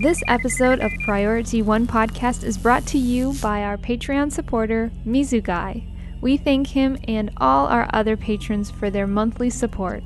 This 0.00 0.22
episode 0.26 0.80
of 0.80 0.90
Priority 1.04 1.60
One 1.60 1.86
Podcast 1.86 2.44
is 2.44 2.56
brought 2.56 2.86
to 2.86 2.98
you 2.98 3.34
by 3.42 3.62
our 3.62 3.76
Patreon 3.76 4.32
supporter, 4.32 4.90
Mizugai. 5.06 5.84
We 6.22 6.38
thank 6.38 6.68
him 6.68 6.96
and 7.06 7.30
all 7.36 7.66
our 7.66 7.88
other 7.92 8.16
patrons 8.16 8.70
for 8.70 8.88
their 8.88 9.06
monthly 9.06 9.50
support. 9.50 10.02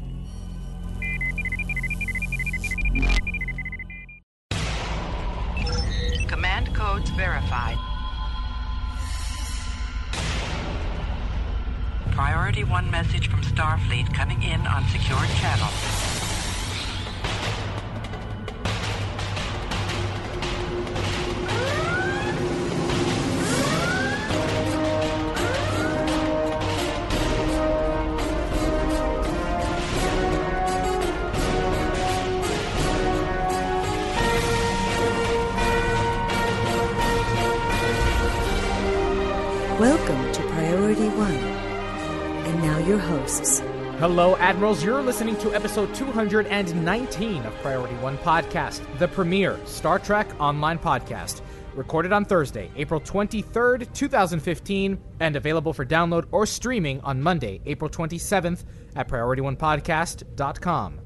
Admirals. 44.57 44.83
You're 44.83 45.03
listening 45.03 45.37
to 45.41 45.55
episode 45.55 45.95
219 45.95 47.45
of 47.45 47.55
Priority 47.57 47.95
One 47.97 48.17
Podcast, 48.17 48.81
the 48.99 49.07
premier 49.07 49.61
Star 49.67 49.99
Trek 49.99 50.27
online 50.41 50.79
podcast. 50.79 51.43
Recorded 51.75 52.11
on 52.11 52.25
Thursday, 52.25 52.71
April 52.75 52.99
23rd, 52.99 53.93
2015, 53.93 54.99
and 55.21 55.37
available 55.37 55.75
for 55.75 55.85
download 55.85 56.25
or 56.31 56.47
streaming 56.47 57.03
on 57.03 57.23
Monday, 57.23 57.61
April 57.67 57.91
27th 57.91 58.65
at 58.95 59.09
PriorityOnePodcast.com. 59.09 61.01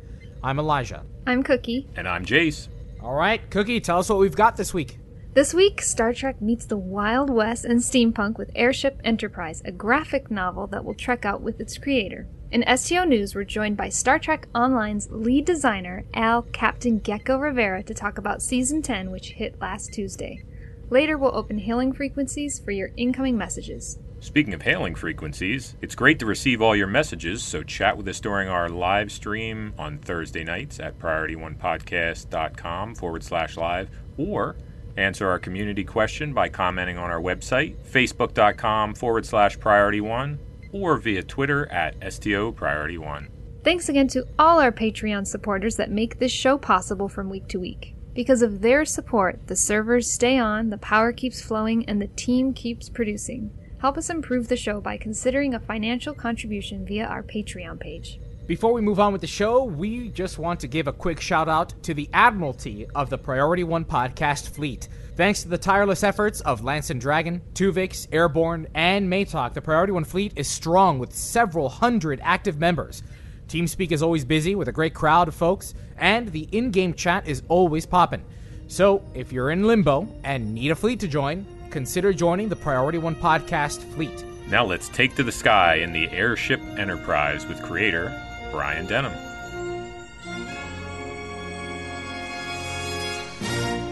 I'm 0.45 0.59
Elijah. 0.61 1.05
I'm 1.27 1.43
Cookie. 1.43 1.89
And 1.97 2.09
I'm 2.09 2.25
Jace. 2.25 2.69
All 3.03 3.17
right, 3.17 3.51
Cookie, 3.51 3.81
tell 3.81 3.99
us 3.99 4.09
what 4.09 4.21
we've 4.21 4.37
got 4.37 4.57
this 4.57 4.73
week. 4.73 5.01
This 5.35 5.53
week, 5.53 5.83
Star 5.83 6.13
Trek 6.13 6.41
meets 6.41 6.67
the 6.67 6.77
Wild 6.77 7.31
West 7.31 7.65
and 7.65 7.81
steampunk 7.81 8.39
with 8.39 8.53
Airship 8.55 9.01
Enterprise, 9.03 9.61
a 9.65 9.73
graphic 9.73 10.31
novel 10.31 10.69
that 10.69 10.85
will 10.85 10.95
trek 10.95 11.25
out 11.25 11.41
with 11.41 11.59
its 11.59 11.77
creator. 11.79 12.29
In 12.53 12.65
STO 12.77 13.05
News, 13.05 13.37
we're 13.37 13.45
joined 13.45 13.77
by 13.77 13.91
Star 13.91 14.19
Trek 14.19 14.49
Online's 14.53 15.09
lead 15.13 15.45
designer, 15.45 16.05
Al 16.15 16.43
Captain 16.43 16.99
Geko 16.99 17.41
Rivera, 17.41 17.81
to 17.85 17.95
talk 17.95 18.19
about 18.19 18.43
Season 18.43 18.83
10, 18.83 19.13
which 19.13 19.35
hit 19.35 19.61
last 19.61 19.93
Tuesday. 19.93 20.43
Later, 20.89 21.17
we'll 21.17 21.37
open 21.37 21.59
hailing 21.59 21.93
frequencies 21.93 22.59
for 22.59 22.73
your 22.73 22.91
incoming 22.97 23.39
messages. 23.39 24.01
Speaking 24.19 24.53
of 24.53 24.63
hailing 24.63 24.97
frequencies, 24.97 25.77
it's 25.81 25.95
great 25.95 26.19
to 26.19 26.27
receive 26.27 26.61
all 26.61 26.75
your 26.75 26.89
messages, 26.89 27.45
so 27.45 27.63
chat 27.63 27.97
with 27.97 28.09
us 28.09 28.19
during 28.19 28.49
our 28.49 28.69
live 28.69 29.13
stream 29.13 29.73
on 29.79 29.99
Thursday 29.99 30.43
nights 30.43 30.81
at 30.81 30.99
PriorityOnePodcast.com 30.99 32.97
forward 32.97 33.23
slash 33.23 33.57
live, 33.57 33.91
or 34.19 34.57
answer 34.97 35.29
our 35.29 35.39
community 35.39 35.85
question 35.85 36.33
by 36.33 36.49
commenting 36.49 36.99
on 36.99 37.13
our 37.13 37.21
website, 37.21 37.77
Facebook.com 37.77 38.97
forward 38.97 39.25
slash 39.25 39.57
Priority 39.61 40.01
One, 40.01 40.41
or 40.73 40.97
via 40.99 41.23
Twitter 41.23 41.71
at 41.73 42.13
STO 42.13 42.53
Priority 42.53 42.99
One. 42.99 43.29
Thanks 43.63 43.89
again 43.89 44.09
to 44.09 44.27
all 44.39 44.61
our 44.61 44.73
Patreon 44.73 45.27
supporters 45.27 45.77
that 45.77 45.91
make 45.91 46.19
this 46.19 46.33
show 46.33 46.57
possible 46.57 47.09
from 47.09 47.29
week 47.29 47.47
to 47.49 47.61
week. 47.61 47.95
Because 48.15 48.43
of 48.43 48.61
their 48.61 48.85
support, 48.85 49.47
the 49.47 49.57
servers 49.57 50.13
stay 50.13 50.39
on, 50.39 50.71
the 50.71 50.79
power 50.79 51.13
keeps 51.13 51.43
flowing, 51.43 51.89
and 51.89 52.01
the 52.01 52.09
team 52.09 52.53
keeps 52.53 52.89
producing. 52.89 53.51
Help 53.81 53.97
us 53.97 54.11
improve 54.11 54.49
the 54.49 54.57
show 54.57 54.81
by 54.81 54.97
considering 54.97 55.55
a 55.55 55.61
financial 55.61 56.15
contribution 56.15 56.85
via 56.85 57.07
our 57.07 57.23
Patreon 57.23 57.79
page. 57.79 58.19
Before 58.47 58.73
we 58.73 58.81
move 58.81 58.99
on 58.99 59.13
with 59.13 59.21
the 59.21 59.29
show, 59.29 59.63
we 59.63 60.09
just 60.09 60.39
want 60.39 60.59
to 60.61 60.67
give 60.67 60.89
a 60.89 60.93
quick 60.93 61.21
shout 61.21 61.49
out 61.49 61.73
to 61.85 61.95
the 61.95 62.11
Admiralty 62.13 62.87
of 62.95 63.09
the 63.09 63.17
Priority 63.17 63.63
One 63.63 63.85
podcast 63.85 64.49
fleet. 64.51 64.89
Thanks 65.21 65.43
to 65.43 65.49
the 65.49 65.59
tireless 65.59 66.03
efforts 66.03 66.41
of 66.41 66.65
Lance 66.65 66.89
and 66.89 66.99
Dragon, 66.99 67.43
Tuvix, 67.53 68.09
Airborne, 68.11 68.67
and 68.75 69.07
Maytalk, 69.07 69.53
the 69.53 69.61
Priority 69.61 69.93
One 69.93 70.05
fleet 70.05 70.33
is 70.35 70.49
strong 70.49 70.99
with 70.99 71.15
several 71.15 71.69
hundred 71.69 72.21
active 72.23 72.59
members. 72.59 73.03
TeamSpeak 73.47 73.93
is 73.93 74.03
always 74.03 74.25
busy 74.25 74.55
with 74.55 74.69
a 74.69 74.73
great 74.73 74.95
crowd 74.95 75.29
of 75.29 75.35
folks, 75.35 75.75
and 75.99 76.33
the 76.33 76.49
in 76.53 76.71
game 76.71 76.95
chat 76.95 77.29
is 77.29 77.43
always 77.49 77.85
poppin'. 77.85 78.25
So, 78.67 79.05
if 79.13 79.31
you're 79.31 79.51
in 79.51 79.67
limbo 79.67 80.09
and 80.25 80.55
need 80.55 80.71
a 80.71 80.75
fleet 80.75 81.01
to 81.01 81.07
join, 81.07 81.45
consider 81.69 82.15
joining 82.15 82.49
the 82.49 82.57
Priority 82.57 82.97
One 82.97 83.15
podcast 83.15 83.83
fleet. 83.93 84.25
Now 84.49 84.65
let's 84.65 84.89
take 84.89 85.17
to 85.17 85.23
the 85.23 85.31
sky 85.31 85.75
in 85.75 85.93
the 85.93 86.09
Airship 86.09 86.63
Enterprise 86.79 87.47
with 87.47 87.63
creator 87.63 88.11
Brian 88.51 88.87
Denham. 88.87 89.30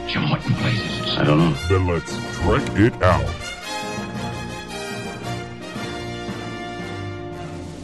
Jim, 0.08 0.30
what 0.30 0.44
in 0.46 0.54
blazes? 0.54 1.18
I 1.18 1.24
don't 1.24 1.38
know. 1.38 1.52
Then 1.68 1.86
let's 1.86 2.16
trek 2.38 2.62
it 2.78 2.94
out. 3.02 3.28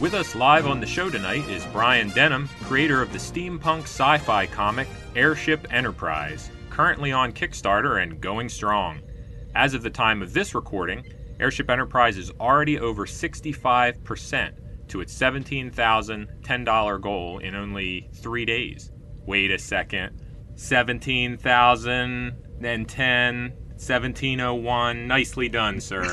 With 0.01 0.15
us 0.15 0.33
live 0.33 0.65
on 0.65 0.79
the 0.79 0.87
show 0.87 1.11
tonight 1.11 1.47
is 1.47 1.63
Brian 1.67 2.09
Denham, 2.09 2.49
creator 2.63 2.99
of 3.03 3.13
the 3.13 3.19
steampunk 3.19 3.83
sci 3.83 4.17
fi 4.17 4.47
comic 4.47 4.87
Airship 5.15 5.67
Enterprise, 5.69 6.49
currently 6.71 7.11
on 7.11 7.31
Kickstarter 7.31 8.01
and 8.01 8.19
going 8.19 8.49
strong. 8.49 9.01
As 9.53 9.75
of 9.75 9.83
the 9.83 9.91
time 9.91 10.23
of 10.23 10.33
this 10.33 10.55
recording, 10.55 11.05
Airship 11.39 11.69
Enterprise 11.69 12.17
is 12.17 12.31
already 12.39 12.79
over 12.79 13.05
65% 13.05 14.53
to 14.87 14.99
its 14.99 15.15
$17,010 15.15 17.01
goal 17.01 17.37
in 17.37 17.53
only 17.53 18.09
three 18.13 18.45
days. 18.45 18.91
Wait 19.27 19.51
a 19.51 19.59
second. 19.59 20.24
17,000, 20.55 22.33
then 22.59 22.85
10, 22.85 23.51
1701. 23.51 25.07
Nicely 25.07 25.49
done, 25.49 25.79
sir. 25.79 26.03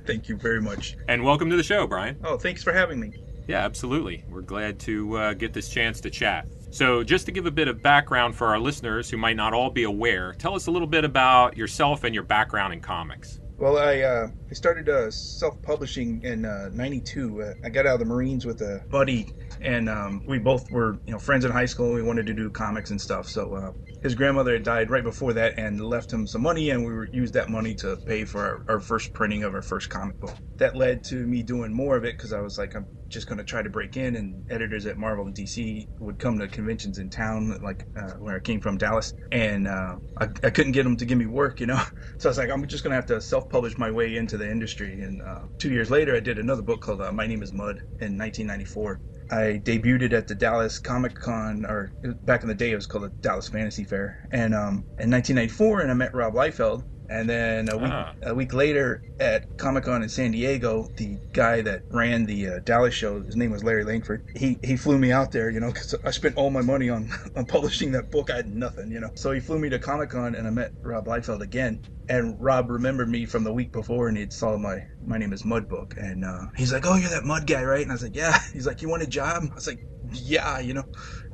Thank 0.06 0.28
you 0.28 0.36
very 0.36 0.60
much. 0.60 0.96
and 1.08 1.22
welcome 1.22 1.50
to 1.50 1.56
the 1.56 1.62
show, 1.62 1.86
Brian. 1.86 2.16
Oh, 2.24 2.36
thanks 2.36 2.62
for 2.62 2.72
having 2.72 2.98
me. 3.00 3.12
Yeah, 3.46 3.64
absolutely. 3.64 4.24
We're 4.28 4.42
glad 4.42 4.78
to 4.80 5.16
uh, 5.16 5.34
get 5.34 5.52
this 5.52 5.68
chance 5.68 6.00
to 6.02 6.10
chat. 6.10 6.46
So, 6.70 7.02
just 7.02 7.26
to 7.26 7.32
give 7.32 7.46
a 7.46 7.50
bit 7.50 7.66
of 7.66 7.82
background 7.82 8.36
for 8.36 8.46
our 8.46 8.60
listeners 8.60 9.10
who 9.10 9.16
might 9.16 9.34
not 9.36 9.52
all 9.52 9.70
be 9.70 9.82
aware, 9.82 10.34
tell 10.38 10.54
us 10.54 10.68
a 10.68 10.70
little 10.70 10.86
bit 10.86 11.04
about 11.04 11.56
yourself 11.56 12.04
and 12.04 12.14
your 12.14 12.22
background 12.22 12.72
in 12.72 12.80
comics. 12.80 13.39
Well, 13.60 13.76
I 13.76 14.00
uh, 14.00 14.28
I 14.50 14.54
started 14.54 14.88
uh, 14.88 15.10
self-publishing 15.10 16.22
in 16.24 16.42
'92. 16.42 17.42
Uh, 17.42 17.54
I 17.62 17.68
got 17.68 17.86
out 17.86 17.94
of 17.94 18.00
the 18.00 18.06
Marines 18.06 18.46
with 18.46 18.62
a 18.62 18.86
buddy, 18.90 19.28
and 19.60 19.90
um, 19.90 20.22
we 20.26 20.38
both 20.38 20.70
were 20.72 20.98
you 21.06 21.12
know 21.12 21.18
friends 21.18 21.44
in 21.44 21.52
high 21.52 21.66
school. 21.66 21.88
and 21.88 21.96
We 21.96 22.02
wanted 22.02 22.24
to 22.28 22.34
do 22.34 22.50
comics 22.50 22.90
and 22.90 22.98
stuff. 22.98 23.28
So 23.28 23.54
uh, 23.54 23.72
his 24.00 24.14
grandmother 24.14 24.54
had 24.54 24.62
died 24.62 24.88
right 24.90 25.04
before 25.04 25.34
that, 25.34 25.58
and 25.58 25.78
left 25.78 26.10
him 26.10 26.26
some 26.26 26.40
money, 26.40 26.70
and 26.70 26.86
we 26.86 26.92
were, 26.94 27.08
used 27.12 27.34
that 27.34 27.50
money 27.50 27.74
to 27.76 27.98
pay 28.06 28.24
for 28.24 28.64
our, 28.66 28.76
our 28.76 28.80
first 28.80 29.12
printing 29.12 29.44
of 29.44 29.54
our 29.54 29.62
first 29.62 29.90
comic 29.90 30.18
book. 30.20 30.36
That 30.56 30.74
led 30.74 31.04
to 31.04 31.26
me 31.26 31.42
doing 31.42 31.74
more 31.74 31.98
of 31.98 32.04
it 32.04 32.16
because 32.16 32.32
I 32.32 32.40
was 32.40 32.56
like, 32.56 32.74
I'm 32.74 32.88
just 33.10 33.26
going 33.28 33.38
to 33.38 33.44
try 33.44 33.62
to 33.62 33.70
break 33.70 33.96
in, 33.96 34.16
and 34.16 34.44
editors 34.50 34.86
at 34.86 34.98
Marvel 34.98 35.26
and 35.26 35.34
DC 35.34 35.88
would 35.98 36.18
come 36.18 36.38
to 36.38 36.48
conventions 36.48 36.98
in 36.98 37.10
town, 37.10 37.58
like 37.62 37.86
uh, 37.96 38.12
where 38.18 38.36
I 38.36 38.40
came 38.40 38.60
from, 38.60 38.78
Dallas, 38.78 39.12
and 39.32 39.68
uh, 39.68 39.96
I, 40.20 40.24
I 40.42 40.50
couldn't 40.50 40.72
get 40.72 40.84
them 40.84 40.96
to 40.98 41.04
give 41.04 41.18
me 41.18 41.26
work, 41.26 41.60
you 41.60 41.66
know. 41.66 41.82
So 42.18 42.28
I 42.28 42.30
was 42.30 42.38
like, 42.38 42.50
I'm 42.50 42.66
just 42.66 42.84
going 42.84 42.90
to 42.90 42.96
have 42.96 43.06
to 43.06 43.20
self-publish 43.20 43.78
my 43.78 43.90
way 43.90 44.16
into 44.16 44.36
the 44.36 44.50
industry. 44.50 45.00
And 45.00 45.22
uh, 45.22 45.46
two 45.58 45.70
years 45.70 45.90
later, 45.90 46.14
I 46.14 46.20
did 46.20 46.38
another 46.38 46.60
book 46.60 46.82
called 46.82 47.00
uh, 47.00 47.10
My 47.12 47.26
Name 47.26 47.42
Is 47.42 47.52
Mud 47.52 47.82
in 47.98 48.18
1994. 48.18 49.00
I 49.30 49.60
debuted 49.64 50.12
at 50.12 50.26
the 50.26 50.34
Dallas 50.34 50.78
Comic 50.78 51.14
Con, 51.14 51.64
or 51.64 51.92
back 52.02 52.42
in 52.42 52.48
the 52.48 52.54
day, 52.54 52.72
it 52.72 52.76
was 52.76 52.86
called 52.86 53.04
the 53.04 53.12
Dallas 53.22 53.48
Fantasy 53.48 53.84
Fair, 53.84 54.18
and 54.30 54.54
um, 54.54 54.84
in 54.98 55.10
1994, 55.10 55.80
and 55.80 55.90
I 55.90 55.94
met 55.94 56.14
Rob 56.14 56.34
Liefeld. 56.34 56.84
And 57.10 57.28
then 57.28 57.68
a 57.68 57.76
week 57.76 57.90
Ah. 57.92 58.14
a 58.22 58.34
week 58.34 58.54
later 58.54 59.02
at 59.18 59.44
Comic 59.58 59.84
Con 59.84 60.02
in 60.02 60.08
San 60.08 60.30
Diego, 60.30 60.88
the 60.96 61.18
guy 61.32 61.60
that 61.60 61.82
ran 61.90 62.24
the 62.26 62.46
uh, 62.46 62.58
Dallas 62.64 62.94
show, 62.94 63.20
his 63.20 63.34
name 63.34 63.50
was 63.50 63.64
Larry 63.64 63.82
Lankford. 63.84 64.22
He 64.36 64.58
he 64.62 64.76
flew 64.76 64.96
me 64.96 65.10
out 65.10 65.32
there, 65.32 65.50
you 65.50 65.58
know, 65.58 65.72
because 65.72 65.94
I 66.04 66.12
spent 66.12 66.36
all 66.36 66.50
my 66.50 66.62
money 66.62 66.88
on 66.88 67.10
on 67.36 67.46
publishing 67.46 67.90
that 67.92 68.12
book. 68.12 68.30
I 68.30 68.36
had 68.36 68.46
nothing, 68.46 68.92
you 68.92 69.00
know. 69.00 69.10
So 69.16 69.32
he 69.32 69.40
flew 69.40 69.58
me 69.58 69.68
to 69.70 69.78
Comic 69.80 70.10
Con, 70.10 70.36
and 70.36 70.46
I 70.46 70.50
met 70.50 70.70
Rob 70.82 71.06
Liefeld 71.06 71.40
again. 71.40 71.80
And 72.08 72.36
Rob 72.40 72.70
remembered 72.70 73.08
me 73.08 73.24
from 73.26 73.44
the 73.44 73.52
week 73.52 73.72
before, 73.72 74.06
and 74.08 74.16
he 74.16 74.28
saw 74.30 74.56
my 74.56 74.78
my 75.04 75.18
name 75.18 75.32
is 75.32 75.44
Mud 75.44 75.68
book, 75.68 75.94
and 75.96 76.24
uh, 76.24 76.46
he's 76.56 76.72
like, 76.72 76.86
"Oh, 76.86 76.94
you're 76.94 77.10
that 77.10 77.24
Mud 77.24 77.46
guy, 77.46 77.64
right?" 77.64 77.82
And 77.82 77.90
I 77.90 77.94
was 77.94 78.02
like, 78.04 78.16
"Yeah." 78.16 78.38
He's 78.52 78.66
like, 78.66 78.82
"You 78.82 78.88
want 78.88 79.02
a 79.02 79.06
job?" 79.08 79.42
I 79.50 79.54
was 79.54 79.66
like, 79.66 79.80
"Yeah," 80.12 80.60
you 80.60 80.74
know. 80.74 80.84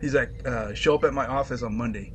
He's 0.01 0.15
like, 0.15 0.31
uh, 0.47 0.73
"Show 0.75 0.95
up 0.95 1.05
at 1.05 1.13
my 1.15 1.27
office 1.27 1.63
on 1.63 1.77
Monday." 1.77 2.13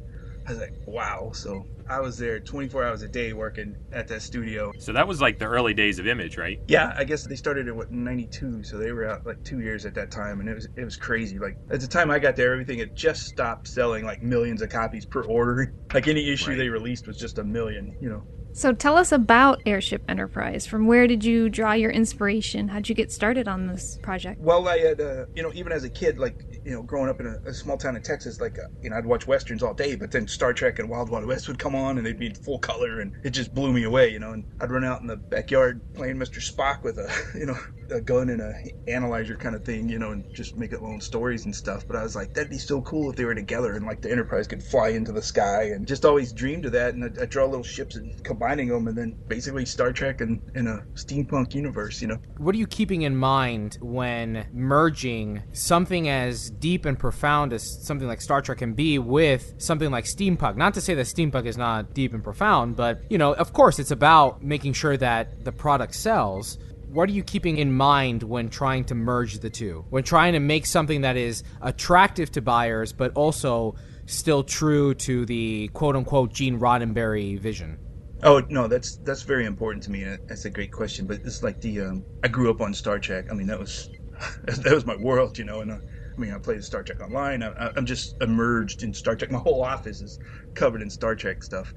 I 0.48 0.52
was 0.52 0.60
like, 0.60 0.74
wow. 0.86 1.32
So 1.34 1.68
I 1.88 2.00
was 2.00 2.18
there 2.18 2.40
24 2.40 2.84
hours 2.86 3.02
a 3.02 3.08
day 3.08 3.34
working 3.34 3.76
at 3.92 4.08
that 4.08 4.22
studio. 4.22 4.72
So 4.80 4.94
that 4.94 5.08
was 5.08 5.22
like 5.22 5.40
the 5.40 5.46
early 5.46 5.74
days 5.74 6.00
of 6.00 6.08
Image, 6.08 6.38
right? 6.38 6.60
Yeah, 6.68 6.94
I 6.98 7.04
guess 7.04 7.24
they 7.28 7.36
started 7.36 7.68
in 7.68 7.76
what 7.76 7.92
92, 7.92 8.64
so 8.64 8.78
they 8.78 8.92
were 8.92 9.06
out 9.06 9.26
like 9.26 9.44
two 9.44 9.60
years 9.60 9.86
at 9.86 9.94
that 9.96 10.10
time, 10.12 10.40
and 10.40 10.50
it 10.50 10.56
was 10.56 10.68
it 10.76 10.84
was 10.84 10.96
crazy. 10.96 11.38
Like 11.38 11.58
at 11.70 11.82
the 11.82 11.88
time 11.88 12.10
I 12.10 12.20
got 12.20 12.36
there, 12.36 12.54
everything 12.54 12.80
had 12.80 12.96
just 12.96 13.26
stopped 13.26 13.68
selling 13.68 14.06
like 14.06 14.22
millions 14.22 14.62
of 14.62 14.70
copies 14.70 15.06
per 15.06 15.22
order. 15.24 15.74
Like 15.94 16.08
any 16.08 16.30
issue 16.30 16.52
Right. 16.52 16.58
they 16.58 16.70
released 16.70 17.06
was 17.06 17.18
just 17.18 17.38
a 17.38 17.44
million, 17.44 17.98
you 18.00 18.10
know. 18.10 18.26
So 18.54 18.74
tell 18.74 18.98
us 18.98 19.12
about 19.14 19.62
Airship 19.66 20.04
Enterprise. 20.10 20.68
From 20.68 20.86
where 20.86 21.08
did 21.08 21.24
you 21.24 21.48
draw 21.50 21.72
your 21.72 21.90
inspiration? 21.90 22.68
How'd 22.68 22.90
you 22.90 22.96
get 22.96 23.12
started 23.12 23.48
on 23.48 23.68
this 23.68 23.98
project? 24.02 24.42
Well, 24.42 24.68
I 24.68 24.78
had, 24.78 25.00
uh, 25.00 25.26
you 25.34 25.42
know, 25.42 25.52
even 25.54 25.72
as 25.72 25.86
a 25.86 25.90
kid, 25.90 26.20
like, 26.20 26.44
you 26.66 26.72
know, 26.72 26.84
growing 26.84 27.10
up 27.10 27.22
in 27.22 27.28
a, 27.28 27.50
a 27.50 27.54
small 27.54 27.78
town 27.78 27.96
in 27.96 28.04
Texas, 28.04 28.42
like, 28.42 28.60
uh, 28.60 28.64
you 28.82 28.90
know, 28.90 28.98
I'd 28.98 29.06
watch 29.06 29.26
westerns 29.26 29.64
all 29.64 29.74
day, 29.74 29.96
but 29.96 30.12
then 30.12 30.28
Star 30.28 30.54
Trek 30.54 30.80
and 30.80 30.90
Wild 30.90 31.10
Wild 31.10 31.26
West 31.26 31.48
would 31.48 31.60
come 31.60 31.76
on 31.76 31.98
and 31.98 32.06
they'd 32.06 32.20
be 32.20 32.28
in 32.28 32.36
full 32.36 32.60
color 32.60 33.00
and 33.00 33.14
it 33.24 33.30
just 33.30 33.54
blew 33.54 33.72
me 33.72 33.84
away, 33.84 34.10
you 34.10 34.20
know. 34.20 34.34
And 34.34 34.44
I'd 34.60 34.70
run 34.70 34.84
out 34.84 35.00
in 35.02 35.08
the 35.08 35.16
backyard 35.16 35.82
playing 35.94 36.18
Mr. 36.18 36.40
Spock 36.40 36.84
with 36.84 36.98
a, 36.98 37.10
you 37.40 37.46
know, 37.46 37.58
a 37.92 38.02
gun 38.02 38.30
and 38.30 38.42
a 38.42 38.54
analyzer 38.88 39.36
kind 39.36 39.56
of 39.56 39.64
thing, 39.64 39.90
you 39.90 40.00
know, 40.00 40.12
and 40.12 40.34
just 40.34 40.56
make 40.56 40.74
up 40.74 40.82
my 40.82 40.90
own 40.90 41.02
stories 41.02 41.46
and 41.46 41.56
stuff. 41.56 41.86
But 41.88 41.96
I 41.96 42.04
was 42.04 42.16
like, 42.16 42.34
that'd 42.34 42.50
be 42.50 42.58
so 42.58 42.82
cool 42.82 43.10
if 43.10 43.16
they 43.16 43.26
were 43.26 43.36
together 43.36 43.74
and 43.74 43.86
like 43.86 44.02
the 44.02 44.12
Enterprise 44.12 44.48
could 44.48 44.64
fly 44.64 44.90
into 44.90 45.12
the 45.12 45.22
sky 45.22 45.72
and 45.74 45.88
just 45.88 46.06
always 46.06 46.34
dreamed 46.34 46.66
of 46.66 46.72
that. 46.74 46.94
And 46.94 47.04
I'd, 47.04 47.20
I'd 47.20 47.30
draw 47.30 47.46
little 47.46 47.64
ships 47.64 47.96
and 47.96 48.24
combining 48.42 48.70
them 48.70 48.88
and 48.88 48.98
then 48.98 49.16
basically 49.28 49.66
Star 49.66 49.94
Trek 49.94 50.20
and 50.20 50.42
in 50.56 50.66
a 50.66 50.80
steampunk 50.96 51.54
universe, 51.54 52.02
you 52.02 52.08
know. 52.08 52.18
What 52.38 52.56
are 52.56 52.58
you 52.58 52.66
keeping 52.66 53.04
in 53.04 53.16
mind 53.16 53.78
when 53.82 54.48
merging 54.52 55.44
something 55.52 56.10
as 56.10 56.50
deep 56.50 56.86
and 56.86 56.98
profound 56.98 57.54
as 57.54 57.86
something 57.86 58.08
like 58.08 58.20
Star 58.20 58.42
Trek 58.42 58.58
can 58.58 58.74
be 58.74 58.98
with 58.98 59.54
something 59.60 59.92
like 59.92 60.06
steampunk? 60.06 60.56
Not 60.56 60.74
to 60.74 60.82
say 60.82 60.96
that 60.96 61.06
steampunk 61.06 61.46
is 61.46 61.56
not 61.56 61.94
deep 61.94 62.16
and 62.16 62.24
profound, 62.24 62.76
but 62.76 63.02
you 63.12 63.20
know, 63.20 63.36
of 63.36 63.54
course, 63.54 63.78
it's 63.78 63.92
about 63.92 64.42
making 64.42 64.74
sure 64.74 64.98
that 64.98 65.46
the 65.46 65.52
product 65.52 65.94
sells. 65.94 66.58
What 66.90 67.10
are 67.10 67.14
you 67.14 67.24
keeping 67.24 67.58
in 67.58 67.72
mind 67.72 68.24
when 68.24 68.50
trying 68.50 68.86
to 68.86 68.96
merge 68.96 69.38
the 69.38 69.52
two? 69.52 69.86
When 69.92 70.04
trying 70.04 70.34
to 70.34 70.40
make 70.40 70.66
something 70.66 71.02
that 71.02 71.16
is 71.16 71.44
attractive 71.62 72.32
to 72.32 72.42
buyers, 72.42 72.92
but 72.92 73.12
also 73.14 73.76
still 74.08 74.44
true 74.44 74.96
to 74.96 75.28
the 75.28 75.68
quote 75.74 75.96
unquote 75.96 76.34
Gene 76.34 76.60
Roddenberry 76.60 77.40
vision? 77.40 77.78
Oh 78.24 78.44
no, 78.50 78.68
that's 78.68 78.98
that's 78.98 79.24
very 79.24 79.46
important 79.46 79.84
to 79.84 79.92
me. 79.92 80.04
That's 80.28 80.46
a 80.46 80.50
great 80.50 80.72
question. 80.72 81.08
But 81.08 81.22
it's 81.24 81.42
like 81.42 81.60
the 81.62 81.82
um, 81.82 82.06
I 82.24 82.28
grew 82.28 82.52
up 82.52 82.62
on 82.62 82.74
Star 82.74 83.00
Trek. 83.00 83.26
I 83.32 83.34
mean, 83.34 83.48
that 83.48 83.60
was 83.60 83.90
that 84.44 84.74
was 84.74 84.86
my 84.86 84.96
world, 84.98 85.38
you 85.38 85.46
know. 85.46 85.62
And 85.62 85.72
uh, 85.72 85.78
I 86.18 86.22
mean, 86.22 86.32
I 86.34 86.38
played 86.40 86.64
Star 86.64 86.84
Trek 86.84 87.02
Online. 87.02 87.42
I, 87.44 87.72
I'm 87.76 87.86
just 87.86 88.16
immersed 88.22 88.84
in 88.84 88.94
Star 88.94 89.16
Trek. 89.16 89.32
My 89.32 89.40
whole 89.44 89.64
office 89.64 90.02
is 90.02 90.20
covered 90.56 90.82
in 90.82 90.90
Star 90.90 91.16
Trek 91.16 91.44
stuff. 91.44 91.74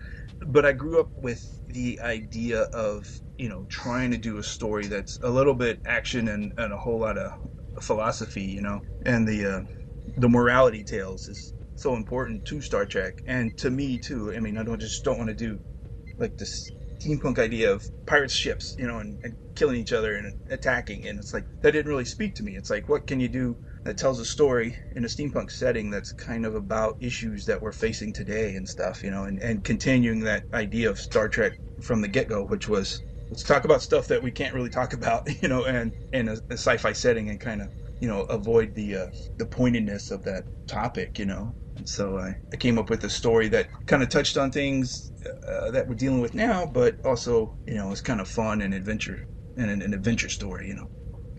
But 0.46 0.66
I 0.66 0.72
grew 0.72 1.00
up 1.00 1.10
with 1.16 1.42
the 1.68 1.98
idea 2.02 2.62
of 2.74 3.06
you 3.38 3.48
know 3.48 3.66
trying 3.70 4.10
to 4.10 4.18
do 4.18 4.38
a 4.38 4.42
story 4.42 4.86
that's 4.86 5.18
a 5.22 5.30
little 5.30 5.54
bit 5.54 5.80
action 5.86 6.28
and, 6.28 6.52
and 6.58 6.72
a 6.72 6.78
whole 6.78 7.00
lot 7.00 7.16
of 7.18 7.32
philosophy, 7.80 8.42
you 8.44 8.60
know. 8.60 8.80
And 9.06 9.26
the 9.26 9.46
uh, 9.46 9.60
the 10.16 10.28
morality 10.28 10.84
tales 10.84 11.28
is 11.28 11.54
so 11.76 11.94
important 11.94 12.44
to 12.46 12.60
Star 12.60 12.86
Trek 12.86 13.14
and 13.26 13.56
to 13.58 13.70
me 13.70 13.98
too. 13.98 14.32
I 14.34 14.40
mean, 14.40 14.58
I 14.58 14.62
don't 14.64 14.80
just 14.80 15.04
don't 15.04 15.18
want 15.18 15.30
to 15.30 15.34
do 15.34 15.60
like 16.18 16.36
this 16.36 16.72
steampunk 17.02 17.38
idea 17.38 17.72
of 17.72 17.84
pirate 18.06 18.30
ships, 18.30 18.74
you 18.78 18.86
know, 18.86 18.98
and, 18.98 19.18
and 19.22 19.34
killing 19.56 19.76
each 19.76 19.92
other 19.92 20.14
and 20.16 20.32
attacking. 20.48 21.06
And 21.06 21.18
it's 21.18 21.32
like, 21.32 21.44
that 21.62 21.72
didn't 21.72 21.90
really 21.90 22.04
speak 22.04 22.34
to 22.36 22.42
me. 22.42 22.56
It's 22.56 22.70
like, 22.70 22.88
what 22.88 23.06
can 23.06 23.20
you 23.20 23.28
do 23.28 23.56
that 23.84 23.98
tells 23.98 24.18
a 24.20 24.24
story 24.24 24.76
in 24.92 25.04
a 25.04 25.08
steampunk 25.08 25.50
setting 25.50 25.90
that's 25.90 26.12
kind 26.12 26.46
of 26.46 26.54
about 26.54 26.94
issues 27.00 27.44
that 27.46 27.60
we're 27.60 27.72
facing 27.72 28.12
today 28.12 28.54
and 28.54 28.68
stuff, 28.68 29.02
you 29.02 29.10
know, 29.10 29.24
and, 29.24 29.38
and 29.42 29.64
continuing 29.64 30.20
that 30.20 30.44
idea 30.52 30.88
of 30.88 30.98
Star 30.98 31.28
Trek 31.28 31.52
from 31.82 32.00
the 32.00 32.08
get 32.08 32.28
go, 32.28 32.44
which 32.46 32.68
was, 32.68 33.02
let's 33.30 33.42
talk 33.42 33.64
about 33.64 33.82
stuff 33.82 34.06
that 34.08 34.22
we 34.22 34.30
can't 34.32 34.54
really 34.54 34.70
talk 34.70 34.92
about, 34.94 35.22
you 35.42 35.48
know, 35.48 35.64
and 35.64 35.92
in 36.12 36.28
a, 36.28 36.36
a 36.50 36.54
sci 36.54 36.76
fi 36.78 36.92
setting 36.92 37.28
and 37.28 37.40
kind 37.40 37.60
of, 37.60 37.68
you 38.00 38.08
know, 38.08 38.22
avoid 38.22 38.74
the, 38.74 38.96
uh, 38.96 39.06
the 39.36 39.46
pointedness 39.46 40.10
of 40.10 40.22
that 40.24 40.44
topic, 40.66 41.18
you 41.18 41.26
know. 41.26 41.54
And 41.84 41.88
so 41.90 42.16
I, 42.16 42.34
I 42.50 42.56
came 42.56 42.78
up 42.78 42.88
with 42.88 43.04
a 43.04 43.10
story 43.10 43.46
that 43.48 43.68
kind 43.86 44.02
of 44.02 44.08
touched 44.08 44.38
on 44.38 44.50
things 44.50 45.12
uh, 45.46 45.70
that 45.70 45.86
we're 45.86 45.94
dealing 45.94 46.22
with 46.22 46.32
now, 46.32 46.64
but 46.64 46.96
also, 47.04 47.58
you 47.66 47.74
know, 47.74 47.92
it's 47.92 48.00
kind 48.00 48.22
of 48.22 48.26
fun 48.26 48.62
and 48.62 48.72
adventure 48.72 49.28
and 49.58 49.70
an, 49.70 49.82
an 49.82 49.92
adventure 49.92 50.30
story, 50.30 50.66
you 50.66 50.74
know. 50.76 50.88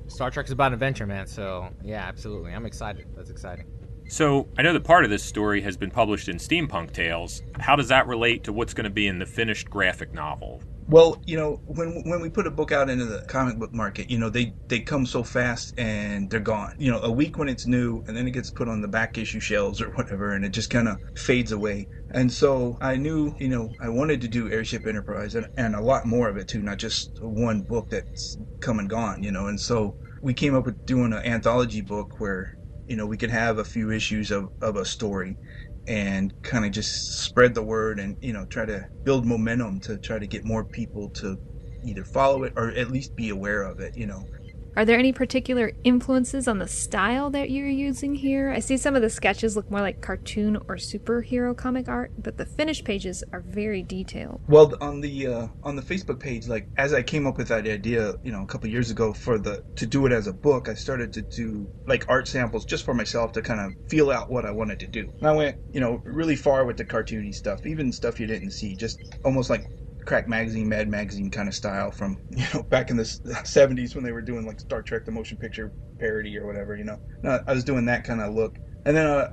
Star 0.06 0.30
Trek's 0.30 0.51
about 0.51 0.71
adventure, 0.71 1.07
man. 1.07 1.25
So 1.25 1.69
yeah, 1.83 2.06
absolutely. 2.06 2.53
I'm 2.53 2.68
excited. 2.68 3.07
That's 3.15 3.31
exciting. 3.31 3.65
So 4.07 4.47
I 4.56 4.62
know 4.62 4.71
that 4.74 4.83
part 4.83 5.03
of 5.03 5.09
this 5.09 5.24
story 5.24 5.62
has 5.62 5.77
been 5.77 5.89
published 5.89 6.30
in 6.30 6.38
Steampunk 6.38 6.91
Tales. 6.94 7.41
How 7.59 7.75
does 7.75 7.88
that 7.88 8.06
relate 8.06 8.44
to 8.44 8.53
what's 8.53 8.75
going 8.75 8.83
to 8.83 8.91
be 8.91 9.07
in 9.07 9.18
the 9.18 9.25
finished 9.25 9.68
graphic 9.68 10.13
novel? 10.13 10.62
Well, 10.88 11.22
you 11.26 11.38
know, 11.38 11.62
when 11.66 12.04
when 12.06 12.22
we 12.22 12.30
put 12.30 12.46
a 12.48 12.52
book 12.52 12.72
out 12.72 12.92
into 12.92 13.06
the 13.06 13.24
comic 13.28 13.58
book 13.58 13.74
market, 13.74 14.12
you 14.12 14.20
know, 14.20 14.30
they 14.30 14.56
they 14.68 14.82
come 14.82 15.06
so 15.08 15.24
fast 15.24 15.74
and 15.78 16.30
they're 16.30 16.42
gone. 16.42 16.74
You 16.78 16.92
know, 16.92 17.00
a 17.02 17.12
week 17.12 17.38
when 17.40 17.50
it's 17.50 17.66
new, 17.66 18.04
and 18.08 18.18
then 18.18 18.28
it 18.28 18.32
gets 18.34 18.52
put 18.52 18.68
on 18.70 18.82
the 18.82 18.90
back 18.90 19.18
issue 19.18 19.40
shelves 19.40 19.82
or 19.82 19.90
whatever, 19.96 20.32
and 20.34 20.46
it 20.46 20.50
just 20.50 20.70
kind 20.70 20.90
of 20.90 20.98
fades 21.16 21.52
away. 21.54 21.88
And 22.12 22.32
so 22.34 22.78
I 22.82 22.98
knew, 22.98 23.36
you 23.40 23.48
know, 23.50 23.76
I 23.80 23.90
wanted 23.90 24.22
to 24.22 24.28
do 24.28 24.52
Airship 24.52 24.86
Enterprise 24.86 25.36
and, 25.36 25.48
and 25.58 25.76
a 25.76 25.82
lot 25.82 26.06
more 26.06 26.30
of 26.30 26.38
it 26.38 26.50
too, 26.50 26.62
not 26.62 26.78
just 26.80 27.12
one 27.22 27.64
book 27.64 27.90
that's 27.90 28.38
come 28.62 28.78
and 28.80 28.90
gone, 28.90 29.24
you 29.24 29.32
know. 29.32 29.48
And 29.48 29.60
so 29.62 29.98
we 30.22 30.34
came 30.36 30.54
up 30.56 30.66
with 30.68 30.86
doing 30.86 31.14
an 31.14 31.24
anthology 31.26 31.82
book 31.82 32.20
where, 32.20 32.52
you 32.88 32.98
know, 32.98 33.08
we 33.08 33.18
could 33.18 33.32
have 33.32 33.58
a 33.58 33.66
few 33.66 33.90
issues 33.92 34.32
of, 34.32 34.50
of 34.62 34.76
a 34.76 34.86
story 34.86 35.40
and 35.88 36.34
kind 36.44 36.66
of 36.66 36.72
just 36.72 37.24
spread 37.24 37.54
the 37.56 37.64
word 37.64 38.00
and 38.00 38.18
you 38.22 38.34
know 38.34 38.46
try 38.46 38.66
to 38.66 38.88
build 39.04 39.26
momentum 39.26 39.80
to 39.82 39.98
try 40.00 40.20
to 40.20 40.28
get 40.28 40.46
more 40.46 40.66
people 40.66 41.10
to 41.12 41.40
either 41.84 42.06
follow 42.06 42.44
it 42.44 42.54
or 42.56 42.70
at 42.70 42.92
least 42.92 43.16
be 43.16 43.30
aware 43.30 43.64
of 43.64 43.80
it 43.80 43.96
you 43.96 44.08
know 44.08 44.28
Are 44.75 44.83
there 44.83 45.00
any 45.00 45.13
particular 45.13 45.72
influences 45.86 46.50
on 46.50 46.60
the 46.60 46.68
style 46.68 47.30
that 47.30 47.50
you're 47.50 47.68
using 47.68 48.13
here? 48.13 48.50
I 48.50 48.60
see 48.60 48.75
some 48.75 48.95
of 48.95 49.01
the 49.01 49.10
sketches 49.10 49.56
look 49.56 49.72
more 49.72 49.80
like 49.80 50.01
cartoon 50.01 50.57
or 50.68 50.75
superhero 50.75 51.56
comic 51.56 51.88
art, 51.88 52.12
but 52.22 52.38
the 52.38 52.45
finished 52.45 52.83
pages 52.83 53.24
are 53.31 53.39
very 53.39 53.83
detailed. 53.83 54.42
well 54.48 54.74
on 54.81 55.00
the 55.00 55.27
uh, 55.27 55.48
on 55.63 55.75
the 55.75 55.81
facebook 55.81 56.19
page 56.19 56.48
like 56.48 56.68
as 56.77 56.94
i 56.94 57.01
came 57.01 57.25
up 57.25 57.38
with 57.38 57.48
that 57.48 57.66
idea 57.68 58.13
you 58.24 58.31
know 58.31 58.44
a 58.44 58.45
couple 58.45 58.69
years 58.69 58.92
ago 58.92 59.13
for 59.13 59.38
the 59.38 59.63
to 59.75 59.86
do 59.86 60.06
it 60.06 60.12
as 60.12 60.27
a 60.27 60.33
book 60.33 60.68
i 60.69 60.74
started 60.74 61.13
to 61.13 61.22
do 61.22 61.68
like 61.88 62.06
art 62.10 62.27
samples 62.27 62.66
just 62.66 62.83
for 62.83 62.94
myself 62.94 63.31
to 63.31 63.42
kind 63.42 63.60
of 63.60 63.89
feel 63.89 64.12
out 64.12 64.30
what 64.30 64.45
i 64.45 64.51
wanted 64.51 64.80
to 64.80 64.88
do 64.88 65.10
and 65.19 65.27
i 65.27 65.31
went 65.31 65.57
you 65.72 65.80
know 65.80 66.01
really 66.04 66.36
far 66.36 66.66
with 66.66 66.77
the 66.77 66.86
cartoony 66.86 67.33
stuff 67.33 67.66
even 67.66 67.92
stuff 67.92 68.19
you 68.19 68.27
didn't 68.27 68.51
see 68.51 68.75
just 68.75 69.00
almost 69.24 69.50
like 69.50 69.66
crack 70.06 70.28
magazine 70.28 70.69
mad 70.69 70.88
magazine 70.88 71.31
kind 71.31 71.48
of 71.48 71.56
style 71.56 71.92
from 71.92 72.18
you 72.30 72.46
know 72.54 72.63
back 72.63 72.90
in 72.90 72.98
the 72.98 73.04
70s 73.04 73.96
when 73.96 74.04
they 74.04 74.12
were 74.12 74.22
doing 74.22 74.46
like 74.46 74.60
star 74.60 74.81
trek 74.81 75.06
the 75.06 75.12
motion 75.12 75.38
picture 75.38 75.74
parody 76.00 76.38
or 76.38 76.46
whatever 76.46 76.75
you 76.75 76.84
know? 76.84 76.98
No, 77.24 77.40
i 77.48 77.54
was 77.54 77.63
doing 77.63 77.86
that 77.86 78.04
kind 78.04 78.22
of 78.22 78.34
look. 78.34 78.57
And 78.86 78.96
then 78.96 79.07
uh, 79.07 79.28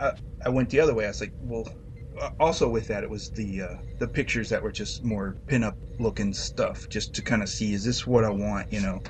I, 0.44 0.46
I 0.46 0.50
went 0.50 0.70
the 0.70 0.80
other 0.80 0.94
way. 0.94 1.04
I 1.04 1.08
was 1.08 1.20
like 1.20 1.34
well 1.40 1.66
uh, 2.20 2.28
also 2.38 2.68
with 2.68 2.88
that 2.88 3.04
it 3.04 3.10
was 3.10 3.30
the 3.34 3.62
uh, 3.62 3.74
the 3.98 4.08
pictures 4.08 4.48
that 4.50 4.62
were 4.62 4.72
just 4.72 5.04
more 5.04 5.38
pin-up 5.48 5.78
looking 5.98 6.32
stuff 6.32 6.86
just 6.90 7.14
to 7.14 7.22
kind 7.22 7.42
of 7.42 7.48
see 7.48 7.72
is 7.74 7.84
this 7.84 8.06
what 8.06 8.24
i 8.24 8.30
want 8.30 8.66
you 8.70 8.80
know? 8.80 9.00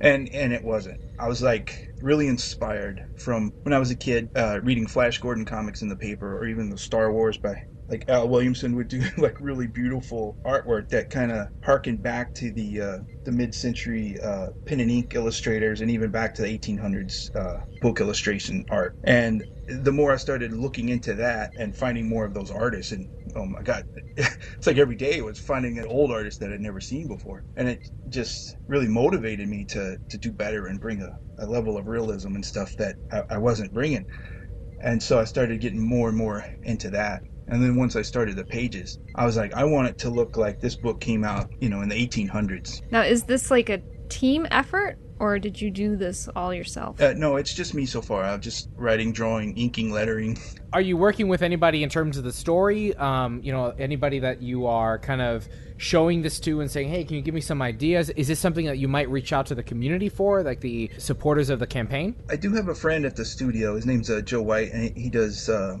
And 0.00 0.28
and 0.34 0.52
it 0.52 0.64
wasn't. 0.64 0.98
I 1.18 1.28
was 1.28 1.42
like 1.42 1.88
really 2.00 2.28
inspired 2.28 3.02
from 3.16 3.52
when 3.62 3.72
i 3.74 3.78
was 3.78 3.90
a 3.90 3.96
kid 3.96 4.30
uh, 4.34 4.60
reading 4.62 4.86
flash 4.86 5.18
gordon 5.18 5.44
comics 5.44 5.82
in 5.82 5.88
the 5.88 5.96
paper 5.96 6.38
or 6.38 6.46
even 6.46 6.70
the 6.70 6.78
star 6.78 7.12
wars 7.12 7.38
by 7.38 7.56
like 7.90 8.04
al 8.08 8.28
williamson 8.28 8.76
would 8.76 8.88
do 8.88 9.02
like 9.18 9.40
really 9.40 9.68
beautiful 9.68 10.38
artwork 10.46 10.88
that 10.90 11.10
kind 11.10 11.32
of 11.32 11.48
harkened 11.64 12.02
back 12.02 12.34
to 12.34 12.52
the 12.52 12.80
uh, 12.82 12.98
the 13.26 13.32
mid-century 13.32 14.16
uh, 14.24 14.48
pen 14.66 14.80
and 14.80 14.92
ink 14.92 15.14
illustrators 15.14 15.82
and 15.82 15.90
even 15.92 16.10
back 16.12 16.34
to 16.34 16.42
the 16.42 16.58
1800s 16.58 17.30
uh, 17.36 17.58
book 17.82 18.00
illustration 18.00 18.64
art. 18.70 18.96
And 19.04 19.44
the 19.68 19.92
more 19.92 20.12
i 20.12 20.16
started 20.16 20.52
looking 20.52 20.90
into 20.90 21.14
that 21.14 21.52
and 21.56 21.76
finding 21.76 22.08
more 22.08 22.24
of 22.24 22.34
those 22.34 22.52
artists 22.52 22.92
and 22.92 23.08
oh 23.36 23.46
my 23.46 23.62
god 23.62 23.84
it's 24.16 24.66
like 24.66 24.78
every 24.78 24.96
day 24.96 25.14
it 25.18 25.24
was 25.24 25.40
finding 25.40 25.78
an 25.78 25.86
old 25.86 26.12
artist 26.12 26.40
that 26.40 26.52
i'd 26.52 26.60
never 26.60 26.80
seen 26.80 27.08
before. 27.08 27.44
And 27.56 27.68
it 27.68 27.80
just 28.08 28.56
really 28.68 28.88
motivated 28.88 29.48
me 29.48 29.66
to 29.70 29.98
to 30.10 30.18
do 30.18 30.32
better 30.32 30.66
and 30.66 30.80
bring 30.80 31.02
a, 31.02 31.16
a 31.38 31.46
level 31.46 31.78
of 31.78 31.88
realism 31.88 32.36
and 32.36 32.46
stuff 32.46 32.74
that 32.78 32.96
I, 33.12 33.24
I 33.30 33.38
wasn't 33.38 33.74
bringing. 33.74 34.06
And 34.80 35.02
so 35.02 35.20
i 35.20 35.24
started 35.24 35.60
getting 35.60 35.80
more 35.86 36.08
and 36.10 36.18
more 36.18 36.46
into 36.62 36.90
that 36.90 37.22
and 37.50 37.62
then 37.62 37.76
once 37.76 37.96
i 37.96 38.02
started 38.02 38.36
the 38.36 38.44
pages 38.44 38.98
i 39.16 39.26
was 39.26 39.36
like 39.36 39.52
i 39.54 39.64
want 39.64 39.86
it 39.88 39.98
to 39.98 40.08
look 40.10 40.36
like 40.36 40.60
this 40.60 40.76
book 40.76 41.00
came 41.00 41.24
out 41.24 41.50
you 41.60 41.68
know 41.68 41.82
in 41.82 41.88
the 41.88 42.06
1800s 42.06 42.82
Now, 42.90 43.02
is 43.02 43.24
this 43.24 43.50
like 43.50 43.68
a 43.68 43.80
team 44.08 44.46
effort, 44.50 44.98
or 45.20 45.38
did 45.38 45.60
you 45.60 45.70
do 45.70 45.94
this 45.96 46.28
all 46.34 46.52
yourself? 46.54 47.00
uh, 47.00 47.12
no 47.16 47.36
it's 47.36 47.54
just 47.54 47.74
me 47.74 47.86
so 47.86 48.00
far 48.02 48.24
i'm 48.24 48.40
just 48.40 48.68
writing 48.76 49.12
drawing 49.12 49.56
inking 49.56 49.90
lettering 49.92 50.38
Are 50.72 50.80
you 50.80 50.96
working 50.96 51.26
with 51.26 51.42
anybody 51.42 51.82
in 51.82 51.88
terms 51.88 52.16
of 52.16 52.22
the 52.22 52.32
story? 52.32 52.94
Um, 52.94 53.40
you 53.42 53.50
know, 53.50 53.74
anybody 53.76 54.20
that 54.20 54.40
you 54.40 54.66
are 54.66 55.00
kind 55.00 55.20
of 55.20 55.48
showing 55.78 56.22
this 56.22 56.38
to 56.46 56.60
and 56.60 56.70
saying, 56.70 56.88
"Hey, 56.90 57.02
can 57.02 57.16
you 57.16 57.22
give 57.22 57.34
me 57.34 57.40
some 57.40 57.60
ideas?" 57.60 58.10
Is 58.10 58.28
this 58.28 58.38
something 58.38 58.66
that 58.66 58.78
you 58.78 58.86
might 58.86 59.10
reach 59.10 59.32
out 59.32 59.46
to 59.46 59.56
the 59.56 59.64
community 59.64 60.08
for, 60.08 60.44
like 60.44 60.60
the 60.60 60.88
supporters 60.96 61.50
of 61.50 61.58
the 61.58 61.66
campaign? 61.66 62.14
I 62.30 62.36
do 62.36 62.54
have 62.54 62.68
a 62.68 62.74
friend 62.76 63.04
at 63.04 63.16
the 63.16 63.24
studio. 63.24 63.74
His 63.74 63.84
name's 63.84 64.10
uh, 64.10 64.20
Joe 64.20 64.42
White, 64.42 64.70
and 64.72 64.96
he 64.96 65.10
does 65.10 65.48
uh, 65.48 65.54
uh, 65.54 65.78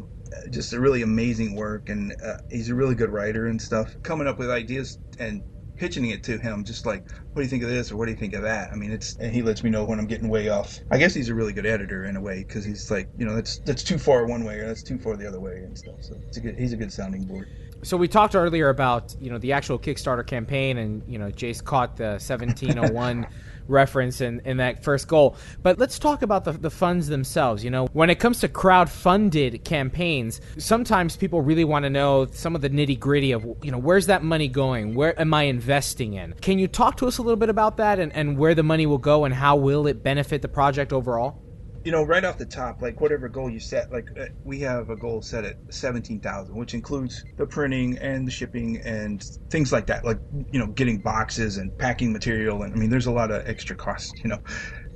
just 0.50 0.72
a 0.72 0.80
really 0.80 1.02
amazing 1.02 1.54
work, 1.54 1.88
and 1.88 2.14
uh, 2.24 2.38
he's 2.50 2.70
a 2.70 2.74
really 2.74 2.94
good 2.94 3.10
writer 3.10 3.46
and 3.46 3.60
stuff. 3.60 3.94
Coming 4.02 4.26
up 4.26 4.38
with 4.38 4.50
ideas 4.50 4.98
and 5.18 5.42
pitching 5.76 6.10
it 6.10 6.22
to 6.22 6.36
him, 6.36 6.62
just 6.62 6.84
like, 6.84 7.10
what 7.10 7.36
do 7.36 7.42
you 7.42 7.48
think 7.48 7.62
of 7.62 7.70
this 7.70 7.90
or 7.90 7.96
what 7.96 8.04
do 8.04 8.10
you 8.10 8.16
think 8.16 8.34
of 8.34 8.42
that? 8.42 8.70
I 8.70 8.76
mean, 8.76 8.92
it's 8.92 9.16
and 9.16 9.34
he 9.34 9.42
lets 9.42 9.64
me 9.64 9.70
know 9.70 9.84
when 9.84 9.98
I'm 9.98 10.06
getting 10.06 10.28
way 10.28 10.50
off. 10.50 10.78
I 10.90 10.98
guess 10.98 11.14
he's 11.14 11.30
a 11.30 11.34
really 11.34 11.54
good 11.54 11.66
editor 11.66 12.04
in 12.04 12.16
a 12.16 12.20
way 12.20 12.44
because 12.46 12.64
he's 12.64 12.90
like, 12.90 13.08
you 13.16 13.24
know, 13.24 13.34
that's 13.34 13.58
that's 13.60 13.82
too 13.82 13.98
far 13.98 14.26
one 14.26 14.44
way 14.44 14.58
or 14.58 14.66
that's 14.66 14.82
too 14.82 14.98
far 14.98 15.16
the 15.16 15.26
other 15.26 15.40
way 15.40 15.56
and 15.56 15.76
stuff. 15.76 15.96
So 16.00 16.16
it's 16.28 16.36
a 16.36 16.40
good, 16.40 16.58
he's 16.58 16.72
a 16.72 16.76
good 16.76 16.92
sounding 16.92 17.24
board. 17.24 17.48
So 17.82 17.96
we 17.96 18.08
talked 18.08 18.34
earlier 18.34 18.68
about 18.68 19.16
you 19.18 19.30
know 19.30 19.38
the 19.38 19.52
actual 19.52 19.78
Kickstarter 19.78 20.26
campaign, 20.26 20.78
and 20.78 21.02
you 21.06 21.18
know 21.18 21.30
Jace 21.30 21.64
caught 21.64 21.96
the 21.96 22.20
1701 22.20 23.26
reference 23.70 24.20
in, 24.20 24.40
in 24.44 24.58
that 24.58 24.84
first 24.84 25.08
goal. 25.08 25.36
But 25.62 25.78
let's 25.78 25.98
talk 25.98 26.22
about 26.22 26.44
the, 26.44 26.52
the 26.52 26.70
funds 26.70 27.08
themselves. 27.08 27.64
You 27.64 27.70
know, 27.70 27.86
when 27.92 28.10
it 28.10 28.16
comes 28.16 28.40
to 28.40 28.48
crowd-funded 28.48 29.64
campaigns, 29.64 30.40
sometimes 30.58 31.16
people 31.16 31.40
really 31.40 31.64
want 31.64 31.84
to 31.84 31.90
know 31.90 32.26
some 32.26 32.54
of 32.54 32.60
the 32.60 32.70
nitty-gritty 32.70 33.32
of 33.32 33.44
you 33.62 33.70
know 33.70 33.78
where's 33.78 34.06
that 34.06 34.22
money 34.22 34.48
going? 34.48 34.94
Where 34.94 35.18
am 35.20 35.32
I 35.32 35.44
investing 35.44 36.14
in? 36.14 36.34
Can 36.34 36.58
you 36.58 36.68
talk 36.68 36.96
to 36.98 37.06
us 37.06 37.18
a 37.18 37.22
little 37.22 37.36
bit 37.36 37.48
about 37.48 37.76
that 37.78 37.98
and, 37.98 38.12
and 38.12 38.36
where 38.36 38.54
the 38.54 38.62
money 38.62 38.86
will 38.86 38.98
go 38.98 39.24
and 39.24 39.34
how 39.34 39.56
will 39.56 39.86
it 39.86 40.02
benefit 40.02 40.42
the 40.42 40.48
project 40.48 40.92
overall? 40.92 41.42
You 41.84 41.92
know, 41.92 42.02
right 42.02 42.24
off 42.24 42.38
the 42.38 42.46
top, 42.46 42.82
like 42.82 43.00
whatever 43.00 43.28
goal 43.28 43.50
you 43.50 43.60
set, 43.60 43.90
like 43.92 44.06
uh, 44.18 44.26
we 44.44 44.60
have 44.60 44.90
a 44.90 44.96
goal 44.96 45.22
set 45.22 45.44
at 45.44 45.56
seventeen 45.70 46.20
thousand, 46.20 46.56
which 46.56 46.74
includes 46.74 47.24
the 47.38 47.46
printing 47.46 47.98
and 47.98 48.26
the 48.26 48.30
shipping 48.30 48.80
and 48.84 49.22
things 49.50 49.72
like 49.72 49.86
that, 49.86 50.04
like 50.04 50.18
you 50.52 50.58
know, 50.58 50.66
getting 50.68 51.00
boxes 51.00 51.56
and 51.56 51.76
packing 51.78 52.12
material, 52.12 52.62
and 52.62 52.74
I 52.74 52.76
mean, 52.76 52.90
there's 52.90 53.06
a 53.06 53.12
lot 53.12 53.30
of 53.30 53.42
extra 53.46 53.76
costs, 53.76 54.12
you 54.22 54.30
know 54.30 54.38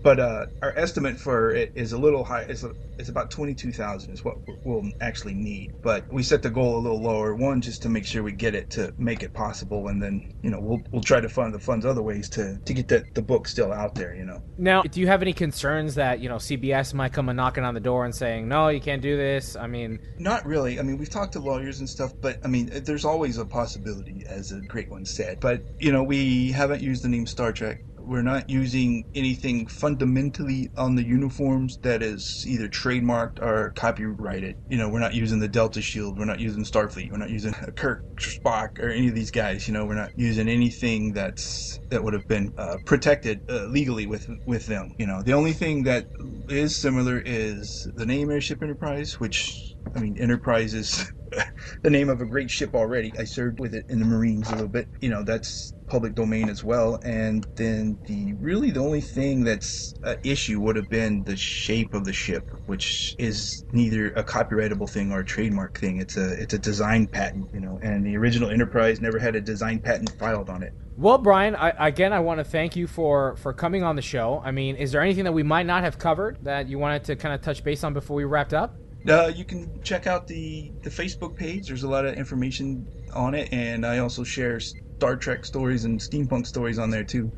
but 0.04 0.20
uh, 0.20 0.46
our 0.61 0.78
estimate 0.78 1.18
for 1.18 1.50
it 1.50 1.73
is 1.75 1.92
a 1.92 1.99
little 1.99 2.23
high. 2.23 2.42
It's, 2.42 2.62
a, 2.62 2.73
it's 2.99 3.08
about 3.08 3.30
twenty 3.30 3.54
two 3.54 3.73
thousand 3.73 4.12
is 4.12 4.23
what 4.23 4.37
we'll 4.62 4.92
actually 5.00 5.32
need. 5.32 5.73
But 5.82 6.06
we 6.12 6.23
set 6.23 6.42
the 6.42 6.50
goal 6.50 6.76
a 6.76 6.78
little 6.78 7.00
lower. 7.00 7.34
One, 7.34 7.62
just 7.62 7.82
to 7.82 7.88
make 7.88 8.04
sure 8.04 8.23
we 8.23 8.32
get 8.32 8.54
it 8.54 8.68
to 8.73 8.92
make 8.99 9.23
it 9.23 9.32
possible, 9.32 9.88
and 9.88 10.02
then 10.02 10.34
you 10.42 10.50
know 10.50 10.61
we'll 10.61 10.82
we'll 10.92 11.02
try 11.02 11.20
to 11.20 11.28
fund 11.28 11.54
the 11.54 11.58
funds 11.58 11.87
other 11.87 12.02
ways 12.02 12.28
to 12.30 12.58
to 12.58 12.75
get 12.75 12.87
the 12.87 13.02
the 13.14 13.23
book 13.23 13.49
still 13.49 13.73
out 13.73 13.94
there. 13.94 14.14
You 14.14 14.26
know. 14.26 14.42
Now, 14.58 14.82
do 14.82 15.00
you 15.00 15.06
have 15.06 15.23
any 15.23 15.32
concerns 15.32 15.94
that 15.94 16.20
you 16.20 16.28
know 16.28 16.37
CBS 16.37 16.92
might 16.92 17.14
come 17.14 17.30
and 17.30 17.37
knocking 17.38 17.64
on 17.64 17.73
the 17.73 17.80
door 17.80 18.04
and 18.04 18.14
saying 18.14 18.46
no, 18.46 18.68
you 18.68 18.82
can't 18.82 19.00
do 19.00 19.16
this? 19.16 19.56
I 19.56 19.66
mean, 19.66 19.99
not 20.18 20.44
really. 20.44 20.78
I 20.78 20.82
mean, 20.82 20.99
we've 20.99 21.08
talked 21.08 21.32
to 21.32 21.40
lawyers 21.40 21.80
and 21.80 21.88
stuff, 21.88 22.12
but 22.20 22.44
I 22.44 22.49
mean, 22.49 22.66
there's 22.84 23.06
always 23.06 23.38
a 23.38 23.46
possibility, 23.46 24.23
as 24.28 24.52
a 24.52 24.61
great 24.61 24.90
one 24.90 25.06
said. 25.06 25.40
But 25.40 25.62
you 25.80 25.92
know, 25.92 26.02
we 26.02 26.52
haven't 26.52 26.82
used 26.82 27.02
the 27.02 27.08
name 27.08 27.26
Star 27.26 27.52
Trek 27.52 27.82
we're 28.06 28.23
not 28.23 28.49
using 28.49 29.04
anything 29.14 29.66
fundamentally 29.66 30.70
on 30.76 30.96
the 30.96 31.04
uniforms 31.04 31.78
that 31.82 32.02
is 32.02 32.44
either 32.46 32.68
trademarked 32.68 33.40
or 33.42 33.73
copyrighted. 33.76 34.56
You 34.68 34.78
know, 34.78 34.88
we're 34.88 35.00
not 35.00 35.14
using 35.14 35.40
the 35.40 35.49
Delta 35.49 35.82
Shield, 35.82 36.18
we're 36.18 36.25
not 36.25 36.40
using 36.40 36.64
Starfleet, 36.64 37.11
we're 37.11 37.18
not 37.18 37.30
using 37.30 37.54
Kirk, 37.76 38.02
Spock, 38.20 38.78
or 38.78 38.90
any 38.90 39.08
of 39.08 39.14
these 39.14 39.30
guys. 39.30 39.66
You 39.68 39.75
know, 39.75 39.87
we're 39.87 39.94
not 39.94 40.11
using 40.16 40.49
anything 40.49 41.12
that's 41.12 41.78
that 41.90 42.02
would 42.04 42.14
have 42.14 42.26
been 42.28 42.52
uh, 42.56 42.76
protected 42.87 43.40
uh, 43.49 43.64
legally 43.66 44.06
with 44.06 44.26
with 44.46 44.66
them. 44.66 44.90
You 44.99 45.06
know, 45.06 45.23
the 45.23 45.32
only 45.34 45.52
thing 45.52 45.84
that 45.84 46.06
is 46.49 46.76
similar 46.76 47.23
is 47.25 47.88
the 47.94 48.06
name 48.06 48.30
Airship 48.30 48.62
Enterprise, 48.62 49.20
which 49.20 49.74
I 49.94 50.00
mean, 50.00 50.18
Enterprise 50.18 50.74
is 50.74 51.12
the 51.82 51.90
name 51.90 52.08
of 52.08 52.20
a 52.20 52.24
great 52.24 52.50
ship 52.50 52.74
already. 52.74 53.12
I 53.18 53.24
served 53.24 53.60
with 53.60 53.74
it 53.74 53.86
in 53.88 53.98
the 53.98 54.04
Marines 54.04 54.48
a 54.50 54.52
little 54.52 54.68
bit. 54.68 54.88
You 55.00 55.10
know, 55.10 55.22
that's 55.22 55.72
public 55.86 56.14
domain 56.14 56.48
as 56.48 56.64
well. 56.64 56.98
And 57.04 57.46
then 57.56 57.98
the 58.06 58.32
really 58.34 58.70
the 58.70 58.80
only 58.80 59.00
thing 59.00 59.44
that's 59.44 59.94
an 60.02 60.18
issue 60.24 60.60
would 60.60 60.76
have 60.76 60.88
been 60.88 61.22
the 61.24 61.36
shape 61.36 61.94
of 61.94 62.04
the 62.04 62.12
ship, 62.12 62.50
which 62.66 63.14
is 63.18 63.64
neither 63.72 64.08
a 64.12 64.24
copyrightable 64.24 64.88
thing 64.88 65.12
or 65.12 65.20
a 65.20 65.24
trademark 65.24 65.78
thing. 65.78 65.98
It's 65.98 66.16
a 66.16 66.32
it's 66.40 66.54
a 66.54 66.58
design 66.58 67.06
patent, 67.06 67.48
you 67.52 67.60
know. 67.60 67.78
And 67.82 68.04
the 68.04 68.16
original 68.16 68.50
Enterprise 68.50 69.00
never 69.00 69.18
had 69.18 69.36
a 69.36 69.40
design 69.40 69.78
patent 69.80 70.10
filed 70.18 70.48
on 70.48 70.62
it. 70.62 70.72
Well, 70.96 71.18
Brian, 71.18 71.56
I, 71.56 71.88
again, 71.88 72.12
I 72.12 72.20
want 72.20 72.38
to 72.38 72.44
thank 72.44 72.76
you 72.76 72.86
for 72.86 73.36
for 73.36 73.52
coming 73.52 73.82
on 73.82 73.96
the 73.96 74.02
show. 74.02 74.40
I 74.44 74.52
mean, 74.52 74.76
is 74.76 74.92
there 74.92 75.02
anything 75.02 75.24
that 75.24 75.32
we 75.32 75.42
might 75.42 75.66
not 75.66 75.82
have 75.82 75.98
covered 75.98 76.38
that 76.44 76.68
you 76.68 76.78
wanted 76.78 77.04
to 77.04 77.16
kind 77.16 77.34
of 77.34 77.40
touch 77.40 77.64
base 77.64 77.82
on 77.84 77.94
before 77.94 78.16
we 78.16 78.24
wrapped 78.24 78.54
up? 78.54 78.76
Uh, 79.08 79.30
you 79.34 79.44
can 79.44 79.82
check 79.82 80.06
out 80.06 80.26
the 80.26 80.73
the 80.82 80.90
Facebook 80.90 81.37
page. 81.37 81.68
There's 81.68 81.82
a 81.82 81.88
lot 81.88 82.06
of 82.06 82.14
information 82.14 82.87
on 83.12 83.34
it, 83.34 83.52
and 83.52 83.84
I 83.84 83.99
also 83.99 84.25
share 84.25 84.61
Star 84.61 85.16
Trek 85.16 85.44
stories 85.44 85.84
and 85.84 86.00
steampunk 86.00 86.46
stories 86.46 86.78
on 86.78 86.90
there 86.90 87.04
too. 87.04 87.30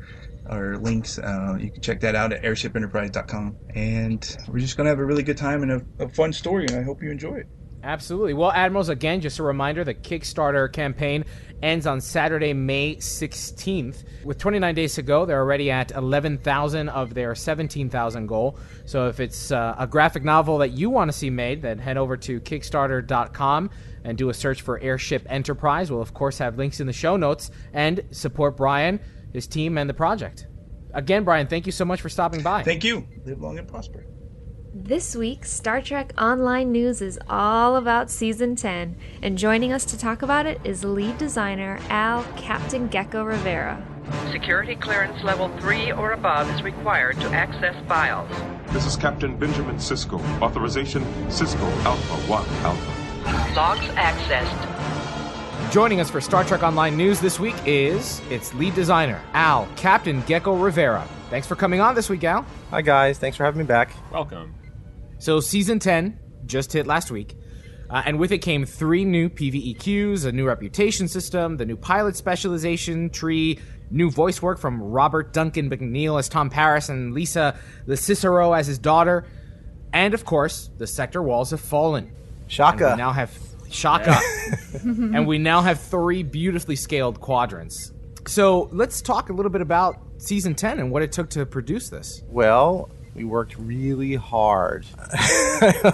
Our 0.49 0.77
links, 0.77 1.19
uh, 1.19 1.57
you 1.59 1.69
can 1.71 1.81
check 1.81 1.99
that 2.01 2.15
out 2.15 2.31
at 2.31 2.41
airshipenterprise.com. 2.41 3.57
And 3.75 4.37
we're 4.47 4.59
just 4.59 4.77
gonna 4.77 4.89
have 4.89 4.99
a 4.99 5.05
really 5.05 5.23
good 5.23 5.37
time 5.37 5.63
and 5.63 5.71
a, 5.73 5.81
a 5.99 6.07
fun 6.07 6.31
story, 6.31 6.65
and 6.67 6.77
I 6.77 6.83
hope 6.83 7.03
you 7.03 7.11
enjoy 7.11 7.35
it. 7.35 7.47
Absolutely. 7.83 8.33
Well, 8.33 8.51
Admirals, 8.51 8.89
again, 8.89 9.21
just 9.21 9.39
a 9.39 9.43
reminder 9.43 9.83
the 9.83 9.93
Kickstarter 9.93 10.71
campaign 10.71 11.25
ends 11.61 11.87
on 11.87 12.01
Saturday, 12.01 12.53
May 12.53 12.95
16th. 12.95 14.03
With 14.23 14.37
29 14.37 14.75
days 14.75 14.95
to 14.95 15.01
go, 15.01 15.25
they're 15.25 15.39
already 15.39 15.71
at 15.71 15.91
11,000 15.91 16.89
of 16.89 17.13
their 17.13 17.35
17,000 17.35 18.27
goal. 18.27 18.57
So 18.85 19.07
if 19.07 19.19
it's 19.19 19.51
uh, 19.51 19.75
a 19.77 19.87
graphic 19.87 20.23
novel 20.23 20.59
that 20.59 20.71
you 20.71 20.89
want 20.89 21.11
to 21.11 21.17
see 21.17 21.29
made, 21.29 21.61
then 21.61 21.79
head 21.79 21.97
over 21.97 22.17
to 22.17 22.39
Kickstarter.com 22.39 23.69
and 24.03 24.17
do 24.17 24.29
a 24.29 24.33
search 24.33 24.61
for 24.61 24.79
Airship 24.79 25.25
Enterprise. 25.29 25.91
We'll, 25.91 26.01
of 26.01 26.13
course, 26.13 26.37
have 26.37 26.57
links 26.57 26.79
in 26.79 26.87
the 26.87 26.93
show 26.93 27.17
notes 27.17 27.51
and 27.73 28.01
support 28.11 28.57
Brian, 28.57 28.99
his 29.33 29.47
team, 29.47 29.77
and 29.77 29.89
the 29.89 29.93
project. 29.93 30.47
Again, 30.93 31.23
Brian, 31.23 31.47
thank 31.47 31.65
you 31.65 31.71
so 31.71 31.85
much 31.85 32.01
for 32.01 32.09
stopping 32.09 32.41
by. 32.41 32.63
Thank 32.63 32.83
you. 32.83 33.07
Live 33.25 33.41
long 33.41 33.59
and 33.59 33.67
prosper. 33.67 34.05
This 34.79 35.15
week, 35.15 35.43
Star 35.43 35.81
Trek 35.81 36.13
Online 36.19 36.71
News 36.71 37.01
is 37.01 37.17
all 37.27 37.77
about 37.77 38.11
Season 38.11 38.55
10, 38.55 38.95
and 39.23 39.35
joining 39.35 39.73
us 39.73 39.83
to 39.85 39.97
talk 39.97 40.21
about 40.21 40.45
it 40.45 40.61
is 40.63 40.83
lead 40.83 41.17
designer 41.17 41.79
Al 41.89 42.23
Captain 42.35 42.87
Geko 42.87 43.25
Rivera. 43.25 43.83
Security 44.31 44.75
clearance 44.75 45.23
level 45.23 45.49
3 45.57 45.93
or 45.93 46.11
above 46.11 46.47
is 46.53 46.61
required 46.61 47.19
to 47.21 47.27
access 47.29 47.75
files. 47.87 48.29
This 48.71 48.85
is 48.85 48.95
Captain 48.95 49.35
Benjamin 49.35 49.77
Sisko. 49.77 50.21
Authorization 50.43 51.03
Sisko 51.25 51.67
Alpha 51.83 52.13
1 52.31 52.47
Alpha. 52.63 53.55
Logs 53.55 53.87
accessed. 53.95 55.71
Joining 55.71 55.99
us 56.01 56.11
for 56.11 56.21
Star 56.21 56.43
Trek 56.43 56.61
Online 56.61 56.95
News 56.95 57.19
this 57.19 57.39
week 57.39 57.55
is 57.65 58.21
its 58.29 58.53
lead 58.53 58.75
designer, 58.75 59.19
Al 59.33 59.67
Captain 59.75 60.21
Geko 60.21 60.63
Rivera. 60.63 61.07
Thanks 61.31 61.47
for 61.47 61.55
coming 61.55 61.81
on 61.81 61.95
this 61.95 62.09
week, 62.09 62.23
Al. 62.23 62.45
Hi, 62.69 62.83
guys. 62.83 63.17
Thanks 63.17 63.35
for 63.37 63.43
having 63.43 63.57
me 63.57 63.65
back. 63.65 63.91
Welcome. 64.11 64.53
So, 65.19 65.39
season 65.39 65.79
10 65.79 66.19
just 66.45 66.71
hit 66.73 66.87
last 66.87 67.11
week. 67.11 67.35
Uh, 67.89 68.03
and 68.05 68.19
with 68.19 68.31
it 68.31 68.39
came 68.39 68.65
three 68.65 69.05
new 69.05 69.29
PvE 69.29 69.79
queues, 69.79 70.25
a 70.25 70.31
new 70.31 70.45
reputation 70.45 71.07
system, 71.07 71.57
the 71.57 71.65
new 71.65 71.77
pilot 71.77 72.15
specialization 72.17 73.09
tree, 73.09 73.59
new 73.89 74.11
voice 74.11 74.41
work 74.41 74.59
from 74.59 74.81
Robert 74.81 75.31
Duncan 75.31 75.69
McNeil 75.69 76.19
as 76.19 76.27
Tom 76.27 76.49
Paris 76.49 76.89
and 76.89 77.13
Lisa 77.13 77.57
LoCicero 77.87 78.57
as 78.57 78.67
his 78.67 78.77
daughter, 78.77 79.25
and 79.93 80.13
of 80.13 80.25
course, 80.25 80.69
the 80.77 80.87
sector 80.87 81.21
walls 81.23 81.51
have 81.51 81.61
fallen. 81.61 82.11
Shaka. 82.47 82.85
And 82.89 82.93
we 82.93 82.97
now 82.97 83.11
have 83.11 83.37
Shaka. 83.69 84.19
and 84.83 85.27
we 85.27 85.37
now 85.37 85.61
have 85.61 85.79
three 85.79 86.23
beautifully 86.23 86.75
scaled 86.75 87.19
quadrants. 87.19 87.91
So 88.27 88.69
let's 88.71 89.01
talk 89.01 89.29
a 89.29 89.33
little 89.33 89.51
bit 89.51 89.61
about 89.61 89.97
season 90.17 90.55
10 90.55 90.79
and 90.79 90.91
what 90.91 91.01
it 91.01 91.11
took 91.11 91.29
to 91.31 91.45
produce 91.45 91.89
this. 91.89 92.21
Well, 92.27 92.89
we 93.17 93.23
worked 93.23 93.57
really 93.57 94.13
hard. 94.13 94.85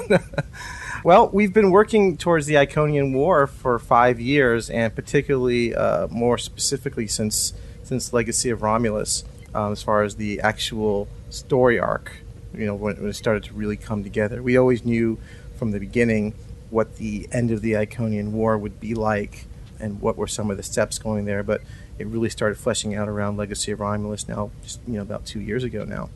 well, 1.05 1.29
we've 1.29 1.53
been 1.53 1.71
working 1.71 2.17
towards 2.17 2.47
the 2.47 2.55
Iconian 2.55 3.13
War 3.13 3.47
for 3.47 3.79
five 3.79 4.19
years, 4.19 4.69
and 4.69 4.93
particularly 4.93 5.73
uh, 5.73 6.07
more 6.09 6.37
specifically 6.37 7.07
since 7.07 7.53
since 7.83 8.13
Legacy 8.13 8.49
of 8.49 8.61
Romulus, 8.61 9.23
um, 9.53 9.71
as 9.71 9.81
far 9.81 10.03
as 10.03 10.15
the 10.15 10.41
actual 10.41 11.07
story 11.29 11.79
arc. 11.79 12.11
You 12.53 12.65
know, 12.65 12.75
when, 12.75 12.97
when 12.97 13.09
it 13.09 13.13
started 13.13 13.43
to 13.45 13.53
really 13.53 13.77
come 13.77 14.03
together, 14.03 14.43
we 14.43 14.57
always 14.57 14.83
knew 14.83 15.17
from 15.55 15.71
the 15.71 15.79
beginning 15.79 16.33
what 16.69 16.97
the 16.97 17.27
end 17.31 17.51
of 17.51 17.61
the 17.61 17.73
Iconian 17.73 18.31
War 18.31 18.57
would 18.57 18.81
be 18.81 18.95
like, 18.95 19.45
and 19.79 20.01
what 20.01 20.17
were 20.17 20.27
some 20.27 20.51
of 20.51 20.57
the 20.57 20.63
steps 20.63 20.99
going 20.99 21.23
there. 21.23 21.41
But 21.41 21.61
it 21.97 22.07
really 22.07 22.29
started 22.29 22.57
fleshing 22.57 22.95
out 22.95 23.07
around 23.07 23.37
Legacy 23.37 23.71
of 23.71 23.79
Romulus 23.79 24.27
now, 24.27 24.51
just 24.61 24.81
you 24.85 24.95
know, 24.95 25.01
about 25.01 25.25
two 25.25 25.39
years 25.39 25.63
ago 25.63 25.85
now. 25.85 26.09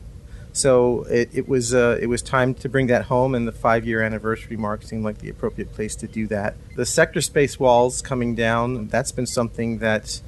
So 0.58 1.04
it, 1.04 1.30
it 1.32 1.48
was 1.48 1.72
uh, 1.72 1.98
it 2.02 2.06
was 2.06 2.20
time 2.20 2.52
to 2.54 2.68
bring 2.68 2.88
that 2.88 3.04
home, 3.04 3.36
and 3.36 3.46
the 3.46 3.52
five 3.52 3.86
year 3.86 4.02
anniversary 4.02 4.56
mark 4.56 4.82
seemed 4.82 5.04
like 5.04 5.18
the 5.18 5.30
appropriate 5.30 5.72
place 5.72 5.94
to 5.96 6.08
do 6.08 6.26
that. 6.26 6.56
The 6.74 6.84
sector 6.84 7.20
space 7.20 7.60
walls 7.60 8.02
coming 8.02 8.34
down 8.34 8.88
that's 8.88 9.12
been 9.12 9.26
something 9.26 9.78
that 9.78 10.20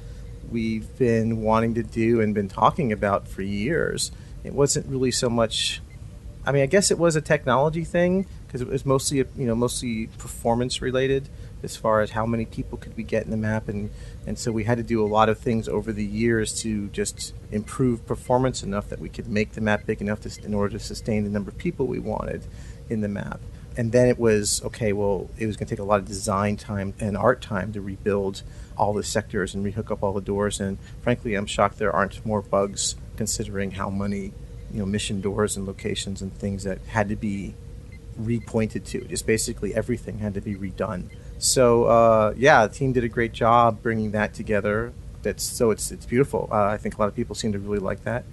we've 0.49 0.97
been 0.97 1.41
wanting 1.41 1.73
to 1.73 1.83
do 1.83 2.21
and 2.21 2.33
been 2.33 2.47
talking 2.47 2.93
about 2.93 3.27
for 3.27 3.41
years. 3.41 4.13
It 4.45 4.53
wasn't 4.53 4.87
really 4.87 5.11
so 5.11 5.29
much. 5.29 5.81
I 6.45 6.53
mean, 6.53 6.63
I 6.63 6.67
guess 6.67 6.91
it 6.91 6.97
was 6.97 7.17
a 7.17 7.21
technology 7.21 7.83
thing 7.83 8.25
because 8.47 8.61
it 8.61 8.69
was 8.69 8.85
mostly 8.85 9.17
you 9.17 9.47
know 9.47 9.55
mostly 9.55 10.07
performance 10.17 10.81
related 10.81 11.27
as 11.61 11.75
far 11.75 11.99
as 11.99 12.11
how 12.11 12.25
many 12.25 12.45
people 12.45 12.77
could 12.77 12.95
we 12.95 13.03
get 13.03 13.25
in 13.25 13.31
the 13.31 13.37
map 13.37 13.67
and 13.67 13.89
and 14.25 14.37
so 14.37 14.51
we 14.51 14.63
had 14.65 14.77
to 14.77 14.83
do 14.83 15.03
a 15.03 15.07
lot 15.07 15.29
of 15.29 15.39
things 15.39 15.67
over 15.67 15.91
the 15.91 16.05
years 16.05 16.61
to 16.61 16.89
just 16.89 17.33
improve 17.51 18.05
performance 18.05 18.63
enough 18.63 18.89
that 18.89 18.99
we 18.99 19.09
could 19.09 19.27
make 19.27 19.53
the 19.53 19.61
map 19.61 19.85
big 19.85 20.01
enough 20.01 20.21
to, 20.21 20.45
in 20.45 20.53
order 20.53 20.77
to 20.77 20.83
sustain 20.83 21.23
the 21.23 21.29
number 21.29 21.49
of 21.49 21.57
people 21.57 21.87
we 21.87 21.99
wanted 21.99 22.45
in 22.89 23.01
the 23.01 23.07
map 23.07 23.39
and 23.77 23.91
then 23.91 24.07
it 24.07 24.19
was 24.19 24.61
okay. 24.63 24.93
Well, 24.93 25.29
it 25.37 25.47
was 25.47 25.55
going 25.55 25.67
to 25.67 25.75
take 25.75 25.79
a 25.79 25.83
lot 25.83 25.99
of 25.99 26.05
design 26.05 26.57
time 26.57 26.93
and 26.99 27.15
art 27.15 27.41
time 27.41 27.71
to 27.73 27.81
rebuild 27.81 28.43
all 28.77 28.93
the 28.93 29.03
sectors 29.03 29.53
and 29.53 29.65
rehook 29.65 29.91
up 29.91 30.03
all 30.03 30.13
the 30.13 30.21
doors. 30.21 30.59
And 30.59 30.77
frankly, 31.01 31.35
I'm 31.35 31.45
shocked 31.45 31.77
there 31.77 31.93
aren't 31.93 32.25
more 32.25 32.41
bugs, 32.41 32.95
considering 33.15 33.71
how 33.71 33.89
many 33.89 34.33
you 34.71 34.79
know 34.79 34.85
mission 34.85 35.21
doors 35.21 35.55
and 35.55 35.65
locations 35.65 36.21
and 36.21 36.33
things 36.37 36.63
that 36.63 36.79
had 36.87 37.09
to 37.09 37.15
be 37.15 37.55
repointed 38.19 38.85
to. 38.87 39.01
Just 39.05 39.25
basically 39.25 39.73
everything 39.73 40.19
had 40.19 40.33
to 40.33 40.41
be 40.41 40.55
redone. 40.55 41.09
So 41.41 41.85
uh, 41.85 42.33
yeah, 42.37 42.67
the 42.67 42.73
team 42.73 42.93
did 42.93 43.03
a 43.03 43.09
great 43.09 43.33
job 43.33 43.81
bringing 43.81 44.11
that 44.11 44.35
together. 44.35 44.93
That's 45.23 45.43
so 45.43 45.71
it's 45.71 45.91
it's 45.91 46.05
beautiful. 46.05 46.47
Uh, 46.51 46.65
I 46.65 46.77
think 46.77 46.95
a 46.95 46.99
lot 46.99 47.07
of 47.07 47.15
people 47.15 47.33
seem 47.33 47.51
to 47.53 47.59
really 47.59 47.79
like 47.79 48.03
that. 48.03 48.25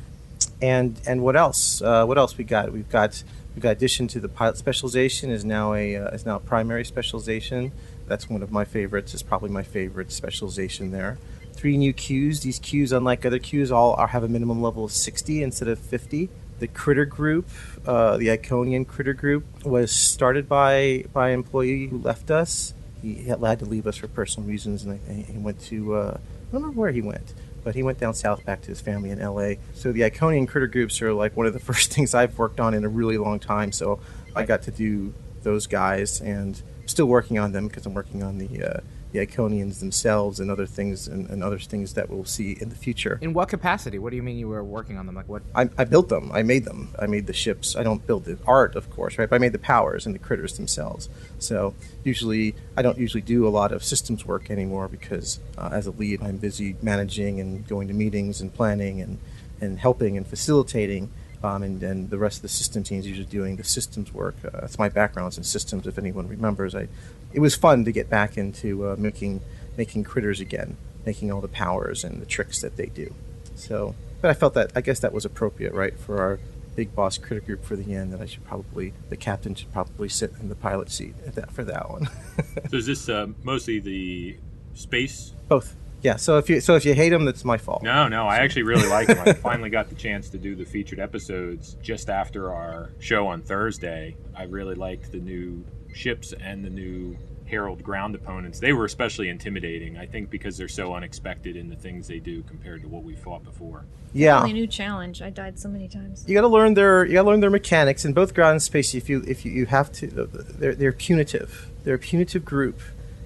And 0.60 1.00
and 1.06 1.22
what 1.22 1.34
else? 1.34 1.80
Uh, 1.80 2.04
what 2.04 2.18
else 2.18 2.36
we 2.36 2.44
got? 2.44 2.70
We've 2.70 2.88
got 2.90 3.22
we've 3.54 3.62
got 3.62 3.70
addition 3.70 4.08
to 4.08 4.20
the 4.20 4.28
pilot 4.28 4.58
specialization 4.58 5.30
is 5.30 5.42
now 5.42 5.72
a 5.72 5.96
uh, 5.96 6.08
is 6.08 6.26
now 6.26 6.36
a 6.36 6.40
primary 6.40 6.84
specialization. 6.84 7.72
That's 8.06 8.28
one 8.28 8.42
of 8.42 8.52
my 8.52 8.66
favorites. 8.66 9.14
It's 9.14 9.22
probably 9.22 9.50
my 9.50 9.62
favorite 9.62 10.12
specialization 10.12 10.90
there. 10.90 11.16
Three 11.54 11.78
new 11.78 11.94
queues. 11.94 12.40
These 12.40 12.58
queues, 12.58 12.92
unlike 12.92 13.24
other 13.24 13.38
queues, 13.38 13.72
all 13.72 13.94
are, 13.94 14.08
have 14.08 14.22
a 14.22 14.28
minimum 14.28 14.62
level 14.62 14.84
of 14.84 14.92
60 14.92 15.42
instead 15.42 15.68
of 15.68 15.78
50 15.78 16.28
the 16.58 16.68
critter 16.68 17.04
group, 17.04 17.48
uh, 17.86 18.16
the 18.16 18.26
Iconian 18.26 18.86
critter 18.86 19.12
group, 19.12 19.44
was 19.64 19.92
started 19.92 20.48
by 20.48 21.04
by 21.12 21.28
an 21.28 21.34
employee 21.34 21.86
who 21.86 21.98
left 21.98 22.30
us. 22.30 22.74
He 23.02 23.24
had 23.24 23.40
to 23.60 23.64
leave 23.64 23.86
us 23.86 23.96
for 23.96 24.08
personal 24.08 24.48
reasons, 24.48 24.84
and 24.84 25.00
he 25.24 25.38
went 25.38 25.60
to 25.66 25.94
uh, 25.94 26.18
I 26.48 26.52
don't 26.52 26.62
know 26.62 26.70
where 26.70 26.90
he 26.90 27.02
went, 27.02 27.34
but 27.62 27.74
he 27.74 27.82
went 27.82 27.98
down 27.98 28.14
south 28.14 28.44
back 28.44 28.62
to 28.62 28.68
his 28.68 28.80
family 28.80 29.10
in 29.10 29.20
L.A. 29.20 29.58
So 29.74 29.92
the 29.92 30.00
Iconian 30.00 30.48
critter 30.48 30.66
groups 30.66 31.00
are 31.02 31.12
like 31.12 31.36
one 31.36 31.46
of 31.46 31.52
the 31.52 31.58
first 31.70 31.92
things 31.92 32.14
I've 32.14 32.38
worked 32.38 32.60
on 32.60 32.74
in 32.74 32.84
a 32.84 32.88
really 32.88 33.18
long 33.18 33.38
time. 33.38 33.72
So 33.72 34.00
I 34.34 34.44
got 34.44 34.62
to 34.62 34.70
do 34.70 35.14
those 35.42 35.66
guys, 35.66 36.20
and 36.20 36.60
still 36.86 37.06
working 37.06 37.38
on 37.38 37.52
them 37.52 37.68
because 37.68 37.86
I'm 37.86 37.94
working 37.94 38.22
on 38.22 38.38
the 38.38 38.62
uh, 38.62 38.80
the 39.12 39.24
Iconians 39.26 39.80
themselves 39.80 40.38
and 40.38 40.50
other 40.50 40.66
things 40.66 41.08
and, 41.08 41.28
and, 41.30 41.42
other 41.42 41.58
things 41.58 41.94
that 41.94 42.10
we'll 42.10 42.24
see 42.24 42.58
in 42.60 42.68
the 42.68 42.76
future. 42.76 43.18
In 43.22 43.32
what 43.32 43.48
capacity? 43.48 43.98
What 43.98 44.10
do 44.10 44.16
you 44.16 44.22
mean 44.22 44.38
you 44.38 44.48
were 44.48 44.62
working 44.62 44.98
on 44.98 45.06
them? 45.06 45.14
Like 45.14 45.28
what? 45.28 45.42
I, 45.54 45.70
I 45.78 45.84
built 45.84 46.08
them. 46.08 46.30
I 46.32 46.42
made 46.42 46.64
them. 46.64 46.94
I 46.98 47.06
made 47.06 47.26
the 47.26 47.32
ships. 47.32 47.74
I 47.74 47.82
don't 47.82 48.06
build 48.06 48.24
the 48.24 48.38
art, 48.46 48.76
of 48.76 48.90
course, 48.90 49.16
right? 49.18 49.28
But 49.28 49.36
I 49.36 49.38
made 49.38 49.52
the 49.52 49.58
powers 49.58 50.04
and 50.04 50.14
the 50.14 50.18
critters 50.18 50.56
themselves. 50.56 51.08
So 51.38 51.74
usually, 52.04 52.54
I 52.76 52.82
don't 52.82 52.98
usually 52.98 53.22
do 53.22 53.46
a 53.46 53.50
lot 53.50 53.72
of 53.72 53.82
systems 53.82 54.26
work 54.26 54.50
anymore 54.50 54.88
because 54.88 55.40
uh, 55.56 55.70
as 55.72 55.86
a 55.86 55.90
lead, 55.92 56.22
I'm 56.22 56.36
busy 56.36 56.76
managing 56.82 57.40
and 57.40 57.66
going 57.66 57.88
to 57.88 57.94
meetings 57.94 58.40
and 58.40 58.52
planning 58.52 59.00
and 59.00 59.18
and 59.60 59.78
helping 59.78 60.16
and 60.16 60.26
facilitating. 60.26 61.10
Um, 61.42 61.62
and, 61.62 61.82
and 61.82 62.10
the 62.10 62.18
rest 62.18 62.38
of 62.38 62.42
the 62.42 62.48
system 62.48 62.82
team 62.82 62.98
is 62.98 63.06
usually 63.06 63.26
doing 63.26 63.56
the 63.56 63.64
systems 63.64 64.12
work. 64.12 64.34
Uh, 64.44 64.60
that's 64.60 64.78
my 64.78 64.88
background 64.88 65.36
in 65.36 65.44
systems. 65.44 65.86
If 65.86 65.98
anyone 65.98 66.26
remembers, 66.26 66.74
I 66.74 66.88
it 67.32 67.40
was 67.40 67.54
fun 67.54 67.84
to 67.84 67.92
get 67.92 68.10
back 68.10 68.36
into 68.36 68.88
uh, 68.88 68.96
making 68.98 69.40
making 69.76 70.04
critters 70.04 70.40
again, 70.40 70.76
making 71.06 71.30
all 71.30 71.40
the 71.40 71.48
powers 71.48 72.02
and 72.02 72.20
the 72.20 72.26
tricks 72.26 72.60
that 72.60 72.76
they 72.76 72.86
do. 72.86 73.14
So, 73.54 73.94
but 74.20 74.30
I 74.30 74.34
felt 74.34 74.54
that 74.54 74.72
I 74.74 74.80
guess 74.80 74.98
that 75.00 75.12
was 75.12 75.24
appropriate, 75.24 75.72
right, 75.72 75.98
for 75.98 76.20
our 76.20 76.40
big 76.74 76.94
boss 76.94 77.18
critter 77.18 77.40
group 77.40 77.64
for 77.64 77.76
the 77.76 77.94
end. 77.94 78.12
That 78.12 78.20
I 78.20 78.26
should 78.26 78.44
probably 78.44 78.92
the 79.08 79.16
captain 79.16 79.54
should 79.54 79.72
probably 79.72 80.08
sit 80.08 80.32
in 80.40 80.48
the 80.48 80.56
pilot 80.56 80.90
seat 80.90 81.14
that, 81.34 81.52
for 81.52 81.62
that 81.64 81.88
one. 81.88 82.08
so 82.70 82.76
is 82.76 82.86
this 82.86 83.08
uh, 83.08 83.28
mostly 83.44 83.78
the 83.78 84.36
space? 84.74 85.32
Both. 85.48 85.76
Yeah, 86.02 86.16
so 86.16 86.38
if 86.38 86.48
you 86.48 86.60
so 86.60 86.76
if 86.76 86.84
you 86.84 86.94
hate 86.94 87.10
them, 87.10 87.24
that's 87.24 87.44
my 87.44 87.58
fault. 87.58 87.82
No, 87.82 88.06
no, 88.08 88.26
I 88.26 88.36
actually 88.36 88.62
really 88.62 88.88
like 88.88 89.08
them. 89.08 89.18
I 89.26 89.32
finally 89.48 89.70
got 89.70 89.88
the 89.88 89.94
chance 89.94 90.28
to 90.30 90.38
do 90.38 90.54
the 90.54 90.64
featured 90.64 91.00
episodes 91.00 91.76
just 91.82 92.08
after 92.08 92.52
our 92.52 92.90
show 93.00 93.26
on 93.26 93.42
Thursday. 93.42 94.16
I 94.36 94.44
really 94.44 94.76
liked 94.76 95.10
the 95.10 95.18
new 95.18 95.64
ships 95.92 96.32
and 96.32 96.64
the 96.64 96.70
new 96.70 97.16
Herald 97.46 97.82
ground 97.82 98.14
opponents. 98.14 98.60
They 98.60 98.72
were 98.72 98.84
especially 98.84 99.28
intimidating, 99.28 99.96
I 99.96 100.06
think, 100.06 100.30
because 100.30 100.56
they're 100.56 100.68
so 100.68 100.94
unexpected 100.94 101.56
in 101.56 101.68
the 101.68 101.76
things 101.76 102.06
they 102.06 102.18
do 102.18 102.42
compared 102.42 102.82
to 102.82 102.88
what 102.88 103.02
we 103.02 103.16
fought 103.16 103.42
before. 103.42 103.84
Yeah, 104.12 104.44
a 104.44 104.46
new 104.46 104.66
challenge. 104.66 105.20
I 105.20 105.30
died 105.30 105.58
so 105.58 105.68
many 105.68 105.88
times. 105.88 106.24
You 106.28 106.34
got 106.34 106.42
to 106.42 106.48
learn 106.48 106.74
their 106.74 107.04
you 107.04 107.14
got 107.14 107.22
to 107.22 107.28
learn 107.28 107.40
their 107.40 107.50
mechanics 107.50 108.04
in 108.04 108.12
both 108.12 108.34
ground 108.34 108.52
and 108.52 108.62
space. 108.62 108.94
If 108.94 109.08
you 109.08 109.24
if 109.26 109.44
you, 109.44 109.52
you 109.52 109.66
have 109.66 109.90
to, 109.92 110.06
they're 110.06 110.74
they're 110.74 110.92
punitive. 110.92 111.68
They're 111.84 111.96
a 111.96 111.98
punitive 111.98 112.44
group, 112.44 112.80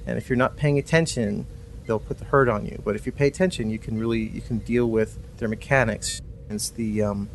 and 0.06 0.16
if 0.16 0.28
you're 0.28 0.36
not 0.36 0.56
paying 0.56 0.78
attention, 0.78 1.46
they'll 1.92 2.00
put 2.00 2.18
the 2.18 2.24
hurt 2.24 2.48
on 2.48 2.64
you. 2.64 2.80
But 2.82 2.96
if 2.96 3.04
you 3.04 3.12
pay 3.12 3.26
attention, 3.26 3.68
you 3.68 3.78
can 3.78 3.98
really 3.98 4.20
you 4.20 4.40
can 4.40 4.58
deal 4.58 4.86
with 4.86 5.18
their 5.36 5.48
mechanics. 5.48 6.22
It's 6.48 6.70
the 6.70 7.02
um, 7.02 7.28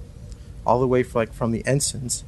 all 0.66 0.80
the 0.80 0.88
way 0.88 1.04
from, 1.04 1.20
like 1.20 1.34
from 1.34 1.52
the 1.52 1.64
ensigns, 1.68 2.24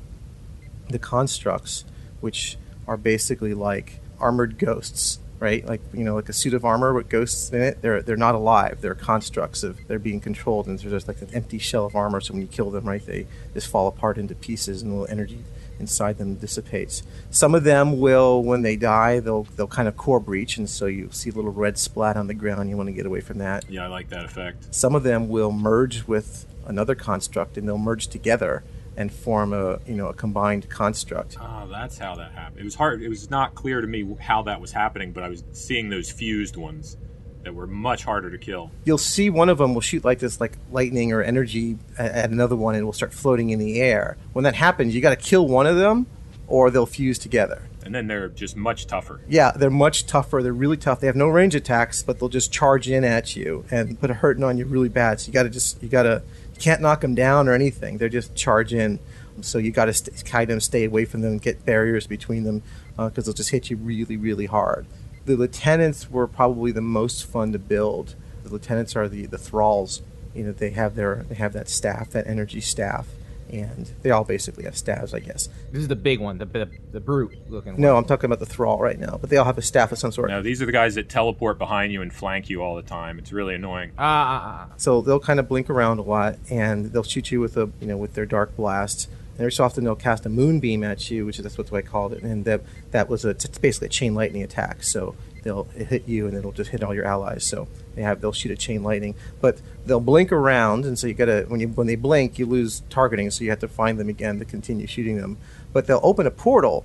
the 0.89 0.99
constructs, 0.99 1.85
which 2.21 2.57
are 2.87 2.97
basically 2.97 3.55
like 3.55 3.99
armored 4.19 4.59
ghosts, 4.59 5.19
right? 5.39 5.65
Like 5.65 5.81
you 5.91 6.03
know, 6.03 6.13
like 6.13 6.29
a 6.29 6.33
suit 6.33 6.53
of 6.53 6.63
armor 6.63 6.93
with 6.93 7.09
ghosts 7.09 7.49
in 7.51 7.63
it. 7.63 7.81
They're 7.81 8.03
they're 8.03 8.15
not 8.15 8.35
alive. 8.35 8.81
They're 8.81 8.93
constructs 8.93 9.63
of 9.63 9.79
they're 9.87 9.97
being 9.97 10.19
controlled, 10.19 10.67
and 10.67 10.77
they're 10.77 10.91
just 10.91 11.07
like 11.07 11.23
an 11.23 11.29
empty 11.33 11.57
shell 11.57 11.85
of 11.85 11.95
armor. 11.95 12.21
So 12.21 12.33
when 12.33 12.41
you 12.41 12.47
kill 12.47 12.69
them, 12.69 12.85
right, 12.85 13.03
they 13.03 13.25
just 13.55 13.67
fall 13.67 13.87
apart 13.87 14.19
into 14.19 14.35
pieces, 14.35 14.83
and 14.83 14.91
the 14.91 15.09
energy 15.09 15.43
inside 15.79 16.17
them 16.17 16.35
dissipates. 16.35 17.03
Some 17.31 17.55
of 17.55 17.63
them 17.63 17.99
will, 17.99 18.43
when 18.43 18.61
they 18.61 18.75
die, 18.75 19.19
they'll 19.19 19.43
they'll 19.55 19.67
kind 19.67 19.87
of 19.87 19.97
core 19.97 20.19
breach, 20.19 20.57
and 20.57 20.69
so 20.69 20.85
you 20.85 21.09
see 21.11 21.29
a 21.29 21.33
little 21.33 21.51
red 21.51 21.77
splat 21.77 22.17
on 22.17 22.27
the 22.27 22.33
ground. 22.33 22.69
You 22.69 22.77
want 22.77 22.87
to 22.87 22.93
get 22.93 23.05
away 23.05 23.21
from 23.21 23.37
that. 23.39 23.69
Yeah, 23.69 23.85
I 23.85 23.87
like 23.87 24.09
that 24.09 24.25
effect. 24.25 24.73
Some 24.73 24.95
of 24.95 25.03
them 25.03 25.29
will 25.29 25.51
merge 25.51 26.05
with 26.07 26.45
another 26.65 26.95
construct, 26.95 27.57
and 27.57 27.67
they'll 27.67 27.77
merge 27.77 28.07
together 28.07 28.63
and 28.97 29.11
form 29.11 29.53
a 29.53 29.79
you 29.87 29.95
know 29.95 30.07
a 30.07 30.13
combined 30.13 30.69
construct. 30.69 31.37
Oh, 31.39 31.67
that's 31.71 31.97
how 31.97 32.15
that 32.15 32.33
happened. 32.33 32.59
It 32.59 32.65
was 32.65 32.75
hard. 32.75 33.01
It 33.01 33.09
was 33.09 33.29
not 33.29 33.55
clear 33.55 33.81
to 33.81 33.87
me 33.87 34.15
how 34.19 34.43
that 34.43 34.59
was 34.59 34.71
happening, 34.71 35.13
but 35.13 35.23
I 35.23 35.29
was 35.29 35.43
seeing 35.53 35.89
those 35.89 36.11
fused 36.11 36.57
ones 36.57 36.97
that 37.43 37.55
were 37.55 37.67
much 37.67 38.03
harder 38.03 38.29
to 38.29 38.37
kill. 38.37 38.71
You'll 38.85 38.97
see 38.97 39.29
one 39.29 39.49
of 39.49 39.57
them 39.57 39.73
will 39.73 39.81
shoot 39.81 40.03
like 40.03 40.19
this, 40.19 40.41
like 40.41 40.57
lightning 40.71 41.11
or 41.13 41.21
energy 41.21 41.77
at 41.97 42.29
another 42.29 42.55
one, 42.55 42.75
and 42.75 42.85
will 42.85 42.93
start 42.93 43.13
floating 43.13 43.49
in 43.49 43.59
the 43.59 43.81
air. 43.81 44.17
When 44.33 44.43
that 44.43 44.55
happens, 44.55 44.93
you 44.93 45.01
got 45.01 45.11
to 45.11 45.15
kill 45.15 45.47
one 45.47 45.65
of 45.65 45.77
them, 45.77 46.07
or 46.47 46.69
they'll 46.69 46.85
fuse 46.85 47.17
together. 47.17 47.63
And 47.83 47.95
then 47.95 48.07
they're 48.07 48.27
just 48.27 48.55
much 48.55 48.87
tougher. 48.87 49.21
Yeah, 49.27 49.51
they're 49.51 49.69
much 49.69 50.05
tougher. 50.05 50.43
They're 50.43 50.53
really 50.53 50.77
tough. 50.77 50.99
They 50.99 51.07
have 51.07 51.15
no 51.15 51.27
range 51.27 51.55
attacks, 51.55 52.03
but 52.03 52.19
they'll 52.19 52.29
just 52.29 52.51
charge 52.51 52.89
in 52.89 53.03
at 53.03 53.35
you 53.35 53.65
and 53.71 53.99
put 53.99 54.11
a 54.11 54.13
hurting 54.13 54.43
on 54.43 54.57
you 54.57 54.65
really 54.65 54.89
bad. 54.89 55.21
So 55.21 55.27
you 55.27 55.33
got 55.33 55.43
to 55.43 55.49
just 55.49 55.81
you 55.81 55.89
got 55.89 56.03
to 56.03 56.21
you 56.53 56.59
can't 56.59 56.81
knock 56.81 57.01
them 57.01 57.15
down 57.15 57.47
or 57.47 57.53
anything. 57.53 57.97
They're 57.97 58.09
just 58.09 58.35
charge 58.35 58.73
in. 58.73 58.99
So 59.41 59.57
you 59.57 59.71
got 59.71 59.85
to 59.85 59.93
st- 59.93 60.25
kind 60.25 60.49
of 60.49 60.61
stay 60.61 60.83
away 60.83 61.05
from 61.05 61.21
them, 61.21 61.37
get 61.37 61.65
barriers 61.65 62.05
between 62.05 62.43
them, 62.43 62.61
because 62.97 63.19
uh, 63.19 63.21
they'll 63.21 63.33
just 63.33 63.51
hit 63.51 63.69
you 63.69 63.77
really, 63.77 64.17
really 64.17 64.45
hard. 64.45 64.85
The 65.25 65.35
lieutenants 65.35 66.09
were 66.09 66.27
probably 66.27 66.71
the 66.71 66.81
most 66.81 67.25
fun 67.25 67.51
to 67.53 67.59
build. 67.59 68.15
The 68.43 68.49
lieutenants 68.49 68.95
are 68.95 69.07
the, 69.07 69.25
the 69.25 69.37
thralls. 69.37 70.01
You 70.33 70.45
know, 70.45 70.51
they 70.51 70.71
have 70.71 70.95
their 70.95 71.25
they 71.27 71.35
have 71.35 71.53
that 71.53 71.69
staff, 71.69 72.11
that 72.11 72.27
energy 72.27 72.61
staff, 72.61 73.07
and 73.51 73.91
they 74.01 74.11
all 74.11 74.23
basically 74.23 74.65
have 74.65 74.77
staves, 74.77 75.13
I 75.13 75.19
guess. 75.19 75.49
This 75.71 75.81
is 75.81 75.87
the 75.87 75.95
big 75.95 76.19
one, 76.19 76.37
the 76.37 76.45
the, 76.45 76.69
the 76.91 76.99
brute 76.99 77.37
looking 77.49 77.73
one. 77.73 77.81
No, 77.81 77.97
I'm 77.97 78.05
talking 78.05 78.25
about 78.25 78.39
the 78.39 78.45
thrall 78.45 78.79
right 78.79 78.99
now, 78.99 79.17
but 79.19 79.29
they 79.29 79.37
all 79.37 79.45
have 79.45 79.57
a 79.57 79.61
staff 79.61 79.91
of 79.91 79.97
some 79.97 80.11
sort. 80.11 80.29
No, 80.29 80.41
these 80.41 80.61
are 80.61 80.65
the 80.65 80.71
guys 80.71 80.95
that 80.95 81.09
teleport 81.09 81.57
behind 81.57 81.91
you 81.91 82.01
and 82.01 82.13
flank 82.13 82.49
you 82.49 82.61
all 82.61 82.75
the 82.75 82.83
time. 82.83 83.19
It's 83.19 83.31
really 83.31 83.55
annoying. 83.55 83.91
Ah. 83.97 84.05
Uh, 84.07 84.33
uh, 84.33 84.63
uh. 84.63 84.77
So 84.77 85.01
they'll 85.01 85.19
kind 85.19 85.39
of 85.39 85.47
blink 85.47 85.69
around 85.69 85.99
a 85.99 86.03
lot, 86.03 86.37
and 86.49 86.87
they'll 86.87 87.03
shoot 87.03 87.31
you 87.31 87.39
with 87.39 87.57
a 87.57 87.69
you 87.81 87.87
know 87.87 87.97
with 87.97 88.13
their 88.13 88.25
dark 88.25 88.55
blast. 88.55 89.09
And 89.39 89.45
every 89.45 89.53
so 89.53 89.63
often 89.63 89.85
they'll 89.85 89.95
cast 89.95 90.25
a 90.25 90.29
moonbeam 90.29 90.83
at 90.83 91.09
you, 91.09 91.25
which 91.25 91.39
is 91.39 91.43
that's 91.43 91.57
what 91.57 91.73
I 91.73 91.81
called 91.81 92.11
it, 92.11 92.23
and 92.23 92.43
that 92.43 92.59
that 92.91 93.07
was 93.07 93.23
a 93.23 93.29
it's 93.29 93.57
basically 93.57 93.85
a 93.85 93.89
chain 93.89 94.13
lightning 94.13 94.43
attack. 94.43 94.83
So 94.83 95.15
they'll 95.43 95.63
hit 95.63 96.09
you 96.09 96.27
and 96.27 96.35
it'll 96.35 96.51
just 96.51 96.71
hit 96.71 96.83
all 96.83 96.93
your 96.93 97.05
allies. 97.05 97.47
So 97.47 97.69
they 97.95 98.01
have 98.01 98.19
they'll 98.19 98.33
shoot 98.33 98.51
a 98.51 98.57
chain 98.57 98.83
lightning, 98.83 99.15
but 99.39 99.61
they'll 99.85 100.01
blink 100.01 100.33
around, 100.33 100.83
and 100.83 100.99
so 100.99 101.07
you 101.07 101.13
gotta 101.13 101.45
when 101.47 101.61
you 101.61 101.69
when 101.69 101.87
they 101.87 101.95
blink, 101.95 102.37
you 102.37 102.47
lose 102.47 102.81
targeting, 102.89 103.31
so 103.31 103.45
you 103.45 103.49
have 103.49 103.59
to 103.59 103.69
find 103.69 103.97
them 103.97 104.09
again 104.09 104.39
to 104.39 104.45
continue 104.45 104.87
shooting 104.87 105.15
them. 105.15 105.37
But 105.71 105.87
they'll 105.87 106.01
open 106.03 106.27
a 106.27 106.31
portal. 106.31 106.83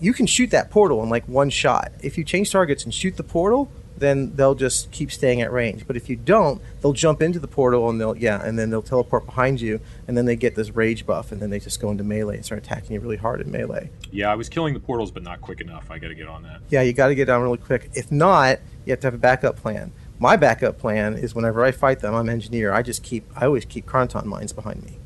You 0.00 0.14
can 0.14 0.24
shoot 0.24 0.50
that 0.52 0.70
portal 0.70 1.02
in 1.02 1.10
like 1.10 1.28
one 1.28 1.50
shot. 1.50 1.92
If 2.00 2.16
you 2.16 2.24
change 2.24 2.50
targets 2.50 2.84
and 2.84 2.94
shoot 2.94 3.18
the 3.18 3.24
portal, 3.24 3.70
then 4.00 4.34
they'll 4.36 4.54
just 4.54 4.90
keep 4.90 5.10
staying 5.10 5.40
at 5.40 5.52
range. 5.52 5.86
But 5.86 5.96
if 5.96 6.08
you 6.08 6.16
don't, 6.16 6.60
they'll 6.80 6.92
jump 6.92 7.22
into 7.22 7.38
the 7.38 7.48
portal 7.48 7.88
and 7.88 8.00
they'll 8.00 8.16
yeah, 8.16 8.44
and 8.44 8.58
then 8.58 8.70
they'll 8.70 8.82
teleport 8.82 9.26
behind 9.26 9.60
you, 9.60 9.80
and 10.06 10.16
then 10.16 10.24
they 10.24 10.36
get 10.36 10.54
this 10.54 10.70
rage 10.70 11.06
buff, 11.06 11.32
and 11.32 11.40
then 11.40 11.50
they 11.50 11.58
just 11.58 11.80
go 11.80 11.90
into 11.90 12.04
melee 12.04 12.36
and 12.36 12.44
start 12.44 12.62
attacking 12.62 12.92
you 12.92 13.00
really 13.00 13.16
hard 13.16 13.40
in 13.40 13.50
melee. 13.50 13.90
Yeah, 14.10 14.30
I 14.30 14.34
was 14.34 14.48
killing 14.48 14.74
the 14.74 14.80
portals, 14.80 15.10
but 15.10 15.22
not 15.22 15.40
quick 15.40 15.60
enough. 15.60 15.90
I 15.90 15.98
got 15.98 16.08
to 16.08 16.14
get 16.14 16.28
on 16.28 16.42
that. 16.44 16.60
Yeah, 16.68 16.82
you 16.82 16.92
got 16.92 17.08
to 17.08 17.14
get 17.14 17.26
down 17.26 17.42
really 17.42 17.58
quick. 17.58 17.90
If 17.94 18.10
not, 18.12 18.58
you 18.84 18.92
have 18.92 19.00
to 19.00 19.06
have 19.06 19.14
a 19.14 19.18
backup 19.18 19.56
plan. 19.56 19.92
My 20.18 20.36
backup 20.36 20.78
plan 20.78 21.14
is 21.14 21.34
whenever 21.34 21.64
I 21.64 21.70
fight 21.70 22.00
them, 22.00 22.14
I'm 22.14 22.28
engineer. 22.28 22.72
I 22.72 22.82
just 22.82 23.02
keep 23.02 23.24
I 23.36 23.46
always 23.46 23.64
keep 23.64 23.86
Chroniton 23.86 24.24
mines 24.24 24.52
behind 24.52 24.84
me. 24.84 24.98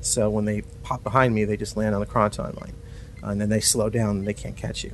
So 0.00 0.30
when 0.30 0.44
they 0.44 0.62
pop 0.82 1.02
behind 1.02 1.34
me, 1.34 1.44
they 1.44 1.56
just 1.56 1.76
land 1.76 1.94
on 1.94 2.00
the 2.00 2.06
Chroniton 2.06 2.58
mine, 2.60 2.74
and 3.22 3.40
then 3.40 3.48
they 3.48 3.60
slow 3.60 3.90
down 3.90 4.18
and 4.18 4.26
they 4.26 4.34
can't 4.34 4.56
catch 4.56 4.84
you. 4.84 4.92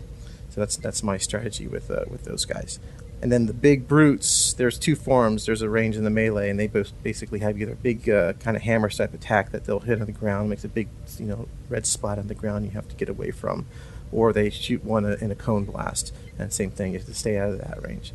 So 0.51 0.61
that's 0.61 0.77
that's 0.77 1.03
my 1.03 1.19
strategy 1.19 1.67
with 1.67 1.91
uh, 1.91 2.05
with 2.09 2.25
those 2.25 2.47
guys. 2.47 2.79
And 3.23 3.33
then 3.33 3.47
the 3.47 3.55
big 3.55 3.89
brutes, 3.89 4.53
there's 4.53 4.79
two 4.79 4.95
forms. 4.95 5.47
There's 5.47 5.63
a 5.63 5.69
range 5.71 5.97
and 5.97 6.05
the 6.05 6.11
melee, 6.11 6.51
and 6.51 6.61
they 6.61 6.67
both 6.67 6.93
basically 7.03 7.39
have 7.39 7.59
either 7.61 7.73
a 7.73 7.77
big 7.77 8.09
uh, 8.11 8.35
kind 8.35 8.57
of 8.57 8.63
hammer 8.63 8.91
type 8.91 9.15
attack 9.15 9.53
that 9.53 9.65
they'll 9.65 9.81
hit 9.81 10.01
on 10.01 10.07
the 10.07 10.13
ground, 10.13 10.51
makes 10.51 10.65
a 10.65 10.69
big, 10.69 10.89
you 11.19 11.25
know, 11.27 11.49
red 11.71 11.87
spot 11.87 12.19
on 12.19 12.29
the 12.29 12.35
ground 12.35 12.67
you 12.67 12.73
have 12.73 12.89
to 12.89 12.95
get 12.95 13.09
away 13.09 13.31
from. 13.31 13.67
or 14.13 14.33
they 14.33 14.51
shoot 14.51 14.85
one 14.85 15.05
in 15.05 15.31
a 15.31 15.35
cone 15.35 15.65
blast, 15.65 16.15
and 16.39 16.53
same 16.53 16.71
thing 16.71 16.95
is 16.95 17.05
to 17.05 17.15
stay 17.15 17.39
out 17.39 17.51
of 17.51 17.59
that 17.59 17.83
range. 17.83 18.13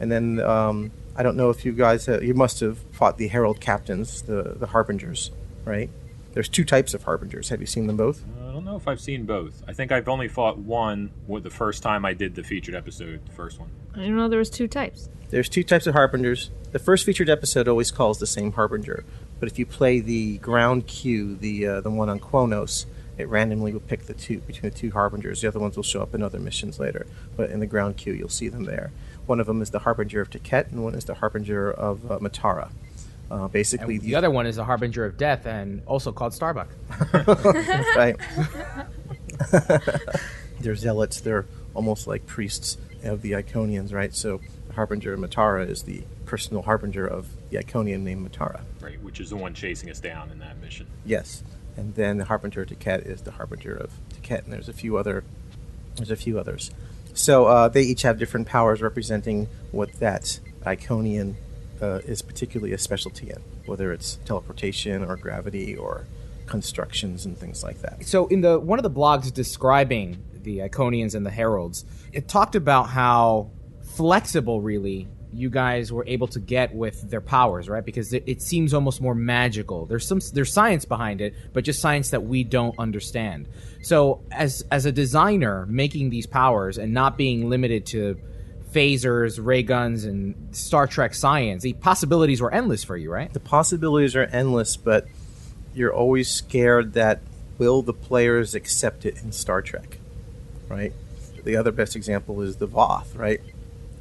And 0.00 0.10
then 0.10 0.40
um, 0.40 0.90
I 1.16 1.22
don't 1.22 1.36
know 1.36 1.50
if 1.50 1.64
you 1.64 1.72
guys 1.72 2.06
have, 2.06 2.22
you 2.22 2.34
must 2.34 2.60
have 2.60 2.78
fought 2.92 3.18
the 3.18 3.28
Herald 3.28 3.60
Captains, 3.60 4.22
the 4.22 4.54
the 4.58 4.66
Harbingers, 4.66 5.30
right? 5.64 5.90
There's 6.34 6.48
two 6.48 6.64
types 6.64 6.94
of 6.94 7.04
Harbingers. 7.04 7.50
Have 7.50 7.60
you 7.60 7.66
seen 7.66 7.86
them 7.86 7.96
both? 7.96 8.24
I 8.42 8.50
don't 8.52 8.64
know 8.64 8.74
if 8.74 8.88
I've 8.88 9.00
seen 9.00 9.24
both. 9.24 9.62
I 9.68 9.72
think 9.72 9.92
I've 9.92 10.08
only 10.08 10.26
fought 10.26 10.58
one 10.58 11.12
the 11.28 11.48
first 11.48 11.80
time 11.80 12.04
I 12.04 12.12
did 12.12 12.34
the 12.34 12.42
featured 12.42 12.74
episode, 12.74 13.24
the 13.24 13.32
first 13.32 13.60
one. 13.60 13.70
I 13.94 13.98
didn't 13.98 14.16
know 14.16 14.28
there 14.28 14.40
was 14.40 14.50
two 14.50 14.66
types. 14.66 15.08
There's 15.30 15.48
two 15.48 15.62
types 15.62 15.86
of 15.86 15.94
harbingers. 15.94 16.50
The 16.72 16.80
first 16.80 17.06
featured 17.06 17.30
episode 17.30 17.68
always 17.68 17.92
calls 17.92 18.18
the 18.18 18.26
same 18.26 18.50
harbinger, 18.50 19.04
but 19.38 19.48
if 19.48 19.60
you 19.60 19.66
play 19.66 20.00
the 20.00 20.38
ground 20.38 20.88
queue, 20.88 21.36
the 21.36 21.66
uh, 21.68 21.80
the 21.82 21.90
one 21.90 22.08
on 22.08 22.18
Qo'noS, 22.18 22.86
it 23.16 23.28
randomly 23.28 23.72
will 23.72 23.78
pick 23.78 24.06
the 24.06 24.14
two 24.14 24.40
between 24.40 24.72
the 24.72 24.76
two 24.76 24.90
harbingers. 24.90 25.40
The 25.40 25.46
other 25.46 25.60
ones 25.60 25.76
will 25.76 25.84
show 25.84 26.02
up 26.02 26.16
in 26.16 26.22
other 26.24 26.40
missions 26.40 26.80
later, 26.80 27.06
but 27.36 27.50
in 27.50 27.60
the 27.60 27.66
ground 27.66 27.96
queue 27.96 28.12
you'll 28.12 28.28
see 28.28 28.48
them 28.48 28.64
there. 28.64 28.90
One 29.26 29.38
of 29.38 29.46
them 29.46 29.62
is 29.62 29.70
the 29.70 29.80
harbinger 29.80 30.20
of 30.20 30.30
T'Ket, 30.30 30.72
and 30.72 30.82
one 30.82 30.96
is 30.96 31.04
the 31.04 31.14
harbinger 31.14 31.70
of 31.70 32.10
uh, 32.10 32.18
M'Tara. 32.18 32.72
Uh, 33.30 33.48
basically, 33.48 33.94
And 33.94 34.02
these- 34.02 34.08
the 34.10 34.14
other 34.16 34.30
one 34.30 34.46
is 34.46 34.58
a 34.58 34.64
harbinger 34.64 35.04
of 35.04 35.16
death, 35.16 35.46
and 35.46 35.82
also 35.86 36.12
called 36.12 36.34
Starbuck. 36.34 36.68
right? 37.96 38.16
they're 40.60 40.76
zealots. 40.76 41.20
They're 41.20 41.46
almost 41.74 42.06
like 42.06 42.26
priests 42.26 42.76
of 43.02 43.22
the 43.22 43.32
Iconians, 43.32 43.92
right? 43.92 44.14
So 44.14 44.40
the 44.68 44.74
harbinger 44.74 45.16
M'Tara 45.16 45.68
is 45.68 45.82
the 45.82 46.04
personal 46.26 46.62
harbinger 46.62 47.06
of 47.06 47.28
the 47.50 47.58
Iconian 47.58 48.00
named 48.00 48.30
M'Tara. 48.30 48.60
Right, 48.80 49.00
which 49.02 49.20
is 49.20 49.30
the 49.30 49.36
one 49.36 49.54
chasing 49.54 49.90
us 49.90 50.00
down 50.00 50.30
in 50.30 50.38
that 50.40 50.60
mission. 50.60 50.86
Yes, 51.04 51.42
and 51.76 51.94
then 51.94 52.18
the 52.18 52.24
harbinger 52.24 52.64
T'Ket 52.64 53.06
is 53.06 53.22
the 53.22 53.32
harbinger 53.32 53.74
of 53.74 53.90
T'Ket, 54.22 54.44
and 54.44 54.52
there's 54.52 54.68
a 54.68 54.72
few 54.72 54.96
other. 54.96 55.24
There's 55.96 56.10
a 56.10 56.16
few 56.16 56.38
others. 56.38 56.70
So 57.14 57.46
uh, 57.46 57.68
they 57.68 57.82
each 57.82 58.02
have 58.02 58.18
different 58.18 58.48
powers 58.48 58.82
representing 58.82 59.46
what 59.70 59.92
that 60.00 60.40
Iconian 60.64 61.34
uh, 61.84 62.00
is 62.06 62.22
particularly 62.22 62.72
a 62.72 62.78
specialty 62.78 63.30
in, 63.30 63.42
whether 63.66 63.92
it's 63.92 64.16
teleportation 64.24 65.04
or 65.04 65.16
gravity 65.16 65.76
or 65.76 66.06
constructions 66.46 67.26
and 67.26 67.36
things 67.36 67.62
like 67.62 67.80
that. 67.82 68.04
So 68.06 68.26
in 68.28 68.40
the 68.40 68.58
one 68.58 68.78
of 68.78 68.82
the 68.82 68.90
blogs 68.90 69.32
describing 69.32 70.22
the 70.42 70.58
Iconians 70.58 71.14
and 71.14 71.24
the 71.24 71.30
Heralds, 71.30 71.84
it 72.12 72.28
talked 72.28 72.54
about 72.54 72.88
how 72.88 73.50
flexible 73.82 74.60
really 74.60 75.08
you 75.32 75.50
guys 75.50 75.92
were 75.92 76.04
able 76.06 76.28
to 76.28 76.38
get 76.38 76.72
with 76.74 77.10
their 77.10 77.20
powers, 77.20 77.68
right? 77.68 77.84
Because 77.84 78.12
it, 78.12 78.22
it 78.26 78.40
seems 78.40 78.72
almost 78.72 79.00
more 79.00 79.14
magical. 79.14 79.84
There's 79.84 80.06
some 80.06 80.20
there's 80.32 80.52
science 80.52 80.84
behind 80.84 81.20
it, 81.20 81.34
but 81.52 81.64
just 81.64 81.80
science 81.80 82.10
that 82.10 82.22
we 82.22 82.44
don't 82.44 82.78
understand. 82.78 83.48
So 83.82 84.22
as 84.30 84.64
as 84.70 84.86
a 84.86 84.92
designer 84.92 85.66
making 85.66 86.10
these 86.10 86.26
powers 86.26 86.78
and 86.78 86.94
not 86.94 87.18
being 87.18 87.50
limited 87.50 87.84
to 87.86 88.18
phasers, 88.74 89.38
ray 89.42 89.62
guns, 89.62 90.04
and 90.04 90.34
Star 90.54 90.86
Trek 90.86 91.14
science, 91.14 91.62
the 91.62 91.74
possibilities 91.74 92.40
were 92.40 92.52
endless 92.52 92.82
for 92.84 92.96
you, 92.96 93.10
right? 93.10 93.32
the 93.32 93.40
possibilities 93.40 94.16
are 94.16 94.24
endless, 94.24 94.76
but 94.76 95.06
you're 95.74 95.92
always 95.92 96.30
scared 96.30 96.94
that 96.94 97.20
will 97.58 97.82
the 97.82 97.92
players 97.92 98.54
accept 98.54 99.06
it 99.06 99.22
in 99.22 99.32
Star 99.32 99.62
Trek, 99.62 99.98
right? 100.68 100.92
The 101.44 101.56
other 101.56 101.72
best 101.72 101.94
example 101.94 102.40
is 102.40 102.56
the 102.56 102.68
Voth, 102.68 103.16
right? 103.16 103.40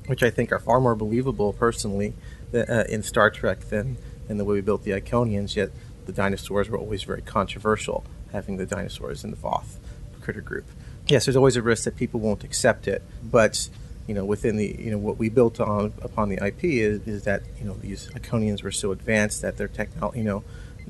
Which 0.08 0.24
I 0.24 0.30
think 0.30 0.52
are 0.52 0.60
far 0.60 0.80
more 0.80 0.96
believable 0.96 1.54
personally 1.54 2.14
uh, 2.54 2.86
in 2.90 3.04
Star 3.04 3.30
Trek 3.30 3.62
than 3.70 3.98
in 4.30 4.38
the 4.38 4.46
way 4.46 4.56
we 4.56 4.62
built 4.62 4.84
the 4.84 4.92
Iconians. 4.92 5.56
Yet 5.56 5.72
the 6.06 6.12
dinosaurs 6.12 6.70
were 6.70 6.78
always 6.78 7.04
very 7.04 7.22
controversial, 7.22 8.04
having 8.32 8.58
the 8.58 8.66
dinosaurs 8.66 9.24
in 9.24 9.32
the 9.32 9.38
Voth 9.38 9.78
critter 10.22 10.42
group. 10.42 10.66
Yes, 11.08 11.26
there's 11.26 11.36
always 11.36 11.58
a 11.58 11.62
risk 11.62 11.84
that 11.84 11.98
people 11.98 12.20
won't 12.20 12.44
accept 12.44 12.88
it, 12.88 13.04
but 13.24 13.70
you 14.08 14.14
know, 14.14 14.26
within 14.26 14.58
the 14.58 14.76
you 14.78 14.92
know 14.92 14.98
what 14.98 15.18
we 15.18 15.30
built 15.30 15.60
on 15.60 15.94
upon 16.02 16.30
the 16.30 16.46
IP 16.46 16.66
is, 16.66 17.08
is 17.08 17.24
that 17.24 17.44
you 17.60 17.66
know 17.66 17.76
these 17.76 18.10
Iconians 18.10 18.64
were 18.64 18.72
so 18.72 18.92
advanced 18.92 19.42
that 19.42 19.58
their 19.58 19.68
technology, 19.68 20.20
you 20.20 20.26
know, 20.26 20.44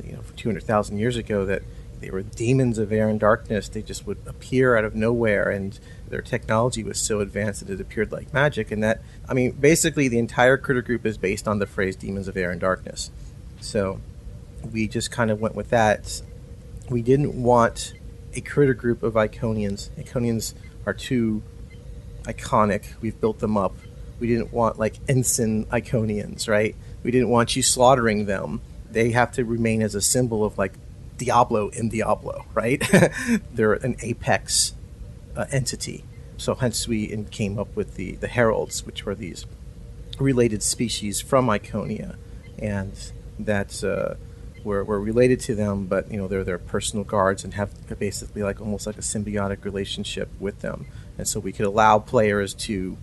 you 0.04 0.14
know, 0.14 0.22
for 0.22 0.34
two 0.34 0.50
hundred 0.50 0.64
thousand 0.64 0.98
years 0.98 1.16
ago 1.16 1.46
that 1.46 1.62
they 2.04 2.10
were 2.10 2.22
demons 2.22 2.80
of 2.80 2.92
air 2.92 3.08
and 3.08 3.20
darkness. 3.20 3.70
They 3.70 3.82
just 3.82 4.06
would 4.06 4.18
appear 4.26 4.76
out 4.76 4.84
of 4.84 4.96
nowhere, 4.96 5.50
and 5.50 5.80
their 6.10 6.22
technology 6.22 6.84
was 6.84 7.00
so 7.00 7.20
advanced 7.20 7.66
that 7.66 7.74
it 7.74 7.80
appeared 7.80 8.12
like 8.12 8.34
magic. 8.34 8.72
And 8.72 8.84
that, 8.84 9.02
I 9.30 9.34
mean, 9.34 9.52
basically, 9.52 10.08
the 10.10 10.20
entire 10.20 10.58
critter 10.58 10.82
group 10.82 11.06
is 11.06 11.18
based 11.18 11.48
on 11.48 11.60
the 11.60 11.68
phrase 11.68 11.96
"demons 11.96 12.28
of 12.28 12.36
air 12.36 12.52
and 12.52 12.60
darkness." 12.60 13.12
So 13.62 14.02
we 14.72 14.88
just 14.88 15.12
kind 15.12 15.32
of 15.32 15.40
went 15.40 15.56
with 15.56 15.70
that. 15.70 16.22
We 16.90 17.02
didn't 17.02 17.42
want 17.42 17.94
a 18.34 18.42
critter 18.42 18.74
group 18.74 19.04
of 19.04 19.14
Iconians. 19.14 19.90
Iconians 19.92 20.54
are 20.86 20.94
too 20.94 21.44
iconic. 22.24 22.86
We've 23.02 23.20
built 23.20 23.40
them 23.40 23.58
up. 23.58 23.74
We 24.20 24.28
didn't 24.28 24.54
want 24.54 24.80
like 24.80 24.96
ensign 25.08 25.66
Iconians, 25.66 26.48
right? 26.48 26.76
We 27.04 27.12
didn't 27.12 27.30
want 27.30 27.56
you 27.56 27.64
slaughtering 27.64 28.26
them. 28.26 28.62
They 28.90 29.12
have 29.12 29.32
to 29.34 29.44
remain 29.44 29.82
as 29.82 29.96
a 29.96 30.02
symbol 30.02 30.46
of 30.46 30.58
like 30.58 30.74
Diablo 31.18 31.70
in 31.70 31.90
Diablo, 31.90 32.46
right? 32.54 32.82
They're 33.54 33.74
an 33.74 33.96
apex 34.02 34.74
uh, 35.36 35.46
entity. 35.52 36.04
So 36.38 36.56
hence 36.56 36.88
we 36.88 37.16
came 37.32 37.60
up 37.60 37.76
with 37.76 37.96
the 37.96 38.16
the 38.16 38.28
heralds, 38.28 38.86
which 38.86 39.06
were 39.06 39.16
these 39.16 39.46
related 40.20 40.64
species 40.64 41.22
from 41.22 41.48
Iconia, 41.48 42.16
and 42.60 42.94
that 43.40 43.84
uh, 43.84 44.16
we're, 44.64 44.84
we're 44.84 45.00
related 45.00 45.40
to 45.42 45.56
them, 45.56 45.86
but 45.86 46.12
you 46.12 46.18
know 46.18 46.28
they're 46.28 46.44
their 46.44 46.58
personal 46.58 47.04
guards 47.04 47.44
and 47.44 47.54
have 47.56 47.72
basically 48.00 48.44
like 48.44 48.62
almost 48.62 48.88
like 48.88 48.98
a 48.98 49.02
symbiotic 49.02 49.64
relationship 49.64 50.30
with 50.40 50.62
them, 50.62 50.86
and 51.18 51.28
so 51.28 51.40
we 51.40 51.52
could 51.52 51.66
allow 51.66 52.00
players 52.00 52.54
to 52.54 52.98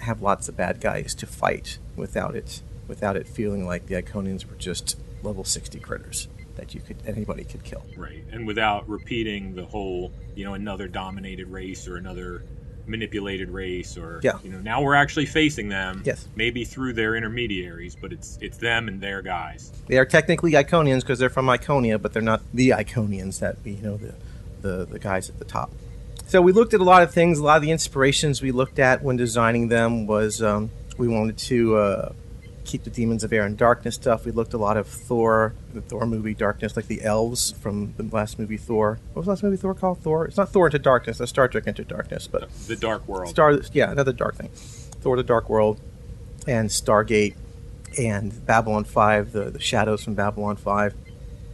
have 0.00 0.20
lots 0.22 0.48
of 0.48 0.56
bad 0.56 0.80
guys 0.80 1.14
to 1.14 1.26
fight 1.26 1.78
without 1.96 2.34
it 2.34 2.62
without 2.88 3.16
it 3.16 3.26
feeling 3.28 3.64
like 3.66 3.86
the 3.86 3.94
Iconians 3.94 4.44
were 4.48 4.56
just 4.56 4.98
level 5.22 5.44
sixty 5.44 5.78
critters 5.78 6.28
that 6.56 6.74
you 6.74 6.80
could 6.80 6.96
anybody 7.06 7.44
could 7.44 7.64
kill. 7.64 7.82
Right, 7.96 8.24
and 8.30 8.46
without 8.46 8.86
repeating 8.88 9.54
the 9.54 9.64
whole, 9.64 10.12
you 10.34 10.44
know, 10.44 10.52
another 10.54 10.86
dominated 10.88 11.48
race 11.48 11.88
or 11.88 11.96
another 11.96 12.42
manipulated 12.84 13.48
race 13.48 13.96
or 13.96 14.18
Yeah. 14.24 14.38
you 14.42 14.50
know 14.50 14.58
now 14.60 14.82
we're 14.82 14.96
actually 14.96 15.26
facing 15.26 15.68
them 15.68 16.02
Yes. 16.04 16.26
maybe 16.34 16.64
through 16.64 16.94
their 16.94 17.14
intermediaries 17.14 17.94
but 17.94 18.12
it's 18.12 18.38
it's 18.40 18.56
them 18.58 18.88
and 18.88 19.00
their 19.00 19.22
guys 19.22 19.70
They 19.86 19.98
are 19.98 20.04
technically 20.04 20.50
Iconians 20.52 21.02
because 21.02 21.20
they're 21.20 21.30
from 21.30 21.46
Iconia, 21.46 22.02
but 22.02 22.12
they're 22.12 22.20
not 22.22 22.42
the 22.52 22.70
Iconians 22.70 23.38
that 23.38 23.56
we 23.64 23.74
you 23.74 23.82
know 23.82 23.96
the, 23.98 24.14
the 24.62 24.84
the 24.84 24.98
guys 24.98 25.30
at 25.30 25.38
the 25.38 25.44
top. 25.44 25.70
So 26.32 26.40
we 26.40 26.52
looked 26.52 26.72
at 26.72 26.80
a 26.80 26.84
lot 26.84 27.02
of 27.02 27.12
things. 27.12 27.38
A 27.38 27.44
lot 27.44 27.56
of 27.56 27.62
the 27.62 27.70
inspirations 27.70 28.40
we 28.40 28.52
looked 28.52 28.78
at 28.78 29.02
when 29.02 29.18
designing 29.18 29.68
them 29.68 30.06
was 30.06 30.40
um, 30.40 30.70
we 30.96 31.06
wanted 31.06 31.36
to 31.36 31.76
uh, 31.76 32.12
keep 32.64 32.84
the 32.84 32.88
demons 32.88 33.22
of 33.22 33.34
air 33.34 33.44
and 33.44 33.54
darkness 33.54 33.96
stuff. 33.96 34.24
We 34.24 34.32
looked 34.32 34.54
a 34.54 34.56
lot 34.56 34.78
of 34.78 34.86
Thor, 34.86 35.52
the 35.74 35.82
Thor 35.82 36.06
movie 36.06 36.32
Darkness, 36.32 36.74
like 36.74 36.86
the 36.86 37.02
elves 37.02 37.50
from 37.60 37.92
the 37.98 38.04
last 38.04 38.38
movie 38.38 38.56
Thor. 38.56 38.98
What 39.12 39.16
was 39.16 39.24
the 39.26 39.30
last 39.32 39.42
movie 39.42 39.58
Thor 39.58 39.74
called? 39.74 39.98
Thor. 39.98 40.24
It's 40.24 40.38
not 40.38 40.48
Thor 40.48 40.68
into 40.68 40.78
Darkness. 40.78 41.18
That's 41.18 41.28
Star 41.28 41.48
Trek 41.48 41.66
into 41.66 41.84
Darkness, 41.84 42.28
but 42.28 42.50
the 42.66 42.76
dark 42.76 43.06
world 43.06 43.28
Star, 43.28 43.60
yeah, 43.74 43.90
another 43.90 44.14
dark 44.14 44.36
thing. 44.36 44.48
Thor: 45.02 45.18
The 45.18 45.22
Dark 45.22 45.50
World, 45.50 45.82
and 46.46 46.70
Stargate, 46.70 47.34
and 47.98 48.46
Babylon 48.46 48.84
Five, 48.84 49.32
the 49.32 49.50
the 49.50 49.60
shadows 49.60 50.02
from 50.02 50.14
Babylon 50.14 50.56
Five. 50.56 50.94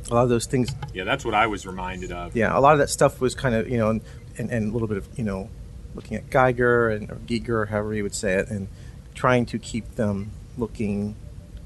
A 0.08 0.14
lot 0.14 0.22
of 0.22 0.28
those 0.28 0.46
things, 0.46 0.70
yeah 0.94 1.04
that's 1.04 1.22
what 1.22 1.34
i 1.34 1.46
was 1.46 1.66
reminded 1.66 2.12
of 2.12 2.34
yeah, 2.34 2.56
a 2.56 2.60
lot 2.60 2.72
of 2.72 2.78
that 2.78 2.88
stuff 2.88 3.20
was 3.20 3.34
kind 3.34 3.54
of 3.54 3.68
you 3.68 3.76
know, 3.76 3.90
and, 3.90 4.00
and, 4.38 4.50
and 4.50 4.70
a 4.70 4.72
little 4.72 4.88
bit 4.88 4.96
of 4.96 5.08
you 5.18 5.24
know, 5.24 5.48
looking 5.94 6.16
at 6.16 6.30
Geiger 6.30 6.90
and 6.90 7.10
or 7.10 7.16
Giger, 7.16 7.68
however 7.68 7.94
you 7.94 8.02
would 8.02 8.14
say 8.14 8.34
it, 8.34 8.48
and 8.48 8.68
trying 9.14 9.46
to 9.46 9.58
keep 9.58 9.96
them 9.96 10.30
looking 10.56 11.16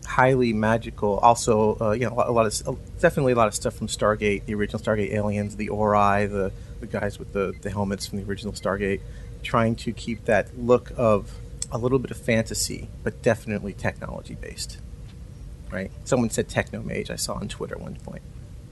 highly 0.06 0.52
magical. 0.52 1.18
Also, 1.18 1.78
uh, 1.80 1.90
you 1.92 2.08
know, 2.08 2.14
a 2.16 2.32
lot, 2.32 2.46
of 2.46 2.78
definitely 3.00 3.32
a 3.32 3.36
lot 3.36 3.48
of 3.48 3.54
stuff 3.54 3.74
from 3.74 3.86
Stargate, 3.86 4.46
the 4.46 4.54
original 4.54 4.80
Stargate 4.80 5.12
aliens, 5.12 5.56
the 5.56 5.68
Ori, 5.68 6.26
the 6.26 6.52
the 6.80 6.86
guys 6.86 7.18
with 7.18 7.32
the 7.32 7.54
the 7.62 7.70
helmets 7.70 8.06
from 8.06 8.18
the 8.18 8.24
original 8.24 8.52
Stargate, 8.52 9.00
trying 9.42 9.76
to 9.76 9.92
keep 9.92 10.24
that 10.24 10.58
look 10.58 10.92
of 10.96 11.32
a 11.70 11.78
little 11.78 11.98
bit 11.98 12.10
of 12.10 12.16
fantasy, 12.16 12.88
but 13.02 13.22
definitely 13.22 13.72
technology 13.72 14.34
based. 14.34 14.78
Right? 15.70 15.90
Someone 16.04 16.28
said 16.28 16.48
techno 16.48 16.82
mage. 16.82 17.10
I 17.10 17.16
saw 17.16 17.34
on 17.34 17.48
Twitter 17.48 17.78
one 17.78 17.96
point. 17.96 18.22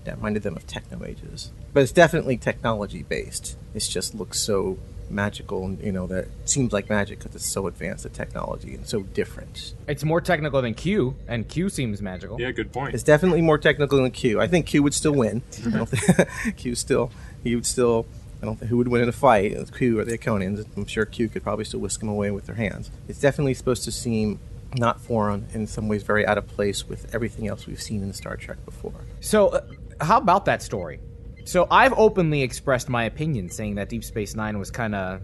That 0.05 0.17
reminded 0.17 0.43
them 0.43 0.57
of 0.57 0.67
techno 0.67 1.05
Ages. 1.05 1.51
but 1.73 1.83
it's 1.83 1.93
definitely 1.93 2.37
technology 2.37 3.03
based. 3.03 3.57
It 3.75 3.81
just 3.81 4.15
looks 4.15 4.41
so 4.41 4.79
magical, 5.11 5.65
and 5.65 5.83
you 5.83 5.93
know 5.93 6.07
that 6.07 6.29
seems 6.45 6.73
like 6.73 6.89
magic 6.89 7.19
because 7.19 7.35
it's 7.35 7.47
so 7.51 7.67
advanced 7.67 8.05
the 8.05 8.09
technology 8.09 8.75
and 8.75 8.87
so 8.87 9.03
different. 9.03 9.75
It's 9.89 10.05
more 10.05 10.21
technical 10.21 10.63
than 10.63 10.75
Q, 10.75 11.17
and 11.29 11.49
Q 11.49 11.69
seems 11.69 12.01
magical. 12.01 12.41
yeah 12.41 12.51
good 12.53 12.73
point 12.73 12.95
It's 12.95 13.03
definitely 13.03 13.43
more 13.43 13.59
technical 13.59 14.01
than 14.03 14.11
Q. 14.13 14.41
I 14.41 14.47
think 14.47 14.67
Q 14.67 14.83
would 14.85 14.95
still 14.95 15.13
win. 15.15 15.43
I 15.67 15.71
don't 15.71 15.89
think 15.91 16.57
Q 16.57 16.75
still 16.75 17.11
he 17.45 17.55
would 17.55 17.67
still. 17.67 18.07
I 18.43 18.47
don't 18.47 18.57
think 18.59 18.71
who 18.71 18.79
would 18.79 18.89
win 18.89 19.03
in 19.03 19.09
a 19.09 19.13
fight. 19.13 19.55
Q 19.77 19.99
or 20.01 20.05
the 20.05 20.17
Iconians. 20.17 20.65
I'm 20.77 20.87
sure 20.87 21.05
Q 21.05 21.29
could 21.29 21.43
probably 21.43 21.65
still 21.67 21.81
whisk 21.81 22.03
him 22.03 22.09
away 22.09 22.31
with 22.31 22.47
their 22.47 22.55
hands. 22.57 22.91
It's 23.09 23.21
definitely 23.21 23.53
supposed 23.55 23.85
to 23.85 23.93
seem 23.93 24.39
not 24.77 25.01
foreign, 25.01 25.47
in 25.53 25.67
some 25.67 25.89
ways 25.89 26.05
very 26.05 26.25
out 26.25 26.39
of 26.39 26.47
place 26.47 26.89
with 26.89 27.13
everything 27.15 27.49
else 27.49 27.67
we've 27.67 27.83
seen 27.83 28.03
in 28.05 28.13
Star 28.15 28.37
Trek 28.37 28.65
before. 28.65 28.95
So, 29.21 29.49
uh, 29.49 29.63
how 30.01 30.19
about 30.19 30.45
that 30.47 30.63
story? 30.63 31.01
So 31.45 31.67
I've 31.71 31.93
openly 31.95 32.43
expressed 32.43 32.89
my 32.89 33.05
opinion, 33.05 33.49
saying 33.51 33.77
that 33.77 33.89
Deep 33.89 34.05
Space 34.05 34.35
Nine 34.35 34.59
was 34.59 34.71
kind 34.71 34.95
of 34.95 35.21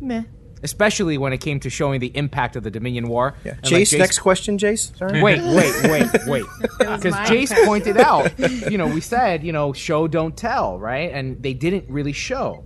meh, 0.00 0.22
especially 0.62 1.18
when 1.18 1.32
it 1.32 1.38
came 1.38 1.60
to 1.60 1.70
showing 1.70 2.00
the 2.00 2.16
impact 2.16 2.56
of 2.56 2.62
the 2.62 2.70
Dominion 2.70 3.08
War. 3.08 3.36
Yeah. 3.44 3.52
And 3.62 3.72
like 3.72 3.82
Jace, 3.82 3.98
next 3.98 4.18
question, 4.20 4.58
Jace. 4.58 4.96
Sorry. 4.96 5.22
Wait, 5.22 5.40
wait, 5.40 5.90
wait, 5.90 6.10
wait. 6.26 6.44
Because 6.78 7.14
Jace 7.28 7.48
question. 7.48 7.66
pointed 7.66 7.96
out, 7.98 8.38
you 8.70 8.78
know, 8.78 8.86
we 8.86 9.00
said, 9.00 9.44
you 9.44 9.52
know, 9.52 9.72
show 9.72 10.08
don't 10.08 10.36
tell, 10.36 10.78
right? 10.78 11.10
And 11.12 11.42
they 11.42 11.54
didn't 11.54 11.88
really 11.88 12.12
show. 12.12 12.64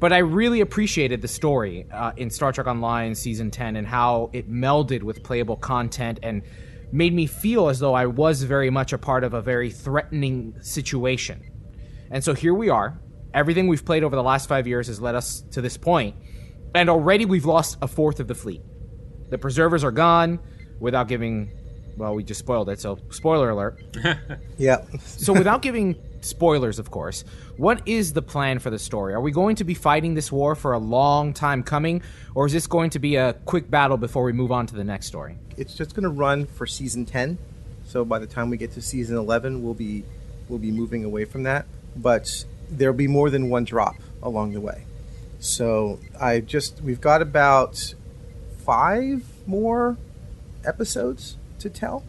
But 0.00 0.12
I 0.12 0.18
really 0.18 0.62
appreciated 0.62 1.22
the 1.22 1.28
story 1.28 1.86
uh, 1.92 2.10
in 2.16 2.28
Star 2.28 2.50
Trek 2.50 2.66
Online 2.66 3.14
season 3.14 3.52
10 3.52 3.76
and 3.76 3.86
how 3.86 4.30
it 4.32 4.50
melded 4.50 5.04
with 5.04 5.22
playable 5.22 5.56
content 5.56 6.18
and 6.24 6.42
made 6.92 7.14
me 7.14 7.26
feel 7.26 7.68
as 7.68 7.78
though 7.78 7.94
I 7.94 8.06
was 8.06 8.42
very 8.42 8.70
much 8.70 8.92
a 8.92 8.98
part 8.98 9.24
of 9.24 9.32
a 9.34 9.40
very 9.40 9.70
threatening 9.70 10.54
situation. 10.60 11.42
And 12.10 12.22
so 12.22 12.34
here 12.34 12.54
we 12.54 12.68
are. 12.68 13.00
Everything 13.32 13.66
we've 13.66 13.84
played 13.84 14.04
over 14.04 14.14
the 14.14 14.22
last 14.22 14.46
five 14.46 14.66
years 14.66 14.88
has 14.88 15.00
led 15.00 15.14
us 15.14 15.40
to 15.52 15.62
this 15.62 15.78
point, 15.78 16.14
and 16.74 16.90
already 16.90 17.24
we've 17.24 17.46
lost 17.46 17.78
a 17.80 17.88
fourth 17.88 18.20
of 18.20 18.28
the 18.28 18.34
fleet. 18.34 18.60
The 19.30 19.38
preservers 19.38 19.82
are 19.82 19.90
gone 19.90 20.38
without 20.78 21.08
giving. 21.08 21.50
Well, 21.96 22.14
we 22.14 22.24
just 22.24 22.40
spoiled 22.40 22.68
it, 22.68 22.78
so 22.80 22.98
spoiler 23.10 23.50
alert. 23.50 23.82
Yeah. 24.58 24.84
So, 25.00 25.32
without 25.32 25.62
giving 25.62 25.96
spoilers, 26.24 26.78
of 26.78 26.90
course, 26.90 27.24
what 27.56 27.82
is 27.86 28.12
the 28.12 28.22
plan 28.22 28.58
for 28.58 28.70
the 28.70 28.78
story? 28.78 29.14
Are 29.14 29.20
we 29.20 29.32
going 29.32 29.56
to 29.56 29.64
be 29.64 29.74
fighting 29.74 30.14
this 30.14 30.32
war 30.32 30.54
for 30.54 30.72
a 30.72 30.78
long 30.78 31.32
time 31.32 31.62
coming, 31.62 32.02
or 32.34 32.46
is 32.46 32.52
this 32.52 32.66
going 32.66 32.90
to 32.90 32.98
be 32.98 33.16
a 33.16 33.34
quick 33.44 33.70
battle 33.70 33.96
before 33.96 34.24
we 34.24 34.32
move 34.32 34.52
on 34.52 34.66
to 34.66 34.74
the 34.74 34.84
next 34.84 35.06
story? 35.06 35.36
it's 35.56 35.74
just 35.74 35.94
going 35.94 36.04
to 36.04 36.08
run 36.08 36.46
for 36.46 36.66
season 36.66 37.04
10 37.04 37.38
so 37.84 38.04
by 38.04 38.18
the 38.18 38.26
time 38.26 38.50
we 38.50 38.56
get 38.56 38.72
to 38.72 38.82
season 38.82 39.16
11 39.16 39.62
we'll 39.62 39.74
be 39.74 40.04
we'll 40.48 40.58
be 40.58 40.70
moving 40.70 41.04
away 41.04 41.24
from 41.24 41.42
that 41.42 41.66
but 41.96 42.44
there'll 42.70 42.94
be 42.94 43.08
more 43.08 43.30
than 43.30 43.48
one 43.48 43.64
drop 43.64 43.96
along 44.22 44.52
the 44.52 44.60
way 44.60 44.84
so 45.38 45.98
i 46.20 46.40
just 46.40 46.80
we've 46.82 47.00
got 47.00 47.20
about 47.20 47.94
five 48.58 49.24
more 49.46 49.96
episodes 50.64 51.36
to 51.58 51.68
tell 51.68 52.04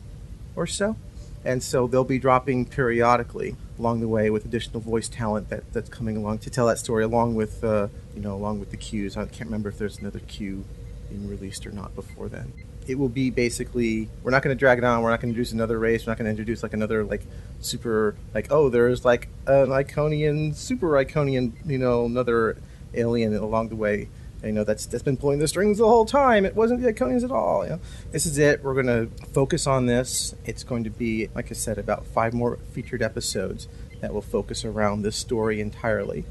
or 0.56 0.68
so 0.68 0.96
and 1.44 1.62
so 1.62 1.88
they'll 1.88 2.04
be 2.04 2.20
dropping 2.20 2.66
periodically 2.66 3.56
along 3.80 4.00
the 4.00 4.08
way 4.08 4.30
with 4.30 4.46
additional 4.46 4.80
voice 4.80 5.08
talent 5.08 5.50
that, 5.50 5.72
that's 5.74 5.90
coming 5.90 6.18
along 6.18 6.40
to 6.40 6.50
tell 6.50 6.68
that 6.68 6.78
story 6.78 7.04
along 7.04 7.36
with 7.36 7.64
uh, 7.64 7.88
you 8.16 8.22
know 8.22 8.36
along 8.36 8.60
with 8.60 8.72
the 8.72 8.78
queues. 8.78 9.18
I 9.18 9.26
can't 9.26 9.46
remember 9.46 9.70
if 9.70 9.78
there's 9.78 9.98
another 9.98 10.20
queue 10.20 10.66
being 11.10 11.28
released 11.28 11.66
or 11.66 11.72
not 11.72 11.96
before 11.96 12.30
then. 12.30 12.54
It 12.88 13.00
will 13.00 13.10
be 13.10 13.30
basically 13.30 14.10
we're 14.24 14.32
not 14.32 14.44
going 14.44 14.56
to 14.56 14.60
drag 14.60 14.78
it 14.78 14.84
on 14.84 15.02
we're 15.02 15.10
not 15.10 15.22
going 15.22 15.34
to 15.34 15.40
introduce 15.40 15.54
another 15.54 15.80
race 15.80 16.06
we're 16.06 16.12
not 16.12 16.18
going 16.18 16.26
to 16.26 16.32
introduce 16.32 16.64
like 16.64 16.74
another 16.74 17.06
like 17.06 17.22
super 17.62 18.14
like 18.34 18.52
oh 18.52 18.68
there's 18.68 19.06
like 19.06 19.30
an 19.48 19.70
iconian 19.70 20.54
super 20.54 20.90
iconian 20.92 21.54
you 21.66 21.78
know 21.78 22.06
another 22.06 22.58
alien 22.94 23.34
along 23.36 23.70
the 23.70 23.76
way 23.76 24.10
you 24.44 24.52
know 24.52 24.64
that's 24.64 24.86
that's 24.86 25.04
been 25.04 25.18
pulling 25.18 25.40
the 25.40 25.48
strings 25.48 25.78
the 25.78 25.88
whole 25.88 26.06
time. 26.06 26.46
It 26.46 26.56
wasn't 26.56 26.82
the 26.82 26.92
iconians 26.92 27.24
at 27.24 27.32
all 27.32 27.64
you 27.64 27.72
know. 27.72 27.80
This 28.12 28.26
is 28.26 28.38
it. 28.38 28.64
We're 28.64 28.74
going 28.74 28.88
to 28.88 29.26
focus 29.28 29.68
on 29.68 29.86
this. 29.86 30.36
It's 30.46 30.64
going 30.64 30.84
to 30.84 30.90
be 30.90 31.30
like 31.34 31.52
i 31.52 31.54
said 31.54 31.78
about 31.78 32.06
five 32.06 32.34
more 32.34 32.58
featured 32.72 33.02
episodes 33.02 33.68
that 34.02 34.14
will 34.14 34.22
focus 34.22 34.66
around 34.66 35.02
this 35.02 35.16
story 35.16 35.62
entirely. 35.62 36.26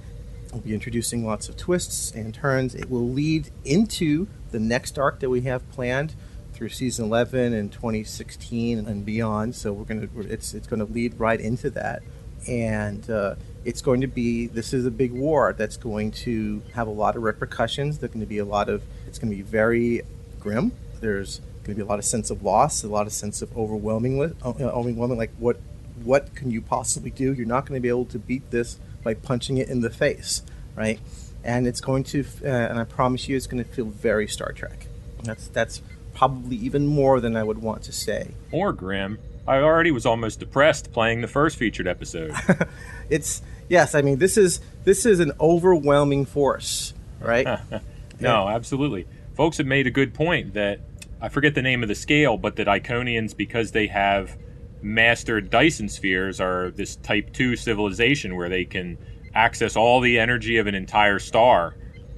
We'll 0.53 0.61
be 0.61 0.75
introducing 0.75 1.25
lots 1.27 1.49
of 1.49 1.57
twists 1.57 2.13
and 2.13 2.35
turns. 2.35 2.75
It 2.75 2.91
will 2.91 3.09
lead 3.09 3.51
into 3.65 4.29
the 4.51 4.61
next 4.61 4.99
arc 4.99 5.21
that 5.21 5.31
we 5.31 5.41
have 5.43 5.69
planned 5.73 6.15
through 6.53 6.69
season 6.69 7.07
11 7.07 7.55
and 7.55 7.73
2016 7.73 8.87
and 8.87 9.05
beyond. 9.07 9.55
So 9.55 9.73
we're 9.73 9.85
gonna 9.85 10.09
it's 10.17 10.53
it's 10.53 10.67
going 10.67 10.87
to 10.87 10.93
lead 10.93 11.19
right 11.19 11.41
into 11.41 11.71
that, 11.71 12.03
and 12.47 13.09
uh, 13.11 13.37
it's 13.65 13.81
going 13.81 14.01
to 14.01 14.07
be 14.07 14.47
this 14.47 14.73
is 14.73 14.87
a 14.87 14.91
big 14.91 15.13
war 15.13 15.55
that's 15.57 15.77
going 15.77 16.11
to 16.11 16.63
have 16.75 16.87
a 16.87 16.91
lot 16.91 17.17
of 17.17 17.23
repercussions. 17.23 17.99
There's 17.99 18.13
going 18.13 18.21
to 18.21 18.27
be 18.27 18.39
a 18.39 18.45
lot 18.45 18.69
of 18.69 18.83
it's 19.07 19.19
going 19.19 19.31
to 19.31 19.37
be 19.37 19.43
very 19.43 20.03
grim. 20.41 20.73
There's 21.01 21.39
going 21.65 21.75
to 21.75 21.75
be 21.77 21.83
a 21.83 21.87
lot 21.87 21.99
of 21.99 22.05
sense 22.05 22.31
of 22.31 22.43
loss, 22.43 22.83
a 22.83 22.89
lot 22.89 23.07
of 23.07 23.13
sense 23.13 23.43
of 23.43 23.57
overwhelming, 23.57 24.21
overwhelming. 24.45 25.19
Like 25.19 25.33
what 25.39 25.59
what 26.03 26.35
can 26.35 26.51
you 26.51 26.61
possibly 26.61 27.11
do? 27.11 27.33
You're 27.33 27.47
not 27.47 27.67
going 27.67 27.79
to 27.79 27.83
be 27.83 27.89
able 27.89 28.07
to 28.07 28.19
beat 28.19 28.51
this 28.51 28.79
by 29.03 29.15
punching 29.15 29.59
it 29.59 29.69
in 29.69 29.81
the 29.81 29.91
face, 29.91 30.43
right? 30.77 30.99
And 31.45 31.67
it's 31.67 31.81
going 31.81 32.05
to, 32.05 32.25
uh, 32.45 32.47
and 32.47 32.79
I 32.79 32.85
promise 32.85 33.29
you, 33.29 33.37
it's 33.37 33.49
going 33.49 33.63
to 33.63 33.69
feel 33.69 33.87
very 33.87 34.29
Star 34.29 34.53
Trek. 34.53 34.87
That's 35.25 35.49
that's 35.49 35.83
probably 36.15 36.57
even 36.57 36.87
more 36.87 37.21
than 37.21 37.37
I 37.37 37.43
would 37.43 37.59
want 37.59 37.83
to 37.85 37.93
say. 37.93 38.33
Or 38.51 38.73
grim. 38.73 39.19
I 39.47 39.57
already 39.57 39.91
was 39.91 40.07
almost 40.07 40.39
depressed 40.39 40.93
playing 40.93 41.21
the 41.21 41.29
first 41.29 41.57
featured 41.57 41.89
episode. 41.89 42.33
It's 43.11 43.43
yes, 43.73 43.95
I 43.95 44.03
mean 44.03 44.19
this 44.19 44.37
is 44.37 44.61
this 44.85 45.07
is 45.07 45.19
an 45.19 45.33
overwhelming 45.41 46.27
force, 46.27 46.93
right? 47.21 47.47
no, 48.21 48.49
absolutely. 48.49 49.07
Folks 49.35 49.57
have 49.57 49.67
made 49.67 49.87
a 49.87 49.91
good 49.91 50.13
point 50.13 50.55
that 50.55 50.81
I 51.21 51.31
forget 51.31 51.55
the 51.55 51.63
name 51.63 51.83
of 51.83 51.89
the 51.89 51.95
scale, 51.95 52.37
but 52.37 52.57
that 52.57 52.67
Iconians, 52.67 53.35
because 53.35 53.73
they 53.73 53.87
have 53.87 54.37
mastered 54.83 55.49
Dyson 55.49 55.89
spheres, 55.89 56.39
are 56.41 56.71
this 56.71 56.97
Type 56.97 57.33
2 57.33 57.57
civilization 57.57 58.37
where 58.37 58.51
they 58.51 58.65
can 58.65 58.99
access 59.35 59.75
all 59.75 60.01
the 60.01 60.19
energy 60.19 60.59
of 60.59 60.67
an 60.67 60.75
entire 60.75 61.19
star, 61.19 61.75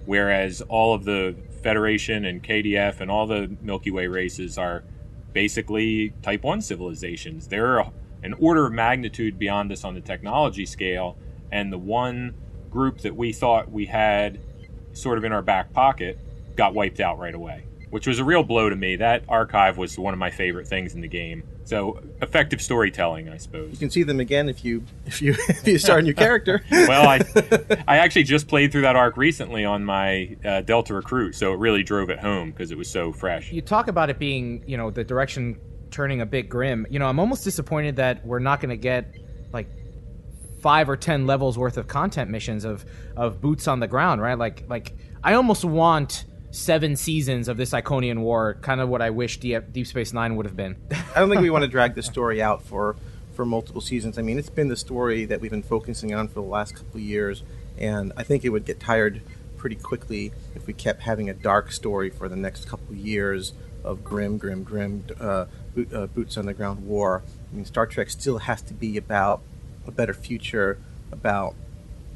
whereas 0.06 0.60
all 0.62 0.94
of 0.94 1.04
the 1.04 1.36
Federation 1.62 2.24
and 2.24 2.42
KDF 2.42 3.00
and 3.00 3.10
all 3.10 3.26
the 3.26 3.54
Milky 3.62 3.90
Way 3.90 4.08
races 4.08 4.58
are 4.58 4.82
basically 5.32 6.12
Type 6.22 6.42
1 6.42 6.62
civilizations. 6.62 7.46
They're 7.46 7.78
an 8.22 8.34
order 8.40 8.66
of 8.66 8.72
magnitude 8.72 9.38
beyond 9.38 9.70
us 9.70 9.84
on 9.84 9.94
the 9.94 10.00
technology 10.00 10.66
scale, 10.66 11.16
and 11.50 11.72
the 11.72 11.78
one 11.78 12.35
group 12.70 12.98
that 12.98 13.14
we 13.14 13.33
thought 13.33 13.70
we 13.70 13.87
had 13.87 14.40
sort 14.92 15.18
of 15.18 15.24
in 15.24 15.33
our 15.33 15.42
back 15.42 15.72
pocket 15.72 16.18
got 16.57 16.74
wiped 16.74 17.00
out 17.00 17.18
right 17.18 17.35
away, 17.35 17.64
which 17.90 18.07
was 18.07 18.18
a 18.18 18.24
real 18.24 18.42
blow 18.42 18.68
to 18.68 18.76
me. 18.76 18.96
That 18.96 19.24
archive 19.28 19.76
was 19.78 19.98
one 19.98 20.12
of 20.12 20.18
my 20.18 20.30
favorite 20.30 20.66
things 20.66 20.94
in 20.94 21.00
the 21.00 21.09
game. 21.09 21.44
So 21.64 22.02
effective 22.20 22.61
storytelling, 22.61 23.28
I 23.28 23.38
suppose. 23.38 23.70
You 23.72 23.78
can 23.78 23.90
see 23.90 24.02
them 24.02 24.20
again 24.20 24.48
if 24.48 24.64
you 24.64 24.85
if 25.07 25.22
you 25.22 25.35
if 25.48 25.66
you 25.66 25.78
start 25.78 26.00
a 26.00 26.02
new 26.02 26.14
character. 26.14 26.62
Well, 26.70 27.09
I 27.09 27.20
I 27.88 27.98
actually 27.98 28.24
just 28.24 28.46
played 28.48 28.70
through 28.70 28.83
that 28.83 28.96
arc 28.96 29.16
recently 29.16 29.64
on 29.64 29.85
my 29.85 30.37
uh, 30.44 30.61
Delta 30.61 30.92
Recruit, 30.92 31.35
so 31.35 31.52
it 31.54 31.59
really 31.59 31.83
drove 31.83 32.11
it 32.11 32.18
home 32.18 32.50
because 32.50 32.70
it 32.70 32.76
was 32.76 32.90
so 32.90 33.12
fresh. 33.12 33.50
You 33.50 33.62
talk 33.62 33.88
about 33.88 34.11
it 34.11 34.18
being, 34.18 34.62
you 34.66 34.76
know, 34.76 34.90
the 34.90 35.02
direction 35.02 35.59
turning 35.90 36.20
a 36.20 36.26
bit 36.26 36.48
grim. 36.48 36.87
You 36.90 36.98
know, 36.98 37.07
I'm 37.07 37.18
almost 37.18 37.44
disappointed 37.44 37.96
that 37.96 38.26
we're 38.26 38.40
not 38.40 38.61
going 38.61 38.70
to 38.70 38.76
get 38.76 39.14
like 39.14 39.23
five 40.64 40.88
or 40.88 40.96
ten 40.96 41.27
levels 41.27 41.59
worth 41.59 41.77
of 41.77 41.87
content 41.88 42.31
missions 42.31 42.64
of 42.64 42.87
of 43.18 43.38
boots 43.42 43.68
on 43.68 43.81
the 43.81 43.87
ground, 43.87 44.22
right? 44.22 44.38
Like 44.38 44.64
like 44.66 44.96
I 45.22 45.35
almost 45.35 45.62
want 45.62 46.24
seven 46.53 46.96
seasons 46.96 47.48
of 47.48 47.59
this 47.59 47.72
Iconian 47.72 48.20
War, 48.20 48.55
kind 48.62 48.81
of 48.81 48.88
what 48.88 49.03
I 49.03 49.11
wish 49.11 49.38
Deep, 49.40 49.72
Deep 49.72 49.87
Space 49.87 50.14
Nine 50.14 50.37
would 50.37 50.46
have 50.46 50.57
been. 50.57 50.77
I 51.14 51.20
don't 51.20 51.29
think 51.29 51.42
we 51.42 51.50
want 51.50 51.64
to 51.64 51.68
drag 51.77 51.94
this 51.94 52.07
story 52.07 52.40
out 52.40 52.62
for 52.62 52.96
for 53.35 53.44
multiple 53.44 53.83
seasons. 53.83 54.18
I 54.18 54.22
mean, 54.22 54.38
it's 54.38 54.48
been 54.48 54.68
the 54.68 54.77
story 54.77 55.27
that 55.27 55.42
we've 55.42 55.50
been 55.50 55.62
focusing 55.62 56.14
on 56.14 56.29
for 56.29 56.35
the 56.35 56.40
last 56.57 56.77
couple 56.77 56.96
of 56.96 57.03
years, 57.03 57.42
and 57.77 58.14
I 58.16 58.22
think 58.22 58.42
it 58.42 58.48
would 58.48 58.64
get 58.64 58.81
tired 58.81 59.20
pretty 59.59 59.77
quickly 59.77 60.33
if 60.55 60.66
we 60.66 60.72
kept 60.72 61.03
having 61.03 61.29
a 61.29 61.35
dark 61.35 61.72
story 61.72 62.09
for 62.09 62.27
the 62.27 62.37
next 62.37 62.66
couple 62.66 62.88
of 62.88 62.96
years 62.96 63.53
of 63.83 64.03
grim, 64.03 64.38
grim, 64.38 64.62
grim 64.62 65.05
uh, 65.20 65.44
boot, 65.74 65.92
uh, 65.92 66.07
boots 66.07 66.38
on 66.38 66.46
the 66.46 66.55
ground 66.55 66.87
war. 66.87 67.22
I 67.53 67.55
mean, 67.55 67.66
Star 67.66 67.87
Trek 67.87 68.09
still 68.09 68.38
has 68.38 68.62
to 68.62 68.72
be 68.72 68.96
about 68.96 69.42
a 69.86 69.90
better 69.90 70.14
future, 70.14 70.78
about 71.12 71.54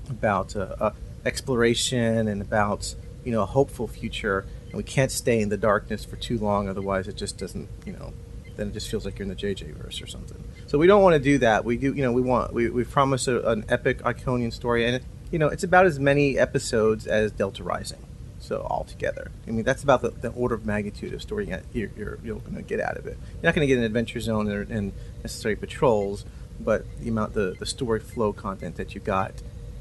about 0.09 0.57
uh, 0.57 0.75
uh, 0.81 0.91
exploration 1.25 2.29
and 2.29 2.41
about 2.41 2.95
you 3.25 3.33
know 3.33 3.43
a 3.43 3.47
hopeful 3.47 3.87
future. 3.87 4.47
And 4.67 4.75
we 4.75 4.83
can't 4.83 5.11
stay 5.11 5.41
in 5.41 5.49
the 5.49 5.57
darkness 5.57 6.05
for 6.05 6.17
too 6.17 6.39
long, 6.39 6.69
otherwise 6.69 7.09
it 7.09 7.17
just 7.17 7.39
doesn't 7.39 7.69
you 7.85 7.93
know. 7.93 8.13
Then 8.57 8.69
it 8.69 8.73
just 8.73 8.91
feels 8.91 9.05
like 9.05 9.19
you're 9.19 9.25
in 9.25 9.29
the 9.29 9.37
JJ 9.37 9.75
verse 9.77 10.03
or 10.03 10.09
something. 10.09 10.43
So 10.67 10.79
we 10.79 10.89
don't 10.89 11.03
want 11.03 11.15
to 11.15 11.21
do 11.21 11.39
that. 11.39 11.65
We 11.65 11.77
do, 11.77 11.95
you 11.95 12.03
know, 12.03 12.13
we 12.13 12.23
want 12.23 12.53
we 12.53 12.69
we 12.71 12.85
promise 12.85 13.29
a, 13.29 13.41
an 13.43 13.65
epic 13.69 13.99
Iconian 14.03 14.53
story, 14.53 14.85
and 14.85 15.03
you 15.31 15.39
know, 15.39 15.49
it's 15.49 15.65
about 15.65 15.87
as 15.87 15.99
many 15.99 16.39
episodes 16.39 17.07
as 17.07 17.33
Delta 17.33 17.63
Rising. 17.63 18.05
So 18.41 18.67
altogether, 18.71 19.31
I 19.47 19.51
mean, 19.51 19.65
that's 19.65 19.83
about 19.83 20.01
the, 20.01 20.11
the 20.11 20.31
order 20.31 20.55
of 20.55 20.65
magnitude 20.65 21.13
of 21.13 21.21
story 21.21 21.49
you're, 21.73 21.91
you're, 21.97 22.19
you're 22.23 22.37
going 22.37 22.55
to 22.55 22.63
get 22.63 22.81
out 22.81 22.97
of 22.97 23.07
it. 23.07 23.19
You're 23.35 23.43
not 23.43 23.55
going 23.55 23.67
to 23.67 23.67
get 23.67 23.79
an 23.79 23.85
adventure 23.85 24.21
zone 24.21 24.49
and 24.49 24.93
necessary 25.23 25.57
patrols, 25.57 26.25
but 26.61 26.85
the 27.01 27.09
amount 27.09 27.35
the, 27.35 27.57
the 27.59 27.67
story 27.67 28.01
flow 28.01 28.33
content 28.33 28.77
that 28.77 28.95
you 28.95 29.01
got 29.01 29.33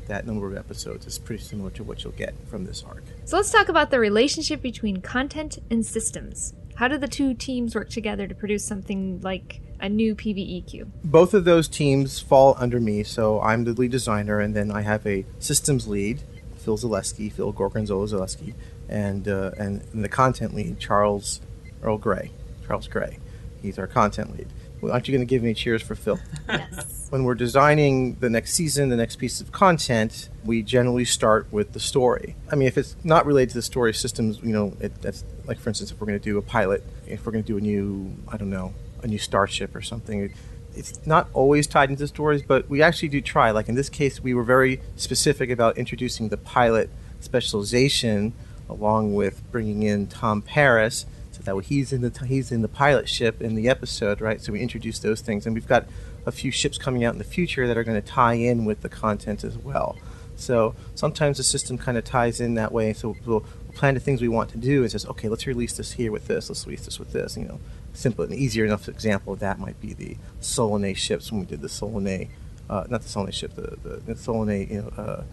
that 0.07 0.25
number 0.25 0.47
of 0.47 0.57
episodes 0.57 1.05
is 1.05 1.19
pretty 1.19 1.43
similar 1.43 1.69
to 1.71 1.83
what 1.83 2.03
you'll 2.03 2.13
get 2.13 2.33
from 2.47 2.65
this 2.65 2.83
arc. 2.83 3.03
So 3.25 3.37
let's 3.37 3.51
talk 3.51 3.69
about 3.69 3.91
the 3.91 3.99
relationship 3.99 4.61
between 4.61 5.01
content 5.01 5.57
and 5.69 5.85
systems. 5.85 6.53
How 6.75 6.87
do 6.87 6.97
the 6.97 7.07
two 7.07 7.33
teams 7.33 7.75
work 7.75 7.89
together 7.89 8.27
to 8.27 8.35
produce 8.35 8.63
something 8.65 9.19
like 9.21 9.61
a 9.79 9.89
new 9.89 10.15
PvE 10.15 10.67
queue? 10.67 10.91
Both 11.03 11.33
of 11.33 11.43
those 11.43 11.67
teams 11.67 12.19
fall 12.19 12.55
under 12.57 12.79
me, 12.79 13.03
so 13.03 13.41
I'm 13.41 13.63
the 13.63 13.73
lead 13.73 13.91
designer, 13.91 14.39
and 14.39 14.55
then 14.55 14.71
I 14.71 14.81
have 14.81 15.05
a 15.05 15.25
systems 15.39 15.87
lead, 15.87 16.21
Phil 16.57 16.77
Zaleski, 16.77 17.31
Phil 17.31 17.51
Gorgonzola 17.51 18.07
Zaleski, 18.07 18.53
and, 18.87 19.27
uh, 19.27 19.51
and 19.57 19.83
and 19.91 20.03
the 20.03 20.09
content 20.09 20.53
lead, 20.53 20.79
Charles 20.79 21.41
Earl 21.81 21.97
Gray, 21.97 22.31
Charles 22.65 22.87
Gray. 22.87 23.19
He's 23.61 23.77
our 23.77 23.87
content 23.87 24.37
lead. 24.37 24.47
Aren't 24.83 25.07
you 25.07 25.11
going 25.13 25.25
to 25.25 25.29
give 25.29 25.43
me 25.43 25.53
cheers 25.53 25.81
for 25.81 25.95
Phil? 25.95 26.19
Yes. 26.47 26.93
When 27.09 27.23
we're 27.23 27.35
designing 27.35 28.15
the 28.15 28.29
next 28.29 28.53
season, 28.53 28.89
the 28.89 28.97
next 28.97 29.15
piece 29.15 29.39
of 29.39 29.53
content, 29.53 30.27
we 30.43 30.61
generally 30.61 31.05
start 31.05 31.47
with 31.53 31.71
the 31.71 31.79
story. 31.79 32.35
I 32.51 32.55
mean, 32.55 32.67
if 32.67 32.77
it's 32.77 32.97
not 33.01 33.25
related 33.25 33.51
to 33.51 33.55
the 33.55 33.61
story 33.61 33.93
systems, 33.93 34.41
you 34.43 34.51
know, 34.51 34.75
it, 34.81 35.01
that's 35.01 35.23
like, 35.45 35.57
for 35.57 35.69
instance, 35.69 35.89
if 35.89 36.01
we're 36.01 36.07
going 36.07 36.19
to 36.19 36.23
do 36.23 36.37
a 36.37 36.41
pilot, 36.41 36.83
if 37.07 37.25
we're 37.25 37.31
going 37.31 37.45
to 37.45 37.47
do 37.47 37.57
a 37.57 37.61
new, 37.61 38.13
I 38.27 38.35
don't 38.35 38.49
know, 38.49 38.73
a 39.03 39.07
new 39.07 39.19
starship 39.19 39.73
or 39.73 39.81
something, 39.81 40.23
it, 40.23 40.31
it's 40.75 41.07
not 41.07 41.29
always 41.31 41.65
tied 41.65 41.89
into 41.89 42.05
stories, 42.07 42.41
but 42.41 42.69
we 42.69 42.81
actually 42.81 43.07
do 43.07 43.21
try. 43.21 43.51
Like 43.51 43.69
in 43.69 43.75
this 43.75 43.87
case, 43.87 44.21
we 44.21 44.33
were 44.33 44.43
very 44.43 44.81
specific 44.97 45.49
about 45.49 45.77
introducing 45.77 46.27
the 46.27 46.37
pilot 46.37 46.89
specialization 47.21 48.33
along 48.69 49.15
with 49.15 49.49
bringing 49.49 49.83
in 49.83 50.07
Tom 50.07 50.41
Paris 50.41 51.05
that 51.47 51.65
he's 51.65 51.91
in 51.91 52.01
the 52.01 52.25
he's 52.25 52.51
in 52.51 52.61
the 52.61 52.67
pilot 52.67 53.09
ship 53.09 53.41
in 53.41 53.55
the 53.55 53.67
episode, 53.69 54.21
right? 54.21 54.41
So 54.41 54.53
we 54.53 54.59
introduced 54.59 55.01
those 55.01 55.21
things, 55.21 55.45
and 55.45 55.55
we've 55.55 55.67
got 55.67 55.87
a 56.25 56.31
few 56.31 56.51
ships 56.51 56.77
coming 56.77 57.03
out 57.03 57.13
in 57.13 57.17
the 57.17 57.23
future 57.23 57.67
that 57.67 57.77
are 57.77 57.83
going 57.83 57.99
to 57.99 58.07
tie 58.07 58.33
in 58.33 58.65
with 58.65 58.81
the 58.81 58.89
content 58.89 59.43
as 59.43 59.57
well. 59.57 59.97
So 60.35 60.75
sometimes 60.93 61.37
the 61.37 61.43
system 61.43 61.77
kind 61.77 61.97
of 61.97 62.03
ties 62.03 62.39
in 62.39 62.53
that 62.55 62.71
way. 62.71 62.93
So 62.93 63.15
we'll, 63.25 63.39
we'll 63.65 63.73
plan 63.73 63.95
the 63.95 63.99
things 63.99 64.21
we 64.21 64.27
want 64.27 64.51
to 64.51 64.57
do 64.57 64.83
and 64.83 64.91
says, 64.91 65.05
okay, 65.07 65.29
let's 65.29 65.47
release 65.47 65.75
this 65.77 65.93
here 65.93 66.11
with 66.11 66.27
this, 66.27 66.49
let's 66.49 66.65
release 66.67 66.85
this 66.85 66.99
with 66.99 67.11
this. 67.13 67.37
You 67.37 67.45
know, 67.45 67.59
simple 67.93 68.23
and 68.25 68.33
easier 68.33 68.65
enough 68.65 68.87
example 68.87 69.33
of 69.33 69.39
that 69.39 69.57
might 69.57 69.79
be 69.81 69.93
the 69.93 70.17
Solanae 70.41 70.95
ships 70.95 71.31
when 71.31 71.39
we 71.39 71.47
did 71.47 71.61
the 71.61 71.69
Solanae, 71.69 72.29
uh, 72.69 72.85
not 72.89 73.01
the 73.01 73.09
Solanae 73.09 73.33
ship, 73.33 73.55
the 73.55 73.77
the, 73.81 73.95
the 73.97 74.13
Solanae, 74.13 74.69
you 74.69 74.81
know. 74.81 74.89
Uh, 75.01 75.23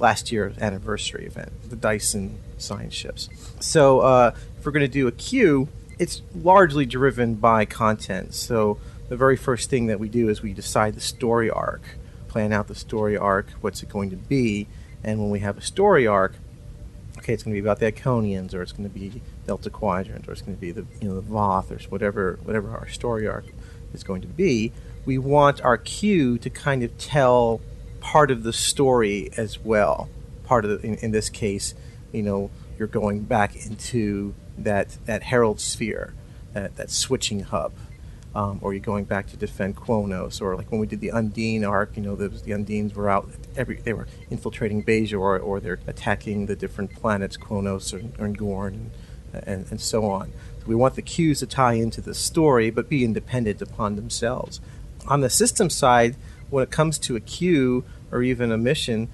last 0.00 0.32
year's 0.32 0.56
anniversary 0.58 1.26
event, 1.26 1.52
the 1.68 1.76
Dyson 1.76 2.38
science 2.58 2.94
ships. 2.94 3.28
So 3.60 4.00
uh, 4.00 4.32
if 4.58 4.64
we're 4.64 4.72
going 4.72 4.86
to 4.86 4.88
do 4.88 5.06
a 5.06 5.12
queue, 5.12 5.68
it's 5.98 6.22
largely 6.34 6.86
driven 6.86 7.34
by 7.34 7.64
content. 7.64 8.34
So 8.34 8.78
the 9.08 9.16
very 9.16 9.36
first 9.36 9.68
thing 9.70 9.86
that 9.88 10.00
we 10.00 10.08
do 10.08 10.28
is 10.28 10.42
we 10.42 10.52
decide 10.52 10.94
the 10.94 11.00
story 11.00 11.50
arc, 11.50 11.82
plan 12.28 12.52
out 12.52 12.68
the 12.68 12.74
story 12.74 13.16
arc, 13.16 13.50
what's 13.60 13.82
it 13.82 13.88
going 13.88 14.10
to 14.10 14.16
be, 14.16 14.66
and 15.02 15.20
when 15.20 15.30
we 15.30 15.40
have 15.40 15.58
a 15.58 15.62
story 15.62 16.06
arc, 16.06 16.34
okay, 17.18 17.34
it's 17.34 17.42
going 17.42 17.54
to 17.54 17.60
be 17.60 17.64
about 17.64 17.80
the 17.80 17.90
Iconians, 17.90 18.54
or 18.54 18.62
it's 18.62 18.72
going 18.72 18.88
to 18.88 18.94
be 18.94 19.20
Delta 19.46 19.70
Quadrant, 19.70 20.28
or 20.28 20.32
it's 20.32 20.42
going 20.42 20.56
to 20.56 20.60
be 20.60 20.72
the 20.72 20.86
you 21.00 21.08
know 21.08 21.14
the 21.14 21.22
Voth, 21.22 21.70
or 21.70 21.90
whatever 21.90 22.38
whatever 22.44 22.70
our 22.70 22.88
story 22.88 23.26
arc 23.26 23.46
is 23.92 24.02
going 24.02 24.22
to 24.22 24.28
be. 24.28 24.72
We 25.04 25.18
want 25.18 25.60
our 25.62 25.78
queue 25.78 26.38
to 26.38 26.50
kind 26.50 26.82
of 26.82 26.96
tell 26.98 27.60
part 28.00 28.30
of 28.30 28.42
the 28.42 28.52
story 28.52 29.30
as 29.36 29.58
well. 29.58 30.08
Part 30.44 30.64
of 30.64 30.82
the, 30.82 30.86
in, 30.86 30.94
in, 30.96 31.10
this 31.12 31.28
case, 31.28 31.74
you 32.12 32.22
know, 32.22 32.50
you're 32.78 32.88
going 32.88 33.20
back 33.20 33.54
into 33.54 34.34
that 34.58 34.96
that 35.06 35.22
Herald 35.22 35.60
sphere, 35.60 36.14
that, 36.52 36.76
that 36.76 36.90
switching 36.90 37.40
hub, 37.40 37.72
um, 38.34 38.58
or 38.62 38.72
you're 38.72 38.80
going 38.80 39.04
back 39.04 39.28
to 39.28 39.36
defend 39.36 39.76
Qo'noS, 39.76 40.40
or 40.40 40.56
like 40.56 40.70
when 40.70 40.80
we 40.80 40.86
did 40.86 41.00
the 41.00 41.10
Undine 41.10 41.64
arc, 41.64 41.96
you 41.96 42.02
know, 42.02 42.16
the, 42.16 42.28
the 42.28 42.52
Undines 42.52 42.94
were 42.94 43.08
out 43.08 43.28
every 43.56 43.76
they 43.76 43.92
were 43.92 44.08
infiltrating 44.30 44.84
Bajor, 44.84 45.18
or, 45.18 45.38
or 45.38 45.60
they're 45.60 45.78
attacking 45.86 46.46
the 46.46 46.56
different 46.56 46.94
planets, 46.94 47.36
Qo'noS 47.36 47.92
or, 47.92 48.24
or 48.24 48.28
Gorn, 48.28 48.90
and, 49.32 49.44
and, 49.46 49.66
and 49.70 49.80
so 49.80 50.06
on. 50.10 50.32
So 50.60 50.66
we 50.66 50.74
want 50.74 50.94
the 50.94 51.02
queues 51.02 51.40
to 51.40 51.46
tie 51.46 51.74
into 51.74 52.00
the 52.00 52.14
story, 52.14 52.70
but 52.70 52.88
be 52.88 53.04
independent 53.04 53.62
upon 53.62 53.96
themselves. 53.96 54.60
On 55.06 55.20
the 55.20 55.30
system 55.30 55.70
side, 55.70 56.16
when 56.50 56.62
it 56.62 56.70
comes 56.70 56.98
to 56.98 57.16
a 57.16 57.20
queue 57.20 57.84
or 58.10 58.22
even 58.22 58.52
a 58.52 58.58
mission, 58.58 59.08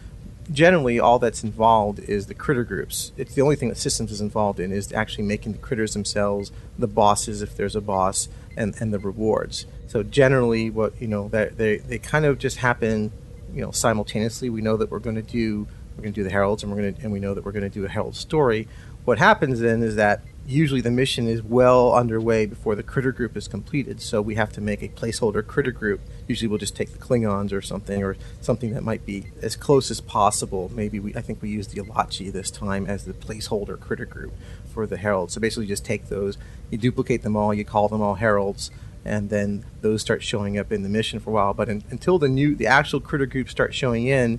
generally 0.50 0.98
all 0.98 1.18
that's 1.18 1.42
involved 1.42 1.98
is 2.00 2.26
the 2.26 2.34
critter 2.34 2.64
groups. 2.64 3.12
It's 3.16 3.34
the 3.34 3.42
only 3.42 3.56
thing 3.56 3.68
that 3.68 3.78
systems 3.78 4.10
is 4.10 4.20
involved 4.20 4.60
in 4.60 4.72
is 4.72 4.92
actually 4.92 5.24
making 5.24 5.52
the 5.52 5.58
critters 5.58 5.92
themselves, 5.92 6.52
the 6.78 6.86
bosses 6.86 7.42
if 7.42 7.56
there's 7.56 7.76
a 7.76 7.80
boss, 7.80 8.28
and, 8.56 8.74
and 8.80 8.92
the 8.92 8.98
rewards. 8.98 9.66
So 9.86 10.02
generally, 10.02 10.70
what 10.70 11.00
you 11.00 11.08
know, 11.08 11.28
they 11.28 11.78
they 11.78 11.98
kind 11.98 12.24
of 12.24 12.38
just 12.38 12.58
happen, 12.58 13.12
you 13.52 13.62
know, 13.62 13.70
simultaneously. 13.70 14.50
We 14.50 14.60
know 14.60 14.76
that 14.76 14.90
we're 14.90 14.98
going 14.98 15.16
to 15.16 15.22
do 15.22 15.66
we're 15.96 16.02
going 16.02 16.12
to 16.12 16.20
do 16.20 16.24
the 16.24 16.30
heralds, 16.30 16.62
and 16.62 16.72
we're 16.72 16.80
going 16.80 16.94
to 16.94 17.02
and 17.02 17.12
we 17.12 17.20
know 17.20 17.34
that 17.34 17.44
we're 17.44 17.52
going 17.52 17.62
to 17.62 17.70
do 17.70 17.84
a 17.84 17.88
herald 17.88 18.16
story. 18.16 18.68
What 19.04 19.18
happens 19.18 19.60
then 19.60 19.82
is 19.82 19.96
that 19.96 20.22
usually 20.46 20.80
the 20.80 20.90
mission 20.90 21.26
is 21.26 21.42
well 21.42 21.92
underway 21.92 22.46
before 22.46 22.76
the 22.76 22.82
critter 22.82 23.10
group 23.10 23.36
is 23.36 23.48
completed. 23.48 24.00
So 24.00 24.22
we 24.22 24.36
have 24.36 24.52
to 24.52 24.60
make 24.60 24.82
a 24.82 24.88
placeholder 24.88 25.44
critter 25.44 25.72
group. 25.72 26.00
Usually 26.28 26.48
we'll 26.48 26.58
just 26.58 26.76
take 26.76 26.92
the 26.92 26.98
Klingons 26.98 27.52
or 27.52 27.60
something, 27.60 28.02
or 28.02 28.16
something 28.40 28.72
that 28.74 28.84
might 28.84 29.04
be 29.04 29.26
as 29.42 29.56
close 29.56 29.90
as 29.90 30.00
possible. 30.00 30.70
Maybe 30.72 31.00
we, 31.00 31.14
I 31.16 31.20
think 31.20 31.42
we 31.42 31.48
used 31.48 31.70
the 31.70 31.82
Elachi 31.82 32.32
this 32.32 32.50
time 32.50 32.86
as 32.86 33.04
the 33.04 33.12
placeholder 33.12 33.78
critter 33.78 34.04
group 34.04 34.32
for 34.72 34.86
the 34.86 34.96
heralds. 34.96 35.34
So 35.34 35.40
basically, 35.40 35.66
just 35.66 35.84
take 35.84 36.08
those, 36.08 36.38
you 36.70 36.78
duplicate 36.78 37.22
them 37.22 37.36
all, 37.36 37.52
you 37.52 37.64
call 37.64 37.88
them 37.88 38.00
all 38.00 38.14
heralds, 38.14 38.70
and 39.04 39.30
then 39.30 39.64
those 39.80 40.00
start 40.00 40.22
showing 40.22 40.58
up 40.58 40.70
in 40.70 40.82
the 40.82 40.88
mission 40.88 41.18
for 41.18 41.30
a 41.30 41.32
while. 41.32 41.54
But 41.54 41.68
in, 41.68 41.82
until 41.90 42.18
the 42.18 42.28
new, 42.28 42.54
the 42.54 42.66
actual 42.68 43.00
critter 43.00 43.26
group 43.26 43.48
starts 43.48 43.74
showing 43.74 44.06
in, 44.06 44.38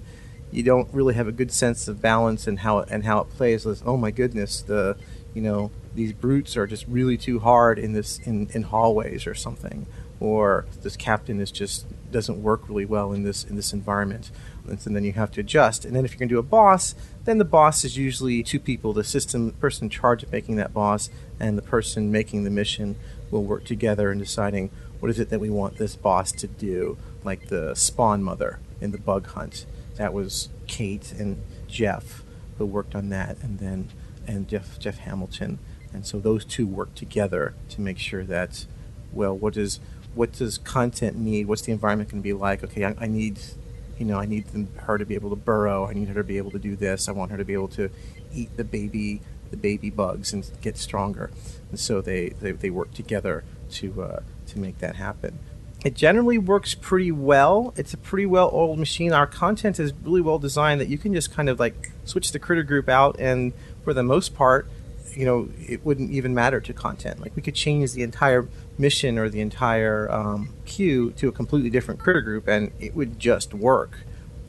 you 0.52 0.64
don't 0.64 0.88
really 0.94 1.16
have 1.16 1.28
a 1.28 1.34
good 1.34 1.52
sense 1.52 1.90
of 1.90 2.02
balance 2.02 2.48
and 2.48 2.60
how 2.60 2.80
it, 2.80 2.90
and 2.90 3.04
how 3.04 3.20
it 3.20 3.30
plays. 3.30 3.66
oh 3.86 3.98
my 3.98 4.12
goodness, 4.12 4.62
the 4.62 4.98
you 5.34 5.42
know 5.42 5.72
these 5.98 6.14
brutes 6.14 6.56
are 6.56 6.68
just 6.68 6.88
really 6.88 7.18
too 7.18 7.40
hard 7.40 7.80
in 7.80 7.94
this 7.94 8.20
in, 8.20 8.48
in 8.54 8.62
hallways 8.62 9.26
or 9.26 9.34
something 9.34 9.88
or 10.20 10.66
this 10.82 10.96
captain 10.96 11.40
is 11.40 11.52
just 11.52 11.86
doesn't 12.12 12.42
work 12.42 12.70
really 12.70 12.86
well 12.86 13.12
in 13.12 13.24
this 13.24 13.44
in 13.44 13.56
this 13.56 13.74
environment. 13.74 14.32
And 14.68 14.80
so 14.80 14.90
then 14.90 15.04
you 15.04 15.14
have 15.14 15.32
to 15.32 15.42
adjust. 15.42 15.86
And 15.86 15.96
then 15.96 16.04
if 16.04 16.12
you're 16.12 16.20
going 16.20 16.30
to 16.30 16.36
do 16.36 16.40
a 16.40 16.44
boss 16.44 16.96
then 17.26 17.40
the 17.40 17.46
boss 17.46 17.84
is 17.84 17.98
usually 17.98 18.44
two 18.44 18.60
people 18.60 18.94
the 18.94 19.04
system 19.04 19.48
the 19.48 19.54
person 19.54 19.86
in 19.86 19.90
charge 19.90 20.24
of 20.24 20.32
making 20.32 20.56
that 20.58 20.74
boss 20.74 21.10
and 21.40 21.58
the 21.58 21.62
person 21.64 22.12
making 22.12 22.44
the 22.44 22.50
mission 22.50 22.96
will 23.32 23.44
work 23.44 23.66
together 23.66 24.12
in 24.12 24.20
deciding 24.20 24.70
what 25.00 25.10
is 25.10 25.20
it 25.20 25.30
that 25.30 25.40
we 25.40 25.50
want 25.50 25.78
this 25.78 25.96
boss 25.96 26.32
to 26.32 26.48
do 26.48 26.98
like 27.24 27.48
the 27.48 27.74
spawn 27.76 28.24
mother 28.24 28.60
in 28.80 28.92
the 28.92 28.98
bug 28.98 29.28
hunt. 29.28 29.66
That 29.96 30.14
was 30.14 30.50
kate 30.68 31.12
and 31.12 31.42
jeff 31.68 32.24
who 32.58 32.66
worked 32.66 32.96
on 32.96 33.10
that 33.10 33.38
and 33.42 33.60
then 33.60 33.90
and 34.28 34.48
jeff 34.48 34.80
jeff 34.80 35.00
hamilton 35.00 35.60
and 35.94 36.06
so 36.06 36.20
those 36.20 36.46
two 36.46 36.68
work 36.68 36.94
together 36.96 37.54
to 37.70 37.82
make 37.82 37.98
sure 37.98 38.24
that 38.24 38.66
well 39.12 39.36
what 39.36 39.58
is 39.58 39.80
what 40.16 40.32
does 40.32 40.58
content 40.58 41.16
need? 41.16 41.48
What's 41.48 41.62
the 41.62 41.72
environment 41.72 42.10
going 42.10 42.22
to 42.22 42.24
be 42.24 42.34
like? 42.34 42.64
Okay 42.64 42.86
I, 42.86 42.96
I 43.00 43.08
need 43.08 43.40
you 44.00 44.06
know 44.06 44.20
i 44.20 44.26
need 44.26 44.48
them, 44.48 44.68
her 44.78 44.98
to 44.98 45.06
be 45.06 45.16
able 45.16 45.30
to 45.30 45.36
burrow. 45.36 45.88
I 45.88 45.94
need 45.94 46.08
her 46.10 46.16
to 46.16 46.24
be 46.24 46.38
able 46.38 46.52
to 46.52 46.60
do 46.60 46.76
this. 46.76 47.08
I 47.08 47.12
want 47.12 47.32
her 47.32 47.38
to 47.38 47.46
be 47.46 47.54
able 47.54 47.70
to 47.70 47.90
eat 48.34 48.56
the 48.58 48.64
baby 48.64 49.22
the 49.50 49.58
baby 49.58 49.90
bugs 49.90 50.34
and 50.34 50.50
get 50.62 50.78
stronger. 50.78 51.32
And 51.70 51.80
so 51.80 52.02
they 52.02 52.30
they, 52.30 52.52
they 52.52 52.70
work 52.70 52.94
together 52.94 53.44
to 53.72 54.02
uh, 54.02 54.20
to 54.48 54.60
make 54.60 54.80
that 54.80 54.96
happen. 54.96 55.40
It 55.86 55.94
generally 55.94 56.38
works 56.38 56.74
pretty 56.74 57.12
well. 57.12 57.74
It's 57.78 57.94
a 57.94 57.98
pretty 57.98 58.26
well 58.26 58.50
oiled 58.54 58.80
machine. 58.80 59.14
Our 59.14 59.28
content 59.28 59.80
is 59.80 59.94
really 60.04 60.22
well 60.22 60.40
designed 60.40 60.82
that 60.82 60.90
you 60.90 60.98
can 60.98 61.14
just 61.14 61.32
kind 61.32 61.50
of 61.50 61.60
like 61.60 61.92
switch 62.04 62.32
the 62.32 62.40
critter 62.40 62.64
group 62.64 62.90
out, 62.90 63.16
and 63.20 63.54
for 63.84 63.94
the 63.94 64.04
most 64.04 64.36
part, 64.36 64.68
you 65.14 65.26
know, 65.26 65.50
it 65.68 65.86
wouldn't 65.86 66.12
even 66.12 66.34
matter 66.34 66.60
to 66.60 66.74
content. 66.74 67.20
Like 67.20 67.36
we 67.36 67.42
could 67.42 67.56
change 67.56 67.94
the 67.94 68.04
entire 68.04 68.48
mission 68.78 69.18
or 69.18 69.30
the 69.30 69.42
entire 69.42 70.12
um, 70.12 70.54
queue 70.66 71.12
to 71.12 71.28
a 71.28 71.32
completely 71.32 71.70
different 71.70 72.00
critter 72.00 72.22
group, 72.22 72.48
and 72.48 72.72
it 72.80 72.96
would 72.96 73.20
just 73.20 73.54
work 73.54 74.00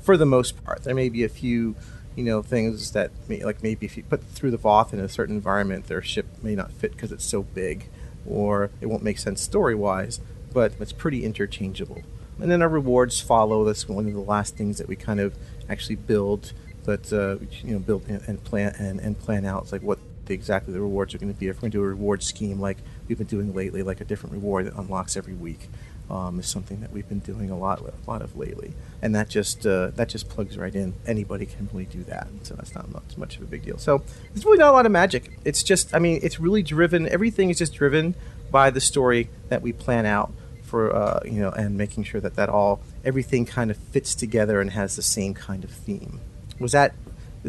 for 0.00 0.16
the 0.16 0.26
most 0.26 0.62
part. 0.64 0.84
There 0.84 0.94
may 0.94 1.08
be 1.08 1.24
a 1.24 1.28
few, 1.28 1.76
you 2.16 2.24
know, 2.24 2.42
things 2.42 2.92
that, 2.92 3.10
may, 3.28 3.44
like 3.44 3.62
maybe 3.62 3.86
if 3.86 3.96
you 3.96 4.02
put 4.02 4.22
through 4.24 4.50
the 4.50 4.58
Voth 4.58 4.92
in 4.92 5.00
a 5.00 5.08
certain 5.08 5.36
environment, 5.36 5.86
their 5.86 6.02
ship 6.02 6.26
may 6.42 6.54
not 6.54 6.72
fit 6.72 6.92
because 6.92 7.12
it's 7.12 7.24
so 7.24 7.42
big, 7.42 7.88
or 8.26 8.70
it 8.80 8.86
won't 8.86 9.02
make 9.02 9.18
sense 9.18 9.40
story 9.40 9.74
wise. 9.74 10.20
But 10.52 10.72
it's 10.80 10.92
pretty 10.92 11.24
interchangeable. 11.24 12.02
And 12.40 12.50
then 12.50 12.62
our 12.62 12.68
rewards 12.68 13.20
follow. 13.20 13.64
That's 13.64 13.88
one 13.88 14.06
of 14.06 14.14
the 14.14 14.20
last 14.20 14.56
things 14.56 14.78
that 14.78 14.88
we 14.88 14.96
kind 14.96 15.20
of 15.20 15.34
actually 15.68 15.96
build 15.96 16.52
but 16.88 17.12
uh, 17.12 17.36
you 17.62 17.74
know 17.74 17.78
build 17.78 18.02
and 18.08 18.42
plan 18.44 18.74
and, 18.78 18.98
and 18.98 19.18
plan 19.18 19.44
out 19.44 19.64
it's 19.64 19.72
like 19.72 19.82
what 19.82 19.98
the, 20.28 20.34
exactly 20.34 20.72
the 20.72 20.80
rewards 20.80 21.14
are 21.14 21.18
going 21.18 21.32
to 21.32 21.38
be. 21.38 21.48
If 21.48 21.56
we're 21.56 21.62
going 21.62 21.72
to 21.72 21.78
do 21.78 21.82
a 21.82 21.88
reward 21.88 22.22
scheme 22.22 22.60
like 22.60 22.78
we've 23.08 23.18
been 23.18 23.26
doing 23.26 23.54
lately, 23.54 23.82
like 23.82 24.00
a 24.00 24.04
different 24.04 24.34
reward 24.34 24.66
that 24.66 24.74
unlocks 24.76 25.16
every 25.16 25.34
week, 25.34 25.68
um, 26.10 26.38
is 26.40 26.46
something 26.46 26.80
that 26.80 26.92
we've 26.92 27.08
been 27.08 27.18
doing 27.18 27.50
a 27.50 27.58
lot, 27.58 27.80
a 27.80 28.10
lot 28.10 28.22
of 28.22 28.36
lately, 28.36 28.72
and 29.02 29.14
that 29.14 29.28
just 29.28 29.66
uh, 29.66 29.88
that 29.96 30.08
just 30.08 30.28
plugs 30.28 30.56
right 30.56 30.74
in. 30.74 30.94
Anybody 31.06 31.46
can 31.46 31.68
really 31.72 31.84
do 31.84 32.02
that, 32.04 32.28
so 32.42 32.54
that's 32.54 32.74
not 32.74 32.90
much, 32.90 33.16
much 33.16 33.36
of 33.36 33.42
a 33.42 33.46
big 33.46 33.64
deal. 33.64 33.78
So 33.78 34.02
it's 34.34 34.44
really 34.44 34.58
not 34.58 34.70
a 34.70 34.72
lot 34.72 34.86
of 34.86 34.92
magic. 34.92 35.38
It's 35.44 35.62
just, 35.62 35.94
I 35.94 35.98
mean, 35.98 36.20
it's 36.22 36.40
really 36.40 36.62
driven. 36.62 37.08
Everything 37.08 37.50
is 37.50 37.58
just 37.58 37.74
driven 37.74 38.14
by 38.50 38.70
the 38.70 38.80
story 38.80 39.28
that 39.48 39.60
we 39.60 39.72
plan 39.72 40.06
out 40.06 40.32
for, 40.62 40.94
uh, 40.94 41.20
you 41.24 41.40
know, 41.40 41.50
and 41.50 41.76
making 41.76 42.04
sure 42.04 42.20
that 42.20 42.36
that 42.36 42.48
all 42.48 42.80
everything 43.04 43.44
kind 43.44 43.70
of 43.70 43.76
fits 43.76 44.14
together 44.14 44.60
and 44.60 44.70
has 44.70 44.96
the 44.96 45.02
same 45.02 45.34
kind 45.34 45.64
of 45.64 45.70
theme. 45.70 46.20
Was 46.58 46.72
that 46.72 46.94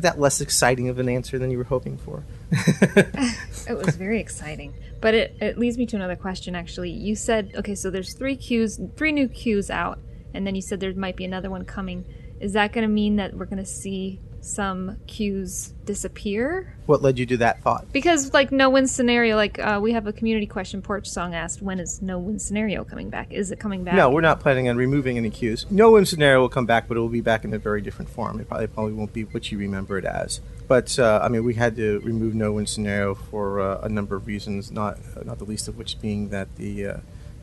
that 0.02 0.20
less 0.20 0.42
exciting 0.42 0.90
of 0.90 1.00
an 1.00 1.10
answer 1.10 1.40
than 1.40 1.52
you 1.52 1.58
were 1.58 1.64
hoping 1.64 1.98
for? 1.98 2.24
it 2.52 3.78
was 3.78 3.96
very 3.96 4.20
exciting. 4.20 4.74
But 5.02 5.14
it, 5.14 5.38
it 5.40 5.58
leads 5.58 5.78
me 5.78 5.86
to 5.88 5.96
another 5.96 6.16
question 6.16 6.56
actually. 6.56 6.92
You 6.92 7.16
said 7.16 7.52
okay, 7.56 7.76
so 7.76 7.90
there's 7.90 8.14
three 8.14 8.36
queues, 8.36 8.80
three 8.96 9.12
new 9.12 9.28
queues 9.28 9.70
out, 9.70 10.00
and 10.34 10.46
then 10.46 10.56
you 10.56 10.62
said 10.62 10.80
there 10.80 10.94
might 10.94 11.16
be 11.16 11.26
another 11.26 11.50
one 11.50 11.66
coming. 11.66 12.06
Is 12.40 12.54
that 12.54 12.74
gonna 12.74 12.88
mean 12.88 13.18
that 13.18 13.34
we're 13.34 13.46
gonna 13.46 13.66
see 13.66 14.20
some 14.42 14.98
queues 15.08 15.74
disappear 15.86 16.76
What 16.86 17.02
led 17.02 17.20
you 17.20 17.26
to 17.28 17.38
that 17.38 17.62
thought? 17.62 17.92
because 17.92 18.34
like 18.34 18.52
no 18.52 18.70
win 18.70 18.88
scenario 18.88 19.36
like 19.36 19.60
uh, 19.60 19.80
we 19.82 19.92
have 19.92 20.08
a 20.08 20.14
community 20.14 20.46
question 20.46 20.82
porch 20.82 21.08
song 21.08 21.34
asked 21.36 21.62
when 21.62 21.80
is 21.80 22.02
no 22.02 22.18
win 22.20 22.40
scenario 22.40 22.84
coming 22.84 23.10
back 23.10 23.32
is 23.32 23.52
it 23.52 23.60
coming 23.60 23.84
back 23.84 23.96
No, 23.96 24.10
we're 24.10 24.22
not 24.22 24.40
planning 24.40 24.70
on 24.70 24.78
removing 24.78 25.18
any 25.18 25.30
queues. 25.30 25.66
No 25.70 25.92
win 25.92 26.06
scenario 26.06 26.40
will 26.42 26.50
come 26.50 26.66
back, 26.66 26.88
but 26.88 26.96
it 26.98 27.00
will 27.00 27.10
be 27.10 27.22
back 27.22 27.44
in 27.44 27.54
a 27.54 27.58
very 27.60 27.82
different 27.82 28.10
form. 28.10 28.40
It 28.40 28.48
probably, 28.48 28.68
probably 28.68 28.94
won't 28.94 29.14
be 29.14 29.24
what 29.24 29.52
you 29.52 29.58
remember 29.58 29.98
it 29.98 30.06
as. 30.06 30.40
But 30.68 30.98
uh, 31.00 31.20
I 31.24 31.28
mean, 31.30 31.44
we 31.44 31.56
had 31.56 31.76
to 31.78 32.00
remove 32.00 32.36
no 32.36 32.54
win 32.54 32.66
scenario 32.68 33.16
for 33.16 33.60
uh, 33.60 33.80
a 33.82 33.90
number 33.90 34.16
of 34.16 34.28
reasons, 34.28 34.72
not 34.72 34.98
not 35.26 35.38
the 35.40 35.46
least 35.46 35.68
of 35.68 35.78
which 35.78 36.00
being 36.00 36.30
that 36.30 36.56
the 36.56 36.86
uh, 36.86 36.98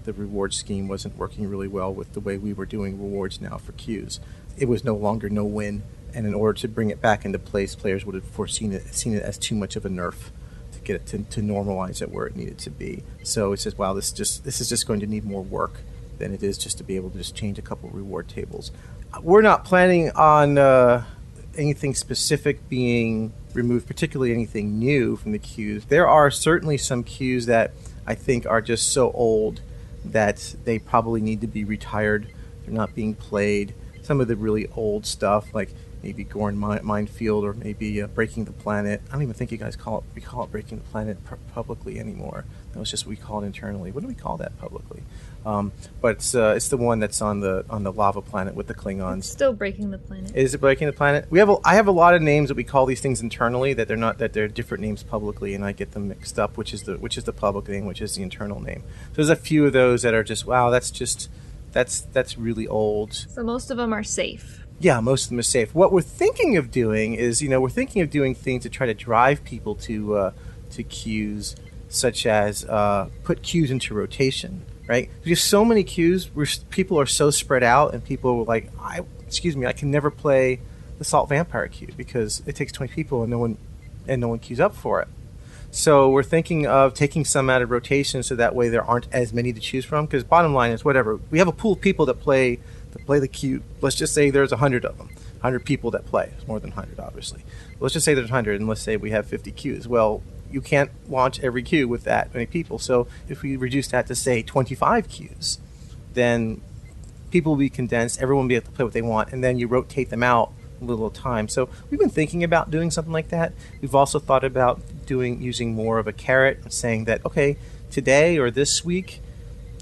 the 0.04 0.12
reward 0.12 0.54
scheme 0.54 0.86
wasn't 0.88 1.16
working 1.16 1.48
really 1.48 1.68
well 1.68 1.92
with 1.92 2.12
the 2.14 2.20
way 2.20 2.38
we 2.38 2.52
were 2.52 2.66
doing 2.66 2.98
rewards 2.98 3.40
now 3.40 3.56
for 3.58 3.72
queues. 3.72 4.20
It 4.56 4.68
was 4.68 4.84
no 4.84 4.94
longer 4.94 5.28
no 5.28 5.44
win, 5.44 5.82
and 6.16 6.26
in 6.26 6.32
order 6.32 6.58
to 6.60 6.66
bring 6.66 6.88
it 6.88 7.02
back 7.02 7.26
into 7.26 7.38
place, 7.38 7.74
players 7.74 8.06
would 8.06 8.14
have 8.14 8.24
foreseen 8.24 8.72
it 8.72 8.94
seen 8.94 9.14
it 9.14 9.22
as 9.22 9.36
too 9.36 9.54
much 9.54 9.76
of 9.76 9.84
a 9.84 9.90
nerf 9.90 10.30
to 10.72 10.80
get 10.80 10.96
it 10.96 11.06
to, 11.06 11.18
to 11.24 11.42
normalize 11.42 12.00
it 12.00 12.10
where 12.10 12.26
it 12.26 12.34
needed 12.34 12.56
to 12.58 12.70
be. 12.70 13.04
So 13.22 13.52
it 13.52 13.60
says, 13.60 13.76
wow, 13.76 13.92
this 13.92 14.10
just 14.10 14.42
this 14.44 14.60
is 14.60 14.68
just 14.68 14.86
going 14.86 15.00
to 15.00 15.06
need 15.06 15.24
more 15.24 15.42
work 15.42 15.82
than 16.18 16.32
it 16.32 16.42
is 16.42 16.56
just 16.56 16.78
to 16.78 16.84
be 16.84 16.96
able 16.96 17.10
to 17.10 17.18
just 17.18 17.34
change 17.34 17.58
a 17.58 17.62
couple 17.62 17.90
reward 17.90 18.28
tables. 18.28 18.72
We're 19.22 19.42
not 19.42 19.66
planning 19.66 20.10
on 20.12 20.56
uh, 20.56 21.04
anything 21.56 21.94
specific 21.94 22.66
being 22.70 23.34
removed, 23.52 23.86
particularly 23.86 24.32
anything 24.32 24.78
new 24.78 25.16
from 25.16 25.32
the 25.32 25.38
queues. 25.38 25.84
There 25.84 26.08
are 26.08 26.30
certainly 26.30 26.78
some 26.78 27.04
queues 27.04 27.44
that 27.44 27.72
I 28.06 28.14
think 28.14 28.46
are 28.46 28.62
just 28.62 28.90
so 28.90 29.10
old 29.12 29.60
that 30.04 30.54
they 30.64 30.78
probably 30.78 31.20
need 31.20 31.42
to 31.42 31.46
be 31.46 31.64
retired. 31.64 32.28
They're 32.64 32.74
not 32.74 32.94
being 32.94 33.14
played. 33.14 33.74
Some 34.02 34.20
of 34.20 34.28
the 34.28 34.36
really 34.36 34.68
old 34.76 35.04
stuff, 35.04 35.52
like 35.52 35.74
maybe 36.06 36.22
Gorn 36.22 36.58
Mi- 36.58 36.78
Minefield 36.82 37.44
or 37.44 37.52
maybe 37.52 38.00
uh, 38.00 38.06
Breaking 38.06 38.44
the 38.44 38.52
Planet. 38.52 39.00
I 39.08 39.12
don't 39.12 39.22
even 39.22 39.34
think 39.34 39.50
you 39.50 39.58
guys 39.58 39.74
call 39.74 39.98
it 39.98 40.04
we 40.14 40.20
call 40.22 40.44
it 40.44 40.52
Breaking 40.52 40.78
the 40.78 40.84
Planet 40.84 41.22
pu- 41.24 41.36
publicly 41.52 41.98
anymore. 41.98 42.44
That 42.72 42.78
was 42.78 42.90
just 42.90 43.06
what 43.06 43.10
we 43.10 43.16
call 43.16 43.42
it 43.42 43.46
internally. 43.46 43.90
What 43.90 44.02
do 44.02 44.06
we 44.06 44.14
call 44.14 44.36
that 44.36 44.56
publicly? 44.58 45.02
Um, 45.44 45.72
but 46.00 46.16
it's 46.16 46.34
uh, 46.34 46.54
it's 46.56 46.68
the 46.68 46.76
one 46.76 47.00
that's 47.00 47.20
on 47.20 47.40
the 47.40 47.64
on 47.68 47.82
the 47.82 47.92
lava 47.92 48.22
planet 48.22 48.54
with 48.54 48.68
the 48.68 48.74
Klingons. 48.74 49.24
still 49.24 49.52
breaking 49.52 49.90
the 49.90 49.98
planet 49.98 50.34
Is 50.36 50.54
it 50.54 50.60
breaking 50.60 50.86
the 50.86 50.92
planet? 50.92 51.26
We 51.28 51.40
have 51.40 51.48
a, 51.48 51.56
I 51.64 51.74
have 51.74 51.88
a 51.88 51.92
lot 51.92 52.14
of 52.14 52.22
names 52.22 52.48
that 52.48 52.56
we 52.56 52.64
call 52.64 52.86
these 52.86 53.00
things 53.00 53.20
internally 53.20 53.72
that 53.74 53.88
they're 53.88 53.96
not 53.96 54.18
that 54.18 54.32
they're 54.32 54.48
different 54.48 54.82
names 54.82 55.02
publicly, 55.02 55.54
and 55.54 55.64
I 55.64 55.72
get 55.72 55.90
them 55.90 56.06
mixed 56.06 56.38
up. 56.38 56.56
Which 56.56 56.72
is 56.72 56.84
the 56.84 56.98
which 56.98 57.18
is 57.18 57.24
the 57.24 57.32
public 57.32 57.68
name, 57.68 57.84
which 57.84 58.00
is 58.00 58.14
the 58.14 58.22
internal 58.22 58.60
name. 58.60 58.84
So 59.10 59.16
there's 59.16 59.28
a 59.28 59.34
few 59.34 59.66
of 59.66 59.72
those 59.72 60.02
that 60.02 60.14
are 60.14 60.24
just 60.24 60.46
wow, 60.46 60.70
that's 60.70 60.92
just 60.92 61.28
that's 61.72 62.02
that's 62.12 62.38
really 62.38 62.68
old. 62.68 63.12
so 63.12 63.42
most 63.42 63.70
of 63.70 63.76
them 63.76 63.92
are 63.92 64.04
safe 64.04 64.65
Yeah, 64.78 65.00
most 65.00 65.24
of 65.24 65.30
them 65.30 65.38
are 65.38 65.42
safe. 65.42 65.74
What 65.74 65.90
we're 65.92 66.02
thinking 66.02 66.56
of 66.56 66.70
doing 66.70 67.14
is, 67.14 67.40
you 67.40 67.48
know, 67.48 67.60
we're 67.60 67.70
thinking 67.70 68.02
of 68.02 68.10
doing 68.10 68.34
things 68.34 68.62
to 68.64 68.68
try 68.68 68.86
to 68.86 68.94
drive 68.94 69.42
people 69.44 69.74
to 69.76 70.16
uh, 70.16 70.30
to 70.70 70.82
queues, 70.82 71.56
such 71.88 72.26
as 72.26 72.64
uh, 72.64 73.08
put 73.24 73.42
queues 73.42 73.70
into 73.70 73.94
rotation. 73.94 74.64
Right? 74.88 75.10
Because 75.24 75.42
so 75.42 75.64
many 75.64 75.82
queues, 75.82 76.26
where 76.32 76.46
people 76.70 77.00
are 77.00 77.06
so 77.06 77.32
spread 77.32 77.64
out, 77.64 77.92
and 77.92 78.04
people 78.04 78.42
are 78.42 78.44
like, 78.44 78.70
I 78.80 79.00
excuse 79.26 79.56
me, 79.56 79.66
I 79.66 79.72
can 79.72 79.90
never 79.90 80.12
play 80.12 80.60
the 80.98 81.04
Salt 81.04 81.28
Vampire 81.28 81.66
queue 81.66 81.88
because 81.96 82.42
it 82.46 82.54
takes 82.54 82.70
twenty 82.70 82.92
people 82.92 83.22
and 83.22 83.30
no 83.30 83.38
one 83.38 83.58
and 84.06 84.20
no 84.20 84.28
one 84.28 84.38
queues 84.38 84.60
up 84.60 84.76
for 84.76 85.00
it. 85.00 85.08
So 85.72 86.08
we're 86.08 86.22
thinking 86.22 86.66
of 86.66 86.94
taking 86.94 87.24
some 87.24 87.50
out 87.50 87.62
of 87.62 87.70
rotation 87.70 88.22
so 88.22 88.36
that 88.36 88.54
way 88.54 88.68
there 88.68 88.84
aren't 88.84 89.08
as 89.12 89.32
many 89.32 89.52
to 89.52 89.60
choose 89.60 89.84
from. 89.84 90.06
Because 90.06 90.22
bottom 90.22 90.54
line 90.54 90.70
is 90.70 90.84
whatever 90.84 91.18
we 91.30 91.38
have 91.38 91.48
a 91.48 91.52
pool 91.52 91.72
of 91.72 91.80
people 91.80 92.06
that 92.06 92.20
play 92.20 92.60
play 92.98 93.18
the 93.18 93.28
queue. 93.28 93.62
Let's 93.80 93.96
just 93.96 94.14
say 94.14 94.30
there's 94.30 94.52
hundred 94.52 94.84
of 94.84 94.98
them, 94.98 95.10
hundred 95.42 95.64
people 95.64 95.90
that 95.92 96.06
play. 96.06 96.32
It's 96.36 96.46
more 96.46 96.60
than 96.60 96.72
hundred, 96.72 97.00
obviously. 97.00 97.44
Let's 97.80 97.94
just 97.94 98.04
say 98.04 98.14
there's 98.14 98.30
hundred, 98.30 98.60
and 98.60 98.68
let's 98.68 98.82
say 98.82 98.96
we 98.96 99.10
have 99.10 99.26
fifty 99.26 99.52
queues. 99.52 99.86
Well, 99.86 100.22
you 100.50 100.60
can't 100.60 100.90
launch 101.08 101.40
every 101.40 101.62
queue 101.62 101.88
with 101.88 102.04
that 102.04 102.32
many 102.32 102.46
people. 102.46 102.78
So 102.78 103.08
if 103.28 103.42
we 103.42 103.56
reduce 103.56 103.88
that 103.88 104.06
to 104.06 104.14
say 104.14 104.42
twenty-five 104.42 105.08
queues, 105.08 105.58
then 106.14 106.60
people 107.30 107.52
will 107.52 107.58
be 107.58 107.68
condensed. 107.68 108.22
Everyone 108.22 108.44
will 108.44 108.48
be 108.48 108.54
able 108.54 108.66
to 108.66 108.72
play 108.72 108.84
what 108.84 108.94
they 108.94 109.02
want, 109.02 109.32
and 109.32 109.42
then 109.42 109.58
you 109.58 109.66
rotate 109.66 110.10
them 110.10 110.22
out 110.22 110.52
a 110.80 110.84
little 110.84 111.10
time. 111.10 111.48
So 111.48 111.68
we've 111.90 111.98
been 111.98 112.10
thinking 112.10 112.44
about 112.44 112.70
doing 112.70 112.90
something 112.90 113.12
like 113.12 113.28
that. 113.28 113.52
We've 113.80 113.94
also 113.94 114.18
thought 114.18 114.44
about 114.44 114.80
doing 115.06 115.40
using 115.40 115.74
more 115.74 115.98
of 115.98 116.06
a 116.06 116.12
carrot, 116.12 116.60
and 116.62 116.72
saying 116.72 117.04
that 117.06 117.24
okay, 117.26 117.56
today 117.90 118.38
or 118.38 118.50
this 118.50 118.84
week, 118.84 119.20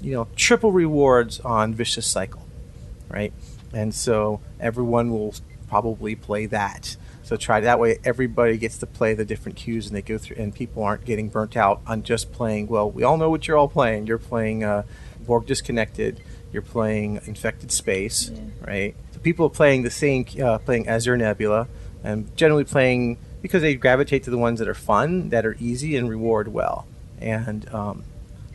you 0.01 0.13
know, 0.13 0.27
triple 0.35 0.71
rewards 0.71 1.39
on 1.41 1.73
Vicious 1.73 2.07
Cycle, 2.07 2.44
right? 3.09 3.33
And 3.73 3.93
so 3.93 4.41
everyone 4.59 5.11
will 5.11 5.35
probably 5.67 6.15
play 6.15 6.45
that. 6.47 6.95
So 7.23 7.35
try 7.37 7.59
that 7.61 7.79
way. 7.79 7.97
Everybody 8.03 8.57
gets 8.57 8.77
to 8.77 8.85
play 8.85 9.15
the 9.15 9.25
different 9.25 9.57
queues, 9.57 9.87
and 9.87 9.95
they 9.95 10.03
go 10.03 10.17
through, 10.19 10.37
and 10.37 10.53
people 10.53 10.83
aren't 10.83 11.05
getting 11.05 11.29
burnt 11.29 11.57
out 11.57 11.81
on 11.87 12.03
just 12.03 12.31
playing. 12.31 12.67
Well, 12.67 12.89
we 12.89 13.03
all 13.03 13.17
know 13.17 13.31
what 13.31 13.47
you're 13.47 13.57
all 13.57 13.67
playing. 13.67 14.05
You're 14.05 14.19
playing 14.19 14.63
uh, 14.63 14.83
Borg 15.25 15.47
Disconnected. 15.47 16.21
You're 16.53 16.61
playing 16.61 17.21
Infected 17.25 17.71
Space, 17.71 18.31
right? 18.61 18.95
So 19.11 19.19
people 19.19 19.47
are 19.47 19.49
playing 19.49 19.81
the 19.81 19.89
same, 19.89 20.25
uh, 20.41 20.59
playing 20.59 20.87
Azure 20.87 21.17
Nebula, 21.17 21.67
and 22.03 22.35
generally 22.37 22.63
playing 22.63 23.17
because 23.41 23.61
they 23.61 23.75
gravitate 23.75 24.23
to 24.23 24.29
the 24.29 24.37
ones 24.37 24.59
that 24.59 24.67
are 24.67 24.73
fun, 24.75 25.29
that 25.29 25.45
are 25.45 25.55
easy, 25.59 25.95
and 25.97 26.09
reward 26.09 26.47
well. 26.47 26.87
And 27.19 27.67
um, 27.73 28.03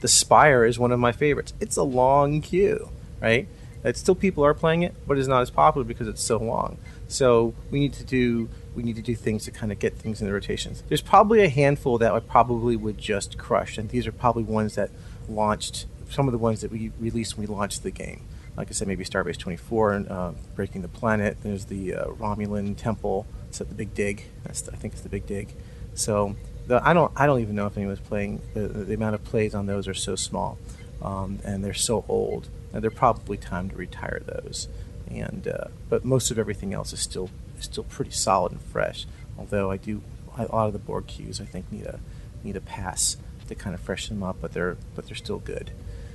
the 0.00 0.08
Spire 0.08 0.64
is 0.64 0.78
one 0.78 0.92
of 0.92 1.00
my 1.00 1.12
favorites. 1.12 1.52
It's 1.60 1.76
a 1.76 1.82
long 1.82 2.40
queue, 2.40 2.88
right? 3.20 3.48
It's 3.82 4.00
still 4.00 4.14
people 4.14 4.44
are 4.44 4.54
playing 4.54 4.82
it, 4.82 4.94
but 5.06 5.18
it's 5.18 5.28
not 5.28 5.42
as 5.42 5.50
popular 5.50 5.84
because 5.84 6.06
it's 6.06 6.22
so 6.22 6.38
long. 6.38 6.76
So 7.08 7.54
we 7.70 7.80
need 7.80 7.92
to 7.94 8.04
do 8.04 8.48
we 8.74 8.82
need 8.82 8.96
to 8.96 9.02
do 9.02 9.14
things 9.16 9.44
to 9.44 9.50
kind 9.50 9.72
of 9.72 9.78
get 9.78 9.96
things 9.96 10.20
in 10.20 10.26
the 10.26 10.32
rotations. 10.32 10.82
There's 10.88 11.00
probably 11.00 11.42
a 11.42 11.48
handful 11.48 11.98
that 11.98 12.12
I 12.12 12.20
probably 12.20 12.76
would 12.76 12.98
just 12.98 13.38
crush, 13.38 13.78
and 13.78 13.88
these 13.88 14.06
are 14.06 14.12
probably 14.12 14.44
ones 14.44 14.74
that 14.76 14.90
launched 15.28 15.86
some 16.08 16.28
of 16.28 16.32
the 16.32 16.38
ones 16.38 16.60
that 16.60 16.70
we 16.70 16.92
released 16.98 17.36
when 17.36 17.46
we 17.46 17.54
launched 17.54 17.82
the 17.82 17.90
game. 17.90 18.22
Like 18.56 18.68
I 18.68 18.72
said, 18.72 18.88
maybe 18.88 19.04
Starbase 19.04 19.38
24 19.38 19.92
and 19.92 20.08
uh, 20.08 20.32
Breaking 20.54 20.82
the 20.82 20.88
Planet. 20.88 21.38
There's 21.42 21.66
the 21.66 21.94
uh, 21.94 22.04
Romulan 22.06 22.76
Temple. 22.76 23.26
It's 23.48 23.60
at 23.60 23.68
the 23.68 23.74
Big 23.74 23.94
Dig. 23.94 24.24
That's 24.44 24.60
the, 24.60 24.72
I 24.72 24.76
think 24.76 24.92
it's 24.92 25.02
the 25.02 25.08
Big 25.08 25.26
Dig. 25.26 25.54
So 25.94 26.36
the, 26.66 26.86
I 26.86 26.92
don't 26.92 27.12
I 27.16 27.26
don't 27.26 27.40
even 27.40 27.56
know 27.56 27.66
if 27.66 27.76
anyone's 27.76 28.00
playing. 28.00 28.40
The, 28.54 28.68
the 28.68 28.94
amount 28.94 29.14
of 29.14 29.24
plays 29.24 29.54
on 29.54 29.66
those 29.66 29.88
are 29.88 29.94
so 29.94 30.14
small, 30.14 30.58
um, 31.02 31.38
and 31.44 31.64
they're 31.64 31.74
so 31.74 32.04
old. 32.08 32.48
And 32.72 32.82
they're 32.82 32.90
probably 32.90 33.36
time 33.36 33.68
to 33.70 33.76
retire 33.76 34.22
those. 34.24 34.68
And 35.08 35.48
uh, 35.48 35.68
but 35.88 36.04
most 36.04 36.30
of 36.30 36.38
everything 36.38 36.72
else 36.72 36.92
is 36.92 37.00
still 37.00 37.30
is 37.58 37.64
still 37.64 37.84
pretty 37.84 38.12
solid 38.12 38.52
and 38.52 38.62
fresh. 38.62 39.06
Although 39.38 39.70
I 39.70 39.76
do 39.76 40.02
a 40.38 40.44
lot 40.44 40.66
of 40.68 40.72
the 40.72 40.78
Borg 40.78 41.06
queues 41.06 41.40
I 41.40 41.44
think 41.44 41.70
need 41.72 41.86
a 41.86 41.98
need 42.44 42.56
a 42.56 42.60
pass 42.60 43.16
to 43.48 43.54
kind 43.54 43.74
of 43.74 43.80
freshen 43.80 44.16
them 44.16 44.28
up, 44.28 44.36
but 44.40 44.52
they're 44.52 44.76
but 44.94 45.06
they're 45.06 45.16
still 45.16 45.38
good. 45.38 45.72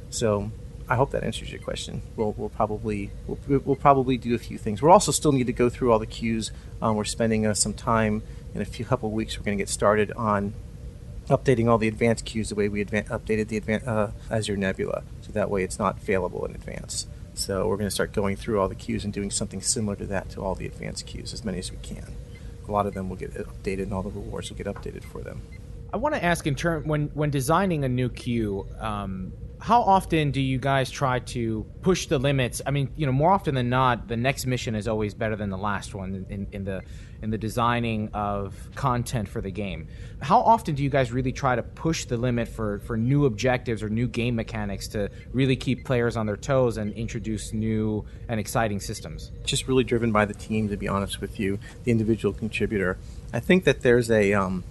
So 0.10 0.52
I 0.88 0.96
hope 0.96 1.12
that 1.12 1.24
answers 1.24 1.52
your 1.52 1.62
question. 1.62 2.04
We'll, 2.16 2.34
we'll 2.38 2.50
probably 2.50 3.12
we'll, 3.28 3.62
we'll 3.66 3.76
probably 3.76 4.18
do 4.18 4.36
a 4.36 4.38
few 4.38 4.58
things. 4.58 4.82
We'll 4.82 4.92
also 4.92 5.12
still 5.12 5.32
need 5.32 5.48
to 5.48 5.54
go 5.54 5.70
through 5.70 5.92
all 5.92 6.00
the 6.00 6.06
queues. 6.06 6.52
Um, 6.82 6.96
we're 6.96 7.06
spending 7.06 7.46
uh, 7.46 7.54
some 7.54 7.74
time 7.74 8.24
in 8.54 8.62
a 8.62 8.66
few 8.66 8.86
couple 8.86 9.12
weeks. 9.12 9.38
We're 9.38 9.46
going 9.46 9.58
to 9.58 9.62
get 9.62 9.70
started 9.70 10.12
on 10.14 10.54
updating 11.28 11.68
all 11.68 11.80
the 11.80 11.88
advanced 11.88 12.26
queues 12.26 12.50
the 12.50 12.56
way 12.56 12.70
we 12.70 12.86
updated 12.86 13.48
the 13.48 13.60
advan- 13.60 13.88
uh, 13.88 14.12
Azure 14.30 14.58
Nebula, 14.58 15.04
that 15.36 15.50
way 15.50 15.64
it's 15.64 15.80
not 15.80 16.02
failable 16.02 16.48
in 16.48 16.56
advance. 16.56 17.08
So 17.36 17.68
we're 17.68 17.78
going 17.78 17.88
to 17.88 17.92
start 17.92 18.14
going 18.14 18.36
through 18.38 18.60
all 18.60 18.70
the 18.70 18.76
queues 18.76 19.04
and 19.04 19.14
doing 19.14 19.30
something 19.30 19.62
similar 19.62 19.96
to 19.98 20.06
that 20.08 20.30
to 20.32 20.42
all 20.42 20.56
the 20.56 20.66
advanced 20.66 21.06
queues, 21.06 21.34
as 21.34 21.44
many 21.44 21.60
as 21.60 21.72
we 21.72 21.78
can. 21.78 22.08
A 22.68 22.72
lot 22.72 22.88
of 22.88 22.94
them 22.94 23.10
will 23.10 23.18
get 23.18 23.34
updated, 23.34 23.84
and 23.84 23.94
all 23.94 24.02
the 24.02 24.10
rewards 24.10 24.50
will 24.50 24.58
get 24.58 24.68
updated 24.68 25.04
for 25.04 25.22
them. 25.22 25.42
I 25.94 25.98
want 25.98 26.16
to 26.16 26.24
ask 26.24 26.48
in 26.48 26.56
turn 26.56 26.88
when 26.88 27.08
when 27.14 27.30
designing 27.30 27.84
a 27.84 27.90
new 27.90 28.10
queue, 28.10 28.66
um, 28.80 29.32
how 29.60 29.82
often 29.82 30.32
do 30.32 30.42
you 30.42 30.58
guys 30.58 30.90
try 30.90 31.20
to 31.20 31.66
push 31.82 32.08
the 32.08 32.18
limits? 32.18 32.62
I 32.66 32.72
mean, 32.72 32.92
you 32.96 33.06
know, 33.06 33.12
more 33.12 33.32
often 33.32 33.56
than 33.56 33.70
not, 33.70 34.08
the 34.08 34.18
next 34.18 34.46
mission 34.46 34.76
is 34.76 34.88
always 34.88 35.14
better 35.14 35.36
than 35.36 35.50
the 35.50 35.58
last 35.58 35.94
one 35.94 36.26
in, 36.30 36.48
in 36.52 36.64
the 36.66 36.82
in 37.22 37.30
the 37.30 37.38
designing 37.38 38.10
of 38.14 38.56
content 38.76 39.28
for 39.28 39.42
the 39.42 39.52
game. 39.52 39.88
How 40.22 40.40
often 40.40 40.76
do 40.76 40.84
you 40.84 40.90
guys 40.90 41.12
really 41.12 41.32
try 41.32 41.56
to 41.56 41.64
push 41.64 42.06
the 42.06 42.18
limit 42.18 42.48
for 42.48 42.80
for 42.80 42.98
new 42.98 43.26
objectives 43.26 43.84
or 43.84 43.90
new 43.90 44.08
game 44.08 44.36
mechanics 44.36 44.88
to 44.90 45.10
really 45.34 45.56
keep 45.56 45.86
players 45.86 46.18
on 46.18 46.26
their 46.26 46.38
toes 46.38 46.78
and 46.78 46.94
introduce 46.94 47.54
new 47.54 48.06
and 48.28 48.40
exciting 48.40 48.80
systems? 48.80 49.32
just 49.44 49.68
really 49.68 49.84
driven 49.84 50.12
by 50.12 50.26
the 50.26 50.34
team, 50.34 50.70
to 50.70 50.78
be 50.78 50.88
honest 50.88 51.22
with 51.22 51.40
you, 51.40 51.60
the 51.84 51.92
individual 51.92 52.34
contributor. 52.34 52.98
I 53.34 53.40
think 53.40 53.64
that 53.64 53.82
there's 53.82 54.12
a 54.12 54.34
um, 54.34 54.64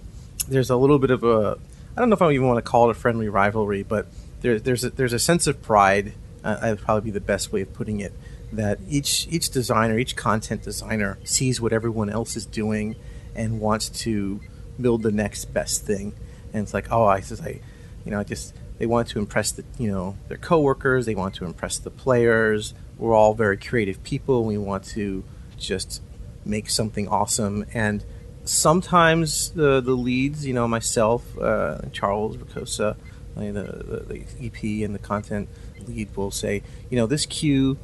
there's 0.47 0.69
a 0.69 0.75
little 0.75 0.99
bit 0.99 1.11
of 1.11 1.23
a 1.23 1.57
I 1.95 2.01
don't 2.01 2.09
know 2.09 2.15
if 2.15 2.21
I 2.21 2.31
even 2.31 2.47
want 2.47 2.63
to 2.63 2.69
call 2.69 2.89
it 2.89 2.91
a 2.91 2.93
friendly 2.93 3.29
rivalry, 3.29 3.83
but 3.83 4.07
there, 4.41 4.59
there's 4.59 4.83
a, 4.83 4.89
there's 4.89 5.13
a 5.13 5.19
sense 5.19 5.47
of 5.47 5.61
pride. 5.61 6.13
Uh, 6.43 6.59
that 6.59 6.69
would 6.69 6.81
probably 6.81 7.09
be 7.09 7.11
the 7.11 7.21
best 7.21 7.51
way 7.51 7.61
of 7.61 7.73
putting 7.73 8.01
it. 8.01 8.13
That 8.55 8.79
each 8.87 9.27
each 9.29 9.49
designer, 9.49 9.97
each 9.97 10.15
content 10.15 10.63
designer, 10.63 11.17
sees 11.23 11.59
what 11.59 11.73
everyone 11.73 12.09
else 12.09 12.35
is 12.35 12.45
doing 12.45 12.95
and 13.35 13.59
wants 13.59 13.89
to 13.89 14.39
build 14.79 15.03
the 15.03 15.11
next 15.11 15.45
best 15.45 15.83
thing. 15.83 16.13
And 16.53 16.63
it's 16.63 16.73
like, 16.73 16.91
oh, 16.91 17.05
I 17.05 17.19
says 17.19 17.41
I, 17.41 17.59
you 18.05 18.11
know, 18.11 18.19
I 18.19 18.23
just 18.23 18.53
they 18.77 18.85
want 18.85 19.07
to 19.09 19.19
impress 19.19 19.51
the 19.51 19.63
you 19.77 19.91
know 19.91 20.15
their 20.27 20.37
coworkers. 20.37 21.05
They 21.05 21.15
want 21.15 21.35
to 21.35 21.45
impress 21.45 21.77
the 21.77 21.91
players. 21.91 22.73
We're 22.97 23.13
all 23.13 23.33
very 23.33 23.57
creative 23.57 24.03
people. 24.03 24.45
We 24.45 24.57
want 24.57 24.85
to 24.85 25.23
just 25.57 26.01
make 26.45 26.69
something 26.69 27.07
awesome. 27.07 27.65
And 27.73 28.03
sometimes 28.43 29.51
the 29.51 29.81
the 29.81 29.95
leads, 29.95 30.45
you 30.45 30.53
know, 30.53 30.67
myself, 30.67 31.37
uh, 31.37 31.79
Charles 31.91 32.37
Ricossa, 32.37 32.95
the, 33.35 33.51
the, 33.51 34.05
the 34.07 34.45
EP 34.45 34.85
and 34.85 34.95
the 34.95 34.99
content 34.99 35.49
lead 35.87 36.15
will 36.15 36.31
say, 36.31 36.63
you 36.89 36.97
know, 36.97 37.05
this 37.05 37.25
queue 37.25 37.77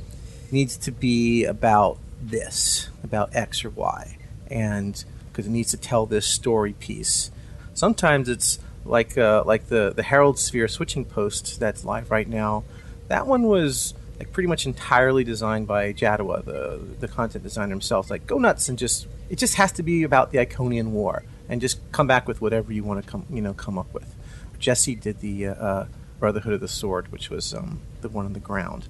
needs 0.52 0.78
to 0.78 0.91
be 0.91 1.45
about 1.45 1.97
this, 2.22 2.89
about 3.04 3.36
X 3.36 3.66
or 3.66 3.70
Y, 3.70 4.18
and 4.49 5.04
because 5.32 5.47
it 5.47 5.52
needs 5.52 5.72
to 5.72 5.78
tell 5.78 6.06
this 6.06 6.28
story 6.28 6.74
piece. 6.74 7.32
Sometimes 7.74 8.30
it's 8.30 8.60
like 8.86 9.18
uh, 9.18 9.43
like 9.45 9.68
the 9.68 9.93
the 9.95 10.04
Herald 10.04 10.39
Sphere 10.39 10.68
switching 10.68 11.06
post 11.06 11.60
that's 11.60 11.84
live 11.84 12.12
right 12.12 12.28
now. 12.28 12.64
That 13.08 13.28
one 13.28 13.43
was 13.43 13.93
like 14.20 14.32
pretty 14.32 14.47
much 14.47 14.66
entirely 14.66 15.24
designed 15.24 15.68
by 15.68 15.93
Jadua, 15.93 16.45
the 16.45 16.80
the 16.99 17.08
content 17.08 17.43
designer 17.43 17.72
himself. 17.72 18.10
Like 18.10 18.28
go 18.28 18.38
nuts 18.38 18.70
and 18.70 18.78
just 18.78 19.08
it 19.30 19.38
just 19.38 19.56
has 19.56 19.72
to 19.74 19.84
be 19.84 20.04
about 20.04 20.32
the 20.32 20.39
Iconian 20.39 20.88
War 20.88 21.24
and 21.49 21.62
just 21.62 21.80
come 21.91 22.08
back 22.08 22.28
with 22.28 22.41
whatever 22.41 22.72
you 22.72 22.84
want 22.84 23.04
to 23.04 23.10
come 23.10 23.26
you 23.30 23.41
know 23.41 23.54
come 23.54 23.78
up 23.78 23.93
with. 23.93 24.16
Jesse 24.60 24.95
did 24.95 25.20
the 25.22 25.47
uh, 25.47 25.54
uh, 25.54 25.88
Brotherhood 26.20 26.54
of 26.54 26.62
the 26.62 26.68
Sword, 26.68 27.12
which 27.12 27.32
was 27.32 27.54
um, 27.54 27.82
the 28.02 28.10
one 28.10 28.26
on 28.26 28.34
the 28.34 28.39
ground, 28.39 28.88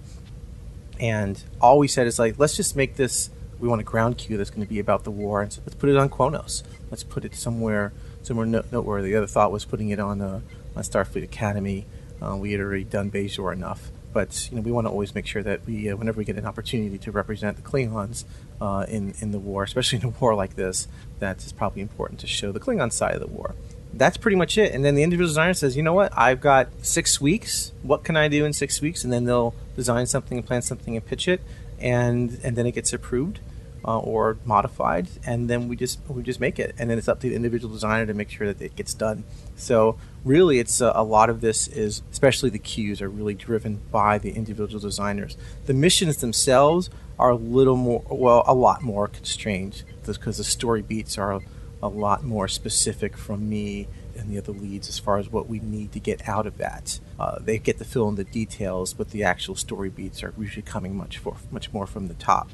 and 1.01 1.43
all 1.59 1.79
we 1.79 1.87
said 1.87 2.07
is 2.07 2.19
like 2.19 2.39
let's 2.39 2.55
just 2.55 2.75
make 2.75 2.95
this. 2.95 3.29
We 3.59 3.67
want 3.67 3.81
a 3.81 3.83
ground 3.83 4.17
queue 4.17 4.37
that's 4.37 4.49
going 4.49 4.65
to 4.65 4.69
be 4.69 4.79
about 4.79 5.03
the 5.03 5.11
war, 5.11 5.41
and 5.41 5.51
so 5.51 5.61
let's 5.65 5.75
put 5.75 5.89
it 5.89 5.97
on 5.97 6.09
Qo'noS. 6.09 6.63
Let's 6.89 7.03
put 7.03 7.25
it 7.25 7.35
somewhere 7.35 7.91
somewhere 8.21 8.45
noteworthy. 8.45 9.11
The 9.11 9.17
other 9.17 9.27
thought 9.27 9.51
was 9.51 9.65
putting 9.65 9.89
it 9.89 9.99
on 9.99 10.21
uh, 10.21 10.41
on 10.75 10.83
Starfleet 10.83 11.23
Academy. 11.23 11.85
Uh, 12.21 12.37
we 12.37 12.51
had 12.51 12.61
already 12.61 12.83
done 12.83 13.09
Bajor 13.09 13.51
enough, 13.51 13.91
but 14.13 14.47
you 14.49 14.55
know 14.55 14.61
we 14.61 14.71
want 14.71 14.85
to 14.85 14.91
always 14.91 15.13
make 15.15 15.25
sure 15.25 15.41
that 15.43 15.65
we, 15.65 15.89
uh, 15.89 15.95
whenever 15.95 16.19
we 16.19 16.25
get 16.25 16.37
an 16.37 16.45
opportunity 16.45 16.97
to 16.99 17.11
represent 17.11 17.57
the 17.57 17.63
Klingons 17.63 18.25
uh, 18.59 18.85
in 18.87 19.15
in 19.19 19.31
the 19.31 19.39
war, 19.39 19.63
especially 19.63 19.99
in 19.99 20.05
a 20.05 20.09
war 20.19 20.35
like 20.35 20.55
this, 20.55 20.87
that 21.19 21.43
is 21.43 21.51
probably 21.51 21.81
important 21.81 22.19
to 22.19 22.27
show 22.27 22.51
the 22.51 22.59
Klingon 22.59 22.91
side 22.91 23.15
of 23.15 23.21
the 23.21 23.27
war 23.27 23.55
that's 23.93 24.17
pretty 24.17 24.37
much 24.37 24.57
it. 24.57 24.73
And 24.73 24.85
then 24.85 24.95
the 24.95 25.03
individual 25.03 25.27
designer 25.27 25.53
says, 25.53 25.75
you 25.75 25.83
know 25.83 25.93
what, 25.93 26.11
I've 26.17 26.41
got 26.41 26.69
six 26.81 27.19
weeks. 27.19 27.73
What 27.83 28.03
can 28.03 28.15
I 28.15 28.27
do 28.27 28.45
in 28.45 28.53
six 28.53 28.81
weeks? 28.81 29.03
And 29.03 29.11
then 29.11 29.25
they'll 29.25 29.53
design 29.75 30.05
something 30.05 30.37
and 30.37 30.47
plan 30.47 30.61
something 30.61 30.95
and 30.95 31.05
pitch 31.05 31.27
it, 31.27 31.41
and 31.79 32.39
and 32.43 32.55
then 32.55 32.65
it 32.65 32.73
gets 32.73 32.93
approved 32.93 33.39
uh, 33.85 33.99
or 33.99 34.37
modified, 34.45 35.07
and 35.25 35.49
then 35.49 35.67
we 35.67 35.75
just 35.75 35.99
we 36.07 36.23
just 36.23 36.39
make 36.39 36.59
it. 36.59 36.75
And 36.77 36.89
then 36.89 36.97
it's 36.97 37.07
up 37.07 37.19
to 37.21 37.29
the 37.29 37.35
individual 37.35 37.73
designer 37.73 38.05
to 38.05 38.13
make 38.13 38.29
sure 38.29 38.53
that 38.53 38.61
it 38.61 38.75
gets 38.75 38.93
done. 38.93 39.23
So 39.55 39.97
really, 40.23 40.59
it's 40.59 40.81
uh, 40.81 40.91
a 40.95 41.03
lot 41.03 41.29
of 41.29 41.41
this 41.41 41.67
is, 41.67 42.01
especially 42.11 42.49
the 42.49 42.59
queues, 42.59 43.01
are 43.01 43.09
really 43.09 43.33
driven 43.33 43.81
by 43.91 44.17
the 44.17 44.31
individual 44.31 44.79
designers. 44.79 45.37
The 45.65 45.73
missions 45.73 46.17
themselves 46.17 46.89
are 47.17 47.31
a 47.31 47.35
little 47.35 47.75
more, 47.75 48.03
well, 48.09 48.43
a 48.47 48.53
lot 48.53 48.81
more 48.81 49.07
constrained 49.07 49.83
because 50.05 50.37
the 50.37 50.43
story 50.43 50.81
beats 50.81 51.17
are 51.17 51.41
a 51.81 51.87
lot 51.87 52.23
more 52.23 52.47
specific 52.47 53.17
from 53.17 53.49
me 53.49 53.87
and 54.17 54.29
the 54.29 54.37
other 54.37 54.51
leads 54.51 54.89
as 54.89 54.99
far 54.99 55.17
as 55.17 55.29
what 55.29 55.47
we 55.47 55.59
need 55.59 55.91
to 55.93 55.99
get 55.99 56.27
out 56.27 56.45
of 56.45 56.57
that. 56.57 56.99
Uh, 57.19 57.39
they 57.39 57.57
get 57.57 57.77
to 57.77 57.85
fill 57.85 58.09
in 58.09 58.15
the 58.15 58.23
details, 58.23 58.93
but 58.93 59.11
the 59.11 59.23
actual 59.23 59.55
story 59.55 59.89
beats 59.89 60.23
are 60.23 60.33
usually 60.37 60.61
coming 60.61 60.95
much 60.95 61.17
for, 61.17 61.37
much 61.49 61.71
more 61.73 61.87
from 61.87 62.07
the 62.07 62.13
top. 62.15 62.49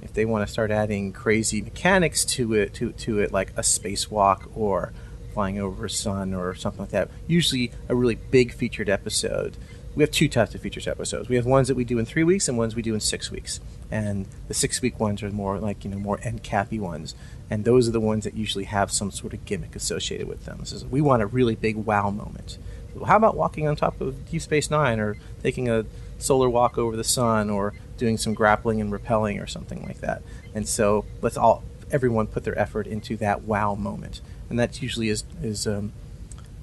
If 0.00 0.12
they 0.12 0.24
want 0.24 0.46
to 0.46 0.52
start 0.52 0.70
adding 0.70 1.12
crazy 1.12 1.60
mechanics 1.60 2.24
to 2.26 2.54
it, 2.54 2.74
to, 2.74 2.92
to 2.92 3.18
it 3.18 3.32
like 3.32 3.50
a 3.50 3.62
spacewalk 3.62 4.48
or 4.54 4.92
flying 5.34 5.58
over 5.58 5.86
a 5.86 5.90
sun 5.90 6.34
or 6.34 6.54
something 6.54 6.80
like 6.80 6.90
that, 6.90 7.10
usually 7.26 7.72
a 7.88 7.94
really 7.94 8.14
big 8.14 8.52
featured 8.52 8.88
episode. 8.88 9.56
We 9.96 10.02
have 10.04 10.10
two 10.12 10.28
types 10.28 10.54
of 10.54 10.60
features 10.60 10.86
episodes. 10.86 11.28
We 11.28 11.34
have 11.36 11.46
ones 11.46 11.66
that 11.66 11.74
we 11.74 11.84
do 11.84 11.98
in 11.98 12.06
three 12.06 12.22
weeks 12.22 12.48
and 12.48 12.56
ones 12.56 12.76
we 12.76 12.82
do 12.82 12.94
in 12.94 13.00
six 13.00 13.30
weeks. 13.32 13.58
And 13.90 14.26
the 14.46 14.54
six 14.54 14.80
week 14.80 15.00
ones 15.00 15.22
are 15.22 15.30
more 15.30 15.58
like 15.58 15.84
you 15.84 15.90
know 15.90 15.98
more 15.98 16.20
end 16.22 16.44
cappy 16.44 16.78
ones 16.78 17.14
and 17.50 17.64
those 17.64 17.88
are 17.88 17.92
the 17.92 18.00
ones 18.00 18.24
that 18.24 18.34
usually 18.34 18.64
have 18.64 18.90
some 18.90 19.10
sort 19.10 19.32
of 19.32 19.44
gimmick 19.44 19.74
associated 19.74 20.28
with 20.28 20.44
them. 20.44 20.62
We 20.90 21.00
want 21.00 21.22
a 21.22 21.26
really 21.26 21.54
big 21.54 21.76
wow 21.76 22.10
moment. 22.10 22.58
Well, 22.94 23.06
how 23.06 23.16
about 23.16 23.36
walking 23.36 23.66
on 23.66 23.76
top 23.76 24.00
of 24.00 24.30
Deep 24.30 24.42
Space 24.42 24.70
Nine, 24.70 25.00
or 25.00 25.16
taking 25.42 25.68
a 25.68 25.86
solar 26.18 26.48
walk 26.48 26.76
over 26.78 26.96
the 26.96 27.04
sun, 27.04 27.48
or 27.50 27.74
doing 27.96 28.18
some 28.18 28.34
grappling 28.34 28.80
and 28.80 28.92
rappelling, 28.92 29.42
or 29.42 29.46
something 29.46 29.82
like 29.84 30.00
that? 30.00 30.22
And 30.54 30.68
so 30.68 31.04
let's 31.22 31.36
all 31.36 31.62
everyone 31.90 32.26
put 32.26 32.44
their 32.44 32.58
effort 32.58 32.86
into 32.86 33.16
that 33.18 33.42
wow 33.42 33.74
moment, 33.74 34.20
and 34.50 34.58
that 34.58 34.82
usually 34.82 35.08
is 35.08 35.24
is 35.42 35.66
um, 35.66 35.92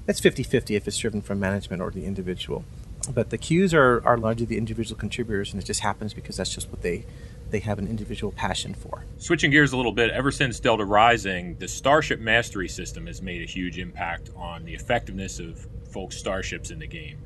that's 0.05 0.21
50-50 0.21 0.75
if 0.75 0.87
it's 0.87 0.97
driven 0.97 1.21
from 1.21 1.39
management 1.39 1.81
or 1.81 1.89
the 1.89 2.05
individual. 2.05 2.63
But 3.11 3.29
the 3.29 3.37
queues 3.37 3.73
are, 3.73 4.01
are 4.05 4.17
largely 4.17 4.45
the 4.45 4.57
individual 4.57 4.99
contributors, 4.99 5.53
and 5.53 5.61
it 5.61 5.65
just 5.65 5.81
happens 5.81 6.13
because 6.13 6.37
that's 6.37 6.53
just 6.53 6.69
what 6.69 6.81
they 6.81 7.05
they 7.49 7.59
have 7.59 7.79
an 7.79 7.87
individual 7.87 8.31
passion 8.31 8.73
for. 8.73 9.05
Switching 9.17 9.51
gears 9.51 9.73
a 9.73 9.77
little 9.77 9.91
bit, 9.91 10.11
ever 10.11 10.31
since 10.31 10.59
Delta 10.59 10.85
Rising, 10.85 11.57
the 11.57 11.67
Starship 11.67 12.19
Mastery 12.19 12.67
system 12.67 13.07
has 13.07 13.21
made 13.21 13.41
a 13.41 13.45
huge 13.45 13.77
impact 13.77 14.31
on 14.35 14.65
the 14.65 14.73
effectiveness 14.73 15.39
of 15.39 15.67
folks' 15.91 16.17
starships 16.17 16.71
in 16.71 16.79
the 16.79 16.87
game. 16.87 17.19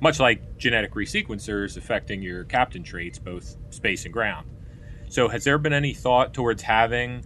Much 0.00 0.20
like 0.20 0.58
genetic 0.58 0.94
resequencers 0.94 1.76
affecting 1.76 2.22
your 2.22 2.44
captain 2.44 2.82
traits, 2.82 3.18
both 3.18 3.56
space 3.70 4.04
and 4.04 4.12
ground. 4.12 4.48
So, 5.08 5.28
has 5.28 5.44
there 5.44 5.58
been 5.58 5.72
any 5.72 5.94
thought 5.94 6.34
towards 6.34 6.62
having 6.62 7.24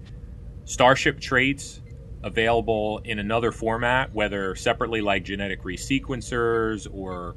starship 0.64 1.20
traits 1.20 1.80
available 2.22 3.01
in 3.05 3.18
another 3.18 3.53
format, 3.53 4.12
whether 4.12 4.55
separately 4.57 5.01
like 5.01 5.24
genetic 5.24 5.62
resequencers 5.62 6.88
or 6.92 7.36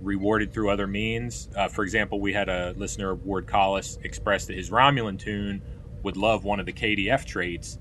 rewarded 0.00 0.52
through 0.52 0.70
other 0.70 0.86
means. 0.86 1.48
Uh, 1.56 1.68
for 1.68 1.82
example, 1.84 2.20
we 2.20 2.32
had 2.32 2.48
a 2.48 2.74
listener, 2.76 3.14
Ward 3.14 3.46
Collis, 3.46 3.98
express 4.02 4.46
that 4.46 4.56
his 4.56 4.70
Romulan 4.70 5.18
toon 5.18 5.62
would 6.02 6.16
love 6.16 6.44
one 6.44 6.60
of 6.60 6.66
the 6.66 6.72
KDF 6.72 7.24
traits, 7.24 7.78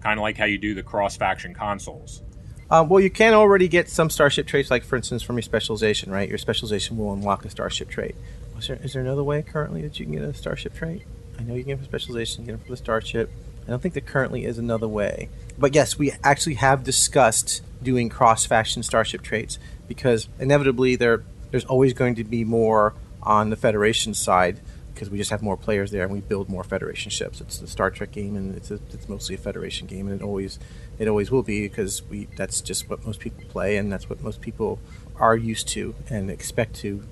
kind 0.00 0.18
of 0.18 0.22
like 0.22 0.36
how 0.36 0.46
you 0.46 0.58
do 0.58 0.74
the 0.74 0.82
cross 0.82 1.16
faction 1.16 1.54
consoles. 1.54 2.22
Um, 2.70 2.88
well, 2.88 3.00
you 3.00 3.10
can 3.10 3.34
already 3.34 3.68
get 3.68 3.88
some 3.88 4.10
starship 4.10 4.46
traits, 4.46 4.70
like 4.70 4.84
for 4.84 4.96
instance 4.96 5.22
from 5.22 5.36
your 5.36 5.42
specialization, 5.42 6.10
right? 6.12 6.28
Your 6.28 6.38
specialization 6.38 6.98
will 6.98 7.12
unlock 7.12 7.44
a 7.44 7.50
starship 7.50 7.88
trait. 7.88 8.14
Is 8.58 8.66
there, 8.66 8.78
is 8.82 8.92
there 8.92 9.02
another 9.02 9.22
way 9.22 9.42
currently 9.42 9.82
that 9.82 9.98
you 9.98 10.06
can 10.06 10.14
get 10.14 10.22
a 10.22 10.34
starship 10.34 10.74
trait? 10.74 11.02
I 11.38 11.42
know 11.42 11.54
you 11.54 11.62
can 11.62 11.68
get 11.68 11.78
from 11.78 11.86
specialization, 11.86 12.44
get 12.44 12.52
them 12.52 12.60
from 12.60 12.70
the 12.70 12.76
starship. 12.76 13.30
I 13.66 13.70
don't 13.70 13.80
think 13.80 13.94
there 13.94 14.02
currently 14.02 14.44
is 14.44 14.58
another 14.58 14.88
way. 14.88 15.28
But 15.56 15.74
yes, 15.74 15.98
we 15.98 16.12
actually 16.24 16.54
have 16.54 16.84
discussed 16.84 17.62
doing 17.82 18.08
cross 18.08 18.44
faction 18.44 18.82
starship 18.82 19.22
traits 19.22 19.58
because 19.86 20.28
inevitably 20.38 20.96
they're 20.96 21.22
there's 21.50 21.64
always 21.64 21.92
going 21.92 22.14
to 22.16 22.24
be 22.24 22.44
more 22.44 22.94
on 23.22 23.50
the 23.50 23.56
Federation 23.56 24.14
side 24.14 24.60
because 24.98 25.10
we 25.10 25.18
just 25.18 25.30
have 25.30 25.42
more 25.42 25.56
players 25.56 25.92
there 25.92 26.02
and 26.02 26.12
we 26.12 26.20
build 26.20 26.48
more 26.48 26.64
Federation 26.64 27.08
ships. 27.10 27.40
It's 27.40 27.58
the 27.58 27.68
Star 27.68 27.88
Trek 27.90 28.10
game 28.10 28.34
and 28.34 28.56
it's 28.56 28.70
a, 28.72 28.80
it's 28.92 29.08
mostly 29.08 29.36
a 29.36 29.38
Federation 29.38 29.86
game 29.86 30.08
and 30.08 30.20
it 30.20 30.24
always 30.24 30.58
it 30.98 31.06
always 31.06 31.30
will 31.30 31.44
be 31.44 31.68
because 31.68 32.02
we 32.02 32.26
that's 32.36 32.60
just 32.60 32.90
what 32.90 33.06
most 33.06 33.20
people 33.20 33.44
play 33.48 33.76
and 33.76 33.92
that's 33.92 34.10
what 34.10 34.22
most 34.22 34.40
people 34.40 34.80
are 35.16 35.36
used 35.36 35.68
to 35.68 35.94
and 36.10 36.30
expect 36.30 36.74
to 36.76 37.04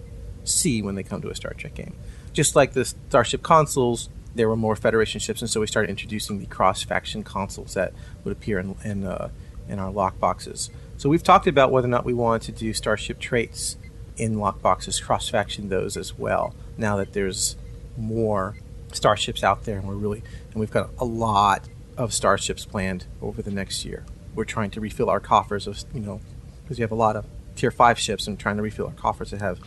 see 0.43 0.83
when 0.83 0.97
they 0.97 1.05
come 1.05 1.23
to 1.23 1.29
a 1.29 1.35
Star 1.35 1.53
Trek 1.53 1.75
game. 1.75 1.95
Just 2.33 2.57
like 2.57 2.73
the 2.73 2.85
Starship 2.85 3.43
consoles, 3.43 4.09
there 4.35 4.49
were 4.49 4.57
more 4.57 4.75
Federation 4.75 5.21
ships, 5.21 5.41
and 5.41 5.49
so 5.49 5.61
we 5.61 5.67
started 5.69 5.89
introducing 5.89 6.39
the 6.39 6.47
cross-faction 6.47 7.23
consoles 7.23 7.75
that 7.75 7.93
would 8.25 8.33
appear 8.33 8.59
in 8.59 8.75
in, 8.85 9.05
uh, 9.05 9.31
in 9.69 9.79
our 9.79 9.93
lock 9.93 10.19
boxes. 10.19 10.71
So 10.97 11.09
we've 11.09 11.23
talked 11.23 11.47
about 11.47 11.71
whether 11.71 11.87
or 11.87 11.91
not 11.91 12.05
we 12.05 12.15
wanted 12.15 12.55
to 12.55 12.61
do 12.61 12.73
Starship 12.73 13.21
traits 13.21 13.77
in 14.17 14.37
lockboxes 14.37 15.03
cross 15.03 15.29
faction 15.29 15.69
those 15.69 15.97
as 15.97 16.19
well. 16.19 16.55
Now 16.77 16.97
that 16.97 17.13
there's 17.13 17.57
more 17.97 18.57
starships 18.93 19.43
out 19.43 19.65
there, 19.65 19.79
and 19.79 19.87
we're 19.87 19.95
really 19.95 20.23
and 20.51 20.61
we've 20.61 20.71
got 20.71 20.91
a 20.99 21.05
lot 21.05 21.69
of 21.97 22.13
starships 22.13 22.65
planned 22.65 23.07
over 23.23 23.43
the 23.43 23.51
next 23.51 23.85
year. 23.85 24.05
We're 24.35 24.45
trying 24.45 24.71
to 24.73 24.81
refill 24.81 25.09
our 25.09 25.21
coffers 25.21 25.67
of 25.67 25.83
you 25.95 26.01
know 26.01 26.21
because 26.63 26.79
we 26.79 26.83
have 26.83 26.93
a 26.93 26.97
lot 26.97 27.17
of 27.17 27.25
tier 27.55 27.71
five 27.71 27.99
ships, 27.99 28.27
and 28.27 28.39
trying 28.39 28.57
to 28.57 28.63
refill 28.63 28.87
our 28.87 28.93
coffers 28.93 29.31
to 29.31 29.39
have 29.39 29.61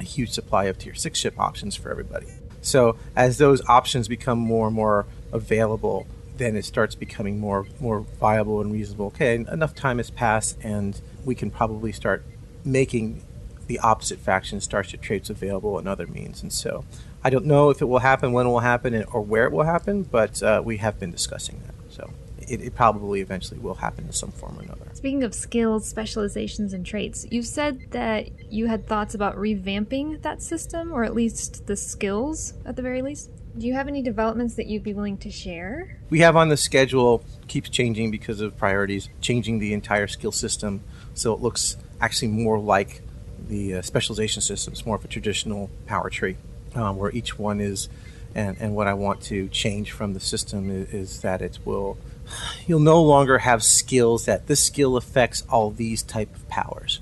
a 0.00 0.04
huge 0.04 0.30
supply 0.30 0.64
of 0.64 0.78
tier 0.78 0.94
six 0.94 1.18
ship 1.18 1.38
options 1.38 1.76
for 1.76 1.90
everybody. 1.90 2.26
So 2.62 2.96
as 3.14 3.38
those 3.38 3.66
options 3.68 4.08
become 4.08 4.38
more 4.38 4.66
and 4.66 4.74
more 4.74 5.06
available, 5.32 6.06
then 6.38 6.56
it 6.56 6.64
starts 6.64 6.94
becoming 6.94 7.38
more 7.38 7.66
more 7.80 8.00
viable 8.00 8.60
and 8.60 8.72
reasonable. 8.72 9.06
Okay, 9.06 9.34
enough 9.34 9.74
time 9.74 9.98
has 9.98 10.10
passed, 10.10 10.58
and 10.62 11.00
we 11.24 11.34
can 11.34 11.50
probably 11.50 11.92
start 11.92 12.24
making 12.64 13.22
the 13.66 13.78
opposite 13.80 14.18
faction 14.18 14.60
starship 14.60 15.00
traits 15.00 15.30
available 15.30 15.78
and 15.78 15.88
other 15.88 16.06
means. 16.06 16.42
And 16.42 16.52
so 16.52 16.84
I 17.22 17.30
don't 17.30 17.46
know 17.46 17.70
if 17.70 17.80
it 17.80 17.86
will 17.86 18.00
happen, 18.00 18.32
when 18.32 18.46
it 18.46 18.50
will 18.50 18.60
happen, 18.60 19.04
or 19.12 19.20
where 19.20 19.44
it 19.44 19.52
will 19.52 19.64
happen, 19.64 20.02
but 20.02 20.42
uh, 20.42 20.62
we 20.64 20.78
have 20.78 20.98
been 20.98 21.10
discussing 21.10 21.60
that. 21.64 21.74
So 21.92 22.10
it, 22.38 22.60
it, 22.60 22.74
probably 22.74 23.20
eventually 23.20 23.58
will 23.60 23.74
happen 23.74 24.06
in 24.06 24.12
some 24.12 24.30
form 24.30 24.58
or 24.58 24.62
another. 24.62 24.86
Speaking 24.92 25.24
of 25.24 25.34
skills, 25.34 25.88
specializations, 25.88 26.72
and 26.72 26.84
traits, 26.84 27.26
you 27.30 27.42
said 27.42 27.90
that 27.90 28.52
you 28.52 28.66
had 28.66 28.86
thoughts 28.86 29.14
about 29.14 29.36
revamping 29.36 30.20
that 30.22 30.42
system, 30.42 30.92
or 30.92 31.04
at 31.04 31.14
least 31.14 31.66
the 31.66 31.76
skills 31.76 32.54
at 32.64 32.76
the 32.76 32.82
very 32.82 33.02
least. 33.02 33.30
Do 33.56 33.68
you 33.68 33.74
have 33.74 33.86
any 33.86 34.02
developments 34.02 34.54
that 34.56 34.66
you'd 34.66 34.82
be 34.82 34.94
willing 34.94 35.16
to 35.18 35.30
share? 35.30 35.98
We 36.10 36.18
have 36.20 36.36
on 36.36 36.48
the 36.48 36.56
schedule, 36.56 37.24
keeps 37.46 37.70
changing 37.70 38.10
because 38.10 38.40
of 38.40 38.56
priorities, 38.56 39.08
changing 39.20 39.60
the 39.60 39.72
entire 39.72 40.08
skill 40.08 40.32
system 40.32 40.82
so 41.14 41.32
it 41.32 41.40
looks 41.40 41.76
actually 42.00 42.28
more 42.28 42.58
like 42.58 43.02
the 43.48 43.74
uh, 43.74 43.82
specialization 43.82 44.42
system 44.42 44.72
is 44.72 44.84
more 44.84 44.96
of 44.96 45.04
a 45.04 45.08
traditional 45.08 45.70
power 45.86 46.10
tree, 46.10 46.36
um, 46.74 46.96
where 46.96 47.10
each 47.10 47.38
one 47.38 47.60
is 47.60 47.88
And, 48.34 48.56
and 48.60 48.74
what 48.74 48.88
I 48.88 48.94
want 48.94 49.22
to 49.22 49.48
change 49.48 49.92
from 49.92 50.12
the 50.12 50.20
system 50.20 50.70
is, 50.70 50.92
is 50.92 51.20
that 51.20 51.40
it 51.40 51.58
will, 51.64 51.96
you'll 52.66 52.80
no 52.80 53.00
longer 53.00 53.38
have 53.38 53.62
skills 53.62 54.24
that 54.24 54.46
this 54.48 54.62
skill 54.62 54.96
affects 54.96 55.44
all 55.48 55.70
these 55.70 56.02
type 56.02 56.34
of 56.34 56.48
powers. 56.48 57.00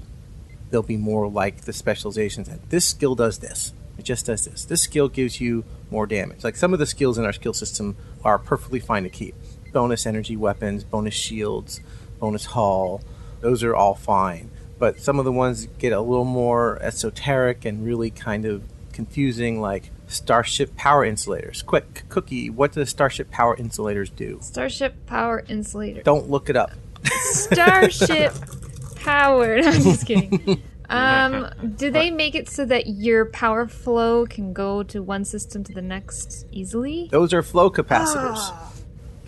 They'll 0.70 0.82
be 0.82 0.98
more 0.98 1.28
like 1.28 1.62
the 1.62 1.72
specializations 1.72 2.48
that 2.48 2.70
this 2.70 2.86
skill 2.86 3.14
does 3.14 3.38
this. 3.38 3.72
It 3.98 4.04
just 4.04 4.26
does 4.26 4.44
this. 4.44 4.64
This 4.64 4.82
skill 4.82 5.08
gives 5.08 5.40
you 5.40 5.64
more 5.90 6.06
damage. 6.06 6.44
Like 6.44 6.56
some 6.56 6.72
of 6.72 6.78
the 6.78 6.86
skills 6.86 7.18
in 7.18 7.24
our 7.24 7.32
skill 7.32 7.54
system 7.54 7.96
are 8.24 8.38
perfectly 8.38 8.80
fine 8.80 9.04
to 9.04 9.10
keep. 9.10 9.34
Bonus 9.72 10.06
energy 10.06 10.36
weapons, 10.36 10.84
bonus 10.84 11.14
shields, 11.14 11.80
bonus 12.18 12.46
haul, 12.46 13.00
those 13.40 13.62
are 13.62 13.74
all 13.74 13.94
fine. 13.94 14.50
But 14.82 14.98
some 14.98 15.20
of 15.20 15.24
the 15.24 15.30
ones 15.30 15.68
get 15.78 15.92
a 15.92 16.00
little 16.00 16.24
more 16.24 16.76
esoteric 16.82 17.64
and 17.64 17.86
really 17.86 18.10
kind 18.10 18.44
of 18.44 18.64
confusing, 18.92 19.60
like 19.60 19.92
Starship 20.08 20.74
Power 20.74 21.04
Insulators. 21.04 21.62
Quick, 21.62 22.02
Cookie, 22.08 22.50
what 22.50 22.72
do 22.72 22.80
the 22.80 22.86
Starship 22.86 23.30
Power 23.30 23.54
Insulators 23.54 24.10
do? 24.10 24.40
Starship 24.42 25.06
Power 25.06 25.44
Insulator. 25.48 26.02
Don't 26.02 26.30
look 26.30 26.50
it 26.50 26.56
up. 26.56 26.72
Starship 27.04 28.34
Power. 28.96 29.60
No, 29.60 29.68
I'm 29.70 29.82
just 29.82 30.04
kidding. 30.04 30.60
Um, 30.90 31.48
do 31.76 31.90
they 31.90 32.10
make 32.10 32.34
it 32.34 32.50
so 32.50 32.66
that 32.66 32.86
your 32.86 33.24
power 33.24 33.66
flow 33.66 34.26
can 34.26 34.52
go 34.52 34.82
to 34.82 35.02
one 35.02 35.24
system 35.24 35.64
to 35.64 35.72
the 35.72 35.80
next 35.80 36.44
easily? 36.52 37.08
Those 37.10 37.32
are 37.32 37.42
flow 37.42 37.70
capacitors. 37.70 38.52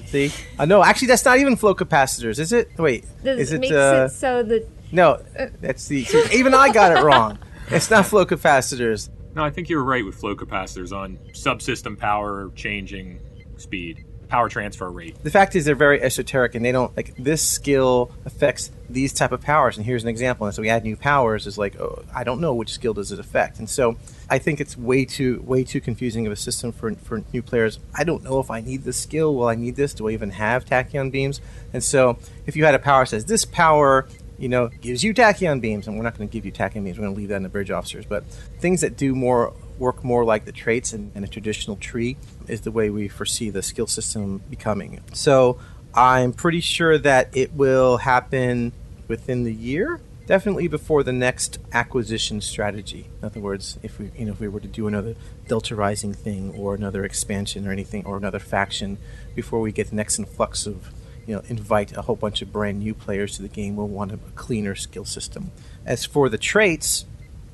See? 0.06 0.30
Uh, 0.58 0.64
no, 0.64 0.82
actually, 0.84 1.08
that's 1.08 1.24
not 1.24 1.38
even 1.38 1.56
flow 1.56 1.74
capacitors, 1.74 2.38
is 2.38 2.52
it? 2.52 2.68
Wait, 2.78 3.04
Does 3.22 3.38
is 3.38 3.52
it 3.52 3.56
it? 3.56 3.60
makes 3.60 3.72
uh, 3.72 4.08
it 4.08 4.14
so 4.14 4.42
that 4.42 4.68
no, 4.92 5.20
that's 5.60 5.88
the. 5.88 6.04
see, 6.04 6.22
even 6.38 6.54
I 6.54 6.72
got 6.72 6.96
it 6.96 7.02
wrong. 7.02 7.38
It's 7.68 7.90
not 7.90 8.06
flow 8.06 8.24
capacitors. 8.24 9.08
No, 9.34 9.42
I 9.42 9.50
think 9.50 9.68
you 9.68 9.76
were 9.76 9.84
right 9.84 10.04
with 10.04 10.14
flow 10.14 10.36
capacitors 10.36 10.96
on 10.96 11.18
subsystem 11.32 11.98
power 11.98 12.50
changing 12.54 13.18
speed, 13.56 14.04
power 14.28 14.48
transfer 14.48 14.90
rate. 14.90 15.16
The 15.22 15.30
fact 15.30 15.54
is, 15.56 15.64
they're 15.64 15.74
very 15.74 16.02
esoteric, 16.02 16.54
and 16.54 16.64
they 16.64 16.72
don't 16.72 16.96
like 16.96 17.14
this 17.16 17.46
skill 17.46 18.10
affects 18.24 18.70
these 18.88 19.12
type 19.12 19.32
of 19.32 19.40
powers. 19.40 19.76
And 19.76 19.86
here's 19.86 20.02
an 20.02 20.08
example. 20.08 20.46
And 20.46 20.54
so 20.54 20.62
we 20.62 20.68
add 20.68 20.84
new 20.84 20.96
powers. 20.96 21.46
Is 21.46 21.58
like, 21.58 21.78
oh, 21.80 22.04
I 22.14 22.24
don't 22.24 22.40
know 22.40 22.54
which 22.54 22.70
skill 22.70 22.94
does 22.94 23.12
it 23.12 23.18
affect. 23.18 23.58
And 23.58 23.68
so 23.68 23.96
I 24.28 24.38
think 24.38 24.60
it's 24.60 24.76
way 24.76 25.04
too 25.04 25.42
way 25.46 25.64
too 25.64 25.80
confusing 25.80 26.26
of 26.26 26.32
a 26.32 26.36
system 26.36 26.72
for 26.72 26.94
for 26.94 27.22
new 27.32 27.42
players. 27.42 27.78
I 27.94 28.04
don't 28.04 28.22
know 28.22 28.40
if 28.40 28.50
I 28.50 28.60
need 28.60 28.84
this 28.84 28.96
skill. 28.96 29.34
Will 29.34 29.48
I 29.48 29.54
need 29.54 29.76
this? 29.76 29.94
Do 29.94 30.08
I 30.08 30.12
even 30.12 30.30
have 30.30 30.64
tachyon 30.64 31.10
beams? 31.12 31.40
And 31.72 31.82
so 31.82 32.18
if 32.46 32.56
you 32.56 32.64
had 32.64 32.74
a 32.74 32.78
power 32.78 33.06
says 33.06 33.24
this 33.26 33.44
power. 33.44 34.06
You 34.36 34.48
know, 34.48 34.66
gives 34.66 35.04
you 35.04 35.14
tachyon 35.14 35.60
beams, 35.60 35.86
and 35.86 35.96
we're 35.96 36.02
not 36.02 36.18
going 36.18 36.28
to 36.28 36.32
give 36.32 36.44
you 36.44 36.50
tachyon 36.50 36.82
beams. 36.82 36.98
We're 36.98 37.04
going 37.04 37.14
to 37.14 37.20
leave 37.20 37.28
that 37.28 37.36
in 37.36 37.44
the 37.44 37.48
bridge 37.48 37.70
officers. 37.70 38.04
But 38.04 38.26
things 38.58 38.80
that 38.80 38.96
do 38.96 39.14
more 39.14 39.54
work 39.78 40.04
more 40.04 40.24
like 40.24 40.44
the 40.44 40.52
traits 40.52 40.92
in, 40.92 41.12
in 41.14 41.24
a 41.24 41.28
traditional 41.28 41.76
tree 41.76 42.16
is 42.48 42.62
the 42.62 42.70
way 42.70 42.90
we 42.90 43.08
foresee 43.08 43.50
the 43.50 43.62
skill 43.62 43.86
system 43.86 44.42
becoming. 44.50 45.00
So 45.12 45.58
I'm 45.94 46.32
pretty 46.32 46.60
sure 46.60 46.98
that 46.98 47.36
it 47.36 47.52
will 47.52 47.98
happen 47.98 48.72
within 49.08 49.44
the 49.44 49.54
year. 49.54 50.00
Definitely 50.26 50.68
before 50.68 51.02
the 51.02 51.12
next 51.12 51.58
acquisition 51.72 52.40
strategy. 52.40 53.10
In 53.20 53.26
other 53.26 53.40
words, 53.40 53.78
if 53.82 53.98
we 53.98 54.10
you 54.16 54.24
know 54.24 54.32
if 54.32 54.40
we 54.40 54.48
were 54.48 54.60
to 54.60 54.68
do 54.68 54.86
another 54.86 55.16
Delta 55.48 55.76
Rising 55.76 56.14
thing 56.14 56.54
or 56.56 56.74
another 56.74 57.04
expansion 57.04 57.68
or 57.68 57.72
anything 57.72 58.06
or 58.06 58.16
another 58.16 58.38
faction 58.38 58.96
before 59.34 59.60
we 59.60 59.70
get 59.70 59.90
the 59.90 59.96
next 59.96 60.18
influx 60.18 60.66
of 60.66 60.90
you 61.26 61.34
know 61.34 61.42
invite 61.48 61.94
a 61.94 62.02
whole 62.02 62.16
bunch 62.16 62.40
of 62.40 62.52
brand 62.52 62.78
new 62.78 62.94
players 62.94 63.36
to 63.36 63.42
the 63.42 63.48
game, 63.48 63.76
we'll 63.76 63.86
want 63.86 64.12
a 64.12 64.18
cleaner 64.34 64.74
skill 64.74 65.04
system. 65.04 65.50
As 65.84 66.06
for 66.06 66.30
the 66.30 66.38
traits, 66.38 67.04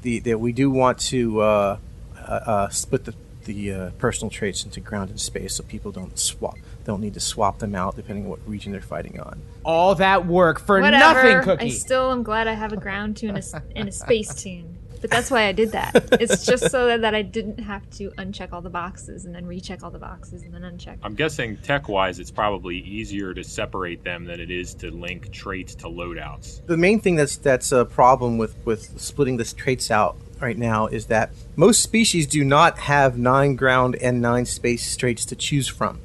the, 0.02 0.20
the 0.20 0.34
we 0.36 0.52
do 0.52 0.70
want 0.70 0.98
to 1.00 1.40
uh, 1.40 1.78
uh, 2.26 2.50
uh, 2.50 2.68
split 2.68 3.04
the 3.04 3.14
the 3.44 3.72
uh, 3.72 3.90
personal 3.98 4.30
traits 4.30 4.64
into 4.64 4.80
ground 4.80 5.08
and 5.10 5.18
space, 5.18 5.56
so 5.56 5.62
people 5.64 5.90
don't 5.90 6.18
swap, 6.18 6.58
don't 6.84 7.00
need 7.00 7.14
to 7.14 7.20
swap 7.20 7.58
them 7.58 7.74
out 7.74 7.96
depending 7.96 8.24
on 8.24 8.30
what 8.30 8.38
region 8.46 8.70
they're 8.70 8.82
fighting 8.82 9.18
on. 9.18 9.40
All 9.64 9.94
that 9.94 10.26
work 10.26 10.60
for 10.60 10.78
whatever. 10.80 11.22
nothing, 11.22 11.42
Cookie. 11.42 11.66
I 11.66 11.68
still 11.70 12.12
am 12.12 12.22
glad 12.22 12.48
I 12.48 12.52
have 12.52 12.72
a 12.74 12.76
ground 12.76 13.16
toon 13.16 13.30
and 13.30 13.38
a, 13.38 13.40
s- 13.40 13.54
and 13.74 13.88
a 13.88 13.92
space 13.92 14.34
toon. 14.34 14.76
But 15.00 15.08
that's 15.08 15.30
why 15.30 15.44
I 15.44 15.52
did 15.52 15.72
that. 15.72 16.18
It's 16.20 16.44
just 16.52 16.70
so 16.70 16.84
that, 16.88 17.00
that 17.00 17.14
I 17.14 17.22
didn't 17.22 17.58
have 17.60 17.88
to 17.92 18.10
uncheck 18.18 18.52
all 18.52 18.60
the 18.60 18.68
boxes 18.68 19.24
and 19.24 19.34
then 19.34 19.46
recheck 19.46 19.82
all 19.82 19.90
the 19.90 19.98
boxes 19.98 20.42
and 20.42 20.52
then 20.52 20.60
uncheck. 20.60 20.98
I'm 21.02 21.14
guessing 21.14 21.56
tech 21.56 21.88
wise, 21.88 22.18
it's 22.18 22.30
probably 22.30 22.76
easier 22.80 23.32
to 23.32 23.42
separate 23.42 24.04
them 24.04 24.26
than 24.26 24.40
it 24.40 24.50
is 24.50 24.74
to 24.74 24.90
link 24.90 25.32
traits 25.32 25.74
to 25.76 25.86
loadouts. 25.86 26.64
The 26.66 26.76
main 26.76 27.00
thing 27.00 27.16
that's 27.16 27.38
that's 27.38 27.72
a 27.72 27.86
problem 27.86 28.36
with 28.36 28.54
with 28.66 29.00
splitting 29.00 29.38
the 29.38 29.44
traits 29.44 29.90
out 29.90 30.18
right 30.41 30.57
now 30.57 30.86
is 30.86 31.07
that 31.07 31.30
most 31.57 31.82
species 31.82 32.26
do 32.26 32.45
not 32.45 32.78
have 32.78 33.18
nine 33.18 33.57
ground 33.57 33.97
and 33.97 34.20
nine 34.20 34.47
space 34.47 34.97
traits 34.97 35.24
to 35.26 35.36
choose 35.36 35.68
from, 35.68 36.01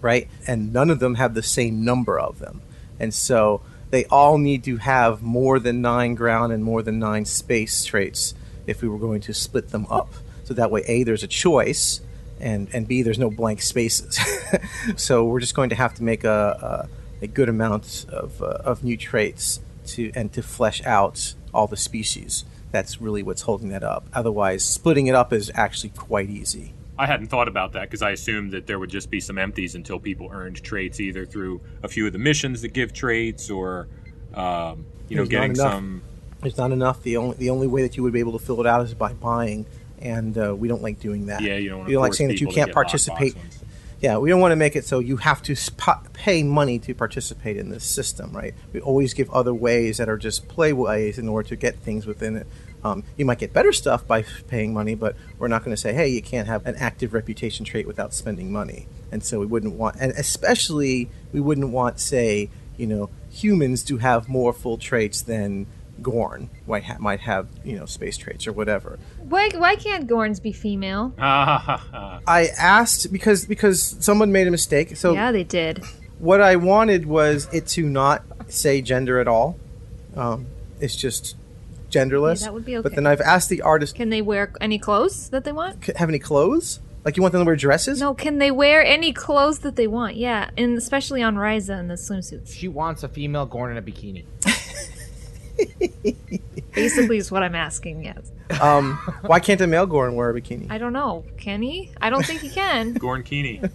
right? 0.00 0.28
And 0.46 0.72
none 0.72 0.90
of 0.90 0.98
them 0.98 1.14
have 1.14 1.34
the 1.34 1.42
same 1.42 1.84
number 1.84 2.18
of 2.18 2.38
them, 2.38 2.62
and 2.98 3.12
so 3.12 3.62
they 3.90 4.04
all 4.06 4.38
need 4.38 4.64
to 4.64 4.76
have 4.78 5.22
more 5.22 5.58
than 5.58 5.80
nine 5.80 6.14
ground 6.14 6.52
and 6.52 6.62
more 6.62 6.82
than 6.82 6.98
nine 6.98 7.24
space 7.24 7.84
traits 7.84 8.34
if 8.66 8.82
we 8.82 8.88
were 8.88 8.98
going 8.98 9.20
to 9.22 9.32
split 9.32 9.70
them 9.70 9.86
up. 9.88 10.12
So 10.44 10.54
that 10.54 10.70
way, 10.70 10.82
a 10.86 11.02
there's 11.02 11.22
a 11.22 11.28
choice, 11.28 12.00
and 12.40 12.68
and 12.72 12.86
b 12.86 13.02
there's 13.02 13.18
no 13.18 13.30
blank 13.30 13.62
spaces. 13.62 14.18
so 14.96 15.24
we're 15.24 15.40
just 15.40 15.54
going 15.54 15.70
to 15.70 15.76
have 15.76 15.94
to 15.94 16.02
make 16.02 16.24
a 16.24 16.88
a, 17.20 17.24
a 17.24 17.26
good 17.26 17.48
amount 17.48 18.06
of 18.08 18.42
uh, 18.42 18.58
of 18.64 18.84
new 18.84 18.96
traits 18.96 19.60
to 19.86 20.12
and 20.14 20.32
to 20.32 20.42
flesh 20.42 20.84
out 20.84 21.34
all 21.54 21.66
the 21.66 21.76
species. 21.76 22.44
That's 22.76 23.00
really 23.00 23.22
what's 23.22 23.40
holding 23.40 23.70
that 23.70 23.82
up. 23.82 24.06
Otherwise, 24.12 24.62
splitting 24.62 25.06
it 25.06 25.14
up 25.14 25.32
is 25.32 25.50
actually 25.54 25.88
quite 25.96 26.28
easy. 26.28 26.74
I 26.98 27.06
hadn't 27.06 27.28
thought 27.28 27.48
about 27.48 27.72
that 27.72 27.84
because 27.84 28.02
I 28.02 28.10
assumed 28.10 28.50
that 28.50 28.66
there 28.66 28.78
would 28.78 28.90
just 28.90 29.10
be 29.10 29.18
some 29.18 29.38
empties 29.38 29.74
until 29.74 29.98
people 29.98 30.28
earned 30.30 30.62
traits 30.62 31.00
either 31.00 31.24
through 31.24 31.62
a 31.82 31.88
few 31.88 32.06
of 32.06 32.12
the 32.12 32.18
missions 32.18 32.60
that 32.60 32.74
give 32.74 32.92
traits 32.92 33.48
or, 33.48 33.88
um, 34.34 34.84
you 35.08 35.16
know, 35.16 35.22
There's 35.22 35.28
getting 35.30 35.54
some. 35.54 36.02
There's 36.42 36.58
not 36.58 36.70
enough. 36.70 37.02
The 37.02 37.16
only 37.16 37.36
the 37.38 37.48
only 37.48 37.66
way 37.66 37.80
that 37.80 37.96
you 37.96 38.02
would 38.02 38.12
be 38.12 38.20
able 38.20 38.38
to 38.38 38.44
fill 38.44 38.60
it 38.60 38.66
out 38.66 38.82
is 38.82 38.92
by 38.92 39.14
buying, 39.14 39.64
and 39.98 40.36
uh, 40.36 40.54
we 40.54 40.68
don't 40.68 40.82
like 40.82 41.00
doing 41.00 41.26
that. 41.26 41.40
Yeah, 41.40 41.56
you 41.56 41.70
don't. 41.70 41.86
We 41.86 41.94
don't 41.94 42.02
like 42.02 42.12
saying 42.12 42.28
that 42.28 42.42
you 42.42 42.48
can't 42.48 42.72
participate. 42.72 43.34
Yeah, 44.00 44.18
we 44.18 44.28
don't 44.28 44.40
want 44.40 44.52
to 44.52 44.56
make 44.56 44.76
it 44.76 44.84
so 44.84 44.98
you 44.98 45.16
have 45.16 45.42
to 45.44 45.56
sp- 45.56 46.12
pay 46.12 46.42
money 46.42 46.78
to 46.80 46.94
participate 46.94 47.56
in 47.56 47.70
this 47.70 47.84
system, 47.84 48.32
right? 48.32 48.54
We 48.72 48.80
always 48.80 49.14
give 49.14 49.30
other 49.30 49.54
ways 49.54 49.96
that 49.96 50.08
are 50.08 50.18
just 50.18 50.48
play 50.48 50.74
ways 50.74 51.18
in 51.18 51.28
order 51.28 51.48
to 51.48 51.56
get 51.56 51.76
things 51.76 52.06
within 52.06 52.36
it. 52.36 52.46
Um, 52.86 53.04
you 53.16 53.24
might 53.24 53.38
get 53.38 53.52
better 53.52 53.72
stuff 53.72 54.06
by 54.06 54.22
paying 54.48 54.72
money, 54.72 54.94
but 54.94 55.16
we're 55.38 55.48
not 55.48 55.64
going 55.64 55.74
to 55.74 55.80
say, 55.80 55.92
hey, 55.92 56.08
you 56.08 56.22
can't 56.22 56.46
have 56.46 56.64
an 56.66 56.76
active 56.76 57.12
reputation 57.12 57.64
trait 57.64 57.86
without 57.86 58.14
spending 58.14 58.52
money. 58.52 58.86
And 59.10 59.24
so 59.24 59.40
we 59.40 59.46
wouldn't 59.46 59.74
want, 59.74 59.96
and 59.98 60.12
especially 60.12 61.10
we 61.32 61.40
wouldn't 61.40 61.70
want, 61.70 61.98
say, 62.00 62.48
you 62.76 62.86
know, 62.86 63.10
humans 63.30 63.82
to 63.84 63.98
have 63.98 64.28
more 64.28 64.52
full 64.52 64.78
traits 64.78 65.22
than 65.22 65.66
Gorn 66.02 66.50
might, 66.66 66.84
ha- 66.84 66.98
might 67.00 67.20
have, 67.20 67.48
you 67.64 67.76
know, 67.76 67.86
space 67.86 68.16
traits 68.16 68.46
or 68.46 68.52
whatever. 68.52 68.98
Why, 69.18 69.48
why 69.54 69.76
can't 69.76 70.06
Gorns 70.06 70.40
be 70.40 70.52
female? 70.52 71.12
I 71.18 72.50
asked 72.58 73.10
because 73.12 73.46
because 73.46 73.96
someone 74.00 74.30
made 74.30 74.46
a 74.46 74.50
mistake. 74.50 74.96
So 74.96 75.14
yeah, 75.14 75.32
they 75.32 75.44
did. 75.44 75.82
what 76.18 76.40
I 76.40 76.56
wanted 76.56 77.06
was 77.06 77.48
it 77.52 77.66
to 77.68 77.88
not 77.88 78.22
say 78.48 78.82
gender 78.82 79.18
at 79.18 79.26
all. 79.26 79.58
Um, 80.14 80.46
it's 80.80 80.96
just 80.96 81.34
genderless. 81.90 82.40
Yeah, 82.40 82.46
that 82.46 82.54
would 82.54 82.64
be 82.64 82.80
But 82.80 82.94
then 82.94 83.06
I've 83.06 83.20
asked 83.20 83.48
the 83.48 83.62
artist, 83.62 83.94
Can 83.94 84.10
they 84.10 84.22
wear 84.22 84.52
any 84.60 84.78
clothes 84.78 85.28
that 85.30 85.44
they 85.44 85.52
want? 85.52 85.84
"C- 85.84 85.92
have 85.96 86.08
any 86.08 86.18
clothes? 86.18 86.80
Like 87.04 87.16
you 87.16 87.22
want 87.22 87.32
them 87.32 87.42
to 87.42 87.46
wear 87.46 87.56
dresses? 87.56 88.00
No, 88.00 88.14
can 88.14 88.38
they 88.38 88.50
wear 88.50 88.84
any 88.84 89.12
clothes 89.12 89.60
that 89.60 89.76
they 89.76 89.86
want? 89.86 90.16
Yeah, 90.16 90.50
and 90.58 90.76
especially 90.76 91.22
on 91.22 91.36
Risa 91.36 91.78
in 91.78 91.86
the 91.88 91.94
swimsuits. 91.94 92.52
She 92.52 92.66
wants 92.66 93.04
a 93.04 93.08
female 93.08 93.46
Gorn 93.46 93.70
in 93.70 93.76
a 93.76 93.82
bikini. 93.82 94.24
Basically, 96.74 97.16
is 97.16 97.30
what 97.30 97.42
I'm 97.42 97.54
asking. 97.54 98.04
Yes. 98.04 98.30
Um, 98.60 98.94
why 99.22 99.40
can't 99.40 99.60
a 99.60 99.66
male 99.66 99.86
Gorn 99.86 100.14
wear 100.14 100.30
a 100.30 100.34
bikini? 100.40 100.70
I 100.70 100.78
don't 100.78 100.92
know. 100.92 101.24
Can 101.38 101.62
he? 101.62 101.92
I 102.00 102.10
don't 102.10 102.24
think 102.26 102.40
he 102.40 102.50
can. 102.50 102.92
Gorn 102.94 103.22
Keeney. 103.22 103.60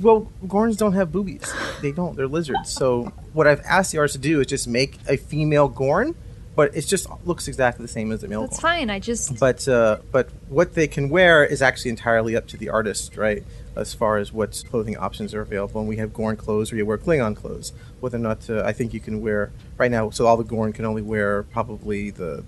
Well, 0.00 0.30
Gorns 0.46 0.76
don't 0.76 0.92
have 0.92 1.10
boobies. 1.10 1.52
They 1.82 1.90
don't. 1.90 2.14
They're 2.16 2.28
lizards. 2.28 2.72
So 2.72 3.10
what 3.32 3.48
I've 3.48 3.60
asked 3.62 3.90
the 3.90 3.98
artist 3.98 4.14
to 4.14 4.20
do 4.20 4.40
is 4.40 4.46
just 4.46 4.68
make 4.68 4.96
a 5.08 5.16
female 5.16 5.66
Gorn, 5.66 6.14
but 6.58 6.76
it 6.76 6.84
just 6.88 7.06
looks 7.24 7.46
exactly 7.46 7.84
the 7.84 7.92
same 7.92 8.10
as 8.10 8.22
the 8.22 8.26
male 8.26 8.40
That's 8.40 8.58
Gorn. 8.58 8.78
fine. 8.78 8.90
I 8.90 8.98
just 8.98 9.38
But 9.38 9.68
uh, 9.68 9.98
but 10.10 10.28
what 10.48 10.74
they 10.74 10.88
can 10.88 11.08
wear 11.08 11.44
is 11.44 11.62
actually 11.62 11.90
entirely 11.92 12.34
up 12.34 12.48
to 12.48 12.56
the 12.56 12.68
artist, 12.68 13.16
right? 13.16 13.44
As 13.76 13.94
far 13.94 14.16
as 14.16 14.32
what 14.32 14.60
clothing 14.68 14.96
options 14.96 15.34
are 15.34 15.40
available, 15.40 15.80
and 15.80 15.88
we 15.88 15.98
have 15.98 16.12
Gorn 16.12 16.36
clothes, 16.36 16.72
or 16.72 16.76
you 16.76 16.84
wear 16.84 16.98
Klingon 16.98 17.36
clothes. 17.36 17.72
Whether 18.00 18.16
or 18.16 18.22
not 18.22 18.50
uh, 18.50 18.64
I 18.64 18.72
think 18.72 18.92
you 18.92 18.98
can 18.98 19.20
wear 19.20 19.52
right 19.76 19.88
now, 19.88 20.10
so 20.10 20.26
all 20.26 20.36
the 20.36 20.42
Gorn 20.42 20.72
can 20.72 20.84
only 20.84 21.00
wear 21.00 21.44
probably 21.44 22.10
the 22.10 22.42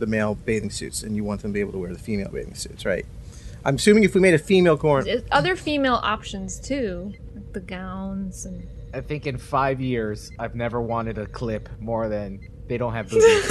the 0.00 0.06
male 0.06 0.34
bathing 0.34 0.70
suits, 0.70 1.04
and 1.04 1.14
you 1.14 1.22
want 1.22 1.42
them 1.42 1.52
to 1.52 1.54
be 1.54 1.60
able 1.60 1.70
to 1.70 1.78
wear 1.78 1.92
the 1.92 2.00
female 2.00 2.30
bathing 2.30 2.56
suits, 2.56 2.84
right? 2.84 3.06
I'm 3.64 3.76
assuming 3.76 4.02
if 4.02 4.12
we 4.16 4.20
made 4.20 4.34
a 4.34 4.40
female 4.40 4.74
Gorn, 4.76 5.06
other 5.30 5.54
female 5.54 6.00
options 6.02 6.58
too, 6.58 7.14
like 7.32 7.52
the 7.52 7.60
gowns 7.60 8.44
and 8.44 8.66
I 8.94 9.00
think 9.00 9.26
in 9.26 9.38
five 9.38 9.80
years, 9.80 10.30
I've 10.38 10.54
never 10.54 10.80
wanted 10.80 11.16
a 11.16 11.26
clip 11.26 11.68
more 11.80 12.08
than 12.08 12.40
they 12.68 12.78
don't 12.78 12.92
have 12.92 13.10
boobies. 13.10 13.46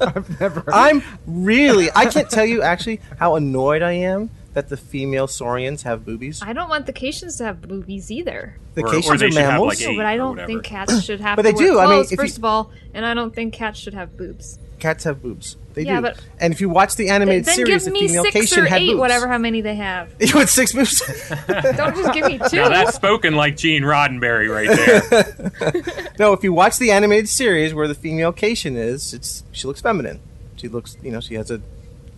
I've 0.00 0.40
never. 0.40 0.64
I'm 0.72 1.02
really 1.26 1.88
I 1.94 2.06
can't 2.06 2.30
tell 2.30 2.44
you 2.46 2.62
actually 2.62 3.00
how 3.18 3.34
annoyed 3.36 3.82
I 3.82 3.92
am 3.92 4.30
that 4.54 4.68
the 4.68 4.76
female 4.76 5.26
saurians 5.28 5.82
have 5.84 6.04
boobies? 6.04 6.42
I 6.42 6.52
don't 6.52 6.68
want 6.68 6.86
the 6.86 6.92
Caitians 6.92 7.36
to 7.36 7.44
have 7.44 7.60
boobies 7.62 8.10
either. 8.10 8.56
The 8.74 8.82
Or- 8.82 8.86
or 8.88 8.90
Caitians 8.92 9.20
they 9.20 9.26
are 9.26 9.30
should 9.30 9.40
have, 9.42 9.50
mammals. 9.52 9.80
like, 9.80 9.88
No, 9.90 9.96
but 9.96 10.06
I 10.06 10.16
don't 10.16 10.46
think 10.46 10.64
cats 10.64 11.02
should 11.04 11.20
have 11.20 11.36
But 11.36 11.42
to 11.42 11.48
they 11.52 11.54
wear 11.54 11.66
do. 11.72 11.78
I 11.78 11.82
mean, 11.84 11.92
clothes, 11.94 12.06
if 12.06 12.10
you- 12.12 12.16
first 12.24 12.38
of 12.38 12.44
all, 12.44 12.70
and 12.94 13.06
I 13.06 13.14
don't 13.14 13.34
think 13.34 13.54
cats 13.54 13.78
should 13.78 13.94
have 13.94 14.16
boobs. 14.16 14.58
Cats 14.80 15.04
have 15.04 15.22
boobs. 15.22 15.56
They 15.74 15.82
Yeah, 15.84 15.96
do. 15.96 16.02
but- 16.02 16.20
and 16.40 16.52
if 16.52 16.60
you 16.60 16.68
watch 16.68 16.96
the 16.96 17.10
animated 17.10 17.44
then 17.44 17.54
series, 17.54 17.84
give 17.84 17.92
the 17.94 18.00
female 18.00 18.24
six 18.24 18.34
Caitian 18.52 18.62
or 18.62 18.66
had 18.66 18.82
eight, 18.82 18.86
boobs. 18.88 18.98
whatever 18.98 19.28
how 19.28 19.38
many 19.38 19.60
they 19.60 19.76
have. 19.76 20.12
You 20.20 20.34
want 20.34 20.48
six 20.48 20.72
boobs? 20.72 21.00
don't 21.76 21.94
just 21.96 22.12
give 22.12 22.26
me 22.26 22.38
two. 22.48 22.56
Now 22.56 22.68
that's 22.70 22.94
spoken 22.96 23.34
like 23.36 23.56
Gene 23.56 23.82
Roddenberry 23.84 24.48
right 24.50 24.68
there. 24.68 26.12
no, 26.18 26.32
if 26.32 26.42
you 26.42 26.52
watch 26.52 26.78
the 26.78 26.90
animated 26.90 27.28
series 27.28 27.72
where 27.74 27.86
the 27.86 27.94
female 27.94 28.32
Caitian 28.32 28.76
is, 28.76 29.14
it's 29.14 29.44
she 29.52 29.66
looks 29.66 29.80
feminine. 29.80 30.20
She 30.56 30.66
looks, 30.68 30.96
you 31.02 31.10
know, 31.12 31.20
she 31.20 31.34
has 31.34 31.50
a 31.50 31.60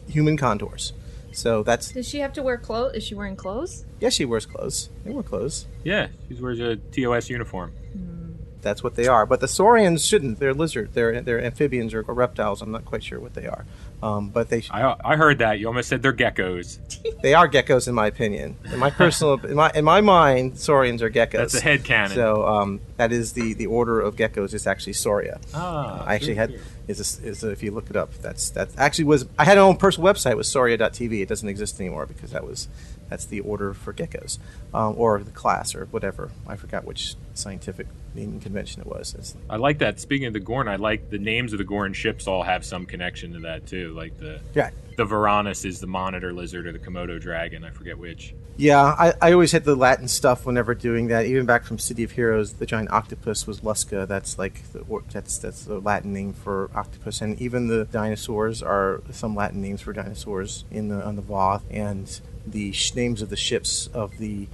human 0.09 0.37
contours. 0.37 0.93
So 1.33 1.63
that's 1.63 1.93
Does 1.93 2.09
she 2.09 2.19
have 2.21 2.33
to 2.35 2.43
wear 2.43 2.59
clothes? 2.59 2.95
Is 2.97 3.05
she 3.05 3.15
wearing 3.15 3.37
clothes? 3.37 3.85
yeah, 4.01 4.09
she 4.11 4.25
wears 4.25 4.45
clothes. 4.47 4.89
They 5.05 5.11
wear 5.13 5.23
clothes. 5.23 5.67
yeah, 5.85 6.09
she 6.29 6.35
wears 6.35 6.59
a 6.61 6.77
TOS 6.77 7.29
uniform. 7.31 7.73
Hmm. 7.93 8.22
That's 8.63 8.83
what 8.83 8.95
they 8.95 9.07
are. 9.07 9.27
But 9.27 9.41
the 9.41 9.49
saurians 9.49 10.05
shouldn't. 10.07 10.39
They're 10.39 10.55
lizard. 10.55 10.95
They're 10.95 11.21
they're 11.21 11.45
amphibians 11.45 11.93
or 11.95 12.03
reptiles. 12.03 12.63
I'm 12.63 12.71
not 12.71 12.85
quite 12.85 13.03
sure 13.03 13.21
what 13.21 13.35
they 13.35 13.47
are. 13.47 13.67
Um, 14.03 14.31
but 14.31 14.49
they 14.49 14.65
I 14.71 14.97
I 15.05 15.17
heard 15.17 15.39
that. 15.39 15.59
You 15.59 15.67
almost 15.67 15.89
said 15.89 16.03
they're 16.03 16.13
geckos. 16.13 16.79
they 17.23 17.35
are 17.35 17.49
geckos 17.49 17.89
in 17.89 17.95
my 17.95 18.07
opinion. 18.07 18.57
In 18.73 18.79
my 18.79 18.91
personal 18.91 19.35
in 19.45 19.55
my 19.55 19.71
in 19.75 19.85
my 19.85 20.01
mind, 20.01 20.59
saurians 20.59 21.03
are 21.03 21.11
geckos. 21.11 21.33
That's 21.33 21.55
a 21.55 21.61
head 21.61 21.85
canon. 21.85 22.15
So 22.15 22.47
um, 22.47 22.81
that 22.97 23.13
is 23.13 23.33
the 23.33 23.55
the 23.55 23.67
order 23.67 24.01
of 24.01 24.17
geckos 24.17 24.55
is 24.55 24.67
actually 24.67 24.95
Sauria. 24.95 25.41
Ah, 25.55 26.05
I 26.05 26.15
actually 26.15 26.37
had 26.37 26.59
is 26.89 27.21
a, 27.21 27.27
is 27.27 27.45
a, 27.45 27.51
if 27.51 27.63
you 27.63 27.71
look 27.71 27.91
it 27.91 27.97
up, 27.97 28.13
that's 28.15 28.51
that 28.51 28.71
actually 28.77 29.05
was 29.05 29.27
I 29.39 29.45
had 29.45 29.57
my 29.57 29.63
own 29.63 29.77
personal 29.77 30.13
website 30.13 30.37
was 30.37 30.49
Sauria.tv. 30.49 31.23
It 31.23 31.29
doesn't 31.29 31.49
exist 31.49 31.81
anymore 31.81 32.07
because 32.07 32.31
that 32.33 32.45
was 32.45 32.69
that's 33.13 33.27
the 33.27 33.41
order 33.41 33.75
for 33.75 33.93
geckos 33.93 34.39
um, 34.73 34.95
or 34.97 35.23
the 35.23 35.31
class 35.31 35.75
or 35.75 35.85
whatever. 35.87 36.31
I 36.47 36.57
forgot 36.57 36.87
which 36.87 37.15
scientific 37.35 37.87
naming 38.15 38.41
convention 38.41 38.81
it 38.81 38.87
was. 38.87 39.15
It's, 39.15 39.37
I 39.51 39.57
like 39.57 39.79
that. 39.79 40.01
Speaking 40.01 40.27
of 40.27 40.33
the 40.33 40.41
Gorn, 40.41 40.67
I 40.67 40.77
like 40.77 41.11
the 41.11 41.19
names 41.19 41.53
of 41.53 41.59
the 41.59 41.65
Gorn 41.65 41.93
ships 41.93 42.27
all 42.27 42.43
have 42.43 42.65
some 42.65 42.87
connection 42.87 43.35
to 43.35 43.41
that 43.41 43.67
too. 43.67 43.93
Like 43.93 44.19
the 44.19 44.41
yeah, 44.55 44.71
the 44.97 45.05
Varanus 45.05 45.65
is 45.65 45.81
the 45.81 45.87
monitor 45.87 46.33
lizard 46.33 46.67
or 46.67 46.73
the 46.73 46.79
Komodo 46.79 47.21
dragon. 47.21 47.65
I 47.65 47.71
forget 47.71 47.99
which. 47.99 48.35
Yeah, 48.57 48.83
I, 48.83 49.15
I 49.21 49.33
always 49.33 49.53
hit 49.53 49.65
the 49.65 49.75
Latin 49.75 50.09
stuff 50.09 50.45
whenever 50.45 50.75
doing 50.75 51.09
that. 51.09 51.25
Even 51.25 51.47
back 51.47 51.65
from 51.65 51.79
City 51.79 52.05
of 52.05 52.13
Heroes, 52.13 52.55
the 52.55 52.67
giant 52.67 52.91
octopus 52.91 53.47
was 53.47 53.61
Lusca. 53.61 54.07
That's 54.07 54.39
like 54.39 54.63
the, 54.73 54.85
that's 55.11 55.39
that's 55.39 55.65
the 55.65 55.81
Latin 55.81 56.13
name 56.13 56.33
for 56.33 56.71
octopus, 56.75 57.21
and 57.21 57.41
even 57.41 57.69
the 57.69 57.85
dinosaurs 57.87 58.63
are 58.63 59.03
some 59.11 59.35
Latin 59.35 59.63
names 59.63 59.81
for 59.81 59.93
dinosaurs 59.93 60.65
in 60.71 60.89
the 60.89 61.03
on 61.03 61.17
the 61.17 61.23
Voth, 61.23 61.63
and 61.71 62.21
the 62.47 62.73
sh- 62.73 62.95
names 62.95 63.23
of 63.23 63.31
the 63.31 63.37
ships 63.37 63.89
of 63.89 64.19
the 64.19 64.49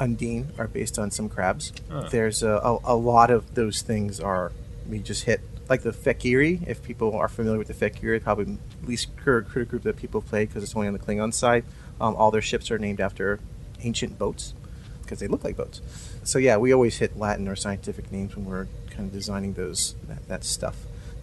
Undine 0.00 0.52
are 0.58 0.68
based 0.68 0.98
on 0.98 1.10
some 1.10 1.28
crabs. 1.28 1.72
Huh. 1.90 2.08
There's 2.10 2.42
a, 2.42 2.50
a, 2.50 2.78
a 2.84 2.96
lot 2.96 3.30
of 3.30 3.54
those 3.54 3.82
things 3.82 4.20
are 4.20 4.52
we 4.88 4.98
just 4.98 5.24
hit 5.24 5.40
like 5.68 5.82
the 5.82 5.92
Fek'Ihri. 5.92 6.66
If 6.66 6.82
people 6.82 7.16
are 7.16 7.28
familiar 7.28 7.58
with 7.58 7.68
the 7.68 7.74
Fek'Ihri, 7.74 8.22
probably 8.22 8.58
least 8.84 9.16
critter 9.16 9.64
group 9.64 9.82
that 9.82 9.96
people 9.96 10.20
play 10.20 10.44
because 10.46 10.62
it's 10.62 10.74
only 10.74 10.88
on 10.88 10.92
the 10.92 10.98
Klingon 10.98 11.32
side. 11.32 11.64
Um, 12.00 12.14
all 12.16 12.30
their 12.30 12.42
ships 12.42 12.70
are 12.70 12.78
named 12.78 13.00
after 13.00 13.40
ancient 13.82 14.18
boats 14.18 14.54
because 15.02 15.20
they 15.20 15.28
look 15.28 15.44
like 15.44 15.56
boats. 15.56 15.80
So 16.24 16.38
yeah, 16.38 16.56
we 16.56 16.72
always 16.72 16.98
hit 16.98 17.16
Latin 17.16 17.48
or 17.48 17.56
scientific 17.56 18.10
names 18.10 18.36
when 18.36 18.46
we're 18.46 18.66
kind 18.90 19.06
of 19.08 19.12
designing 19.12 19.54
those 19.54 19.94
that, 20.08 20.26
that 20.28 20.44
stuff. 20.44 20.76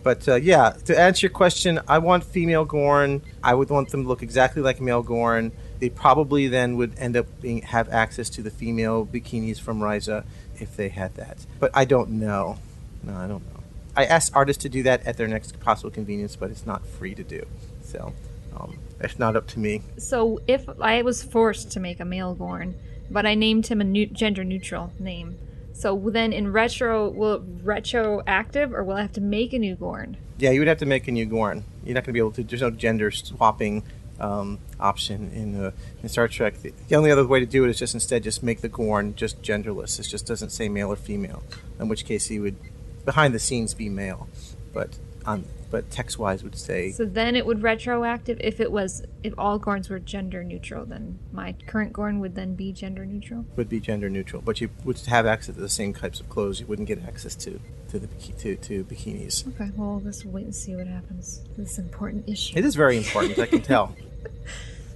But 0.03 0.27
uh, 0.27 0.35
yeah, 0.35 0.71
to 0.85 0.99
answer 0.99 1.27
your 1.27 1.31
question, 1.31 1.79
I 1.87 1.99
want 1.99 2.23
female 2.23 2.65
Gorn. 2.65 3.21
I 3.43 3.53
would 3.53 3.69
want 3.69 3.89
them 3.89 4.03
to 4.03 4.07
look 4.07 4.23
exactly 4.23 4.61
like 4.61 4.81
male 4.81 5.03
Gorn. 5.03 5.51
They 5.81 5.89
probably 5.89 6.47
then 6.47 6.77
would 6.77 6.97
end 6.97 7.17
up 7.17 7.25
being 7.41 7.63
have 7.63 7.89
access 7.89 8.29
to 8.29 8.43
the 8.43 8.51
female 8.51 9.03
bikinis 9.05 9.59
from 9.59 9.79
Risa 9.79 10.23
if 10.59 10.77
they 10.77 10.89
had 10.89 11.15
that. 11.15 11.45
But 11.59 11.71
I 11.73 11.85
don't 11.85 12.11
know. 12.11 12.59
No, 13.01 13.15
I 13.15 13.27
don't 13.27 13.43
know. 13.51 13.63
I 13.97 14.05
asked 14.05 14.31
artists 14.35 14.61
to 14.61 14.69
do 14.69 14.83
that 14.83 15.05
at 15.07 15.17
their 15.17 15.27
next 15.27 15.59
possible 15.59 15.89
convenience, 15.89 16.35
but 16.35 16.51
it's 16.51 16.67
not 16.67 16.85
free 16.85 17.15
to 17.15 17.23
do. 17.23 17.45
So 17.83 18.13
um, 18.55 18.77
it's 18.99 19.17
not 19.17 19.35
up 19.35 19.47
to 19.47 19.59
me. 19.59 19.81
So 19.97 20.39
if 20.47 20.69
I 20.79 21.01
was 21.01 21.23
forced 21.23 21.71
to 21.71 21.79
make 21.79 21.99
a 21.99 22.05
male 22.05 22.35
Gorn, 22.35 22.75
but 23.09 23.25
I 23.25 23.33
named 23.33 23.67
him 23.67 23.81
a 23.81 23.83
new, 23.83 24.05
gender 24.05 24.43
neutral 24.43 24.93
name, 24.99 25.37
so 25.73 25.99
then 26.11 26.31
in 26.31 26.51
retro, 26.51 27.09
will 27.09 27.33
it 27.33 27.41
retroactive 27.63 28.71
or 28.71 28.83
will 28.83 28.97
I 28.97 29.01
have 29.01 29.13
to 29.13 29.21
make 29.21 29.51
a 29.51 29.57
new 29.57 29.75
Gorn? 29.75 30.15
Yeah, 30.37 30.51
you 30.51 30.59
would 30.59 30.67
have 30.67 30.77
to 30.77 30.85
make 30.85 31.07
a 31.07 31.11
new 31.11 31.25
Gorn. 31.25 31.63
You're 31.83 31.95
not 31.95 32.03
going 32.03 32.13
to 32.13 32.13
be 32.13 32.19
able 32.19 32.31
to. 32.33 32.43
There's 32.43 32.61
no 32.61 32.69
gender 32.69 33.09
swapping 33.09 33.83
um, 34.21 34.59
option 34.79 35.31
in, 35.33 35.65
uh, 35.65 35.71
in 36.01 36.09
Star 36.09 36.27
Trek. 36.27 36.61
The, 36.61 36.73
the 36.87 36.95
only 36.95 37.11
other 37.11 37.25
way 37.25 37.39
to 37.39 37.45
do 37.45 37.65
it 37.65 37.69
is 37.69 37.79
just 37.79 37.93
instead 37.93 38.23
just 38.23 38.43
make 38.43 38.61
the 38.61 38.69
Gorn 38.69 39.15
just 39.15 39.41
genderless. 39.41 39.99
It 39.99 40.03
just 40.03 40.25
doesn't 40.25 40.51
say 40.51 40.69
male 40.69 40.91
or 40.91 40.95
female. 40.95 41.43
In 41.79 41.89
which 41.89 42.05
case 42.05 42.27
he 42.27 42.39
would, 42.39 42.55
behind 43.03 43.33
the 43.33 43.39
scenes, 43.39 43.73
be 43.73 43.89
male, 43.89 44.29
but 44.73 44.97
on 45.25 45.45
but 45.69 45.89
text 45.89 46.19
wise 46.19 46.43
would 46.43 46.55
say 46.55 46.91
So 46.91 47.05
then 47.05 47.35
it 47.35 47.45
would 47.45 47.63
retroactive 47.63 48.37
if 48.41 48.59
it 48.59 48.71
was 48.71 49.03
if 49.23 49.33
all 49.37 49.59
Gorns 49.59 49.89
were 49.89 49.99
gender 49.99 50.43
neutral. 50.43 50.85
Then 50.85 51.19
my 51.31 51.53
current 51.65 51.93
Gorn 51.93 52.19
would 52.19 52.35
then 52.35 52.55
be 52.55 52.73
gender 52.73 53.05
neutral. 53.05 53.45
would 53.55 53.69
be 53.69 53.79
gender 53.79 54.09
neutral, 54.09 54.41
but 54.41 54.59
you 54.59 54.69
would 54.83 54.99
have 55.01 55.25
access 55.25 55.55
to 55.55 55.61
the 55.61 55.69
same 55.69 55.93
types 55.93 56.19
of 56.19 56.29
clothes. 56.29 56.59
You 56.59 56.65
wouldn't 56.67 56.87
get 56.87 57.03
access 57.05 57.35
to 57.35 57.59
to 57.89 57.99
the 57.99 58.07
to, 58.07 58.55
to 58.57 58.83
bikinis. 58.83 59.47
Okay, 59.47 59.71
well 59.75 60.01
let's 60.03 60.25
wait 60.25 60.45
and 60.45 60.55
see 60.55 60.75
what 60.75 60.87
happens. 60.87 61.41
This 61.57 61.79
important 61.79 62.27
issue. 62.27 62.57
It 62.57 62.65
is 62.65 62.75
very 62.75 62.97
important, 62.97 63.39
I 63.39 63.45
can 63.45 63.61
tell. 63.61 63.95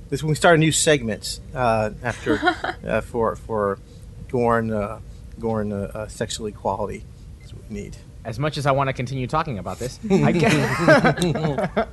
This 0.07 0.21
when 0.21 0.30
we 0.30 0.36
start 0.36 0.55
a 0.55 0.59
new 0.59 0.71
segment 0.71 1.39
uh, 1.55 1.89
after 2.03 2.38
uh, 2.88 3.01
for 3.01 3.36
for 3.36 3.80
Gorn 4.30 4.71
uh, 4.71 4.99
Gorn 5.39 5.71
uh, 5.71 5.91
uh, 5.93 6.07
sexual 6.07 6.45
equality. 6.45 7.03
That's 7.39 7.53
what 7.53 7.63
we 7.67 7.76
need. 7.76 7.97
As 8.23 8.38
much 8.38 8.57
as 8.57 8.65
I 8.67 8.71
want 8.71 8.88
to 8.88 8.93
continue 8.93 9.26
talking 9.26 9.57
about 9.57 9.80
this, 9.80 9.99
I 10.11 10.32
can 10.32 11.88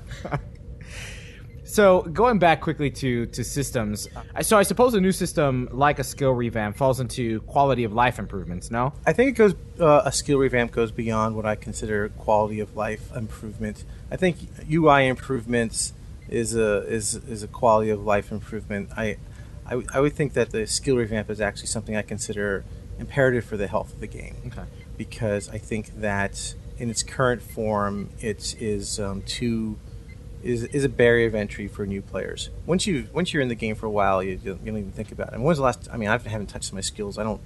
So 1.65 2.03
going 2.03 2.39
back 2.39 2.61
quickly 2.61 2.91
to 2.91 3.25
to 3.27 3.43
systems, 3.43 4.07
so 4.43 4.59
I 4.59 4.63
suppose 4.63 4.93
a 4.93 5.01
new 5.01 5.11
system 5.11 5.71
like 5.73 5.99
a 5.99 6.05
skill 6.05 6.33
revamp 6.33 6.77
falls 6.77 7.01
into 7.01 7.41
quality 7.43 7.85
of 7.85 7.95
life 7.95 8.19
improvements. 8.19 8.71
No, 8.71 8.93
I 9.07 9.15
think 9.15 9.31
it 9.31 9.39
goes 9.39 9.55
uh, 9.81 10.03
a 10.05 10.13
skill 10.13 10.37
revamp 10.37 10.73
goes 10.73 10.93
beyond 10.93 11.35
what 11.35 11.47
I 11.47 11.55
consider 11.55 12.11
quality 12.11 12.61
of 12.61 12.77
life 12.77 13.11
improvement. 13.17 13.85
I 14.11 14.17
think 14.17 14.37
UI 14.71 15.07
improvements 15.09 15.95
is 16.33 16.55
a 16.57 16.83
is 16.87 17.15
is 17.15 17.43
a 17.43 17.49
quality 17.49 17.91
of 17.91 18.05
life 18.05 18.33
improvement. 18.33 18.91
I 18.97 19.17
I, 19.67 19.71
w- 19.71 19.89
I 19.93 20.01
would 20.01 20.15
think 20.15 20.33
that 20.33 20.51
the 20.51 20.67
skill 20.67 20.97
revamp 20.97 21.31
is 21.31 21.41
actually 21.41 21.69
something 21.69 21.95
I 21.97 22.03
consider 22.03 22.65
imperative 22.99 23.45
for 23.45 23.57
the 23.57 23.69
health 23.69 23.93
of 23.93 24.01
the 24.01 24.07
game. 24.07 24.37
Okay. 24.47 24.65
Because 24.97 25.49
I 25.49 25.59
think 25.59 26.01
that 26.01 26.55
in 26.79 26.91
its 26.91 27.03
current 27.03 27.43
form, 27.43 28.11
it 28.21 28.57
is 28.61 28.99
um, 28.99 29.23
too 29.23 29.79
is, 30.43 30.65
is 30.65 30.85
a 30.85 30.89
barrier 30.89 31.29
of 31.29 31.35
entry 31.35 31.69
for 31.69 31.87
new 31.87 32.03
players. 32.03 32.51
Once 32.67 32.87
you 32.87 33.09
once 33.13 33.33
you're 33.33 33.43
in 33.43 33.49
the 33.49 33.55
game 33.55 33.75
for 33.75 33.87
a 33.87 33.91
while, 33.91 34.23
you, 34.23 34.41
you 34.43 34.55
don't 34.55 34.67
even 34.67 34.93
think 34.93 35.13
about 35.13 35.29
it. 35.29 35.35
And 35.35 35.45
when's 35.45 35.59
the 35.59 35.65
last? 35.65 35.89
I 35.93 35.97
mean, 35.97 36.09
I 36.09 36.19
haven't 36.19 36.49
touched 36.49 36.73
my 36.73 36.81
skills. 36.81 37.19
I 37.19 37.23
don't 37.23 37.41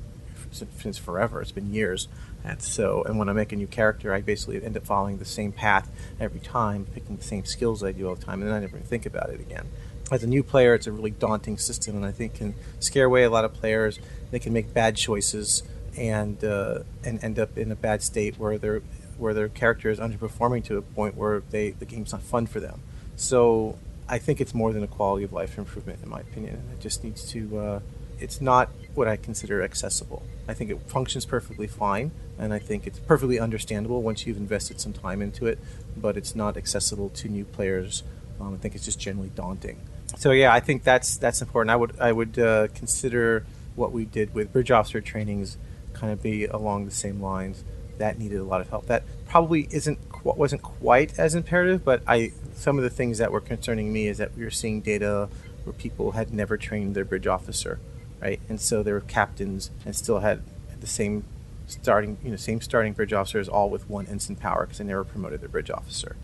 since 0.52 0.96
forever. 0.96 1.42
It's 1.42 1.52
been 1.52 1.74
years. 1.74 2.08
And 2.46 2.62
so, 2.62 3.02
and 3.02 3.18
when 3.18 3.28
I 3.28 3.32
make 3.32 3.52
a 3.52 3.56
new 3.56 3.66
character, 3.66 4.14
I 4.14 4.20
basically 4.20 4.62
end 4.64 4.76
up 4.76 4.86
following 4.86 5.18
the 5.18 5.24
same 5.24 5.50
path 5.50 5.90
every 6.20 6.38
time, 6.38 6.86
picking 6.94 7.16
the 7.16 7.24
same 7.24 7.44
skills 7.44 7.82
I 7.82 7.90
do 7.90 8.08
all 8.08 8.14
the 8.14 8.24
time, 8.24 8.40
and 8.40 8.48
then 8.48 8.56
I 8.56 8.60
never 8.60 8.78
think 8.78 9.04
about 9.04 9.30
it 9.30 9.40
again. 9.40 9.66
As 10.12 10.22
a 10.22 10.28
new 10.28 10.44
player, 10.44 10.72
it's 10.72 10.86
a 10.86 10.92
really 10.92 11.10
daunting 11.10 11.58
system, 11.58 11.96
and 11.96 12.04
I 12.04 12.12
think 12.12 12.34
can 12.34 12.54
scare 12.78 13.06
away 13.06 13.24
a 13.24 13.30
lot 13.30 13.44
of 13.44 13.52
players. 13.52 13.98
They 14.30 14.38
can 14.38 14.52
make 14.52 14.72
bad 14.72 14.96
choices 14.96 15.64
and 15.98 16.42
uh, 16.44 16.80
and 17.02 17.22
end 17.24 17.40
up 17.40 17.58
in 17.58 17.72
a 17.72 17.76
bad 17.76 18.02
state 18.02 18.38
where 18.38 18.58
their 18.58 18.82
where 19.18 19.34
their 19.34 19.48
character 19.48 19.90
is 19.90 19.98
underperforming 19.98 20.62
to 20.64 20.76
a 20.76 20.82
point 20.82 21.16
where 21.16 21.42
they 21.50 21.70
the 21.70 21.84
game's 21.84 22.12
not 22.12 22.22
fun 22.22 22.46
for 22.46 22.60
them. 22.60 22.80
So 23.16 23.78
I 24.08 24.18
think 24.18 24.40
it's 24.40 24.54
more 24.54 24.72
than 24.72 24.84
a 24.84 24.86
quality 24.86 25.24
of 25.24 25.32
life 25.32 25.58
improvement, 25.58 26.00
in 26.02 26.08
my 26.08 26.20
opinion. 26.20 26.62
It 26.72 26.80
just 26.80 27.02
needs 27.02 27.28
to. 27.32 27.58
Uh, 27.58 27.80
it's 28.18 28.40
not 28.40 28.70
what 28.94 29.08
I 29.08 29.16
consider 29.16 29.62
accessible. 29.62 30.22
I 30.48 30.54
think 30.54 30.70
it 30.70 30.80
functions 30.86 31.26
perfectly 31.26 31.66
fine, 31.66 32.12
and 32.38 32.52
I 32.52 32.58
think 32.58 32.86
it's 32.86 32.98
perfectly 32.98 33.38
understandable 33.38 34.02
once 34.02 34.26
you've 34.26 34.36
invested 34.36 34.80
some 34.80 34.92
time 34.92 35.22
into 35.22 35.46
it. 35.46 35.58
But 35.96 36.16
it's 36.16 36.34
not 36.34 36.56
accessible 36.56 37.08
to 37.10 37.28
new 37.28 37.44
players. 37.44 38.02
Um, 38.40 38.54
I 38.54 38.56
think 38.58 38.74
it's 38.74 38.84
just 38.84 39.00
generally 39.00 39.30
daunting. 39.34 39.80
So 40.16 40.30
yeah, 40.30 40.52
I 40.52 40.60
think 40.60 40.84
that's 40.84 41.16
that's 41.16 41.40
important. 41.42 41.70
I 41.70 41.76
would 41.76 42.00
I 42.00 42.12
would 42.12 42.38
uh, 42.38 42.68
consider 42.74 43.44
what 43.74 43.92
we 43.92 44.04
did 44.04 44.34
with 44.34 44.52
bridge 44.52 44.70
officer 44.70 45.00
trainings 45.00 45.56
kind 45.92 46.12
of 46.12 46.22
be 46.22 46.44
along 46.44 46.84
the 46.84 46.90
same 46.90 47.20
lines. 47.20 47.64
That 47.98 48.18
needed 48.18 48.38
a 48.38 48.44
lot 48.44 48.60
of 48.60 48.68
help. 48.68 48.86
That 48.86 49.04
probably 49.26 49.68
isn't 49.70 49.98
wasn't 50.24 50.62
quite 50.62 51.18
as 51.18 51.34
imperative, 51.34 51.84
but 51.84 52.02
I 52.06 52.32
some 52.54 52.78
of 52.78 52.84
the 52.84 52.90
things 52.90 53.18
that 53.18 53.32
were 53.32 53.40
concerning 53.40 53.92
me 53.92 54.06
is 54.08 54.18
that 54.18 54.36
we 54.36 54.44
were 54.44 54.50
seeing 54.50 54.80
data 54.80 55.28
where 55.64 55.72
people 55.72 56.12
had 56.12 56.32
never 56.32 56.56
trained 56.56 56.94
their 56.94 57.04
bridge 57.04 57.26
officer, 57.26 57.80
right? 58.20 58.40
And 58.48 58.60
so 58.60 58.82
they 58.82 58.92
were 58.92 59.00
captains 59.00 59.70
and 59.84 59.96
still 59.96 60.20
had 60.20 60.42
the 60.80 60.86
same 60.86 61.24
starting 61.66 62.18
you 62.22 62.30
know 62.30 62.36
same 62.36 62.60
starting 62.60 62.92
bridge 62.92 63.12
officers 63.12 63.48
all 63.48 63.70
with 63.70 63.88
one 63.88 64.06
instant 64.06 64.40
power 64.40 64.62
because 64.62 64.78
they 64.78 64.84
never 64.84 65.04
promoted 65.04 65.40
their 65.40 65.48
bridge 65.48 65.70
officer. 65.70 66.16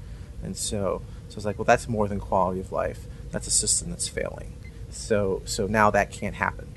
And 0.43 0.57
so 0.57 1.03
so 1.29 1.37
it's 1.37 1.45
like, 1.47 1.59
well, 1.59 1.65
that's 1.65 1.89
more 1.89 2.09
than 2.09 2.21
quality 2.21 2.61
of 2.61 2.73
life. 2.73 3.07
That's 3.31 3.47
a 3.47 3.51
system 3.51 3.91
that's 3.91 4.09
failing. 4.09 4.55
So 4.91 5.43
so 5.45 5.67
now 5.67 5.91
that 5.91 6.11
can't 6.11 6.37
happen. 6.37 6.69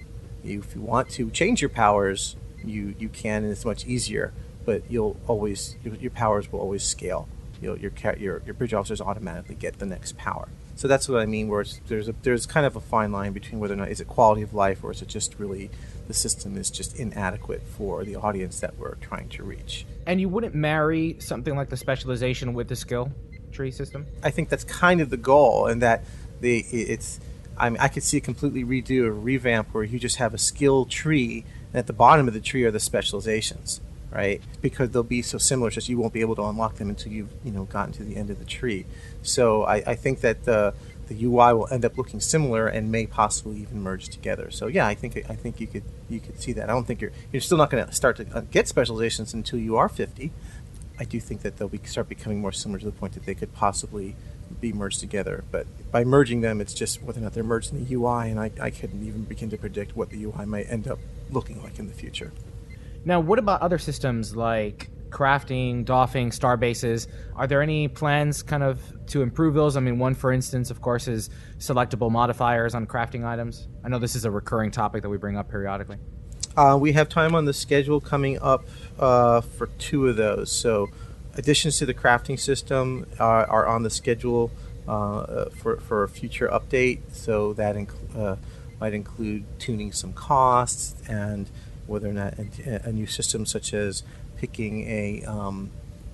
You, 0.43 0.59
if 0.59 0.75
you 0.75 0.81
want 0.81 1.09
to 1.11 1.29
change 1.31 1.61
your 1.61 1.69
powers, 1.69 2.35
you 2.63 2.95
you 2.97 3.09
can, 3.09 3.43
and 3.43 3.51
it's 3.51 3.65
much 3.65 3.85
easier. 3.85 4.33
But 4.65 4.89
you'll 4.89 5.17
always 5.27 5.75
your, 5.83 6.11
powers 6.11 6.51
will 6.51 6.59
always 6.59 6.83
scale. 6.83 7.27
You'll, 7.61 7.77
your 7.77 7.91
your 8.17 8.41
your 8.45 8.53
bridge 8.53 8.73
officers 8.73 9.01
automatically 9.01 9.55
get 9.55 9.79
the 9.79 9.85
next 9.85 10.17
power. 10.17 10.47
So 10.75 10.87
that's 10.87 11.07
what 11.07 11.19
I 11.19 11.25
mean. 11.25 11.47
Where 11.47 11.65
there's 11.87 12.09
a 12.09 12.15
there's 12.23 12.45
kind 12.45 12.65
of 12.65 12.75
a 12.75 12.81
fine 12.81 13.11
line 13.11 13.31
between 13.33 13.59
whether 13.59 13.73
or 13.73 13.77
not 13.77 13.89
is 13.89 13.99
it 13.99 14.07
quality 14.07 14.41
of 14.41 14.53
life 14.53 14.83
or 14.83 14.91
is 14.91 15.01
it 15.01 15.07
just 15.07 15.39
really 15.39 15.69
the 16.07 16.13
system 16.13 16.57
is 16.57 16.69
just 16.69 16.97
inadequate 16.97 17.61
for 17.61 18.03
the 18.03 18.15
audience 18.15 18.59
that 18.59 18.77
we're 18.77 18.95
trying 18.95 19.29
to 19.29 19.43
reach. 19.43 19.85
And 20.05 20.21
you 20.21 20.29
wouldn't 20.29 20.55
marry 20.55 21.17
something 21.19 21.55
like 21.55 21.69
the 21.69 21.77
specialization 21.77 22.53
with 22.53 22.67
the 22.67 22.75
skill 22.75 23.11
tree 23.55 23.71
system? 23.71 24.05
I 24.21 24.29
think 24.29 24.49
that's 24.49 24.63
kind 24.63 25.01
of 25.01 25.09
the 25.09 25.17
goal, 25.17 25.65
and 25.65 25.81
that 25.81 26.03
the 26.41 26.59
it's. 26.59 27.19
I 27.57 27.69
mean, 27.69 27.79
I 27.79 27.87
could 27.87 28.03
see 28.03 28.17
a 28.17 28.21
completely 28.21 28.65
redo 28.65 29.05
a 29.05 29.11
revamp 29.11 29.73
where 29.73 29.85
you 29.85 29.97
just 29.97 30.17
have 30.17 30.33
a 30.33 30.37
skill 30.37 30.85
tree, 30.85 31.45
and 31.71 31.79
at 31.79 31.87
the 31.87 31.93
bottom 31.93 32.27
of 32.27 32.33
the 32.33 32.41
tree 32.41 32.65
are 32.65 32.71
the 32.71 32.81
specializations, 32.81 33.79
right? 34.11 34.41
Because 34.61 34.89
they'll 34.89 35.03
be 35.03 35.21
so 35.21 35.37
similar, 35.37 35.69
just 35.69 35.87
you 35.87 35.97
won't 35.97 36.11
be 36.11 36.19
able 36.19 36.35
to 36.35 36.43
unlock 36.43 36.75
them 36.75 36.89
until 36.89 37.13
you've 37.13 37.31
you 37.43 37.51
know 37.51 37.63
gotten 37.63 37.93
to 37.93 38.03
the 38.03 38.17
end 38.17 38.29
of 38.29 38.39
the 38.39 38.45
tree. 38.45 38.85
So 39.23 39.63
I, 39.63 39.75
I 39.87 39.95
think 39.95 40.19
that 40.19 40.43
the 40.43 40.73
the 41.07 41.23
UI 41.23 41.53
will 41.53 41.67
end 41.71 41.85
up 41.85 41.97
looking 41.97 42.19
similar 42.19 42.67
and 42.67 42.91
may 42.91 43.05
possibly 43.05 43.59
even 43.59 43.81
merge 43.81 44.09
together. 44.09 44.51
So 44.51 44.67
yeah, 44.67 44.87
I 44.87 44.95
think 44.95 45.17
I 45.29 45.35
think 45.35 45.59
you 45.59 45.67
could 45.67 45.83
you 46.09 46.19
could 46.19 46.41
see 46.41 46.53
that. 46.53 46.69
I 46.69 46.73
don't 46.73 46.85
think 46.85 47.01
you're 47.01 47.11
you're 47.31 47.41
still 47.41 47.57
not 47.57 47.69
going 47.69 47.85
to 47.85 47.91
start 47.93 48.17
to 48.17 48.27
uh, 48.33 48.41
get 48.51 48.67
specializations 48.67 49.33
until 49.33 49.59
you 49.59 49.77
are 49.77 49.89
50. 49.89 50.31
I 50.97 51.03
do 51.03 51.19
think 51.19 51.41
that 51.41 51.57
they'll 51.57 51.67
be, 51.67 51.79
start 51.83 52.07
becoming 52.07 52.39
more 52.39 52.53
similar 52.53 52.79
to 52.79 52.85
the 52.85 52.91
point 52.91 53.13
that 53.13 53.25
they 53.25 53.35
could 53.35 53.53
possibly 53.53 54.15
be 54.61 54.71
merged 54.71 54.99
together. 54.99 55.43
But 55.51 55.67
by 55.91 56.03
merging 56.03 56.41
them, 56.41 56.61
it's 56.61 56.73
just 56.73 57.01
whether 57.03 57.19
or 57.19 57.23
not 57.23 57.33
they're 57.33 57.43
merged 57.43 57.73
in 57.73 57.83
the 57.83 57.93
UI, 57.93 58.29
and 58.29 58.39
I, 58.39 58.51
I 58.61 58.69
couldn't 58.69 59.05
even 59.05 59.23
begin 59.23 59.49
to 59.49 59.57
predict 59.57 59.95
what 59.95 60.09
the 60.09 60.23
UI 60.23 60.45
might 60.45 60.67
end 60.69 60.87
up 60.87 60.99
looking 61.29 61.61
like 61.61 61.79
in 61.79 61.87
the 61.87 61.93
future. 61.93 62.31
Now, 63.03 63.19
what 63.19 63.39
about 63.39 63.61
other 63.61 63.77
systems 63.77 64.35
like 64.35 64.89
crafting, 65.09 65.85
doffing, 65.85 66.31
star 66.31 66.57
bases? 66.57 67.07
Are 67.35 67.47
there 67.47 67.61
any 67.61 67.87
plans 67.87 68.43
kind 68.43 68.63
of 68.63 68.81
to 69.07 69.21
improve 69.21 69.53
those? 69.53 69.77
I 69.77 69.79
mean, 69.79 69.99
one, 69.99 70.15
for 70.15 70.31
instance, 70.31 70.71
of 70.71 70.81
course, 70.81 71.07
is 71.07 71.29
selectable 71.57 72.11
modifiers 72.11 72.75
on 72.75 72.85
crafting 72.87 73.25
items. 73.25 73.67
I 73.83 73.89
know 73.89 73.99
this 73.99 74.15
is 74.15 74.25
a 74.25 74.31
recurring 74.31 74.71
topic 74.71 75.03
that 75.03 75.09
we 75.09 75.17
bring 75.17 75.37
up 75.37 75.49
periodically. 75.49 75.97
Uh, 76.57 76.77
we 76.79 76.93
have 76.93 77.09
time 77.09 77.35
on 77.35 77.45
the 77.45 77.53
schedule 77.53 77.99
coming 77.99 78.39
up 78.41 78.65
uh, 78.97 79.41
for 79.41 79.67
two 79.77 80.07
of 80.07 80.15
those. 80.15 80.51
So, 80.51 80.89
additions 81.35 81.77
to 81.79 81.85
the 81.85 81.93
crafting 81.93 82.39
system 82.39 83.05
are, 83.19 83.45
are 83.47 83.67
on 83.67 83.83
the 83.83 83.89
schedule 83.89 84.51
uh, 84.87 85.49
for, 85.49 85.77
for 85.77 86.03
a 86.03 86.09
future 86.09 86.47
update. 86.47 86.99
So, 87.11 87.53
that 87.53 87.75
inc- 87.75 88.17
uh, 88.17 88.37
might 88.79 88.93
include 88.93 89.43
tuning 89.59 89.91
some 89.91 90.13
costs 90.13 90.95
and 91.09 91.49
whether 91.87 92.09
or 92.09 92.13
not 92.13 92.33
a, 92.39 92.87
a 92.87 92.91
new 92.91 93.05
system 93.05 93.45
such 93.45 93.73
as 93.73 94.03
picking 94.45 94.87
a, 94.87 95.23
um, 95.23 95.71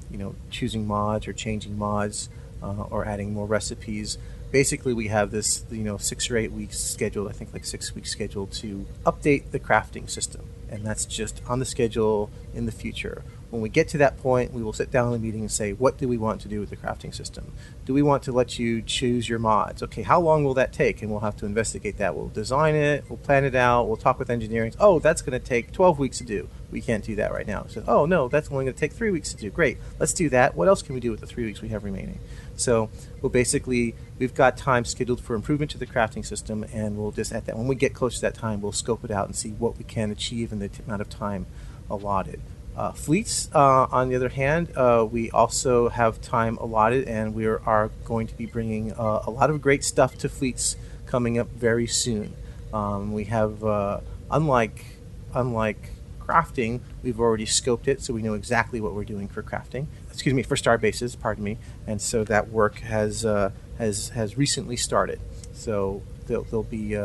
you 0.10 0.18
know, 0.18 0.34
choosing 0.50 0.88
mods 0.88 1.28
or 1.28 1.34
changing 1.34 1.78
mods 1.78 2.30
uh, 2.64 2.84
or 2.90 3.06
adding 3.06 3.34
more 3.34 3.46
recipes. 3.46 4.18
Basically 4.52 4.94
we 4.94 5.08
have 5.10 5.32
this 5.32 5.66
you 5.70 5.84
know 5.84 5.98
six 5.98 6.32
or 6.32 6.38
eight 6.38 6.52
weeks 6.52 6.78
scheduled 6.78 7.30
i 7.30 7.32
think 7.32 7.54
like 7.54 7.64
six 7.64 7.96
weeks 7.96 8.12
scheduled 8.12 8.52
to 8.52 8.86
update 9.06 9.52
the 9.52 9.60
crafting 9.60 10.10
system. 10.10 10.44
And 10.70 10.86
that's 10.86 11.06
just 11.06 11.42
on 11.48 11.60
the 11.60 11.66
schedule 11.66 12.30
in 12.54 12.66
the 12.66 12.72
future 12.72 13.24
when 13.52 13.62
we 13.62 13.70
get 13.70 13.88
to 13.90 13.98
that 14.00 14.18
point 14.18 14.54
we 14.54 14.64
will 14.64 14.74
sit 14.74 14.90
down 14.90 15.10
in 15.10 15.14
a 15.14 15.20
meeting 15.20 15.42
and 15.42 15.52
say 15.52 15.74
what 15.74 15.98
do 15.98 16.08
we 16.08 16.18
want 16.18 16.42
to 16.42 16.48
do 16.48 16.60
with 16.60 16.70
the 16.70 16.78
crafting 16.78 17.14
system? 17.14 17.54
Do 17.86 17.94
we 17.94 18.02
want 18.02 18.24
to 18.24 18.32
let 18.32 18.58
you 18.58 18.82
choose 18.82 19.30
your 19.30 19.40
mods? 19.40 19.84
Okay 19.84 20.02
how 20.02 20.20
long 20.20 20.44
will 20.44 20.54
that 20.56 20.74
take? 20.74 21.02
And 21.02 21.12
we'll 21.12 21.20
have 21.20 21.38
to 21.38 21.46
investigate 21.46 21.98
that. 21.98 22.16
We'll 22.16 22.30
design 22.30 22.76
it 22.76 23.06
we'll 23.10 23.18
plan 23.18 23.46
it 23.46 23.56
out 23.56 23.88
we'll 23.88 23.98
talk 23.98 24.18
with 24.18 24.30
engineering. 24.30 24.74
Oh 24.80 25.00
that's 25.00 25.22
going 25.22 25.40
to 25.40 25.46
take 25.46 25.72
12 25.72 26.00
weeks 26.00 26.18
to 26.20 26.24
do. 26.24 26.50
We 26.72 26.82
can't 26.82 27.04
do 27.04 27.16
that 27.18 27.32
right 27.32 27.46
now. 27.46 27.66
So 27.68 27.84
oh 27.88 28.06
no 28.06 28.28
that's 28.28 28.50
only 28.52 28.66
going 28.66 28.74
to 28.74 28.80
take 28.80 28.94
three 28.94 29.12
weeks 29.12 29.32
to 29.34 29.38
do. 29.38 29.50
Great 29.50 29.78
let's 30.00 30.14
do 30.14 30.30
that. 30.30 30.56
What 30.56 30.68
else 30.68 30.82
can 30.82 30.96
we 30.96 31.02
do 31.02 31.12
with 31.12 31.20
the 31.20 31.28
three 31.28 31.46
weeks 31.46 31.62
we 31.62 31.70
have 31.70 31.84
remaining? 31.84 32.20
So 32.56 32.90
we'll 33.22 33.30
basically 33.30 33.96
we've 34.20 34.34
got 34.34 34.56
time 34.56 34.86
scheduled 34.86 35.20
for 35.20 35.36
improvement 35.36 35.72
to 35.72 35.78
the 35.78 35.88
crafting 35.88 36.26
system, 36.26 36.64
and 36.72 36.98
we'll 36.98 37.12
just 37.12 37.34
at 37.34 37.46
that 37.46 37.58
when 37.58 37.68
we 37.68 37.76
get 37.76 37.94
close 37.94 38.16
to 38.16 38.22
that 38.22 38.36
time, 38.36 38.62
we'll 38.62 38.72
scope 38.72 39.04
it 39.04 39.12
out 39.12 39.28
and 39.28 39.36
see 39.36 39.50
what 39.50 39.78
we 39.78 39.84
can 39.84 40.12
achieve 40.12 40.52
in 40.52 40.60
the 40.60 40.70
amount 40.86 41.02
of 41.02 41.10
time 41.10 41.48
allotted. 41.90 42.42
Uh, 42.76 42.92
fleets, 42.94 43.50
uh, 43.54 43.86
on 43.92 44.10
the 44.10 44.16
other 44.16 44.30
hand, 44.30 44.72
uh, 44.78 45.06
we 45.10 45.30
also 45.32 45.90
have 45.90 46.22
time 46.22 46.58
allotted, 46.58 47.08
and 47.08 47.36
we 47.36 47.46
are, 47.46 47.92
going 48.06 48.28
to 48.28 48.36
be 48.36 48.46
bringing 48.46 48.94
uh, 48.94 49.24
a 49.26 49.30
lot 49.30 49.50
of 49.50 49.62
great 49.62 49.84
stuff 49.84 50.18
to 50.18 50.30
fleets 50.30 50.76
coming 51.06 51.38
up 51.38 51.50
very 51.50 51.88
soon. 51.88 52.34
Um, 52.74 53.12
we 53.14 53.26
have, 53.26 53.64
uh, 53.64 54.00
unlike 54.30 54.86
unlike 55.34 55.92
crafting, 56.20 56.80
we've 57.04 57.20
already 57.20 57.46
scoped 57.46 57.88
it, 57.88 58.02
so 58.02 58.14
we 58.14 58.22
know 58.22 58.34
exactly 58.34 58.80
what 58.80 58.94
we're 58.94 59.04
doing 59.04 59.28
for 59.28 59.44
crafting. 59.44 59.88
Excuse 60.10 60.34
me, 60.34 60.44
for 60.44 60.56
star 60.56 60.78
bases, 60.78 61.16
pardon 61.16 61.44
me. 61.44 61.58
And 61.88 62.02
so 62.02 62.24
that 62.26 62.50
work 62.50 62.80
has 62.80 63.26
uh, 63.26 63.52
has 63.78 64.10
has 64.10 64.38
recently 64.38 64.78
started. 64.78 65.20
So 65.54 66.04
there'll, 66.28 66.44
there'll 66.46 66.64
be 66.64 66.96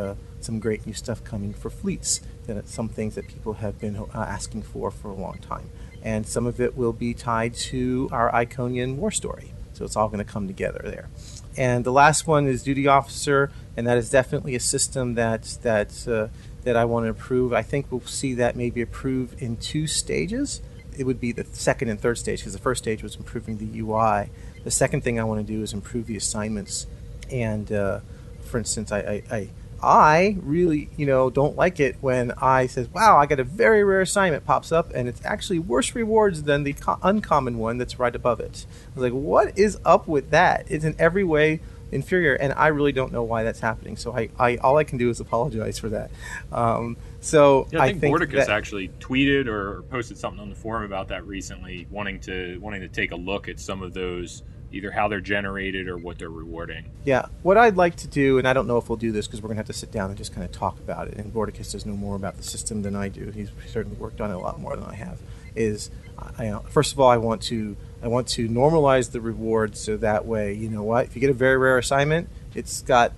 some 0.46 0.60
great 0.60 0.86
new 0.86 0.94
stuff 0.94 1.22
coming 1.24 1.52
for 1.52 1.68
fleets. 1.68 2.20
That 2.46 2.68
some 2.68 2.88
things 2.88 3.16
that 3.16 3.28
people 3.28 3.54
have 3.54 3.78
been 3.78 3.96
uh, 3.96 4.06
asking 4.14 4.62
for 4.62 4.90
for 4.90 5.08
a 5.08 5.14
long 5.14 5.38
time, 5.38 5.70
and 6.02 6.26
some 6.26 6.46
of 6.46 6.60
it 6.60 6.76
will 6.76 6.92
be 6.92 7.12
tied 7.12 7.54
to 7.54 8.08
our 8.12 8.30
Iconian 8.32 8.96
war 8.96 9.10
story. 9.10 9.52
So 9.72 9.84
it's 9.84 9.96
all 9.96 10.08
going 10.08 10.24
to 10.24 10.32
come 10.32 10.46
together 10.46 10.80
there. 10.82 11.10
And 11.58 11.84
the 11.84 11.92
last 11.92 12.26
one 12.26 12.46
is 12.46 12.62
duty 12.62 12.86
officer, 12.86 13.50
and 13.76 13.86
that 13.86 13.98
is 13.98 14.08
definitely 14.08 14.54
a 14.54 14.60
system 14.60 15.14
that 15.14 15.58
that 15.62 16.08
uh, 16.08 16.28
that 16.64 16.76
I 16.76 16.84
want 16.84 17.04
to 17.04 17.08
improve. 17.08 17.52
I 17.52 17.62
think 17.62 17.90
we'll 17.90 18.00
see 18.02 18.34
that 18.34 18.56
maybe 18.56 18.80
approved 18.80 19.42
in 19.42 19.56
two 19.56 19.86
stages. 19.86 20.62
It 20.96 21.04
would 21.04 21.20
be 21.20 21.32
the 21.32 21.44
second 21.44 21.90
and 21.90 22.00
third 22.00 22.16
stage 22.18 22.40
because 22.40 22.54
the 22.54 22.58
first 22.58 22.82
stage 22.82 23.02
was 23.02 23.16
improving 23.16 23.58
the 23.58 23.80
UI. 23.80 24.30
The 24.64 24.70
second 24.70 25.02
thing 25.02 25.20
I 25.20 25.24
want 25.24 25.46
to 25.46 25.52
do 25.52 25.62
is 25.62 25.72
improve 25.72 26.06
the 26.06 26.16
assignments. 26.16 26.86
And 27.30 27.70
uh, 27.70 28.00
for 28.40 28.58
instance, 28.58 28.92
I, 28.92 28.98
I, 28.98 29.22
I 29.30 29.48
I 29.82 30.36
really, 30.40 30.88
you 30.96 31.06
know, 31.06 31.30
don't 31.30 31.56
like 31.56 31.80
it 31.80 31.96
when 32.00 32.32
I 32.32 32.66
says, 32.66 32.88
"Wow, 32.88 33.18
I 33.18 33.26
got 33.26 33.40
a 33.40 33.44
very 33.44 33.84
rare 33.84 34.00
assignment 34.00 34.44
pops 34.44 34.72
up, 34.72 34.92
and 34.94 35.08
it's 35.08 35.24
actually 35.24 35.58
worse 35.58 35.94
rewards 35.94 36.44
than 36.44 36.64
the 36.64 36.72
co- 36.72 36.98
uncommon 37.02 37.58
one 37.58 37.78
that's 37.78 37.98
right 37.98 38.14
above 38.14 38.40
it." 38.40 38.66
I 38.94 39.00
was 39.00 39.02
like, 39.10 39.12
"What 39.12 39.58
is 39.58 39.78
up 39.84 40.08
with 40.08 40.30
that? 40.30 40.66
It's 40.68 40.84
in 40.84 40.96
every 40.98 41.24
way 41.24 41.60
inferior, 41.92 42.34
and 42.34 42.52
I 42.52 42.68
really 42.68 42.92
don't 42.92 43.12
know 43.12 43.22
why 43.22 43.42
that's 43.42 43.60
happening. 43.60 43.96
So 43.96 44.16
I, 44.16 44.28
I 44.38 44.56
all 44.56 44.76
I 44.76 44.84
can 44.84 44.98
do 44.98 45.10
is 45.10 45.20
apologize 45.20 45.78
for 45.78 45.88
that. 45.90 46.10
Um, 46.52 46.96
so 47.20 47.68
yeah, 47.70 47.82
I 47.82 47.88
think, 47.88 48.00
think 48.00 48.16
Borticus 48.16 48.46
that, 48.46 48.48
actually 48.48 48.88
tweeted 49.00 49.46
or 49.46 49.82
posted 49.90 50.18
something 50.18 50.40
on 50.40 50.50
the 50.50 50.56
forum 50.56 50.84
about 50.84 51.08
that 51.08 51.26
recently, 51.26 51.86
wanting 51.90 52.20
to 52.20 52.58
wanting 52.60 52.80
to 52.82 52.88
take 52.88 53.12
a 53.12 53.16
look 53.16 53.48
at 53.48 53.60
some 53.60 53.82
of 53.82 53.94
those 53.94 54.42
either 54.72 54.90
how 54.90 55.08
they're 55.08 55.20
generated 55.20 55.88
or 55.88 55.96
what 55.96 56.18
they're 56.18 56.28
rewarding. 56.28 56.84
Yeah, 57.04 57.26
what 57.42 57.56
I'd 57.56 57.76
like 57.76 57.96
to 57.96 58.08
do, 58.08 58.38
and 58.38 58.46
I 58.46 58.52
don't 58.52 58.66
know 58.66 58.78
if 58.78 58.88
we'll 58.88 58.96
do 58.96 59.12
this 59.12 59.26
because 59.26 59.40
we're 59.40 59.48
going 59.48 59.56
to 59.56 59.60
have 59.60 59.66
to 59.66 59.72
sit 59.72 59.92
down 59.92 60.10
and 60.10 60.18
just 60.18 60.34
kind 60.34 60.44
of 60.44 60.52
talk 60.52 60.78
about 60.78 61.08
it. 61.08 61.14
And 61.14 61.32
Borticus 61.32 61.72
does 61.72 61.86
know 61.86 61.96
more 61.96 62.16
about 62.16 62.36
the 62.36 62.42
system 62.42 62.82
than 62.82 62.96
I 62.96 63.08
do. 63.08 63.30
He's 63.30 63.50
certainly 63.68 63.96
worked 63.96 64.20
on 64.20 64.30
it 64.30 64.34
a 64.34 64.38
lot 64.38 64.60
more 64.60 64.76
than 64.76 64.84
I 64.84 64.94
have. 64.94 65.18
Is 65.54 65.90
I, 66.38 66.58
first 66.68 66.92
of 66.92 67.00
all, 67.00 67.08
I 67.08 67.16
want 67.16 67.42
to 67.42 67.76
I 68.02 68.08
want 68.08 68.28
to 68.28 68.48
normalize 68.48 69.12
the 69.12 69.20
rewards 69.20 69.80
so 69.80 69.96
that 69.98 70.26
way, 70.26 70.52
you 70.52 70.68
know 70.68 70.82
what, 70.82 71.06
if 71.06 71.14
you 71.14 71.20
get 71.20 71.30
a 71.30 71.34
very 71.34 71.56
rare 71.56 71.78
assignment, 71.78 72.28
it's 72.54 72.82
got 72.82 73.12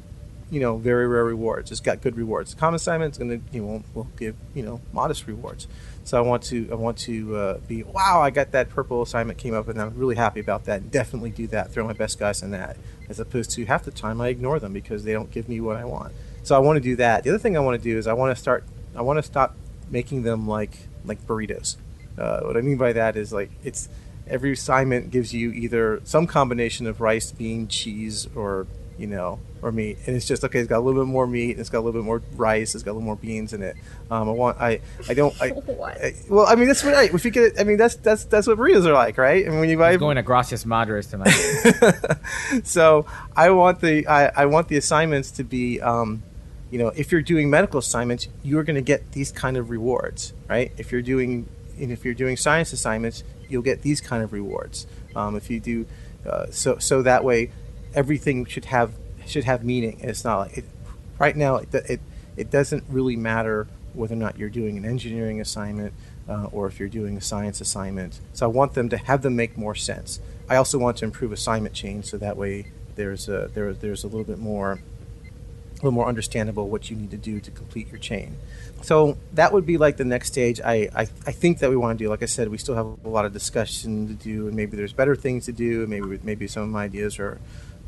you 0.51 0.61
know 0.61 0.76
very 0.76 1.07
rare 1.07 1.24
rewards. 1.24 1.70
It's 1.70 1.80
got 1.80 2.01
good 2.01 2.16
rewards. 2.16 2.55
Common 2.55 2.76
assignment 2.76 3.12
is 3.12 3.18
going 3.18 3.30
to 3.30 3.40
you 3.53 3.62
know 3.62 3.82
will 3.94 4.09
give 4.16 4.36
you 4.55 4.62
know 4.62 4.80
modest 4.92 5.26
rewards. 5.26 5.66
So 6.09 6.16
I 6.16 6.22
want 6.22 6.42
to 6.44 6.66
I 6.72 6.74
want 6.74 6.96
to 7.00 7.36
uh, 7.36 7.59
be 7.68 7.82
wow 7.82 8.22
I 8.22 8.30
got 8.30 8.52
that 8.52 8.70
purple 8.70 9.02
assignment 9.02 9.38
came 9.38 9.52
up 9.52 9.68
and 9.68 9.78
I'm 9.78 9.94
really 9.94 10.16
happy 10.16 10.40
about 10.40 10.64
that. 10.64 10.90
Definitely 10.90 11.28
do 11.28 11.46
that. 11.48 11.70
Throw 11.70 11.86
my 11.86 11.92
best 11.92 12.18
guys 12.18 12.42
in 12.42 12.50
that. 12.52 12.78
As 13.11 13.20
opposed 13.20 13.50
to 13.50 13.66
half 13.66 13.84
the 13.84 13.90
time 13.90 14.18
I 14.22 14.28
ignore 14.28 14.59
them 14.59 14.72
because 14.72 15.04
they 15.04 15.12
don't 15.12 15.30
give 15.30 15.50
me 15.50 15.61
what 15.61 15.76
I 15.76 15.84
want. 15.84 16.14
So 16.44 16.56
I 16.56 16.61
want 16.61 16.78
to 16.78 16.80
do 16.80 16.96
that. 16.96 17.24
The 17.24 17.28
other 17.28 17.38
thing 17.38 17.59
I 17.59 17.61
want 17.61 17.78
to 17.78 17.84
do 17.84 17.98
is 17.98 18.06
I 18.06 18.14
want 18.14 18.34
to 18.34 18.40
start 18.40 18.64
I 18.96 19.02
want 19.02 19.18
to 19.18 19.22
stop 19.22 19.54
making 19.90 20.22
them 20.22 20.48
like 20.48 20.78
like 21.04 21.26
burritos. 21.26 21.76
Uh, 22.16 22.40
what 22.40 22.56
I 22.56 22.62
mean 22.62 22.78
by 22.78 22.94
that 22.94 23.14
is 23.14 23.30
like 23.30 23.50
it's 23.62 23.90
every 24.26 24.52
assignment 24.52 25.11
gives 25.11 25.34
you 25.34 25.52
either 25.52 26.00
some 26.04 26.26
combination 26.26 26.86
of 26.86 27.02
rice, 27.02 27.32
bean, 27.32 27.68
cheese, 27.68 28.26
or 28.34 28.66
you 28.99 29.07
know, 29.07 29.38
or 29.62 29.72
meat, 29.72 29.99
and 30.07 30.16
it's 30.16 30.26
just 30.26 30.44
okay. 30.44 30.59
It's 30.59 30.68
got 30.68 30.78
a 30.78 30.80
little 30.80 31.03
bit 31.05 31.09
more 31.09 31.26
meat. 31.26 31.53
And 31.53 31.61
it's 31.61 31.68
got 31.68 31.78
a 31.78 31.82
little 31.82 32.01
bit 32.01 32.05
more 32.05 32.22
rice. 32.34 32.74
It's 32.74 32.84
got 32.84 32.92
a 32.92 32.94
little 32.94 33.07
more 33.07 33.16
beans 33.16 33.53
in 33.53 33.62
it. 33.62 33.76
Um, 34.11 34.28
I 34.28 34.32
want. 34.32 34.61
I. 34.61 34.80
I 35.09 35.14
don't. 35.14 35.34
I, 35.40 35.46
I, 35.82 36.14
well, 36.28 36.46
I 36.46 36.57
mean, 36.57 36.66
that's 36.66 36.84
what 36.84 36.94
I. 36.94 37.05
If 37.05 37.24
you 37.24 37.30
get. 37.30 37.59
I 37.61 37.64
mean, 37.64 37.76
that's 37.76 37.96
that's 37.96 38.24
that's 38.24 38.46
what 38.46 38.59
burritos 38.59 38.86
are 38.86 38.92
like, 38.92 39.16
right? 39.16 39.46
I 39.46 39.51
mean, 39.51 39.61
when 39.61 39.68
you 39.68 39.78
buy. 39.78 39.92
He's 39.92 40.01
going 40.01 40.16
to 40.16 40.22
Gracias 40.22 40.66
Madres 40.66 41.07
tonight. 41.07 41.30
so 42.64 43.07
I 43.36 43.51
want 43.51 43.80
the 43.80 44.07
I, 44.07 44.42
I 44.42 44.46
want 44.46 44.68
the 44.68 44.76
assignments 44.76 45.30
to 45.32 45.44
be. 45.44 45.80
Um, 45.80 46.22
you 46.70 46.78
know, 46.78 46.88
if 46.88 47.12
you're 47.12 47.22
doing 47.22 47.49
medical 47.49 47.78
assignments, 47.78 48.28
you're 48.42 48.62
going 48.62 48.76
to 48.76 48.82
get 48.82 49.12
these 49.12 49.32
kind 49.32 49.57
of 49.57 49.70
rewards, 49.70 50.34
right? 50.49 50.70
If 50.76 50.92
you're 50.92 51.01
doing, 51.01 51.49
and 51.80 51.90
if 51.90 52.05
you're 52.05 52.12
doing 52.12 52.36
science 52.36 52.74
assignments, 52.74 53.24
you'll 53.49 53.62
get 53.62 53.80
these 53.80 54.03
kind 54.03 54.22
of 54.22 54.34
rewards. 54.34 54.86
Um, 55.16 55.34
if 55.34 55.51
you 55.51 55.61
do, 55.61 55.86
uh, 56.28 56.46
so 56.51 56.78
so 56.78 57.03
that 57.03 57.24
way, 57.24 57.51
everything 57.95 58.45
should 58.47 58.66
have 58.66 58.93
should 59.26 59.45
have 59.45 59.64
meaning. 59.64 59.99
It's 60.01 60.24
not 60.24 60.39
like 60.39 60.59
it, 60.59 60.64
right 61.18 61.36
now 61.36 61.57
it, 61.57 61.74
it 61.74 62.01
it 62.36 62.51
doesn't 62.51 62.84
really 62.89 63.16
matter 63.16 63.66
whether 63.95 64.14
or 64.14 64.18
not 64.18 64.39
you're 64.39 64.49
doing 64.49 64.76
an 64.76 64.84
engineering 64.84 65.41
assignment 65.41 65.93
uh, 66.28 66.45
or 66.53 66.66
if 66.66 66.78
you're 66.78 66.89
doing 66.89 67.16
a 67.16 67.20
science 67.20 67.61
assignment. 67.61 68.20
So 68.32 68.47
I 68.47 68.49
want 68.49 68.74
them 68.74 68.89
to 68.91 68.97
have 68.97 69.22
them 69.22 69.34
make 69.34 69.57
more 69.57 69.74
sense. 69.74 70.20
I 70.49 70.57
also 70.57 70.78
want 70.78 70.99
to 70.99 71.05
improve 71.05 71.32
assignment 71.32 71.74
chain 71.74 72.03
so 72.03 72.16
that 72.18 72.36
way 72.36 72.70
there's 72.95 73.28
a, 73.28 73.51
there, 73.55 73.72
there's 73.72 74.05
a 74.05 74.07
little 74.07 74.24
bit 74.24 74.39
more 74.39 74.72
a 75.72 75.76
little 75.76 75.93
more 75.93 76.09
understandable 76.09 76.68
what 76.68 76.91
you 76.91 76.97
need 76.97 77.12
to 77.12 77.16
do 77.16 77.39
to 77.39 77.53
complete 77.53 77.89
your 77.89 78.01
chain. 78.01 78.36
So 78.82 79.16
that 79.34 79.53
would 79.53 79.64
be 79.64 79.78
like 79.78 79.97
the 79.97 80.05
next 80.05 80.26
stage. 80.28 80.61
I, 80.61 80.89
I, 80.93 81.03
I 81.03 81.32
think 81.32 81.61
that 81.61 81.70
we 81.70 81.76
want 81.76 81.97
to 81.97 82.05
do. 82.05 82.09
Like 82.09 82.22
I 82.22 82.26
said, 82.26 82.49
we 82.49 82.59
still 82.59 82.74
have 82.74 82.86
a 83.05 83.09
lot 83.09 83.24
of 83.24 83.32
discussion 83.32 84.09
to 84.09 84.14
do, 84.14 84.49
and 84.49 84.57
maybe 84.57 84.76
there's 84.76 84.93
better 84.93 85.14
things 85.14 85.47
to 85.47 85.53
do. 85.53 85.86
Maybe 85.86 86.18
maybe 86.24 86.49
some 86.49 86.64
of 86.64 86.68
my 86.70 86.84
ideas 86.84 87.20
are 87.20 87.39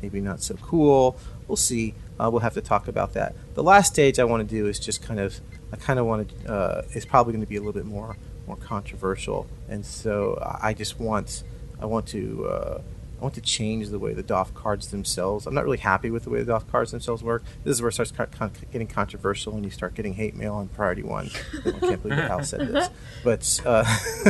maybe 0.01 0.21
not 0.21 0.41
so 0.41 0.55
cool. 0.55 1.17
We'll 1.47 1.55
see. 1.55 1.93
Uh, 2.19 2.29
we'll 2.31 2.41
have 2.41 2.53
to 2.53 2.61
talk 2.61 2.87
about 2.87 3.13
that. 3.13 3.35
The 3.55 3.63
last 3.63 3.93
stage 3.93 4.19
I 4.19 4.23
want 4.23 4.47
to 4.47 4.55
do 4.55 4.67
is 4.67 4.79
just 4.79 5.01
kind 5.01 5.19
of 5.19 5.39
I 5.73 5.77
kind 5.77 5.99
of 5.99 6.05
want 6.05 6.29
to 6.29 6.51
uh, 6.51 6.81
is 6.93 7.05
probably 7.05 7.33
going 7.33 7.41
to 7.43 7.49
be 7.49 7.55
a 7.55 7.59
little 7.59 7.73
bit 7.73 7.85
more 7.85 8.17
more 8.47 8.57
controversial, 8.57 9.47
and 9.69 9.85
so 9.85 10.37
I 10.61 10.73
just 10.73 10.99
want 10.99 11.43
I 11.79 11.85
want 11.85 12.07
to 12.07 12.47
uh, 12.47 12.81
I 13.21 13.23
want 13.23 13.35
to 13.35 13.41
change 13.41 13.89
the 13.89 13.99
way 13.99 14.13
the 14.13 14.23
DOF 14.23 14.51
cards 14.55 14.87
themselves. 14.87 15.45
I'm 15.45 15.53
not 15.53 15.63
really 15.63 15.77
happy 15.77 16.09
with 16.09 16.23
the 16.23 16.31
way 16.31 16.39
the 16.39 16.45
DOF 16.45 16.69
cards 16.71 16.89
themselves 16.89 17.21
work. 17.21 17.43
This 17.63 17.73
is 17.75 17.81
where 17.81 17.89
it 17.89 17.93
starts 17.93 18.11
con- 18.11 18.51
getting 18.71 18.87
controversial 18.87 19.53
when 19.53 19.63
you 19.63 19.69
start 19.69 19.93
getting 19.93 20.15
hate 20.15 20.35
mail 20.35 20.55
on 20.55 20.69
Priority 20.69 21.03
One. 21.03 21.29
I 21.63 21.71
can't 21.71 22.01
believe 22.01 22.17
Hal 22.17 22.43
said 22.43 22.67
this, 22.69 22.89
but 23.23 23.61
uh, 23.63 23.85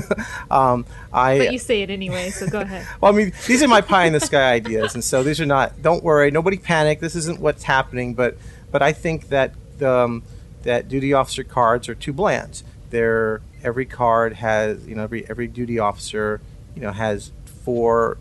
um, 0.51 0.85
I. 1.13 1.37
But 1.37 1.53
you 1.53 1.59
say 1.59 1.83
it 1.83 1.89
anyway, 1.89 2.31
so 2.31 2.47
go 2.47 2.59
ahead. 2.59 2.85
well, 3.01 3.13
I 3.13 3.15
mean, 3.15 3.31
these 3.47 3.63
are 3.63 3.69
my 3.69 3.79
pie 3.79 4.05
in 4.07 4.13
the 4.13 4.19
sky 4.19 4.51
ideas, 4.51 4.93
and 4.93 5.01
so 5.01 5.23
these 5.23 5.39
are 5.39 5.45
not. 5.45 5.81
Don't 5.81 6.03
worry, 6.03 6.29
nobody 6.29 6.57
panic. 6.57 6.99
This 6.99 7.15
isn't 7.15 7.39
what's 7.39 7.63
happening, 7.63 8.13
but 8.13 8.37
but 8.71 8.81
I 8.81 8.91
think 8.91 9.29
that 9.29 9.53
um, 9.81 10.23
that 10.63 10.89
duty 10.89 11.13
officer 11.13 11.45
cards 11.45 11.87
are 11.87 11.95
too 11.95 12.11
bland. 12.11 12.61
They're 12.89 13.41
every 13.63 13.85
card 13.85 14.33
has 14.33 14.85
you 14.85 14.95
know 14.95 15.03
every 15.03 15.29
every 15.29 15.47
duty 15.47 15.79
officer 15.79 16.41
you 16.75 16.81
know 16.81 16.91
has 16.91 17.31
four 17.63 18.17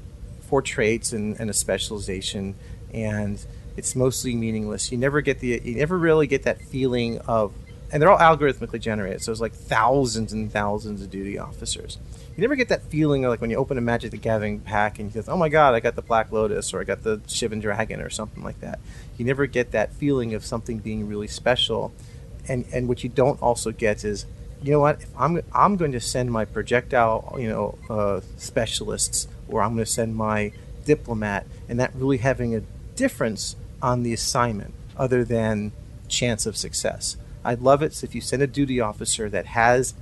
four 0.51 0.61
traits 0.61 1.13
and, 1.13 1.39
and 1.41 1.49
a 1.49 1.55
specialization, 1.55 2.57
and 2.93 3.43
it's 3.77 3.97
mostly 3.97 4.35
meaningless. 4.35 4.93
You 4.93 4.99
never 4.99 5.21
get 5.21 5.39
the 5.39 5.61
you 5.65 5.77
never 5.77 5.97
really 5.97 6.27
get 6.27 6.43
that 6.43 6.61
feeling 6.61 7.19
of 7.21 7.53
and 7.93 8.01
they're 8.01 8.11
all 8.11 8.19
algorithmically 8.19 8.81
generated. 8.81 9.23
So 9.23 9.33
it's 9.33 9.41
like 9.41 9.53
thousands 9.53 10.33
and 10.33 10.53
thousands 10.53 11.03
of 11.03 11.11
duty 11.11 11.39
officers. 11.39 11.99
You 12.37 12.43
never 12.43 12.55
get 12.55 12.69
that 12.69 12.83
feeling 12.85 13.25
of 13.25 13.31
like 13.31 13.41
when 13.41 13.51
you 13.51 13.57
open 13.57 13.79
a 13.79 13.81
Magic 13.81 14.13
the 14.13 14.17
Gathering 14.17 14.61
pack 14.61 14.99
and 14.99 15.15
you 15.15 15.23
go, 15.23 15.33
"Oh 15.33 15.37
my 15.37 15.49
God, 15.49 15.75
I 15.75 15.81
got 15.81 15.97
the 15.97 16.03
Black 16.03 16.31
Lotus" 16.31 16.73
or 16.73 16.81
"I 16.81 16.85
got 16.85 17.03
the 17.03 17.19
Shivan 17.27 17.61
Dragon" 17.61 18.01
or 18.01 18.11
something 18.11 18.43
like 18.43 18.61
that. 18.61 18.79
You 19.19 19.25
never 19.25 19.47
get 19.47 19.73
that 19.73 19.93
feeling 19.93 20.35
of 20.35 20.45
something 20.45 20.79
being 20.79 21.09
really 21.09 21.29
special. 21.29 21.93
And 22.49 22.65
and 22.73 22.89
what 22.89 23.03
you 23.05 23.11
don't 23.11 23.41
also 23.43 23.73
get 23.73 24.05
is, 24.05 24.27
you 24.63 24.73
know 24.73 24.81
what? 24.81 25.03
If 25.03 25.11
I'm 25.19 25.43
I'm 25.53 25.77
going 25.77 25.93
to 25.93 26.01
send 26.01 26.31
my 26.31 26.45
projectile, 26.45 27.37
you 27.39 27.49
know, 27.49 27.79
uh, 27.91 28.21
specialists 28.37 29.27
or 29.51 29.63
I'm 29.63 29.75
going 29.75 29.85
to 29.85 29.91
send 29.91 30.17
my 30.17 30.53
diplomat, 30.85 31.47
and 31.69 31.79
that 31.79 31.95
really 31.95 32.19
having 32.19 32.55
a 32.55 32.63
difference 32.97 33.57
on 33.83 34.03
the 34.03 34.13
assignment 34.13 34.75
other 34.97 35.25
than 35.25 35.73
chance 36.09 36.47
of 36.47 36.57
success. 36.57 37.17
I'd 37.45 37.61
love 37.61 37.83
it 37.83 38.03
if 38.03 38.15
you 38.15 38.21
send 38.21 38.43
a 38.43 38.47
duty 38.47 38.81
officer 38.81 39.31
that 39.31 39.47
has, 39.47 39.95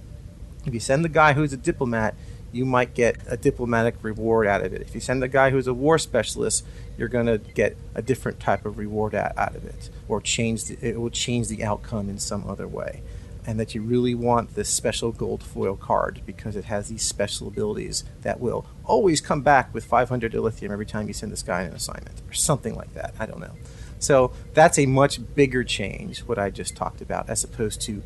if 0.66 0.74
you 0.74 0.80
send 0.80 1.04
the 1.04 1.08
guy 1.08 1.34
who's 1.34 1.52
a 1.52 1.56
diplomat, 1.56 2.14
you 2.50 2.64
might 2.64 2.94
get 2.94 3.16
a 3.26 3.36
diplomatic 3.36 3.96
reward 4.02 4.46
out 4.46 4.64
of 4.64 4.72
it. 4.72 4.80
If 4.80 4.94
you 4.94 5.00
send 5.00 5.22
the 5.22 5.28
guy 5.28 5.50
who's 5.50 5.66
a 5.66 5.74
war 5.74 5.98
specialist, 5.98 6.64
you're 6.96 7.08
going 7.08 7.26
to 7.26 7.38
get 7.38 7.76
a 7.94 8.02
different 8.02 8.40
type 8.40 8.64
of 8.64 8.78
reward 8.78 9.14
out, 9.14 9.36
out 9.36 9.54
of 9.54 9.64
it, 9.64 9.90
or 10.08 10.20
change 10.20 10.64
the, 10.64 10.78
it 10.80 10.98
will 10.98 11.10
change 11.10 11.48
the 11.48 11.62
outcome 11.62 12.08
in 12.08 12.18
some 12.18 12.48
other 12.48 12.66
way 12.66 13.02
and 13.48 13.58
that 13.58 13.74
you 13.74 13.80
really 13.80 14.14
want 14.14 14.54
this 14.56 14.68
special 14.68 15.10
gold 15.10 15.42
foil 15.42 15.74
card 15.74 16.20
because 16.26 16.54
it 16.54 16.66
has 16.66 16.90
these 16.90 17.02
special 17.02 17.48
abilities 17.48 18.04
that 18.20 18.38
will 18.40 18.66
always 18.84 19.22
come 19.22 19.40
back 19.40 19.72
with 19.72 19.86
500 19.86 20.34
dilithium 20.34 20.70
every 20.70 20.84
time 20.84 21.08
you 21.08 21.14
send 21.14 21.32
this 21.32 21.42
guy 21.42 21.62
an 21.62 21.72
assignment 21.72 22.20
or 22.28 22.34
something 22.34 22.74
like 22.74 22.92
that. 22.92 23.14
I 23.18 23.24
don't 23.24 23.40
know. 23.40 23.54
So 23.98 24.32
that's 24.52 24.78
a 24.78 24.84
much 24.84 25.34
bigger 25.34 25.64
change, 25.64 26.18
what 26.24 26.38
I 26.38 26.50
just 26.50 26.76
talked 26.76 27.00
about, 27.00 27.30
as 27.30 27.42
opposed 27.42 27.80
to 27.82 28.02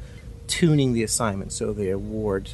tuning 0.46 0.92
the 0.92 1.02
assignment 1.02 1.50
so 1.50 1.72
they 1.72 1.90
award 1.90 2.50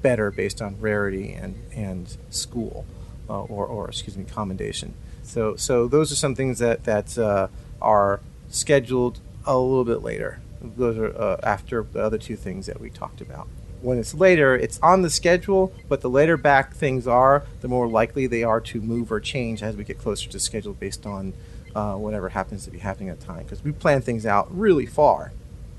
better 0.00 0.30
based 0.30 0.62
on 0.62 0.80
rarity 0.80 1.34
and, 1.34 1.62
and 1.74 2.16
school 2.30 2.86
uh, 3.28 3.42
or, 3.42 3.66
or, 3.66 3.90
excuse 3.90 4.16
me, 4.16 4.24
commendation. 4.24 4.94
So, 5.24 5.56
so 5.56 5.88
those 5.88 6.10
are 6.10 6.16
some 6.16 6.34
things 6.34 6.58
that, 6.60 6.84
that 6.84 7.18
uh, 7.18 7.48
are 7.82 8.20
scheduled 8.48 9.20
a 9.44 9.58
little 9.58 9.84
bit 9.84 10.02
later. 10.02 10.40
Those 10.62 10.98
are 10.98 11.16
uh, 11.16 11.40
after 11.42 11.82
the 11.82 12.02
other 12.02 12.18
two 12.18 12.36
things 12.36 12.66
that 12.66 12.80
we 12.80 12.90
talked 12.90 13.20
about. 13.20 13.48
When 13.80 13.98
it's 13.98 14.12
later, 14.12 14.54
it's 14.54 14.78
on 14.82 15.00
the 15.02 15.08
schedule, 15.08 15.72
but 15.88 16.02
the 16.02 16.10
later 16.10 16.36
back 16.36 16.74
things 16.74 17.06
are, 17.06 17.44
the 17.62 17.68
more 17.68 17.88
likely 17.88 18.26
they 18.26 18.42
are 18.42 18.60
to 18.60 18.80
move 18.80 19.10
or 19.10 19.20
change 19.20 19.62
as 19.62 19.74
we 19.74 19.84
get 19.84 19.98
closer 19.98 20.28
to 20.28 20.38
schedule 20.38 20.74
based 20.74 21.06
on 21.06 21.32
uh, 21.74 21.94
whatever 21.94 22.28
happens 22.28 22.64
to 22.64 22.70
be 22.70 22.78
happening 22.78 23.08
at 23.08 23.20
the 23.20 23.26
time. 23.26 23.44
Because 23.44 23.64
we 23.64 23.72
plan 23.72 24.02
things 24.02 24.26
out 24.26 24.54
really 24.54 24.84
far. 24.84 25.32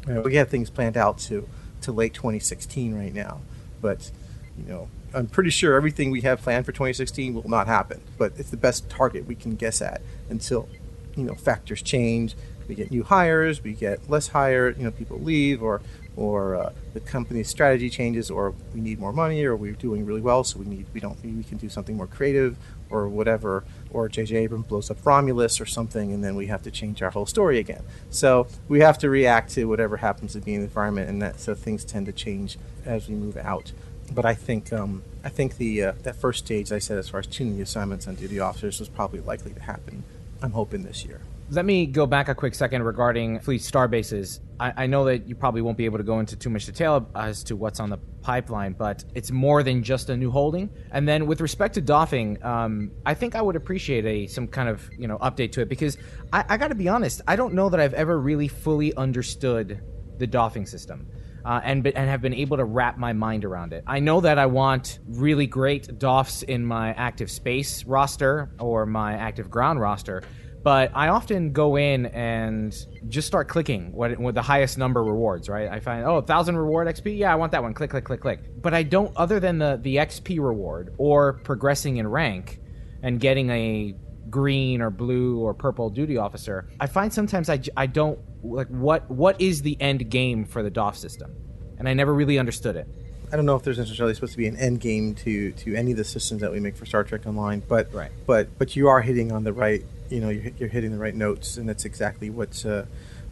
You 0.08 0.16
know, 0.16 0.22
we 0.22 0.36
have 0.36 0.50
things 0.50 0.72
planned 0.72 0.98
out 0.98 1.20
to, 1.20 1.48
to 1.82 1.92
late 1.92 2.16
2016 2.16 2.96
right 2.96 3.14
now. 3.14 3.42
But, 3.82 4.10
you 4.58 4.66
know, 4.66 4.90
I'm 5.14 5.28
pretty 5.28 5.52
sure 5.52 5.76
everything 5.76 6.10
we 6.10 6.22
have 6.22 6.42
planned 6.42 6.66
for 6.66 6.72
2016 6.72 7.36
will 7.36 7.48
not 7.48 7.68
happen. 7.68 8.02
But 8.18 8.34
it's 8.38 8.50
the 8.50 8.58
best 8.58 8.90
target 8.90 9.28
we 9.28 9.36
can 9.36 9.56
guess 9.56 9.80
at 9.80 10.02
until, 10.28 10.68
you 11.16 11.24
know, 11.24 11.36
factors 11.36 11.84
change 11.84 12.36
we 12.68 12.76
get 12.76 12.92
new 12.92 13.04
hires, 13.04 13.64
we 13.64 13.74
get 13.74 14.10
less 14.10 14.30
hired, 14.30 14.78
you 14.78 14.84
know, 14.84 14.92
people 14.92 15.20
leave, 15.20 15.62
or 15.62 15.82
or 16.16 16.56
uh, 16.56 16.74
the 16.94 17.00
company's 17.00 17.48
strategy 17.48 17.90
changes, 17.90 18.30
or 18.30 18.54
we 18.74 18.82
need 18.82 19.00
more 19.00 19.14
money, 19.14 19.44
or 19.46 19.56
we're 19.56 19.72
doing 19.72 20.06
really 20.06 20.22
well, 20.22 20.44
so 20.44 20.60
we 20.60 20.66
need 20.66 20.86
we 20.94 21.00
don't 21.00 21.18
we 21.24 21.44
can 21.44 21.58
do 21.58 21.70
something 21.70 21.96
more 21.96 22.08
creative, 22.08 22.58
or 22.90 23.08
whatever, 23.08 23.64
or 23.92 24.10
J.J. 24.10 24.36
Abrams 24.36 24.68
blows 24.68 24.92
up 24.92 24.98
Romulus 25.06 25.62
or 25.62 25.66
something, 25.66 26.12
and 26.12 26.24
then 26.24 26.36
we 26.36 26.48
have 26.48 26.62
to 26.64 26.72
change 26.72 27.02
our 27.02 27.12
whole 27.12 27.26
story 27.26 27.60
again. 27.60 27.84
So 28.10 28.48
we 28.68 28.82
have 28.82 28.98
to 29.00 29.10
react 29.10 29.52
to 29.52 29.66
whatever 29.66 29.98
happens 29.98 30.34
to 30.34 30.42
be 30.42 30.54
in 30.54 30.62
the 30.62 30.68
environment, 30.68 31.10
and 31.10 31.22
that 31.22 31.40
so 31.40 31.56
things 31.56 31.86
tend 31.86 32.06
to 32.08 32.12
change 32.12 32.58
as 32.86 33.08
we 33.08 33.16
move 33.16 33.38
out. 33.38 33.72
But 34.14 34.26
I 34.26 34.34
think 34.34 34.74
um, 34.74 35.04
I 35.24 35.30
think 35.30 35.58
the 35.58 35.84
uh, 35.84 35.92
that 36.04 36.16
first 36.16 36.46
stage 36.46 36.72
I 36.72 36.80
said 36.80 36.98
as 36.98 37.10
far 37.10 37.22
as 37.22 37.28
tuning 37.28 37.56
the 37.56 37.64
assignments 37.64 38.08
on 38.08 38.16
duty 38.16 38.40
officers 38.40 38.80
was 38.80 38.90
probably 38.90 39.22
likely 39.22 39.54
to 39.54 39.62
happen. 39.62 40.04
I'm 40.42 40.52
hoping 40.52 40.84
this 40.84 41.06
year. 41.06 41.22
Let 41.54 41.66
me 41.66 41.86
go 41.86 42.06
back 42.06 42.30
a 42.30 42.34
quick 42.34 42.56
second 42.56 42.84
regarding 42.84 43.42
fleet 43.42 43.62
star 43.62 43.90
bases. 43.90 44.40
I, 44.58 44.72
I, 44.84 44.88
know 44.88 45.04
that 45.04 45.28
you 45.28 45.36
probably 45.36 45.62
won't 45.62 45.78
be 45.78 45.84
able 45.84 45.98
to 45.98 46.04
go 46.06 46.22
into 46.22 46.38
too 46.38 46.50
much 46.50 46.66
detail 46.66 47.12
as 47.14 47.44
to 47.44 47.58
what's 47.58 47.82
on 47.82 47.90
the 47.90 47.98
pipeline, 48.22 48.72
but 48.72 49.04
it's 49.16 49.32
more 49.32 49.62
than 49.62 49.84
just 49.84 50.10
a 50.10 50.16
new 50.16 50.32
holding. 50.32 50.70
And 50.92 51.06
then 51.06 51.26
with 51.26 51.42
respect 51.42 51.74
to 51.74 51.82
doffing, 51.82 52.42
um, 52.42 52.92
I 53.06 53.16
think 53.16 53.36
I 53.36 53.42
would 53.42 53.58
appreciate 53.58 54.06
a 54.06 54.28
some 54.28 54.48
kind 54.48 54.70
of 54.70 54.90
you 54.98 55.10
know 55.10 55.18
update 55.18 55.52
to 55.54 55.62
it 55.62 55.68
because 55.68 55.98
I, 56.32 56.46
I 56.48 56.56
got 56.56 56.70
to 56.70 56.76
be 56.76 56.88
honest, 56.88 57.20
I 57.28 57.36
don't 57.36 57.54
know 57.54 57.68
that 57.68 57.82
I've 57.82 57.96
ever 57.96 58.18
really 58.18 58.48
fully 58.48 58.96
understood 58.96 59.82
the 60.20 60.28
doffing 60.28 60.66
system. 60.66 61.06
Uh, 61.44 61.60
and 61.64 61.86
and 61.88 62.08
have 62.08 62.22
been 62.22 62.36
able 62.36 62.56
to 62.56 62.64
wrap 62.64 63.00
my 63.00 63.14
mind 63.14 63.44
around 63.44 63.74
it. 63.74 63.84
I 63.88 64.00
know 64.00 64.22
that 64.22 64.38
I 64.38 64.46
want 64.46 65.00
really 65.08 65.48
great 65.48 65.98
doffs 65.98 66.44
in 66.44 66.64
my 66.64 66.94
active 66.94 67.32
space 67.32 67.84
roster 67.84 68.52
or 68.60 68.86
my 68.86 69.14
active 69.14 69.50
ground 69.50 69.82
roster, 69.82 70.22
but 70.64 70.92
I 70.94 71.08
often 71.08 71.54
go 71.54 71.76
in 71.76 72.06
and 72.08 72.76
just 73.10 73.28
start 73.28 73.48
clicking 73.48 73.92
what 73.94 74.18
with 74.20 74.36
the 74.36 74.42
highest 74.42 74.78
number 74.78 75.04
rewards, 75.04 75.50
right? 75.50 75.70
I 75.70 75.80
find 75.80 76.06
oh, 76.06 76.22
thousand 76.22 76.58
reward 76.58 76.88
XP, 76.88 77.18
yeah, 77.18 77.32
I 77.32 77.36
want 77.36 77.52
that 77.54 77.64
one. 77.64 77.74
Click, 77.74 77.90
click, 77.90 78.06
click, 78.06 78.22
click. 78.22 78.62
But 78.62 78.74
I 78.74 78.84
don't, 78.84 79.16
other 79.16 79.40
than 79.40 79.58
the 79.58 79.80
the 79.82 79.96
XP 79.98 80.40
reward 80.40 80.94
or 80.98 81.34
progressing 81.34 81.98
in 81.98 82.08
rank 82.08 82.60
and 83.04 83.20
getting 83.20 83.50
a 83.50 83.96
green 84.30 84.82
or 84.82 84.90
blue 84.90 85.40
or 85.40 85.54
purple 85.54 85.90
duty 85.90 86.18
officer. 86.18 86.68
I 86.80 86.88
find 86.88 87.14
sometimes 87.14 87.50
I, 87.50 87.60
I 87.76 87.86
don't 87.88 88.20
like 88.44 88.68
what 88.68 89.10
what 89.12 89.40
is 89.42 89.62
the 89.62 89.80
end 89.80 90.10
game 90.10 90.46
for 90.46 90.64
the 90.64 90.70
DOF 90.70 90.98
system, 90.98 91.36
and 91.78 91.88
I 91.88 91.94
never 91.94 92.14
really 92.14 92.40
understood 92.40 92.76
it. 92.76 92.88
I 93.32 93.36
don't 93.36 93.46
know 93.46 93.56
if 93.56 93.64
there's 93.64 93.78
necessarily 93.78 94.14
supposed 94.14 94.34
to 94.34 94.38
be 94.38 94.48
an 94.48 94.58
end 94.58 94.82
game 94.82 95.16
to, 95.16 95.54
to 95.54 95.74
any 95.74 95.92
of 95.92 95.98
the 95.98 96.04
systems 96.04 96.42
that 96.42 96.52
we 96.52 96.60
make 96.60 96.76
for 96.76 96.86
Star 96.86 97.04
Trek 97.06 97.26
Online, 97.26 97.62
but 97.68 97.94
right. 97.94 98.12
but 98.26 98.58
but 98.58 98.76
you 98.76 98.88
are 98.88 99.02
hitting 99.02 99.32
on 99.32 99.44
the 99.44 99.54
right 99.54 99.84
you 100.12 100.20
know 100.20 100.30
you're, 100.30 100.52
you're 100.58 100.70
hitting 100.70 100.92
the 100.92 100.98
right 100.98 101.16
notes, 101.16 101.58
and 101.58 101.68
that's 101.68 101.86
exactly 101.86 102.30
what 102.30 102.66
uh, 102.66 102.84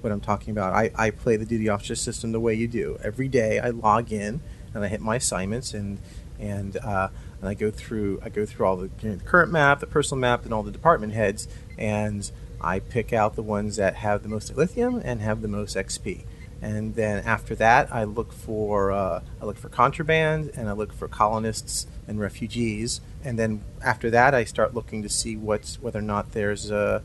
what 0.01 0.11
I'm 0.11 0.21
talking 0.21 0.51
about. 0.51 0.73
I, 0.73 0.91
I 0.95 1.09
play 1.11 1.35
the 1.35 1.45
duty 1.45 1.69
officer 1.69 1.95
system 1.95 2.31
the 2.31 2.39
way 2.39 2.53
you 2.53 2.67
do. 2.67 2.97
Every 3.03 3.27
day 3.27 3.59
I 3.59 3.69
log 3.69 4.11
in 4.11 4.41
and 4.73 4.83
I 4.83 4.87
hit 4.87 5.01
my 5.01 5.17
assignments 5.17 5.73
and 5.73 5.99
and 6.39 6.77
uh, 6.77 7.09
and 7.39 7.49
I 7.49 7.53
go 7.53 7.71
through 7.71 8.19
I 8.23 8.29
go 8.29 8.45
through 8.45 8.65
all 8.65 8.77
the, 8.77 8.89
you 9.01 9.09
know, 9.09 9.15
the 9.15 9.23
current 9.23 9.51
map, 9.51 9.79
the 9.79 9.87
personal 9.87 10.19
map, 10.19 10.45
and 10.45 10.53
all 10.53 10.63
the 10.63 10.71
department 10.71 11.13
heads, 11.13 11.47
and 11.77 12.29
I 12.61 12.79
pick 12.79 13.13
out 13.13 13.35
the 13.35 13.43
ones 13.43 13.75
that 13.77 13.95
have 13.95 14.23
the 14.23 14.29
most 14.29 14.53
dilithium 14.53 15.01
and 15.03 15.21
have 15.21 15.41
the 15.41 15.47
most 15.47 15.75
XP. 15.75 16.23
And 16.61 16.95
then 16.95 17.23
after 17.25 17.55
that, 17.55 17.93
I 17.93 18.03
look 18.03 18.33
for 18.33 18.91
uh, 18.91 19.21
I 19.41 19.45
look 19.45 19.57
for 19.57 19.69
contraband 19.69 20.51
and 20.55 20.67
I 20.67 20.73
look 20.73 20.91
for 20.91 21.07
colonists 21.07 21.87
and 22.07 22.19
refugees. 22.19 23.01
And 23.23 23.39
then 23.39 23.61
after 23.83 24.09
that, 24.11 24.33
I 24.33 24.43
start 24.43 24.73
looking 24.73 25.01
to 25.03 25.09
see 25.09 25.35
what's 25.35 25.81
whether 25.81 25.99
or 25.99 26.03
not 26.03 26.33
there's 26.33 26.69
a, 26.69 27.01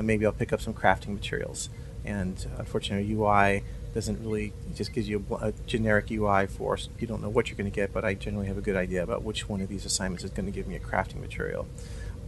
maybe 0.00 0.24
I'll 0.24 0.32
pick 0.32 0.52
up 0.52 0.60
some 0.60 0.74
crafting 0.74 1.14
materials. 1.14 1.68
and 2.04 2.46
uh, 2.54 2.60
unfortunately, 2.60 3.12
UI 3.12 3.64
doesn't 3.94 4.20
really 4.20 4.52
just 4.74 4.92
gives 4.92 5.08
you 5.08 5.24
a, 5.30 5.48
a 5.48 5.52
generic 5.66 6.10
UI 6.10 6.46
for 6.46 6.78
you 6.98 7.06
don't 7.06 7.20
know 7.20 7.28
what 7.28 7.48
you're 7.48 7.56
going 7.56 7.70
to 7.70 7.74
get. 7.74 7.92
But 7.92 8.04
I 8.04 8.14
generally 8.14 8.46
have 8.46 8.58
a 8.58 8.62
good 8.62 8.76
idea 8.76 9.02
about 9.02 9.24
which 9.24 9.48
one 9.48 9.60
of 9.60 9.68
these 9.68 9.84
assignments 9.84 10.22
is 10.22 10.30
going 10.30 10.46
to 10.46 10.52
give 10.52 10.68
me 10.68 10.76
a 10.76 10.80
crafting 10.80 11.20
material. 11.20 11.66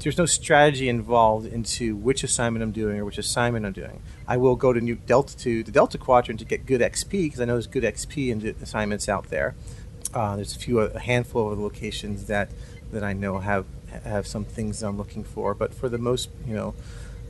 There's 0.00 0.18
no 0.18 0.26
strategy 0.26 0.88
involved 0.88 1.46
into 1.46 1.96
which 1.96 2.24
assignment 2.24 2.62
I'm 2.62 2.72
doing 2.72 2.98
or 2.98 3.04
which 3.04 3.18
assignment 3.18 3.64
I'm 3.64 3.72
doing. 3.72 4.02
I 4.28 4.36
will 4.36 4.56
go 4.56 4.72
to 4.72 4.80
new 4.80 4.96
Delta 4.96 5.36
to 5.38 5.62
the 5.62 5.70
Delta 5.70 5.98
Quadrant 5.98 6.40
to 6.40 6.44
get 6.44 6.66
good 6.66 6.80
XP 6.80 7.10
because 7.10 7.40
I 7.40 7.46
know 7.46 7.54
there's 7.54 7.66
good 7.66 7.84
XP 7.84 8.40
the 8.40 8.54
assignments 8.62 9.08
out 9.08 9.30
there. 9.30 9.54
Uh, 10.12 10.36
there's 10.36 10.54
a 10.54 10.58
few, 10.58 10.80
a 10.80 10.98
handful 10.98 11.52
of 11.52 11.58
locations 11.58 12.26
that 12.26 12.50
that 12.92 13.02
I 13.02 13.12
know 13.12 13.38
have 13.38 13.66
have 14.04 14.26
some 14.26 14.44
things 14.44 14.82
I'm 14.82 14.98
looking 14.98 15.24
for, 15.24 15.54
but 15.54 15.72
for 15.72 15.88
the 15.88 15.98
most, 15.98 16.28
you 16.46 16.54
know, 16.54 16.74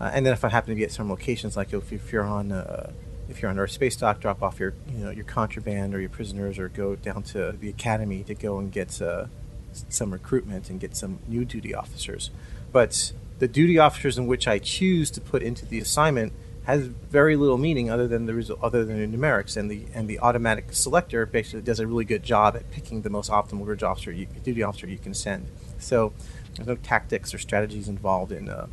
uh, 0.00 0.10
and 0.12 0.24
then 0.24 0.32
if 0.32 0.44
I 0.44 0.48
happen 0.48 0.70
to 0.70 0.74
be 0.74 0.84
at 0.84 0.90
some 0.90 1.08
locations, 1.08 1.56
like 1.56 1.72
if, 1.72 1.92
if 1.92 2.12
you're 2.12 2.24
on 2.24 2.52
uh, 2.52 2.92
if 3.28 3.40
you're 3.40 3.50
on 3.50 3.58
Earth 3.58 3.70
Space 3.70 3.96
Dock, 3.96 4.20
drop 4.20 4.42
off 4.42 4.58
your 4.58 4.74
you 4.92 5.04
know 5.04 5.10
your 5.10 5.24
contraband 5.24 5.94
or 5.94 6.00
your 6.00 6.10
prisoners, 6.10 6.58
or 6.58 6.68
go 6.68 6.96
down 6.96 7.22
to 7.24 7.52
the 7.52 7.68
academy 7.68 8.22
to 8.24 8.34
go 8.34 8.58
and 8.58 8.72
get 8.72 9.00
uh, 9.00 9.26
some 9.72 10.12
recruitment 10.12 10.70
and 10.70 10.80
get 10.80 10.96
some 10.96 11.18
new 11.28 11.44
duty 11.44 11.74
officers. 11.74 12.30
But 12.74 13.12
the 13.38 13.46
duty 13.46 13.78
officers 13.78 14.18
in 14.18 14.26
which 14.26 14.48
I 14.48 14.58
choose 14.58 15.08
to 15.12 15.20
put 15.20 15.44
into 15.44 15.64
the 15.64 15.78
assignment 15.78 16.32
has 16.64 16.86
very 16.86 17.36
little 17.36 17.56
meaning 17.56 17.88
other 17.88 18.08
than 18.08 18.26
the 18.26 18.34
result, 18.34 18.58
other 18.64 18.84
than 18.84 18.98
the 18.98 19.16
numerics, 19.16 19.56
and 19.56 19.70
the 19.70 19.86
and 19.94 20.08
the 20.08 20.18
automatic 20.18 20.72
selector 20.72 21.24
basically 21.24 21.62
does 21.62 21.78
a 21.78 21.86
really 21.86 22.04
good 22.04 22.24
job 22.24 22.56
at 22.56 22.68
picking 22.72 23.02
the 23.02 23.10
most 23.10 23.30
optimal 23.30 23.64
bridge 23.64 23.84
officer, 23.84 24.10
you, 24.10 24.26
duty 24.42 24.64
officer 24.64 24.88
you 24.88 24.98
can 24.98 25.14
send. 25.14 25.46
So 25.78 26.14
there's 26.56 26.66
no 26.66 26.74
tactics 26.74 27.32
or 27.32 27.38
strategies 27.38 27.86
involved 27.86 28.32
in 28.32 28.48
uh, 28.48 28.66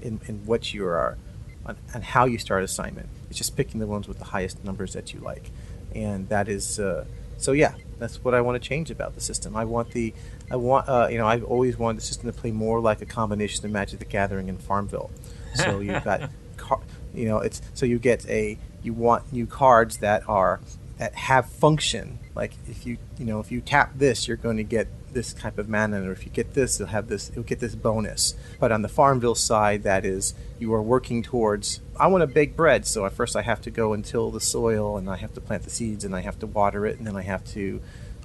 in, 0.00 0.20
in 0.28 0.46
what 0.46 0.72
you 0.72 0.86
are 0.86 1.18
on 1.66 2.02
how 2.02 2.26
you 2.26 2.38
start 2.38 2.62
assignment. 2.62 3.08
It's 3.28 3.38
just 3.38 3.56
picking 3.56 3.80
the 3.80 3.88
ones 3.88 4.06
with 4.06 4.20
the 4.20 4.26
highest 4.26 4.62
numbers 4.62 4.92
that 4.92 5.12
you 5.12 5.18
like, 5.18 5.50
and 5.96 6.28
that 6.28 6.48
is 6.48 6.78
uh, 6.78 7.06
so. 7.38 7.50
Yeah, 7.50 7.74
that's 7.98 8.22
what 8.22 8.34
I 8.34 8.40
want 8.40 8.62
to 8.62 8.68
change 8.68 8.88
about 8.92 9.16
the 9.16 9.20
system. 9.20 9.56
I 9.56 9.64
want 9.64 9.90
the 9.90 10.14
I 10.50 10.56
want 10.56 10.88
uh, 10.88 11.08
you 11.10 11.18
know 11.18 11.26
I've 11.26 11.44
always 11.44 11.78
wanted 11.78 11.98
the 11.98 12.06
system 12.06 12.30
to 12.30 12.38
play 12.38 12.50
more 12.50 12.80
like 12.80 13.02
a 13.02 13.06
combination 13.06 13.64
of 13.64 13.70
Magic 13.70 13.98
the 13.98 14.04
Gathering 14.04 14.48
and 14.48 14.60
Farmville. 14.60 15.10
So 15.54 15.80
you've 15.80 16.04
got 16.04 16.30
car- 16.56 16.82
you 17.14 17.26
know 17.26 17.38
it's 17.38 17.60
so 17.74 17.86
you 17.86 17.98
get 17.98 18.28
a 18.28 18.58
you 18.82 18.92
want 18.92 19.32
new 19.32 19.46
cards 19.46 19.98
that 19.98 20.28
are 20.28 20.60
that 20.98 21.14
have 21.14 21.48
function. 21.48 22.18
Like 22.34 22.52
if 22.68 22.86
you 22.86 22.98
you 23.18 23.24
know 23.24 23.40
if 23.40 23.50
you 23.50 23.60
tap 23.60 23.92
this, 23.96 24.28
you're 24.28 24.36
going 24.36 24.56
to 24.56 24.64
get 24.64 24.88
this 25.12 25.32
type 25.32 25.58
of 25.58 25.68
mana, 25.68 26.02
or 26.02 26.12
if 26.12 26.24
you 26.24 26.30
get 26.30 26.54
this, 26.54 26.78
you'll 26.78 26.88
have 26.88 27.08
this. 27.08 27.30
You'll 27.34 27.44
get 27.44 27.60
this 27.60 27.74
bonus. 27.74 28.34
But 28.60 28.72
on 28.72 28.82
the 28.82 28.88
Farmville 28.88 29.34
side, 29.34 29.82
that 29.84 30.04
is 30.04 30.34
you 30.58 30.72
are 30.74 30.82
working 30.82 31.22
towards. 31.22 31.80
I 31.98 32.06
want 32.08 32.22
to 32.22 32.26
bake 32.26 32.56
bread, 32.56 32.86
so 32.86 33.06
at 33.06 33.12
first 33.12 33.34
I 33.34 33.42
have 33.42 33.60
to 33.62 33.70
go 33.70 33.92
and 33.92 34.04
till 34.04 34.30
the 34.30 34.40
soil, 34.40 34.96
and 34.96 35.08
I 35.08 35.16
have 35.16 35.34
to 35.34 35.40
plant 35.40 35.64
the 35.64 35.70
seeds, 35.70 36.04
and 36.04 36.14
I 36.14 36.20
have 36.20 36.38
to 36.40 36.46
water 36.46 36.86
it, 36.86 36.98
and 36.98 37.06
then 37.06 37.16
I 37.16 37.22
have 37.22 37.44
to 37.52 37.80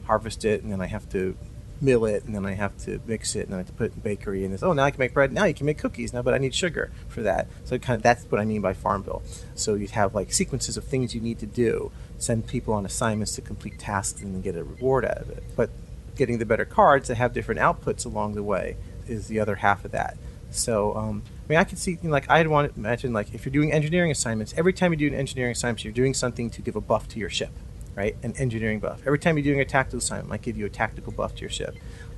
harvest 0.05 0.45
it, 0.45 0.63
and 0.63 0.71
then 0.71 0.81
I 0.81 0.87
have 0.87 1.09
to 1.09 1.37
mill 1.83 2.05
it, 2.05 2.23
and 2.23 2.33
then 2.33 2.45
I 2.45 2.53
have 2.53 2.77
to 2.85 2.99
mix 3.05 3.35
it, 3.35 3.45
and 3.45 3.55
I 3.55 3.57
have 3.59 3.67
to 3.67 3.73
put 3.73 3.91
it 3.91 3.95
in 3.95 4.01
bakery, 4.01 4.45
and 4.45 4.53
it's 4.53 4.63
oh 4.63 4.73
now 4.73 4.83
I 4.83 4.91
can 4.91 4.99
make 4.99 5.13
bread. 5.13 5.31
Now 5.31 5.45
you 5.45 5.53
can 5.53 5.65
make 5.65 5.77
cookies 5.77 6.13
now, 6.13 6.21
but 6.21 6.33
I 6.33 6.37
need 6.37 6.55
sugar 6.55 6.91
for 7.07 7.21
that. 7.21 7.47
So 7.65 7.77
kind 7.77 7.97
of 7.97 8.03
that's 8.03 8.23
what 8.25 8.39
I 8.39 8.45
mean 8.45 8.61
by 8.61 8.73
Farmville. 8.73 9.21
So 9.55 9.75
you 9.75 9.87
have 9.89 10.15
like 10.15 10.31
sequences 10.31 10.77
of 10.77 10.85
things 10.85 11.13
you 11.13 11.21
need 11.21 11.39
to 11.39 11.45
do, 11.45 11.91
send 12.17 12.47
people 12.47 12.73
on 12.73 12.85
assignments 12.85 13.35
to 13.35 13.41
complete 13.41 13.77
tasks, 13.77 14.21
and 14.21 14.33
then 14.33 14.41
get 14.41 14.55
a 14.55 14.63
reward 14.63 15.05
out 15.05 15.17
of 15.17 15.29
it. 15.29 15.43
But 15.55 15.69
getting 16.15 16.37
the 16.37 16.45
better 16.45 16.65
cards 16.65 17.07
that 17.07 17.15
have 17.15 17.33
different 17.33 17.59
outputs 17.59 18.05
along 18.05 18.35
the 18.35 18.43
way 18.43 18.77
is 19.07 19.27
the 19.27 19.39
other 19.39 19.55
half 19.55 19.83
of 19.83 19.91
that. 19.91 20.17
So, 20.51 20.95
um, 20.95 21.23
I 21.25 21.49
mean, 21.49 21.59
I 21.59 21.63
could 21.63 21.79
see, 21.79 21.91
you 21.91 21.97
know, 22.03 22.11
like, 22.11 22.29
I'd 22.29 22.47
want 22.47 22.71
to 22.71 22.79
imagine, 22.79 23.11
like, 23.11 23.33
if 23.33 23.43
you're 23.43 23.51
doing 23.51 23.71
engineering 23.71 24.11
assignments, 24.11 24.53
every 24.55 24.71
time 24.71 24.93
you 24.93 24.97
do 24.97 25.07
an 25.07 25.15
engineering 25.15 25.51
assignment, 25.51 25.83
you're 25.83 25.91
doing 25.91 26.13
something 26.13 26.51
to 26.51 26.61
give 26.61 26.75
a 26.75 26.81
buff 26.81 27.07
to 27.09 27.19
your 27.19 27.29
ship, 27.29 27.51
right? 27.95 28.15
An 28.23 28.33
engineering 28.37 28.79
buff. 28.79 29.01
Every 29.05 29.19
time 29.19 29.37
you're 29.37 29.43
doing 29.43 29.59
a 29.59 29.65
tactical 29.65 29.99
assignment, 29.99 30.29
might 30.29 30.41
give 30.41 30.57
you 30.57 30.65
a 30.65 30.69
tactical 30.69 31.11
buff 31.11 31.35
to 31.35 31.41
your 31.41 31.49
ship. 31.49 31.75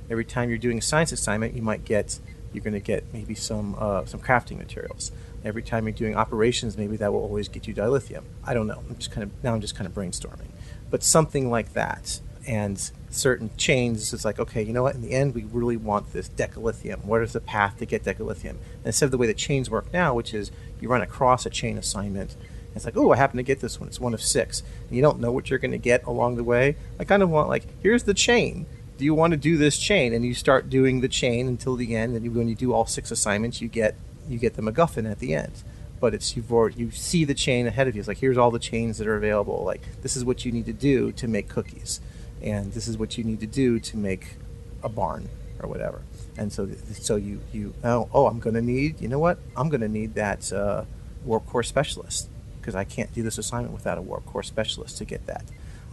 Every 0.08 0.24
time 0.24 0.48
you're 0.48 0.58
doing 0.58 0.78
a 0.78 0.82
science 0.82 1.12
assignment, 1.12 1.54
you 1.54 1.62
might 1.62 1.84
get, 1.84 2.18
you're 2.52 2.64
going 2.64 2.74
to 2.74 2.80
get 2.80 3.12
maybe 3.12 3.34
some, 3.34 3.74
uh, 3.78 4.04
some 4.04 4.20
crafting 4.20 4.58
materials. 4.58 5.12
Every 5.44 5.62
time 5.62 5.86
you're 5.86 5.92
doing 5.92 6.16
operations, 6.16 6.76
maybe 6.76 6.96
that 6.96 7.12
will 7.12 7.20
always 7.20 7.48
get 7.48 7.66
you 7.66 7.74
dilithium. 7.74 8.24
I 8.44 8.54
don't 8.54 8.66
know. 8.66 8.82
I'm 8.88 8.96
just 8.96 9.10
kind 9.10 9.24
of, 9.24 9.44
now 9.44 9.54
I'm 9.54 9.60
just 9.60 9.74
kind 9.74 9.86
of 9.86 9.94
brainstorming. 9.94 10.48
But 10.90 11.02
something 11.02 11.50
like 11.50 11.72
that. 11.74 12.20
And 12.48 12.90
certain 13.10 13.50
chains, 13.56 14.12
it's 14.14 14.24
like, 14.24 14.38
okay, 14.38 14.62
you 14.62 14.72
know 14.72 14.84
what? 14.84 14.94
In 14.94 15.02
the 15.02 15.10
end, 15.10 15.34
we 15.34 15.42
really 15.44 15.76
want 15.76 16.12
this 16.12 16.28
decalithium. 16.28 17.04
What 17.04 17.22
is 17.22 17.32
the 17.32 17.40
path 17.40 17.78
to 17.78 17.86
get 17.86 18.04
decalithium? 18.04 18.50
And 18.50 18.86
instead 18.86 19.06
of 19.06 19.10
the 19.10 19.18
way 19.18 19.26
the 19.26 19.34
chains 19.34 19.68
work 19.68 19.92
now, 19.92 20.14
which 20.14 20.32
is 20.32 20.52
you 20.80 20.88
run 20.88 21.02
across 21.02 21.44
a 21.44 21.50
chain 21.50 21.76
assignment, 21.76 22.36
it's 22.76 22.84
like, 22.84 22.96
oh, 22.96 23.12
I 23.12 23.16
happen 23.16 23.36
to 23.38 23.42
get 23.42 23.60
this 23.60 23.80
one. 23.80 23.88
It's 23.88 24.00
one 24.00 24.14
of 24.14 24.22
six. 24.22 24.62
And 24.88 24.96
you 24.96 25.02
don't 25.02 25.20
know 25.20 25.32
what 25.32 25.50
you're 25.50 25.58
going 25.58 25.72
to 25.72 25.78
get 25.78 26.04
along 26.04 26.36
the 26.36 26.44
way. 26.44 26.76
I 26.98 27.04
kind 27.04 27.22
of 27.22 27.30
want, 27.30 27.48
like, 27.48 27.64
here's 27.82 28.04
the 28.04 28.14
chain. 28.14 28.66
Do 28.98 29.04
you 29.04 29.14
want 29.14 29.32
to 29.32 29.36
do 29.36 29.56
this 29.56 29.78
chain? 29.78 30.12
And 30.12 30.24
you 30.24 30.34
start 30.34 30.70
doing 30.70 31.00
the 31.00 31.08
chain 31.08 31.48
until 31.48 31.76
the 31.76 31.94
end. 31.94 32.16
And 32.16 32.34
when 32.34 32.48
you 32.48 32.54
do 32.54 32.72
all 32.72 32.86
six 32.86 33.10
assignments, 33.10 33.60
you 33.60 33.68
get 33.68 33.96
you 34.28 34.38
get 34.38 34.54
the 34.54 34.62
MacGuffin 34.62 35.08
at 35.08 35.18
the 35.20 35.34
end. 35.34 35.62
But 36.00 36.14
it's 36.14 36.36
you've 36.36 36.52
already, 36.52 36.80
you 36.80 36.90
see 36.90 37.24
the 37.24 37.34
chain 37.34 37.66
ahead 37.66 37.88
of 37.88 37.94
you. 37.94 38.00
It's 38.00 38.08
like 38.08 38.18
here's 38.18 38.36
all 38.36 38.50
the 38.50 38.58
chains 38.58 38.98
that 38.98 39.06
are 39.06 39.16
available. 39.16 39.62
Like 39.64 39.82
this 40.02 40.16
is 40.16 40.24
what 40.24 40.44
you 40.44 40.52
need 40.52 40.66
to 40.66 40.72
do 40.72 41.12
to 41.12 41.28
make 41.28 41.48
cookies 41.48 42.00
and 42.42 42.72
this 42.72 42.88
is 42.88 42.98
what 42.98 43.16
you 43.16 43.24
need 43.24 43.40
to 43.40 43.46
do 43.46 43.78
to 43.80 43.96
make 43.96 44.36
a 44.82 44.88
barn 44.88 45.28
or 45.60 45.68
whatever. 45.68 46.02
And 46.36 46.52
so, 46.52 46.68
so 46.92 47.16
you 47.16 47.40
you 47.52 47.74
oh, 47.82 48.08
oh 48.12 48.26
I'm 48.26 48.40
going 48.40 48.54
to 48.54 48.62
need 48.62 49.00
you 49.00 49.08
know 49.08 49.18
what 49.18 49.38
I'm 49.56 49.68
going 49.68 49.80
to 49.80 49.88
need 49.88 50.14
that 50.14 50.52
uh, 50.52 50.84
warp 51.24 51.46
core 51.46 51.62
specialist 51.62 52.28
because 52.66 52.74
I 52.74 52.82
can't 52.82 53.14
do 53.14 53.22
this 53.22 53.38
assignment 53.38 53.72
without 53.72 53.96
a 53.96 54.02
warp 54.02 54.26
core 54.26 54.42
specialist 54.42 54.98
to 54.98 55.04
get 55.04 55.24
that. 55.26 55.44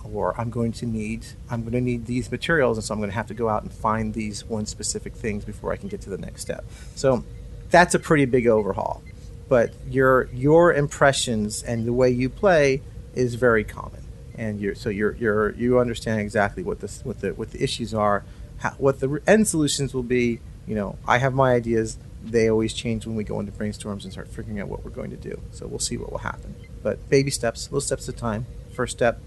Or 0.03 0.33
I'm 0.41 0.49
going 0.49 0.71
to 0.73 0.87
need 0.87 1.27
I'm 1.51 1.61
going 1.61 1.73
to 1.73 1.81
need 1.81 2.07
these 2.07 2.31
materials, 2.31 2.77
and 2.77 2.83
so 2.83 2.95
I'm 2.95 2.99
going 2.99 3.11
to 3.11 3.15
have 3.15 3.27
to 3.27 3.35
go 3.35 3.47
out 3.47 3.61
and 3.61 3.71
find 3.71 4.15
these 4.15 4.43
one 4.43 4.65
specific 4.65 5.13
things 5.13 5.45
before 5.45 5.71
I 5.71 5.77
can 5.77 5.87
get 5.87 6.01
to 6.01 6.09
the 6.09 6.17
next 6.17 6.41
step. 6.41 6.65
So 6.95 7.23
that's 7.69 7.93
a 7.93 7.99
pretty 7.99 8.25
big 8.25 8.47
overhaul. 8.47 9.03
But 9.47 9.71
your 9.87 10.29
your 10.33 10.73
impressions 10.73 11.61
and 11.61 11.85
the 11.85 11.93
way 11.93 12.09
you 12.09 12.27
play 12.27 12.81
is 13.13 13.35
very 13.35 13.63
common 13.63 14.03
and 14.35 14.59
you're 14.59 14.75
so 14.75 14.89
you're 14.89 15.15
you're 15.15 15.51
you 15.51 15.79
understand 15.79 16.19
exactly 16.19 16.63
what 16.63 16.79
this 16.79 17.05
what 17.05 17.21
the 17.21 17.33
what 17.33 17.51
the 17.51 17.63
issues 17.63 17.93
are, 17.93 18.23
how, 18.57 18.71
what 18.71 18.99
the 18.99 19.21
end 19.27 19.47
solutions 19.47 19.93
will 19.93 20.03
be. 20.03 20.39
You 20.65 20.75
know, 20.75 20.97
I 21.07 21.19
have 21.19 21.33
my 21.33 21.53
ideas. 21.53 21.97
They 22.23 22.49
always 22.49 22.73
change 22.73 23.05
when 23.05 23.15
we 23.15 23.23
go 23.23 23.39
into 23.39 23.51
brainstorms 23.51 24.03
and 24.03 24.11
start 24.11 24.29
figuring 24.29 24.59
out 24.59 24.69
what 24.69 24.83
we're 24.83 24.91
going 24.91 25.11
to 25.11 25.17
do. 25.17 25.41
So 25.51 25.67
we'll 25.67 25.79
see 25.79 25.97
what 25.97 26.11
will 26.11 26.19
happen. 26.19 26.55
But 26.81 27.09
baby 27.09 27.31
steps, 27.31 27.67
little 27.67 27.81
steps 27.81 28.07
at 28.07 28.15
a 28.15 28.17
time. 28.17 28.45
First 28.73 28.97
step, 28.97 29.19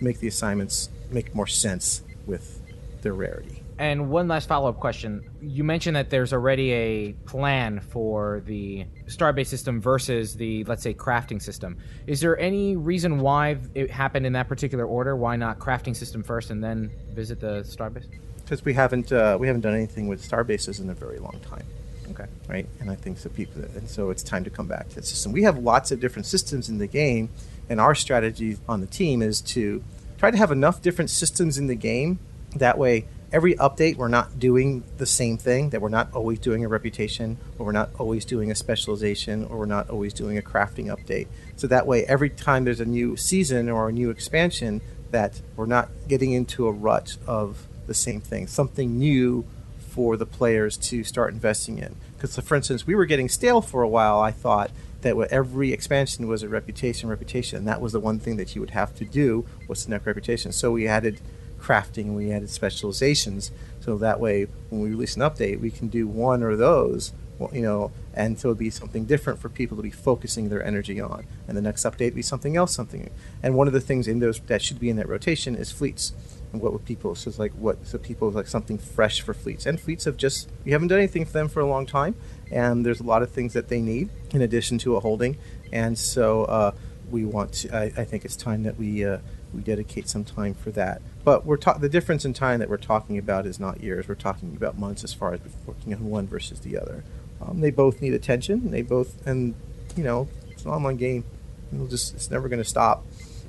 make 0.00 0.20
the 0.20 0.28
assignments 0.28 0.88
make 1.10 1.34
more 1.34 1.46
sense 1.46 2.02
with 2.26 2.60
their 3.02 3.12
rarity. 3.12 3.62
And 3.78 4.10
one 4.10 4.28
last 4.28 4.46
follow 4.46 4.68
up 4.68 4.78
question. 4.78 5.24
You 5.40 5.64
mentioned 5.64 5.96
that 5.96 6.10
there's 6.10 6.34
already 6.34 6.70
a 6.72 7.12
plan 7.24 7.80
for 7.80 8.42
the 8.44 8.84
Starbase 9.06 9.46
system 9.46 9.80
versus 9.80 10.34
the, 10.34 10.64
let's 10.64 10.82
say, 10.82 10.92
crafting 10.92 11.40
system. 11.40 11.78
Is 12.06 12.20
there 12.20 12.38
any 12.38 12.76
reason 12.76 13.20
why 13.20 13.56
it 13.74 13.90
happened 13.90 14.26
in 14.26 14.34
that 14.34 14.48
particular 14.48 14.84
order? 14.84 15.16
Why 15.16 15.36
not 15.36 15.58
crafting 15.58 15.96
system 15.96 16.22
first 16.22 16.50
and 16.50 16.62
then 16.62 16.90
visit 17.14 17.40
the 17.40 17.62
Starbase? 17.62 18.04
Because 18.44 18.62
we 18.66 18.74
haven't 18.74 19.12
uh, 19.12 19.38
we 19.40 19.46
haven't 19.46 19.62
done 19.62 19.74
anything 19.74 20.08
with 20.08 20.22
Starbases 20.28 20.80
in 20.80 20.90
a 20.90 20.94
very 20.94 21.18
long 21.18 21.40
time. 21.40 21.64
Okay. 22.10 22.26
Right, 22.48 22.66
and 22.80 22.90
I 22.90 22.94
think 22.94 23.18
so 23.18 23.28
people, 23.28 23.62
and 23.62 23.88
so 23.88 24.10
it's 24.10 24.22
time 24.22 24.44
to 24.44 24.50
come 24.50 24.66
back 24.66 24.88
to 24.90 24.96
the 24.96 25.02
system. 25.02 25.32
We 25.32 25.42
have 25.42 25.58
lots 25.58 25.92
of 25.92 26.00
different 26.00 26.26
systems 26.26 26.68
in 26.68 26.78
the 26.78 26.86
game, 26.86 27.30
and 27.68 27.80
our 27.80 27.94
strategy 27.94 28.58
on 28.68 28.80
the 28.80 28.86
team 28.86 29.22
is 29.22 29.40
to 29.42 29.82
try 30.18 30.30
to 30.30 30.36
have 30.36 30.50
enough 30.50 30.82
different 30.82 31.10
systems 31.10 31.56
in 31.56 31.66
the 31.66 31.74
game. 31.74 32.18
That 32.56 32.78
way, 32.78 33.06
every 33.32 33.54
update 33.56 33.96
we're 33.96 34.08
not 34.08 34.38
doing 34.38 34.82
the 34.98 35.06
same 35.06 35.38
thing 35.38 35.70
that 35.70 35.80
we're 35.80 35.88
not 35.88 36.12
always 36.12 36.38
doing 36.38 36.64
a 36.64 36.68
reputation 36.68 37.38
or 37.58 37.66
we're 37.66 37.72
not 37.72 37.90
always 37.98 38.24
doing 38.24 38.50
a 38.50 38.54
specialization 38.54 39.44
or 39.44 39.58
we're 39.58 39.66
not 39.66 39.88
always 39.88 40.12
doing 40.12 40.36
a 40.36 40.42
crafting 40.42 40.86
update 40.86 41.28
so 41.56 41.66
that 41.66 41.86
way 41.86 42.04
every 42.06 42.28
time 42.30 42.64
there's 42.64 42.80
a 42.80 42.84
new 42.84 43.16
season 43.16 43.68
or 43.68 43.88
a 43.88 43.92
new 43.92 44.10
expansion 44.10 44.80
that 45.10 45.40
we're 45.56 45.66
not 45.66 45.88
getting 46.08 46.32
into 46.32 46.66
a 46.66 46.72
rut 46.72 47.16
of 47.26 47.68
the 47.86 47.94
same 47.94 48.20
thing 48.20 48.46
something 48.46 48.98
new 48.98 49.44
for 49.90 50.16
the 50.16 50.26
players 50.26 50.76
to 50.76 51.04
start 51.04 51.32
investing 51.32 51.78
in. 51.78 51.96
Because 52.16 52.36
for 52.38 52.54
instance 52.54 52.86
we 52.86 52.94
were 52.94 53.06
getting 53.06 53.28
stale 53.28 53.60
for 53.60 53.82
a 53.82 53.88
while 53.88 54.20
i 54.20 54.30
thought 54.30 54.70
that 55.02 55.16
every 55.30 55.72
expansion 55.72 56.26
was 56.28 56.42
a 56.42 56.48
reputation 56.48 57.08
reputation 57.08 57.58
and 57.58 57.68
that 57.68 57.80
was 57.80 57.92
the 57.92 58.00
one 58.00 58.18
thing 58.18 58.36
that 58.36 58.54
you 58.54 58.60
would 58.60 58.70
have 58.70 58.94
to 58.96 59.04
do 59.04 59.46
was 59.66 59.84
to 59.84 59.90
next 59.90 60.06
reputation. 60.06 60.52
So 60.52 60.70
we 60.72 60.86
added 60.86 61.20
crafting 61.60 62.14
we 62.14 62.32
added 62.32 62.48
specializations 62.48 63.50
so 63.80 63.98
that 63.98 64.18
way 64.18 64.46
when 64.70 64.80
we 64.80 64.88
release 64.88 65.14
an 65.14 65.20
update 65.20 65.60
we 65.60 65.70
can 65.70 65.88
do 65.88 66.06
one 66.08 66.42
or 66.42 66.56
those 66.56 67.12
you 67.52 67.60
know 67.60 67.92
and 68.14 68.38
so 68.38 68.48
it'd 68.48 68.58
be 68.58 68.70
something 68.70 69.04
different 69.04 69.38
for 69.38 69.50
people 69.50 69.76
to 69.76 69.82
be 69.82 69.90
focusing 69.90 70.48
their 70.48 70.64
energy 70.64 70.98
on 70.98 71.26
and 71.46 71.58
the 71.58 71.60
next 71.60 71.84
update 71.84 72.14
be 72.14 72.22
something 72.22 72.56
else 72.56 72.74
something 72.74 73.10
and 73.42 73.54
one 73.54 73.66
of 73.66 73.74
the 73.74 73.80
things 73.80 74.08
in 74.08 74.20
those 74.20 74.40
that 74.40 74.62
should 74.62 74.80
be 74.80 74.88
in 74.88 74.96
that 74.96 75.06
rotation 75.06 75.54
is 75.54 75.70
fleets 75.70 76.14
and 76.52 76.60
what 76.60 76.72
would 76.72 76.84
people 76.84 77.14
so 77.14 77.28
it's 77.28 77.38
like 77.38 77.52
what 77.52 77.86
so 77.86 77.98
people 77.98 78.30
like 78.30 78.46
something 78.46 78.78
fresh 78.78 79.20
for 79.20 79.32
fleets 79.34 79.66
and 79.66 79.80
fleets 79.80 80.04
have 80.04 80.16
just 80.16 80.48
you 80.64 80.72
haven't 80.72 80.88
done 80.88 80.98
anything 80.98 81.24
for 81.24 81.32
them 81.32 81.48
for 81.48 81.60
a 81.60 81.66
long 81.66 81.86
time 81.86 82.14
and 82.50 82.84
there's 82.84 83.00
a 83.00 83.04
lot 83.04 83.22
of 83.22 83.30
things 83.30 83.52
that 83.52 83.68
they 83.68 83.80
need 83.80 84.08
in 84.32 84.42
addition 84.42 84.78
to 84.78 84.96
a 84.96 85.00
holding 85.00 85.36
and 85.72 85.98
so 85.98 86.44
uh, 86.44 86.72
we 87.10 87.24
want 87.24 87.52
to. 87.52 87.76
I, 87.76 87.84
I 87.96 88.04
think 88.04 88.24
it's 88.24 88.36
time 88.36 88.62
that 88.62 88.78
we 88.78 89.04
uh, 89.04 89.18
we 89.52 89.60
dedicate 89.62 90.08
some 90.08 90.24
time 90.24 90.54
for 90.54 90.70
that. 90.72 91.02
But 91.24 91.44
we're 91.44 91.56
ta- 91.56 91.78
the 91.78 91.88
difference 91.88 92.24
in 92.24 92.32
time 92.32 92.60
that 92.60 92.70
we're 92.70 92.76
talking 92.76 93.18
about 93.18 93.46
is 93.46 93.58
not 93.60 93.82
years. 93.82 94.08
We're 94.08 94.14
talking 94.14 94.56
about 94.56 94.78
months 94.78 95.04
as 95.04 95.12
far 95.12 95.34
as 95.34 95.40
working 95.66 95.92
on 95.92 96.08
one 96.08 96.26
versus 96.26 96.60
the 96.60 96.78
other. 96.78 97.04
Um, 97.40 97.60
they 97.60 97.70
both 97.70 98.00
need 98.00 98.14
attention. 98.14 98.70
They 98.70 98.82
both, 98.82 99.26
and 99.26 99.54
you 99.96 100.04
know, 100.04 100.28
it's 100.48 100.64
an 100.64 100.70
online 100.70 100.96
game. 100.96 101.24
It'll 101.72 101.86
just 101.86 102.14
it's 102.14 102.30
never 102.30 102.48
going 102.48 102.62
to 102.62 102.68
stop. 102.68 103.04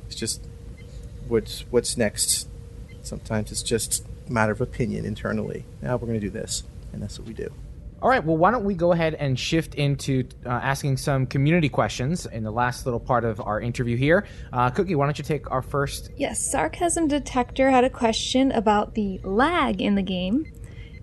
It's 0.07 0.15
just 0.15 0.45
what's 1.27 1.61
what's 1.69 1.97
next. 1.97 2.47
Sometimes 3.03 3.51
it's 3.51 3.63
just 3.63 4.05
a 4.27 4.31
matter 4.31 4.51
of 4.51 4.61
opinion 4.61 5.05
internally. 5.05 5.65
Now 5.81 5.97
we're 5.97 6.07
going 6.07 6.19
to 6.19 6.25
do 6.25 6.29
this, 6.29 6.63
and 6.93 7.01
that's 7.01 7.17
what 7.19 7.27
we 7.27 7.33
do. 7.33 7.51
All 8.01 8.09
right, 8.09 8.23
well, 8.23 8.35
why 8.35 8.49
don't 8.49 8.63
we 8.63 8.73
go 8.73 8.93
ahead 8.93 9.13
and 9.13 9.39
shift 9.39 9.75
into 9.75 10.27
uh, 10.43 10.49
asking 10.49 10.97
some 10.97 11.27
community 11.27 11.69
questions 11.69 12.25
in 12.25 12.43
the 12.43 12.49
last 12.49 12.87
little 12.87 12.99
part 12.99 13.23
of 13.23 13.39
our 13.39 13.61
interview 13.61 13.95
here. 13.95 14.25
Uh, 14.51 14.71
Cookie, 14.71 14.95
why 14.95 15.05
don't 15.05 15.19
you 15.19 15.23
take 15.23 15.51
our 15.51 15.61
first? 15.61 16.09
Yes, 16.17 16.51
Sarcasm 16.51 17.07
Detector 17.07 17.69
had 17.69 17.83
a 17.83 17.91
question 17.91 18.51
about 18.53 18.95
the 18.95 19.19
lag 19.23 19.81
in 19.83 19.93
the 19.93 20.01
game. 20.01 20.51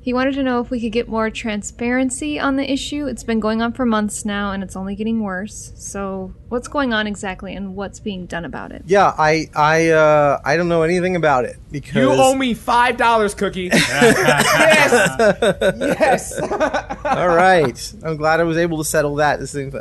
He 0.00 0.14
wanted 0.14 0.34
to 0.34 0.42
know 0.42 0.60
if 0.60 0.70
we 0.70 0.80
could 0.80 0.92
get 0.92 1.08
more 1.08 1.28
transparency 1.28 2.38
on 2.38 2.56
the 2.56 2.70
issue. 2.70 3.06
It's 3.06 3.24
been 3.24 3.40
going 3.40 3.60
on 3.60 3.72
for 3.72 3.84
months 3.84 4.24
now 4.24 4.52
and 4.52 4.62
it's 4.62 4.76
only 4.76 4.94
getting 4.94 5.22
worse. 5.22 5.72
So, 5.76 6.34
what's 6.48 6.68
going 6.68 6.92
on 6.92 7.06
exactly 7.06 7.54
and 7.54 7.74
what's 7.74 8.00
being 8.00 8.26
done 8.26 8.44
about 8.44 8.72
it? 8.72 8.82
Yeah, 8.86 9.12
I 9.18 9.50
I 9.54 9.90
uh, 9.90 10.40
I 10.44 10.56
don't 10.56 10.68
know 10.68 10.82
anything 10.82 11.16
about 11.16 11.44
it 11.44 11.56
because 11.70 11.96
You 11.96 12.10
owe 12.10 12.34
me 12.34 12.54
five 12.54 12.96
dollars, 12.96 13.34
Cookie. 13.34 13.64
yes, 13.72 15.36
yes. 15.78 16.40
All 16.40 17.28
right, 17.28 17.94
I'm 18.02 18.16
glad 18.16 18.40
I 18.40 18.44
was 18.44 18.56
able 18.56 18.78
to 18.78 18.84
settle 18.84 19.16
that. 19.16 19.40
This 19.40 19.52
thing. 19.52 19.72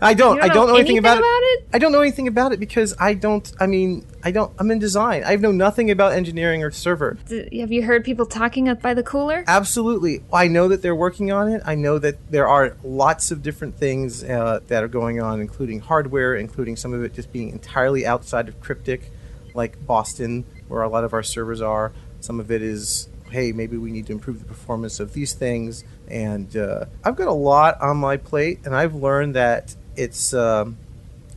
I 0.00 0.14
don't. 0.14 0.36
You 0.36 0.42
I 0.42 0.48
don't 0.48 0.68
know 0.68 0.76
anything, 0.76 0.98
about, 0.98 1.18
about 1.18 1.40
it. 1.42 1.68
I 1.72 1.78
don't 1.78 1.92
know 1.92 2.00
anything 2.00 2.28
about 2.28 2.52
it 2.52 2.60
because 2.60 2.94
I 2.98 3.14
don't. 3.14 3.50
I 3.60 3.66
mean, 3.66 4.06
I 4.22 4.30
don't. 4.30 4.52
I'm 4.58 4.70
in 4.70 4.78
design. 4.78 5.22
I 5.24 5.36
know 5.36 5.52
nothing 5.52 5.90
about 5.90 6.12
engineering 6.12 6.62
or 6.62 6.70
server. 6.70 7.18
D- 7.28 7.60
have 7.60 7.72
you 7.72 7.82
heard 7.82 8.04
people 8.04 8.26
talking 8.26 8.68
up 8.68 8.80
by 8.80 8.94
the 8.94 9.02
cooler? 9.02 9.44
Absolutely. 9.46 10.22
I 10.32 10.48
know 10.48 10.68
that 10.68 10.82
they're 10.82 10.94
working 10.94 11.32
on 11.32 11.52
it. 11.52 11.62
I 11.64 11.74
know 11.74 11.98
that 11.98 12.30
there 12.30 12.48
are 12.48 12.76
lots 12.82 13.30
of 13.30 13.42
different 13.42 13.76
things 13.76 14.24
uh, 14.24 14.60
that 14.68 14.82
are 14.82 14.88
going 14.88 15.20
on, 15.20 15.40
including 15.40 15.80
hardware, 15.80 16.34
including 16.34 16.76
some 16.76 16.92
of 16.92 17.02
it 17.02 17.14
just 17.14 17.32
being 17.32 17.50
entirely 17.50 18.06
outside 18.06 18.48
of 18.48 18.60
Cryptic, 18.60 19.10
like 19.54 19.84
Boston, 19.86 20.44
where 20.68 20.82
a 20.82 20.88
lot 20.88 21.04
of 21.04 21.12
our 21.12 21.22
servers 21.22 21.60
are. 21.60 21.92
Some 22.20 22.40
of 22.40 22.50
it 22.50 22.62
is, 22.62 23.08
hey, 23.34 23.52
maybe 23.52 23.76
we 23.76 23.90
need 23.90 24.06
to 24.06 24.12
improve 24.12 24.38
the 24.38 24.44
performance 24.46 25.00
of 25.00 25.12
these 25.12 25.34
things. 25.34 25.84
And 26.08 26.56
uh, 26.56 26.86
I've 27.04 27.16
got 27.16 27.28
a 27.28 27.32
lot 27.32 27.80
on 27.80 27.98
my 27.98 28.16
plate, 28.16 28.60
and 28.64 28.74
I've 28.74 28.94
learned 28.94 29.34
that 29.34 29.74
it's 29.96 30.32
um, 30.32 30.78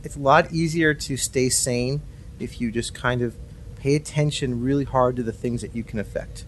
it's 0.02 0.16
a 0.16 0.20
lot 0.20 0.52
easier 0.52 0.94
to 0.94 1.16
stay 1.16 1.48
sane 1.48 2.00
if 2.38 2.60
you 2.60 2.70
just 2.70 2.94
kind 2.94 3.20
of 3.22 3.36
pay 3.76 3.94
attention 3.94 4.62
really 4.62 4.84
hard 4.84 5.16
to 5.16 5.22
the 5.22 5.32
things 5.32 5.60
that 5.60 5.74
you 5.74 5.84
can 5.84 5.98
affect 5.98 6.44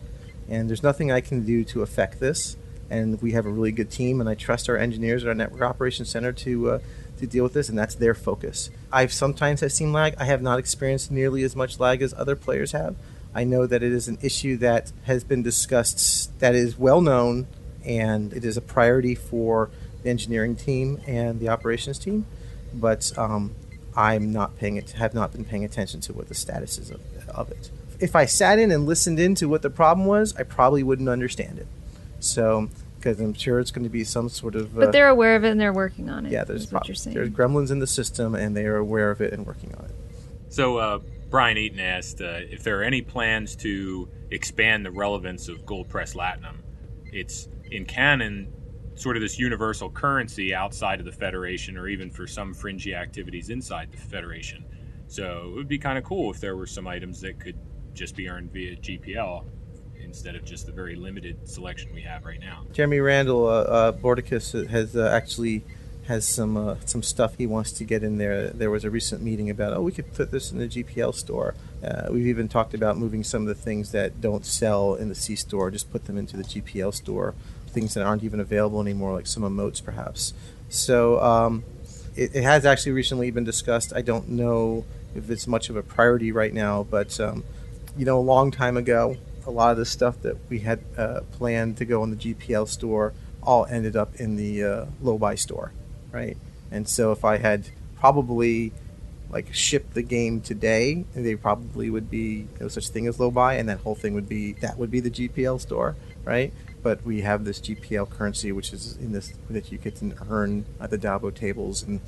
and 0.50 0.68
there's 0.68 0.82
nothing 0.82 1.10
I 1.12 1.20
can 1.20 1.46
do 1.46 1.64
to 1.66 1.80
affect 1.80 2.20
this. 2.20 2.56
And 2.90 3.22
we 3.22 3.32
have 3.32 3.46
a 3.46 3.50
really 3.50 3.70
good 3.70 3.88
team, 3.88 4.20
and 4.20 4.28
I 4.28 4.34
trust 4.34 4.68
our 4.68 4.76
engineers 4.76 5.22
at 5.22 5.28
our 5.28 5.34
network 5.34 5.62
operations 5.62 6.10
center 6.10 6.32
to 6.32 6.70
uh, 6.72 6.78
to 7.18 7.26
deal 7.26 7.44
with 7.44 7.52
this, 7.52 7.68
and 7.68 7.78
that's 7.78 7.94
their 7.94 8.14
focus. 8.14 8.68
I've 8.92 9.12
sometimes 9.12 9.60
have 9.60 9.70
seen 9.70 9.92
lag. 9.92 10.16
I 10.18 10.24
have 10.24 10.42
not 10.42 10.58
experienced 10.58 11.08
nearly 11.08 11.44
as 11.44 11.54
much 11.54 11.78
lag 11.78 12.02
as 12.02 12.12
other 12.14 12.34
players 12.34 12.72
have. 12.72 12.96
I 13.34 13.44
know 13.44 13.66
that 13.66 13.82
it 13.82 13.92
is 13.92 14.08
an 14.08 14.18
issue 14.22 14.56
that 14.58 14.92
has 15.04 15.24
been 15.24 15.42
discussed, 15.42 16.38
that 16.40 16.54
is 16.54 16.76
well 16.78 17.00
known, 17.00 17.46
and 17.84 18.32
it 18.32 18.44
is 18.44 18.56
a 18.56 18.60
priority 18.60 19.14
for 19.14 19.70
the 20.02 20.10
engineering 20.10 20.56
team 20.56 21.00
and 21.06 21.40
the 21.40 21.48
operations 21.48 21.98
team. 21.98 22.26
But 22.74 23.12
um, 23.16 23.54
I'm 23.96 24.32
not 24.32 24.58
paying 24.58 24.76
it. 24.76 24.90
Have 24.92 25.14
not 25.14 25.32
been 25.32 25.44
paying 25.44 25.64
attention 25.64 26.00
to 26.02 26.12
what 26.12 26.28
the 26.28 26.34
status 26.34 26.78
is 26.78 26.90
of, 26.90 27.00
of 27.28 27.50
it 27.50 27.70
if 28.00 28.16
I 28.16 28.24
sat 28.24 28.58
in 28.58 28.70
and 28.70 28.86
listened 28.86 29.20
into 29.20 29.48
what 29.48 29.62
the 29.62 29.70
problem 29.70 30.06
was, 30.06 30.34
I 30.36 30.42
probably 30.42 30.82
wouldn't 30.82 31.08
understand 31.08 31.58
it. 31.58 31.66
So, 32.18 32.68
because 32.96 33.20
I'm 33.20 33.34
sure 33.34 33.60
it's 33.60 33.70
going 33.70 33.84
to 33.84 33.90
be 33.90 34.04
some 34.04 34.28
sort 34.28 34.54
of. 34.54 34.76
Uh, 34.76 34.80
But 34.86 34.92
they're 34.92 35.08
aware 35.08 35.36
of 35.36 35.44
it 35.44 35.50
and 35.50 35.60
they're 35.60 35.72
working 35.72 36.10
on 36.10 36.26
it. 36.26 36.32
yeah, 36.32 36.44
there's 36.44 36.62
is 36.64 36.72
what 36.72 36.80
prob- 36.80 36.88
you're 36.88 36.94
saying. 36.94 37.14
there's 37.14 37.30
gremlins 37.30 37.70
in 37.70 37.78
the 37.78 37.86
system, 37.86 38.34
and 38.34 38.56
they 38.56 38.66
are 38.66 38.76
aware 38.76 39.10
of 39.10 39.20
it 39.20 39.32
and 39.32 39.46
working 39.46 39.74
on 39.78 39.84
it. 39.86 39.94
So, 40.48 40.78
uh, 40.78 40.98
Brian 41.30 41.56
Eaton 41.56 41.78
asked 41.78 42.20
uh, 42.20 42.40
if 42.50 42.64
there 42.64 42.80
are 42.80 42.82
any 42.82 43.00
plans 43.00 43.54
to 43.56 44.08
expand 44.30 44.84
the 44.84 44.90
relevance 44.90 45.48
of 45.48 45.64
Gold 45.64 45.88
Pressed 45.88 46.16
Latinum. 46.16 46.56
It's 47.06 47.48
in 47.70 47.84
canon 47.84 48.52
sort 48.96 49.16
of 49.16 49.22
this 49.22 49.38
universal 49.38 49.88
currency 49.90 50.54
outside 50.54 50.98
of 50.98 51.06
the 51.06 51.12
Federation, 51.12 51.78
or 51.78 51.88
even 51.88 52.10
for 52.10 52.26
some 52.26 52.52
fringy 52.52 52.94
activities 52.94 53.48
inside 53.48 53.90
the 53.92 53.96
Federation. 53.96 54.64
So 55.06 55.48
it 55.52 55.54
would 55.54 55.68
be 55.68 55.78
kind 55.78 55.96
of 55.96 56.04
cool 56.04 56.30
if 56.30 56.40
there 56.40 56.56
were 56.56 56.66
some 56.66 56.86
items 56.86 57.20
that 57.22 57.40
could 57.40 57.58
just 57.94 58.16
be 58.16 58.28
earned 58.28 58.52
via 58.52 58.76
GPL 58.76 59.44
instead 60.02 60.34
of 60.34 60.44
just 60.44 60.66
the 60.66 60.72
very 60.72 60.96
limited 60.96 61.48
selection 61.48 61.92
we 61.94 62.02
have 62.02 62.24
right 62.24 62.40
now. 62.40 62.64
Jeremy 62.72 63.00
Randall, 63.00 63.46
uh, 63.46 63.50
uh, 63.50 63.92
Borticus 63.92 64.68
has 64.68 64.96
uh, 64.96 65.10
actually 65.12 65.64
has 66.06 66.26
some 66.26 66.56
uh, 66.56 66.76
some 66.84 67.02
stuff 67.02 67.36
he 67.36 67.46
wants 67.46 67.72
to 67.72 67.84
get 67.84 68.02
in 68.02 68.18
there. 68.18 68.48
There 68.48 68.70
was 68.70 68.84
a 68.84 68.90
recent 68.90 69.22
meeting 69.22 69.50
about 69.50 69.72
oh 69.72 69.82
we 69.82 69.92
could 69.92 70.12
put 70.14 70.30
this 70.30 70.50
in 70.52 70.58
the 70.58 70.66
GPL 70.66 71.14
store. 71.14 71.54
Uh, 71.84 72.08
we've 72.10 72.26
even 72.26 72.48
talked 72.48 72.74
about 72.74 72.98
moving 72.98 73.24
some 73.24 73.42
of 73.42 73.48
the 73.48 73.54
things 73.54 73.92
that 73.92 74.20
don't 74.20 74.44
sell 74.44 74.94
in 74.94 75.08
the 75.08 75.14
C 75.14 75.36
store, 75.36 75.70
just 75.70 75.90
put 75.90 76.06
them 76.06 76.16
into 76.16 76.36
the 76.36 76.44
GPL 76.44 76.94
store. 76.94 77.34
Things 77.68 77.94
that 77.94 78.04
aren't 78.04 78.24
even 78.24 78.40
available 78.40 78.80
anymore, 78.80 79.12
like 79.12 79.26
some 79.26 79.44
emotes 79.44 79.82
perhaps. 79.82 80.34
So 80.68 81.20
um, 81.20 81.64
it, 82.16 82.34
it 82.34 82.42
has 82.42 82.64
actually 82.64 82.92
recently 82.92 83.30
been 83.30 83.44
discussed. 83.44 83.92
I 83.94 84.02
don't 84.02 84.28
know 84.28 84.84
if 85.14 85.30
it's 85.30 85.46
much 85.46 85.70
of 85.70 85.76
a 85.76 85.82
priority 85.82 86.32
right 86.32 86.52
now, 86.52 86.82
but 86.82 87.18
um, 87.20 87.44
you 87.96 88.04
know, 88.04 88.18
a 88.18 88.20
long 88.20 88.50
time 88.50 88.76
ago, 88.76 89.16
a 89.46 89.50
lot 89.50 89.72
of 89.72 89.76
the 89.76 89.86
stuff 89.86 90.20
that 90.22 90.36
we 90.48 90.60
had 90.60 90.80
uh, 90.96 91.20
planned 91.32 91.76
to 91.78 91.84
go 91.84 92.02
in 92.04 92.10
the 92.10 92.16
GPL 92.16 92.68
store 92.68 93.12
all 93.42 93.66
ended 93.66 93.96
up 93.96 94.14
in 94.16 94.36
the 94.36 94.62
uh, 94.62 94.84
Lobi 95.00 95.36
store, 95.36 95.72
right? 96.12 96.36
And 96.70 96.88
so 96.88 97.12
if 97.12 97.24
I 97.24 97.38
had 97.38 97.68
probably 97.98 98.72
like 99.30 99.52
shipped 99.54 99.94
the 99.94 100.02
game 100.02 100.40
today, 100.40 101.04
they 101.14 101.36
probably 101.36 101.90
would 101.90 102.10
be 102.10 102.48
no 102.60 102.68
such 102.68 102.88
thing 102.88 103.06
as 103.06 103.18
Lobi, 103.20 103.56
and 103.58 103.68
that 103.68 103.78
whole 103.80 103.94
thing 103.94 104.14
would 104.14 104.28
be 104.28 104.54
that 104.54 104.76
would 104.78 104.90
be 104.90 105.00
the 105.00 105.10
GPL 105.10 105.60
store, 105.60 105.96
right? 106.24 106.52
But 106.82 107.04
we 107.04 107.20
have 107.20 107.44
this 107.44 107.60
GPL 107.60 108.10
currency, 108.10 108.52
which 108.52 108.72
is 108.72 108.96
in 108.96 109.12
this 109.12 109.32
that 109.48 109.70
you 109.70 109.78
get 109.78 109.96
to 109.96 110.14
earn 110.28 110.64
at 110.80 110.90
the 110.90 110.98
Dabo 110.98 111.32
tables, 111.32 111.82
and 111.82 112.00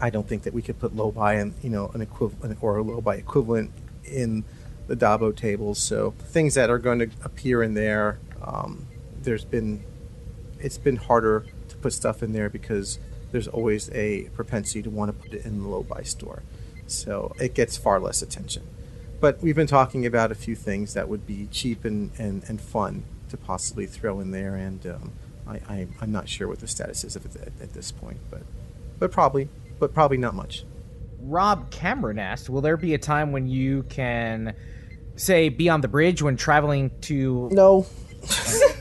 I 0.00 0.10
don't 0.10 0.28
think 0.28 0.42
that 0.42 0.52
we 0.52 0.60
could 0.60 0.78
put 0.78 0.94
Lobi 0.94 1.40
and 1.40 1.54
you 1.62 1.70
know 1.70 1.90
an 1.94 2.02
equivalent 2.02 2.58
or 2.60 2.76
a 2.76 2.82
Lobi 2.82 3.18
equivalent 3.18 3.70
in 4.04 4.44
the 4.86 4.96
Dabo 4.96 5.34
tables. 5.34 5.78
So 5.78 6.12
things 6.18 6.54
that 6.54 6.68
are 6.68 6.78
going 6.78 6.98
to 6.98 7.10
appear 7.22 7.62
in 7.62 7.72
there, 7.72 8.18
um, 8.42 8.86
there's 9.22 9.44
been 9.44 9.82
it's 10.60 10.78
been 10.78 10.96
harder 10.96 11.46
put 11.84 11.92
stuff 11.92 12.22
in 12.22 12.32
there 12.32 12.48
because 12.48 12.98
there's 13.30 13.46
always 13.46 13.90
a 13.92 14.22
propensity 14.34 14.82
to 14.82 14.88
want 14.88 15.10
to 15.10 15.22
put 15.22 15.34
it 15.34 15.44
in 15.44 15.62
the 15.62 15.68
Lobi 15.68 16.02
store. 16.02 16.42
So 16.86 17.34
it 17.38 17.54
gets 17.54 17.76
far 17.76 18.00
less 18.00 18.22
attention. 18.22 18.62
But 19.20 19.42
we've 19.42 19.54
been 19.54 19.66
talking 19.66 20.06
about 20.06 20.32
a 20.32 20.34
few 20.34 20.54
things 20.56 20.94
that 20.94 21.10
would 21.10 21.26
be 21.26 21.46
cheap 21.52 21.84
and, 21.84 22.10
and, 22.18 22.42
and 22.48 22.58
fun 22.58 23.04
to 23.28 23.36
possibly 23.36 23.86
throw 23.86 24.18
in 24.20 24.30
there, 24.30 24.54
and 24.54 24.86
um, 24.86 25.12
I, 25.46 25.60
I, 25.68 25.86
I'm 26.00 26.10
not 26.10 26.26
sure 26.26 26.48
what 26.48 26.60
the 26.60 26.66
status 26.66 27.04
is 27.04 27.16
of 27.16 27.26
it 27.26 27.36
at, 27.36 27.52
at 27.60 27.72
this 27.74 27.92
point, 27.92 28.18
but 28.30 28.42
but 28.98 29.10
probably, 29.10 29.48
but 29.78 29.92
probably 29.92 30.18
not 30.18 30.34
much. 30.34 30.64
Rob 31.20 31.70
Cameron 31.70 32.18
asked, 32.18 32.48
"Will 32.48 32.60
there 32.60 32.76
be 32.76 32.94
a 32.94 32.98
time 32.98 33.32
when 33.32 33.46
you 33.46 33.82
can, 33.84 34.54
say, 35.16 35.48
be 35.48 35.68
on 35.68 35.80
the 35.80 35.88
bridge 35.88 36.22
when 36.22 36.36
traveling 36.36 36.90
to?" 37.02 37.48
No. 37.50 37.86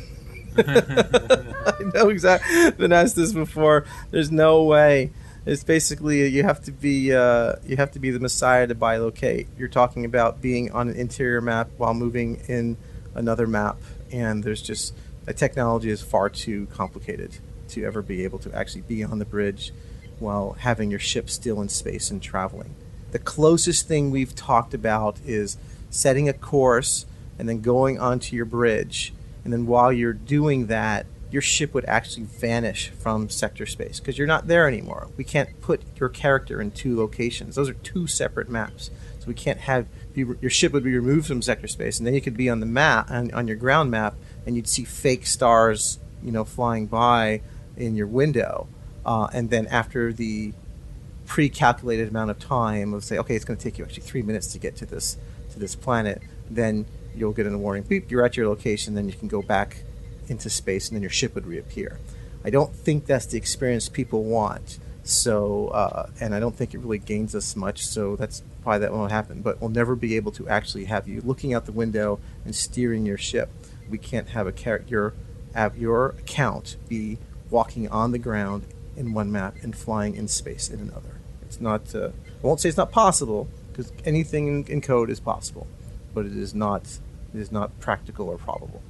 I 0.57 1.91
know 1.93 2.09
exactly. 2.09 2.71
Been 2.71 2.91
asked 2.91 3.15
this 3.15 3.33
before. 3.33 3.85
There's 4.11 4.31
no 4.31 4.63
way. 4.63 5.11
It's 5.45 5.63
basically 5.63 6.27
you 6.27 6.43
have 6.43 6.61
to 6.63 6.71
be 6.71 7.13
uh, 7.13 7.55
you 7.65 7.75
have 7.77 7.91
to 7.91 7.99
be 7.99 8.11
the 8.11 8.19
messiah 8.19 8.67
to 8.67 8.75
bilocate. 8.75 9.47
You're 9.57 9.67
talking 9.67 10.05
about 10.05 10.41
being 10.41 10.71
on 10.71 10.89
an 10.89 10.95
interior 10.95 11.41
map 11.41 11.69
while 11.77 11.93
moving 11.93 12.41
in 12.47 12.77
another 13.13 13.47
map, 13.47 13.77
and 14.11 14.43
there's 14.43 14.61
just 14.61 14.93
the 15.25 15.33
technology 15.33 15.89
is 15.89 16.01
far 16.01 16.29
too 16.29 16.67
complicated 16.67 17.37
to 17.69 17.83
ever 17.83 18.01
be 18.01 18.23
able 18.23 18.39
to 18.39 18.53
actually 18.55 18.81
be 18.81 19.03
on 19.03 19.19
the 19.19 19.25
bridge 19.25 19.73
while 20.19 20.53
having 20.59 20.89
your 20.89 20.99
ship 20.99 21.29
still 21.29 21.61
in 21.61 21.69
space 21.69 22.09
and 22.09 22.21
traveling. 22.21 22.75
The 23.11 23.19
closest 23.19 23.87
thing 23.87 24.11
we've 24.11 24.35
talked 24.35 24.73
about 24.73 25.19
is 25.25 25.57
setting 25.89 26.27
a 26.27 26.33
course 26.33 27.05
and 27.37 27.47
then 27.49 27.61
going 27.61 27.99
onto 27.99 28.35
your 28.35 28.45
bridge, 28.45 29.13
and 29.43 29.51
then 29.51 29.65
while 29.65 29.91
you're 29.91 30.13
doing 30.13 30.67
that, 30.67 31.05
your 31.31 31.41
ship 31.41 31.73
would 31.73 31.85
actually 31.85 32.25
vanish 32.25 32.89
from 32.89 33.27
sector 33.27 33.65
space 33.65 33.99
because 33.99 34.17
you're 34.17 34.27
not 34.27 34.47
there 34.47 34.67
anymore. 34.67 35.07
We 35.17 35.23
can't 35.23 35.59
put 35.61 35.81
your 35.99 36.09
character 36.09 36.61
in 36.61 36.71
two 36.71 36.95
locations; 36.95 37.55
those 37.55 37.69
are 37.69 37.73
two 37.73 38.07
separate 38.07 38.49
maps. 38.49 38.91
So 39.19 39.27
we 39.27 39.33
can't 39.33 39.59
have 39.61 39.87
your 40.15 40.49
ship 40.49 40.73
would 40.73 40.83
be 40.83 40.93
removed 40.93 41.27
from 41.27 41.41
sector 41.41 41.67
space, 41.67 41.97
and 41.97 42.05
then 42.05 42.13
you 42.13 42.21
could 42.21 42.37
be 42.37 42.49
on 42.49 42.59
the 42.59 42.65
map 42.65 43.09
on, 43.09 43.31
on 43.33 43.47
your 43.47 43.57
ground 43.57 43.89
map, 43.89 44.15
and 44.45 44.55
you'd 44.55 44.67
see 44.67 44.83
fake 44.83 45.25
stars, 45.25 45.97
you 46.21 46.31
know, 46.31 46.43
flying 46.43 46.87
by 46.87 47.41
in 47.77 47.95
your 47.95 48.07
window. 48.07 48.67
Uh, 49.05 49.27
and 49.33 49.49
then 49.49 49.65
after 49.67 50.13
the 50.13 50.53
pre-calculated 51.25 52.09
amount 52.09 52.31
of 52.31 52.39
time 52.39 52.93
of 52.93 53.03
say, 53.03 53.17
okay, 53.17 53.35
it's 53.35 53.45
going 53.45 53.57
to 53.57 53.63
take 53.63 53.77
you 53.77 53.85
actually 53.85 54.03
three 54.03 54.21
minutes 54.21 54.47
to 54.53 54.59
get 54.59 54.75
to 54.75 54.85
this 54.85 55.17
to 55.51 55.59
this 55.59 55.75
planet, 55.75 56.21
then 56.49 56.85
you'll 57.15 57.31
get 57.31 57.47
a 57.47 57.57
warning. 57.57 57.83
Beep, 57.83 58.11
you're 58.11 58.25
at 58.25 58.37
your 58.37 58.47
location. 58.47 58.95
Then 58.95 59.07
you 59.07 59.13
can 59.13 59.27
go 59.27 59.41
back 59.41 59.83
into 60.27 60.49
space, 60.49 60.87
and 60.87 60.95
then 60.95 61.01
your 61.01 61.11
ship 61.11 61.35
would 61.35 61.45
reappear. 61.45 61.99
I 62.43 62.49
don't 62.49 62.75
think 62.75 63.05
that's 63.05 63.25
the 63.25 63.37
experience 63.37 63.89
people 63.89 64.23
want. 64.23 64.79
So, 65.03 65.67
uh, 65.69 66.09
and 66.19 66.33
I 66.33 66.39
don't 66.39 66.55
think 66.55 66.73
it 66.73 66.79
really 66.79 66.97
gains 66.97 67.35
us 67.35 67.55
much. 67.55 67.85
So 67.85 68.15
that's 68.15 68.41
why 68.63 68.77
that 68.77 68.93
won't 68.93 69.11
happen. 69.11 69.41
But 69.41 69.59
we'll 69.59 69.69
never 69.69 69.95
be 69.95 70.15
able 70.15 70.31
to 70.33 70.47
actually 70.47 70.85
have 70.85 71.07
you 71.07 71.21
looking 71.21 71.53
out 71.53 71.65
the 71.65 71.73
window 71.73 72.19
and 72.45 72.55
steering 72.55 73.05
your 73.05 73.17
ship. 73.17 73.49
We 73.89 73.97
can't 73.97 74.29
have 74.29 74.47
a 74.47 74.81
your 74.87 75.13
have 75.53 75.77
your 75.77 76.09
account 76.09 76.77
be 76.87 77.17
walking 77.49 77.87
on 77.89 78.11
the 78.11 78.17
ground 78.17 78.65
in 78.95 79.13
one 79.13 79.31
map 79.31 79.55
and 79.61 79.75
flying 79.75 80.15
in 80.15 80.27
space 80.27 80.69
in 80.69 80.79
another. 80.79 81.19
It's 81.43 81.59
not. 81.59 81.93
Uh, 81.93 82.09
I 82.43 82.47
won't 82.47 82.59
say 82.59 82.69
it's 82.69 82.77
not 82.77 82.91
possible 82.91 83.47
because 83.71 83.91
anything 84.05 84.47
in, 84.47 84.65
in 84.65 84.81
code 84.81 85.09
is 85.09 85.19
possible, 85.19 85.67
but 86.13 86.25
it 86.25 86.35
is 86.35 86.53
not. 86.53 86.83
It 87.33 87.39
is 87.39 87.51
not 87.51 87.77
practical 87.79 88.29
or 88.29 88.37
probable. 88.37 88.81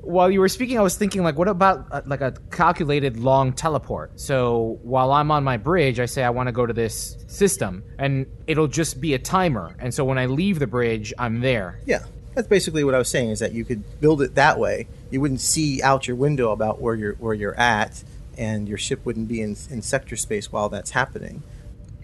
While 0.00 0.30
you 0.30 0.40
were 0.40 0.48
speaking, 0.48 0.78
I 0.78 0.82
was 0.82 0.96
thinking, 0.96 1.22
like, 1.22 1.36
what 1.36 1.48
about 1.48 1.86
uh, 1.90 2.02
like 2.06 2.20
a 2.20 2.32
calculated 2.50 3.18
long 3.18 3.52
teleport? 3.52 4.18
So 4.18 4.78
while 4.82 5.12
I'm 5.12 5.30
on 5.30 5.44
my 5.44 5.56
bridge, 5.56 6.00
I 6.00 6.06
say 6.06 6.22
I 6.24 6.30
want 6.30 6.48
to 6.48 6.52
go 6.52 6.64
to 6.66 6.72
this 6.72 7.16
system, 7.26 7.84
and 7.98 8.26
it'll 8.46 8.68
just 8.68 9.00
be 9.00 9.14
a 9.14 9.18
timer. 9.18 9.76
And 9.78 9.92
so 9.92 10.04
when 10.04 10.18
I 10.18 10.26
leave 10.26 10.60
the 10.60 10.66
bridge, 10.66 11.12
I'm 11.18 11.40
there. 11.40 11.80
Yeah, 11.84 12.04
that's 12.34 12.48
basically 12.48 12.84
what 12.84 12.94
I 12.94 12.98
was 12.98 13.08
saying. 13.08 13.30
Is 13.30 13.40
that 13.40 13.52
you 13.52 13.64
could 13.64 14.00
build 14.00 14.22
it 14.22 14.34
that 14.36 14.58
way. 14.58 14.88
You 15.10 15.20
wouldn't 15.20 15.40
see 15.40 15.82
out 15.82 16.06
your 16.08 16.16
window 16.16 16.52
about 16.52 16.80
where 16.80 16.94
you're 16.94 17.14
where 17.14 17.34
you're 17.34 17.58
at, 17.58 18.02
and 18.36 18.68
your 18.68 18.78
ship 18.78 19.04
wouldn't 19.04 19.28
be 19.28 19.42
in, 19.42 19.56
in 19.70 19.82
sector 19.82 20.16
space 20.16 20.50
while 20.50 20.68
that's 20.68 20.92
happening. 20.92 21.42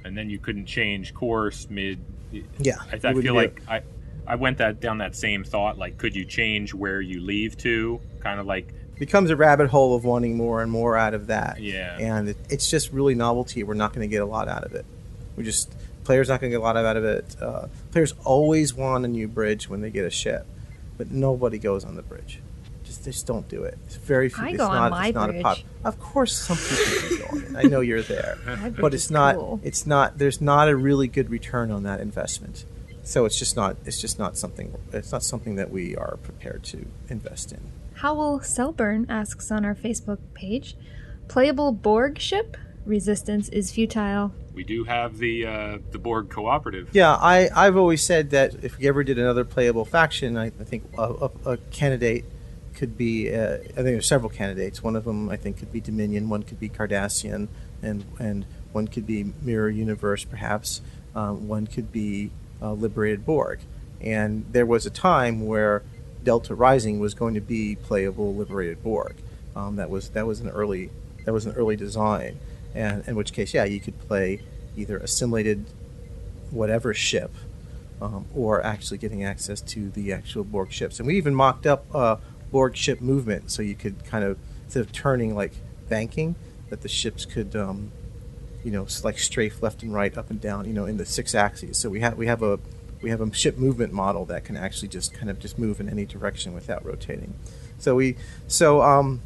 And 0.05 0.19
then 0.19 0.29
you 0.29 0.39
couldn't 0.39 0.67
change 0.67 1.15
course 1.15 1.69
mid. 1.71 2.01
Yeah, 2.59 2.77
I, 2.93 2.97
I 3.03 3.15
feel 3.15 3.35
like 3.35 3.63
I, 3.69 3.83
I 4.27 4.37
went 4.37 4.59
that 4.59 4.81
down 4.81 4.99
that 4.99 5.15
same 5.17 5.45
thought. 5.45 5.79
Like, 5.79 5.99
could 5.99 6.15
you 6.15 6.25
change 6.25 6.75
where 6.75 7.01
you 7.01 7.21
leave 7.21 7.57
to? 7.59 8.01
Kind 8.21 8.41
of 8.41 8.47
like, 8.47 8.73
becomes 8.99 9.31
a 9.31 9.37
rabbit 9.37 9.69
hole 9.69 9.95
of 9.95 10.05
wanting 10.05 10.37
more 10.37 10.63
and 10.63 10.71
more 10.71 10.97
out 10.97 11.15
of 11.15 11.27
that. 11.29 11.61
Yeah. 11.61 11.97
And 11.99 12.31
it, 12.31 12.37
it's 12.49 12.71
just 12.71 12.93
really 12.93 13.15
novelty. 13.15 13.63
We're 13.63 13.75
not 13.75 13.93
going 13.93 14.09
to 14.09 14.11
get 14.11 14.23
a 14.23 14.27
lot 14.27 14.49
out 14.49 14.65
of 14.65 14.75
it. 14.75 14.85
We 15.37 15.45
just 15.45 15.73
players 16.05 16.29
not 16.29 16.41
going 16.41 16.53
to 16.53 16.57
get 16.57 16.61
a 16.61 16.65
lot 16.65 16.77
out 16.77 16.97
of 16.97 17.05
it. 17.05 17.37
Uh, 17.41 17.67
players 17.91 18.15
always 18.25 18.75
want 18.75 19.05
a 19.05 19.09
new 19.09 19.27
bridge 19.27 19.69
when 19.69 19.81
they 19.81 19.91
get 19.91 20.05
a 20.05 20.11
ship, 20.11 20.47
but 20.97 21.11
nobody 21.11 21.59
goes 21.59 21.85
on 21.85 21.97
the 21.97 22.03
bridge. 22.03 22.41
Just 22.85 23.05
just 23.05 23.27
don't 23.27 23.49
do 23.49 23.65
it. 23.65 23.79
It's 23.87 23.97
very 23.97 24.29
few. 24.29 24.45
I 24.45 24.49
it's 24.51 24.59
go 24.59 24.67
on 24.67 24.91
my 24.91 25.09
it's 25.09 25.15
not 25.15 25.31
bridge. 25.31 25.41
a 25.41 25.43
pop. 25.43 25.59
Of 25.85 25.99
course, 25.99 26.37
some 26.37 26.57
people 26.57 27.09
do 27.09 27.19
go 27.19 27.25
on 27.33 27.43
it. 27.43 27.65
I 27.65 27.69
know 27.69 27.81
you're 27.81 28.03
there, 28.03 28.39
but 28.81 28.95
it's 28.95 29.11
not. 29.11 29.37
cool. 29.37 29.61
It's 29.65 29.87
not. 29.87 30.19
There's 30.19 30.41
not 30.41 30.69
a 30.69 30.77
really 30.77 31.09
good 31.09 31.31
return 31.31 31.71
on 31.71 31.83
that 31.85 32.01
investment. 32.01 32.65
So 33.05 33.25
it's 33.27 33.39
just 33.39 33.55
not. 33.57 33.77
It's 33.85 34.01
just 34.01 34.19
not 34.19 34.37
something. 34.37 34.75
It's 34.93 35.13
not 35.13 35.23
something 35.23 35.57
that 35.57 35.71
we 35.71 35.95
are 35.97 36.17
prepared 36.23 36.65
to 36.65 36.87
invest 37.09 37.53
in. 37.53 37.61
Howell 37.97 38.41
Selburn 38.41 39.07
asks 39.09 39.51
on 39.53 39.65
our 39.65 39.75
Facebook 39.75 40.19
page 40.35 40.77
Playable 41.29 41.71
Borg 41.73 42.19
ship? 42.19 42.57
Resistance 42.87 43.49
is 43.49 43.71
futile. 43.73 44.33
we 44.53 44.63
do 44.63 44.85
have 44.85 45.17
the 45.19 45.47
uh, 45.47 45.79
the 45.91 45.99
Borg 45.99 46.29
cooperative. 46.29 46.91
Yeah, 46.93 47.15
I, 47.15 47.49
I've 47.55 47.77
always 47.79 48.03
said 48.03 48.31
that 48.31 48.63
if 48.63 48.77
we 48.79 48.87
ever 48.89 49.03
did 49.03 49.19
another 49.19 49.45
playable 49.45 49.85
faction, 49.87 50.37
I, 50.37 50.47
I 50.47 50.65
think 50.65 50.85
a, 50.99 51.03
a, 51.03 51.31
a 51.53 51.57
candidate 51.71 52.25
could 52.75 52.99
be. 52.99 53.35
Uh, 53.35 53.55
I 53.55 53.59
think 53.59 53.85
there's 53.85 54.07
several 54.07 54.29
candidates. 54.31 54.83
One 54.83 54.97
of 54.97 55.05
them 55.05 55.31
I 55.31 55.37
think 55.37 55.57
could 55.59 55.73
be 55.73 55.81
Dominion. 55.81 56.29
One 56.29 56.43
could 56.43 56.61
be 56.61 56.69
Cardassian, 56.69 57.49
and 57.83 58.05
and 58.19 58.45
one 58.73 58.87
could 58.89 59.07
be 59.07 59.33
Mirror 59.41 59.71
Universe, 59.71 60.25
perhaps. 60.25 60.83
Um, 61.15 61.49
one 61.49 61.67
could 61.67 61.91
be 61.91 62.31
uh, 62.61 62.73
Liberated 62.73 63.25
Borg. 63.25 63.61
And 64.01 64.45
there 64.53 64.67
was 64.67 64.87
a 64.87 64.91
time 64.91 65.47
where 65.47 65.83
Delta 66.23 66.55
Rising 66.55 67.01
was 67.01 67.15
going 67.15 67.35
to 67.35 67.41
be 67.41 67.77
playable 67.77 68.35
Liberated 68.35 68.83
Borg. 68.83 69.17
Um, 69.57 69.77
that 69.77 69.89
was 69.91 70.11
that 70.11 70.27
was 70.27 70.41
an 70.41 70.49
early 70.49 70.91
that 71.25 71.33
was 71.33 71.47
an 71.47 71.53
early 71.53 71.77
design, 71.77 72.39
and 72.75 73.07
in 73.07 73.15
which 73.15 73.33
case, 73.33 73.55
yeah, 73.55 73.65
you 73.65 73.81
could 73.81 73.99
play 74.01 74.43
either 74.77 74.99
assimilated 74.99 75.65
whatever 76.51 76.93
ship, 76.93 77.33
um, 78.03 78.27
or 78.35 78.65
actually 78.65 78.99
getting 78.99 79.25
access 79.25 79.61
to 79.61 79.91
the 79.91 80.13
actual 80.13 80.45
Borg 80.45 80.73
ships. 80.73 80.99
And 80.99 81.07
we 81.07 81.17
even 81.17 81.35
mocked 81.35 81.67
up 81.67 81.87
uh, 81.95 82.17
Borg 82.51 82.77
ship 82.77 83.01
movement, 83.01 83.51
so 83.51 83.63
you 83.63 83.75
could 83.75 84.05
kind 84.05 84.25
of 84.25 84.39
instead 84.65 84.81
of 84.81 84.93
turning 84.93 85.35
like 85.35 85.53
banking, 85.89 86.35
that 86.71 86.83
the 86.83 86.89
ships 86.89 87.25
could, 87.25 87.55
um, 87.55 87.93
you 88.65 88.71
know, 88.71 88.87
like 89.03 89.19
strafe 89.19 89.63
left 89.63 89.83
and 89.83 89.93
right, 89.93 90.17
up 90.17 90.31
and 90.31 90.41
down, 90.41 90.67
you 90.67 90.73
know, 90.73 90.87
in 90.87 90.97
the 90.97 91.07
six 91.07 91.35
axes. 91.35 91.79
So 91.79 91.91
we 91.91 92.01
have 92.01 92.17
we 92.17 92.27
have 92.27 92.43
a 92.43 92.59
we 93.03 93.11
have 93.11 93.21
a 93.21 93.33
ship 93.35 93.59
movement 93.59 93.93
model 93.93 94.25
that 94.27 94.45
can 94.45 94.57
actually 94.57 94.89
just 94.89 95.13
kind 95.13 95.31
of 95.31 95.39
just 95.39 95.59
move 95.59 95.79
in 95.79 95.89
any 95.89 96.07
direction 96.07 96.55
without 96.55 96.85
rotating. 96.85 97.35
So 97.79 97.95
we 97.95 98.17
so 98.49 98.83
um, 98.83 99.21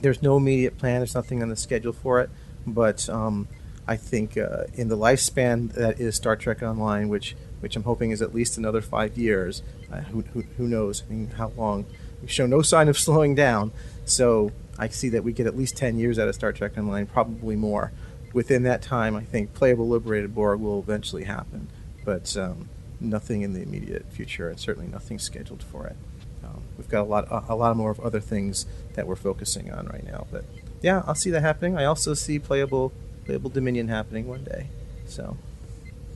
there's 0.00 0.22
no 0.22 0.36
immediate 0.38 0.78
plan. 0.78 1.00
There's 1.00 1.14
nothing 1.14 1.42
on 1.42 1.50
the 1.50 1.56
schedule 1.56 1.92
for 1.92 2.20
it, 2.20 2.30
but 2.66 3.08
um, 3.08 3.46
I 3.86 3.96
think 3.96 4.36
uh, 4.36 4.64
in 4.74 4.88
the 4.88 4.96
lifespan 4.96 5.72
that 5.72 6.00
is 6.00 6.16
Star 6.16 6.36
Trek 6.36 6.62
Online, 6.62 7.08
which 7.08 7.36
which 7.60 7.76
I'm 7.76 7.84
hoping 7.84 8.10
is 8.10 8.22
at 8.22 8.34
least 8.34 8.56
another 8.56 8.80
five 8.80 9.18
years. 9.18 9.62
Uh, 9.92 10.00
who, 10.02 10.20
who, 10.32 10.42
who 10.56 10.68
knows? 10.68 11.02
I 11.08 11.12
mean, 11.12 11.28
how 11.30 11.52
long? 11.56 11.86
We 12.22 12.28
show 12.28 12.46
no 12.46 12.62
sign 12.72 12.88
of 12.88 12.98
slowing 12.98 13.34
down, 13.34 13.72
so 14.04 14.52
I 14.78 14.88
see 14.88 15.08
that 15.10 15.24
we 15.24 15.32
get 15.32 15.46
at 15.46 15.56
least 15.56 15.76
ten 15.76 15.98
years 15.98 16.18
out 16.18 16.28
of 16.28 16.34
Star 16.34 16.52
Trek 16.52 16.78
Online, 16.78 17.06
probably 17.06 17.56
more. 17.56 17.92
Within 18.32 18.62
that 18.64 18.82
time, 18.82 19.16
I 19.16 19.22
think 19.22 19.54
playable 19.54 19.88
liberated 19.88 20.34
Borg 20.34 20.60
will 20.60 20.78
eventually 20.80 21.24
happen, 21.24 21.68
but 22.04 22.36
um, 22.36 22.68
nothing 23.00 23.42
in 23.42 23.52
the 23.52 23.62
immediate 23.62 24.06
future, 24.10 24.48
and 24.48 24.58
certainly 24.58 24.88
nothing 24.88 25.18
scheduled 25.18 25.62
for 25.62 25.86
it. 25.86 25.96
Um, 26.44 26.62
we've 26.76 26.88
got 26.88 27.02
a 27.02 27.08
lot, 27.08 27.26
a, 27.30 27.52
a 27.52 27.56
lot 27.56 27.76
more 27.76 27.90
of 27.90 28.00
other 28.00 28.20
things 28.20 28.66
that 28.94 29.06
we're 29.06 29.16
focusing 29.16 29.72
on 29.72 29.86
right 29.86 30.04
now. 30.04 30.26
But 30.30 30.44
yeah, 30.82 31.02
I'll 31.06 31.14
see 31.14 31.30
that 31.30 31.40
happening. 31.40 31.76
I 31.76 31.84
also 31.84 32.14
see 32.14 32.38
playable, 32.38 32.92
playable 33.24 33.50
Dominion 33.50 33.88
happening 33.88 34.28
one 34.28 34.44
day. 34.44 34.68
So 35.06 35.36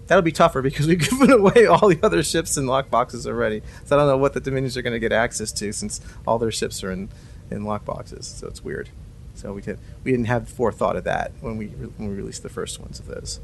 that'll 0.07 0.23
be 0.23 0.33
tougher 0.33 0.63
because 0.63 0.87
we've 0.87 0.99
given 1.11 1.31
away 1.31 1.67
all 1.67 1.89
the 1.89 1.99
other 2.03 2.23
ships 2.23 2.57
and 2.57 2.69
lockboxes 2.69 3.27
already. 3.27 3.63
So 3.85 3.97
I 3.97 3.99
don't 3.99 4.09
know 4.09 4.17
what 4.17 4.35
the 4.35 4.41
Dominions 4.41 4.77
are 4.77 4.83
going 4.83 4.95
to 4.95 5.01
get 5.01 5.13
access 5.13 5.53
to 5.53 5.73
since 5.73 6.01
all 6.27 6.39
their 6.39 6.53
ships 6.53 6.85
are 6.85 6.93
in, 6.93 7.09
in 7.51 7.63
lockboxes. 7.63 8.25
So 8.25 8.47
it's 8.47 8.63
weird. 8.63 8.91
So 9.35 9.53
we 9.53 9.63
did, 9.63 9.79
we 10.05 10.11
didn't 10.11 10.27
have 10.27 10.49
forethought 10.49 10.97
of 10.97 11.05
that 11.05 11.33
when 11.41 11.57
we 11.57 11.67
when 11.67 12.09
we 12.11 12.15
released 12.15 12.43
the 12.43 12.49
first 12.49 12.81
ones 12.81 13.01
of 13.01 13.07
those. 13.07 13.41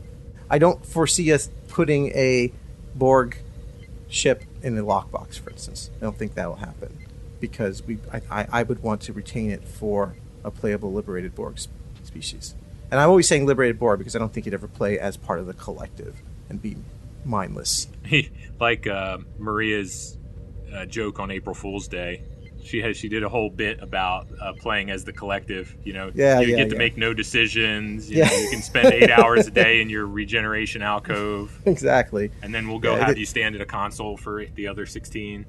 I 0.51 0.59
don't 0.59 0.85
foresee 0.85 1.33
us 1.33 1.51
putting 1.69 2.09
a 2.09 2.53
Borg 2.95 3.39
ship 4.09 4.45
in 4.63 4.75
the 4.75 4.83
lockbox, 4.83 5.39
for 5.39 5.51
instance. 5.51 5.91
I 5.99 6.05
don't 6.05 6.17
think 6.17 6.35
that 6.35 6.49
will 6.49 6.57
happen 6.57 6.97
because 7.41 7.83
we 7.83 7.99
I, 8.13 8.21
I, 8.31 8.47
I 8.53 8.63
would 8.63 8.83
want 8.83 9.03
to 9.03 9.13
retain 9.13 9.51
it 9.51 9.65
for 9.65 10.15
a 10.45 10.51
playable 10.51 10.93
liberated 10.93 11.35
Borg 11.35 11.55
s- 11.57 11.69
species. 12.05 12.55
And 12.91 13.01
I'm 13.01 13.11
always 13.11 13.29
saying 13.29 13.47
liberated 13.47 13.79
Borg 13.79 13.99
because 13.99 14.17
I 14.17 14.19
don't 14.19 14.33
think 14.33 14.47
you'd 14.47 14.55
ever 14.55 14.69
play 14.69 14.99
as 14.99 15.17
part 15.17 15.41
of 15.41 15.47
the 15.47 15.53
collective 15.53 16.23
and 16.49 16.61
be 16.61 16.77
mindless. 17.25 17.89
like 18.61 18.87
uh, 18.87 19.19
Maria's 19.39 20.17
uh, 20.73 20.87
joke 20.87 21.19
on 21.21 21.31
April 21.31 21.55
Fool's 21.55 21.89
Day. 21.89 22.23
She 22.69 22.83
has 22.83 22.97
she 22.99 23.09
did 23.09 23.23
a 23.23 23.29
whole 23.29 23.49
bit 23.49 23.81
about 23.83 24.29
uh, 24.41 24.53
playing 24.53 24.91
as 24.91 25.05
the 25.05 25.13
collective. 25.13 25.75
You 25.85 25.95
know, 25.95 26.11
Yeah, 26.15 26.41
you 26.41 26.49
yeah, 26.49 26.57
get 26.59 26.69
to 26.69 26.75
yeah. 26.75 26.79
make 26.79 26.97
no 26.99 27.15
decisions. 27.15 28.11
You, 28.11 28.19
Yeah. 28.19 28.29
know, 28.29 28.37
you 28.37 28.51
can 28.51 28.61
spend 28.63 28.93
eight 28.93 29.11
hours 29.19 29.47
a 29.47 29.51
day 29.51 29.81
in 29.81 29.89
your 29.89 30.07
regeneration 30.07 30.83
alcove, 30.83 31.59
exactly. 31.65 32.31
and 32.43 32.55
then 32.55 32.69
we'll 32.69 32.79
go 32.79 32.97
have 32.97 33.17
you 33.17 33.25
stand 33.27 33.55
at 33.55 33.61
a 33.63 33.67
console 33.67 34.17
for 34.19 34.45
the 34.55 34.67
other 34.69 34.85
sixteen. 34.85 35.47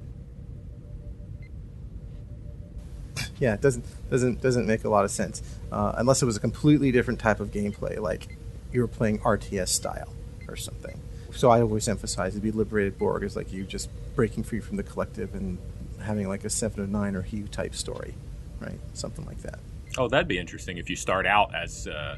Yeah, 3.38 3.54
it 3.54 3.60
doesn't 3.60 3.84
doesn't 4.10 4.40
doesn't 4.40 4.66
make 4.66 4.84
a 4.84 4.88
lot 4.88 5.04
of 5.04 5.10
sense 5.10 5.42
uh, 5.72 5.92
unless 5.96 6.22
it 6.22 6.26
was 6.26 6.36
a 6.36 6.40
completely 6.40 6.90
different 6.92 7.20
type 7.20 7.40
of 7.40 7.50
gameplay, 7.50 7.98
like 7.98 8.36
you 8.72 8.80
were 8.80 8.88
playing 8.88 9.18
RTS 9.20 9.68
style 9.68 10.12
or 10.48 10.56
something. 10.56 11.00
So 11.32 11.50
I 11.50 11.60
always 11.60 11.86
emphasize 11.88 12.34
to 12.34 12.40
be 12.40 12.50
liberated 12.50 12.98
Borg 12.98 13.22
is 13.24 13.36
like 13.36 13.52
you 13.52 13.64
just 13.64 13.88
breaking 14.16 14.44
free 14.44 14.60
from 14.60 14.76
the 14.76 14.82
collective 14.82 15.34
and 15.34 15.58
having 16.00 16.28
like 16.28 16.44
a 16.44 16.50
seven 16.50 16.82
of 16.82 16.90
nine 16.90 17.14
or 17.14 17.22
Hugh 17.22 17.48
type 17.48 17.74
story, 17.74 18.14
right? 18.60 18.78
Something 18.94 19.26
like 19.26 19.42
that. 19.42 19.58
Oh, 19.98 20.08
that'd 20.08 20.28
be 20.28 20.38
interesting 20.38 20.78
if 20.78 20.88
you 20.88 20.96
start 20.96 21.26
out 21.26 21.54
as 21.54 21.86
uh, 21.86 22.16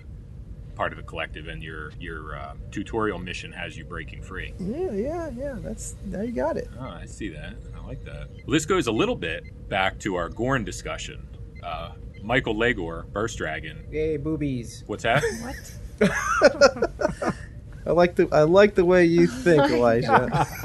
part 0.75 0.93
of 0.93 0.99
the 0.99 1.05
collective 1.05 1.49
and 1.49 1.63
your 1.63 1.93
your 1.99 2.37
uh, 2.37 2.55
tutorial 2.71 3.19
mission 3.19 3.53
has 3.53 3.77
you 3.77 3.85
breaking 3.85 4.23
free. 4.23 4.55
Yeah, 4.59 4.93
yeah, 4.93 5.31
yeah. 5.37 5.55
That's 5.59 5.95
now 6.07 6.23
you 6.23 6.33
got 6.33 6.57
it. 6.57 6.69
Oh, 6.79 6.89
I 6.89 7.07
see 7.07 7.29
that. 7.31 7.55
I 7.77 7.87
like 7.87 8.05
that. 8.05 8.29
Well, 8.47 8.53
this 8.53 8.67
goes 8.67 8.87
a 8.87 8.93
little 8.93 9.17
bit 9.17 9.69
back 9.69 9.99
to 10.01 10.17
our 10.17 10.29
Gorn 10.29 10.65
discussion. 10.65 11.27
Uh, 11.63 11.93
Michael 12.23 12.55
Legor, 12.55 13.07
Burst 13.13 13.39
Dragon. 13.39 13.85
Yay, 13.91 14.17
boobies. 14.17 14.85
What's 14.87 15.03
that? 15.03 15.23
What? 15.41 17.35
I 17.85 17.91
like 17.93 18.15
the 18.15 18.29
I 18.33 18.43
like 18.43 18.75
the 18.75 18.85
way 18.85 19.05
you 19.05 19.27
think, 19.27 19.63
Elijah. 19.71 20.47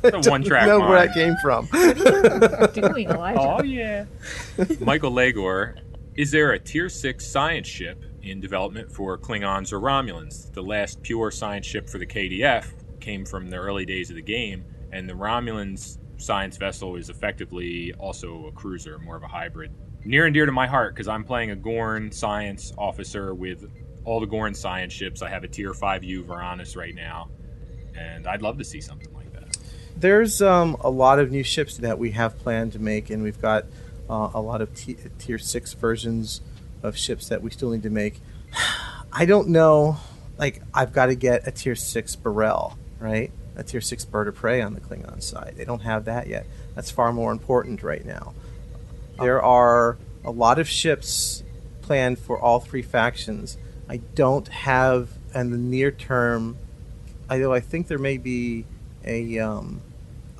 The 0.00 0.30
one 0.30 0.42
track 0.42 0.66
know 0.66 0.78
where 0.78 0.90
mind. 0.90 1.10
that 1.10 1.14
came 1.14 1.34
from. 1.42 1.66
Doing 2.92 3.08
Elijah. 3.08 3.40
Oh 3.40 3.62
yeah. 3.62 4.04
Michael 4.80 5.10
Legor, 5.10 5.78
is 6.16 6.30
there 6.30 6.52
a 6.52 6.58
tier 6.58 6.88
six 6.88 7.26
science 7.26 7.66
ship 7.66 8.04
in 8.22 8.40
development 8.40 8.90
for 8.92 9.16
Klingons 9.18 9.72
or 9.72 9.80
Romulans. 9.80 10.52
The 10.52 10.62
last 10.62 11.02
pure 11.02 11.30
science 11.30 11.66
ship 11.66 11.88
for 11.88 11.98
the 11.98 12.06
KDF 12.06 12.72
came 13.00 13.24
from 13.24 13.48
the 13.48 13.56
early 13.56 13.86
days 13.86 14.10
of 14.10 14.16
the 14.16 14.22
game, 14.22 14.64
and 14.92 15.08
the 15.08 15.14
Romulans 15.14 15.98
science 16.18 16.56
vessel 16.56 16.96
is 16.96 17.10
effectively 17.10 17.92
also 17.98 18.46
a 18.46 18.52
cruiser, 18.52 18.98
more 18.98 19.16
of 19.16 19.22
a 19.22 19.28
hybrid. 19.28 19.72
Near 20.04 20.26
and 20.26 20.34
dear 20.34 20.46
to 20.46 20.52
my 20.52 20.66
heart 20.66 20.94
because 20.94 21.08
I'm 21.08 21.24
playing 21.24 21.50
a 21.50 21.56
Gorn 21.56 22.10
science 22.12 22.72
officer 22.78 23.34
with 23.34 23.70
all 24.08 24.20
the 24.20 24.26
Gorn 24.26 24.54
science 24.54 24.92
ships. 24.92 25.20
I 25.20 25.28
have 25.28 25.44
a 25.44 25.48
Tier 25.48 25.72
5U 25.72 26.24
Varanus 26.24 26.76
right 26.76 26.94
now, 26.94 27.28
and 27.94 28.26
I'd 28.26 28.40
love 28.40 28.56
to 28.58 28.64
see 28.64 28.80
something 28.80 29.12
like 29.14 29.30
that. 29.34 29.58
There's 29.96 30.40
um, 30.40 30.78
a 30.80 30.88
lot 30.88 31.18
of 31.18 31.30
new 31.30 31.42
ships 31.42 31.76
that 31.78 31.98
we 31.98 32.12
have 32.12 32.38
planned 32.38 32.72
to 32.72 32.78
make, 32.78 33.10
and 33.10 33.22
we've 33.22 33.40
got 33.40 33.66
uh, 34.08 34.30
a 34.32 34.40
lot 34.40 34.62
of 34.62 34.74
t- 34.74 34.96
Tier 35.18 35.38
6 35.38 35.74
versions 35.74 36.40
of 36.82 36.96
ships 36.96 37.28
that 37.28 37.42
we 37.42 37.50
still 37.50 37.70
need 37.70 37.82
to 37.82 37.90
make. 37.90 38.20
I 39.12 39.26
don't 39.26 39.48
know. 39.48 39.98
Like, 40.38 40.62
I've 40.72 40.92
got 40.92 41.06
to 41.06 41.14
get 41.14 41.46
a 41.46 41.50
Tier 41.50 41.76
6 41.76 42.16
B'rel, 42.16 42.76
right? 42.98 43.30
A 43.56 43.62
Tier 43.62 43.82
6 43.82 44.06
Bird 44.06 44.28
of 44.28 44.36
Prey 44.36 44.62
on 44.62 44.72
the 44.72 44.80
Klingon 44.80 45.22
side. 45.22 45.54
They 45.56 45.66
don't 45.66 45.82
have 45.82 46.06
that 46.06 46.28
yet. 46.28 46.46
That's 46.74 46.90
far 46.90 47.12
more 47.12 47.30
important 47.30 47.82
right 47.82 48.04
now. 48.06 48.32
There 49.18 49.42
are 49.42 49.98
a 50.24 50.30
lot 50.30 50.58
of 50.58 50.66
ships 50.66 51.42
planned 51.82 52.18
for 52.18 52.38
all 52.38 52.60
three 52.60 52.82
factions. 52.82 53.58
I 53.88 53.98
don't 54.14 54.48
have, 54.48 55.10
in 55.34 55.50
the 55.50 55.56
near 55.56 55.90
term, 55.90 56.56
although 57.30 57.54
I 57.54 57.60
think 57.60 57.88
there 57.88 57.98
may 57.98 58.18
be 58.18 58.66
a, 59.04 59.38
um, 59.38 59.80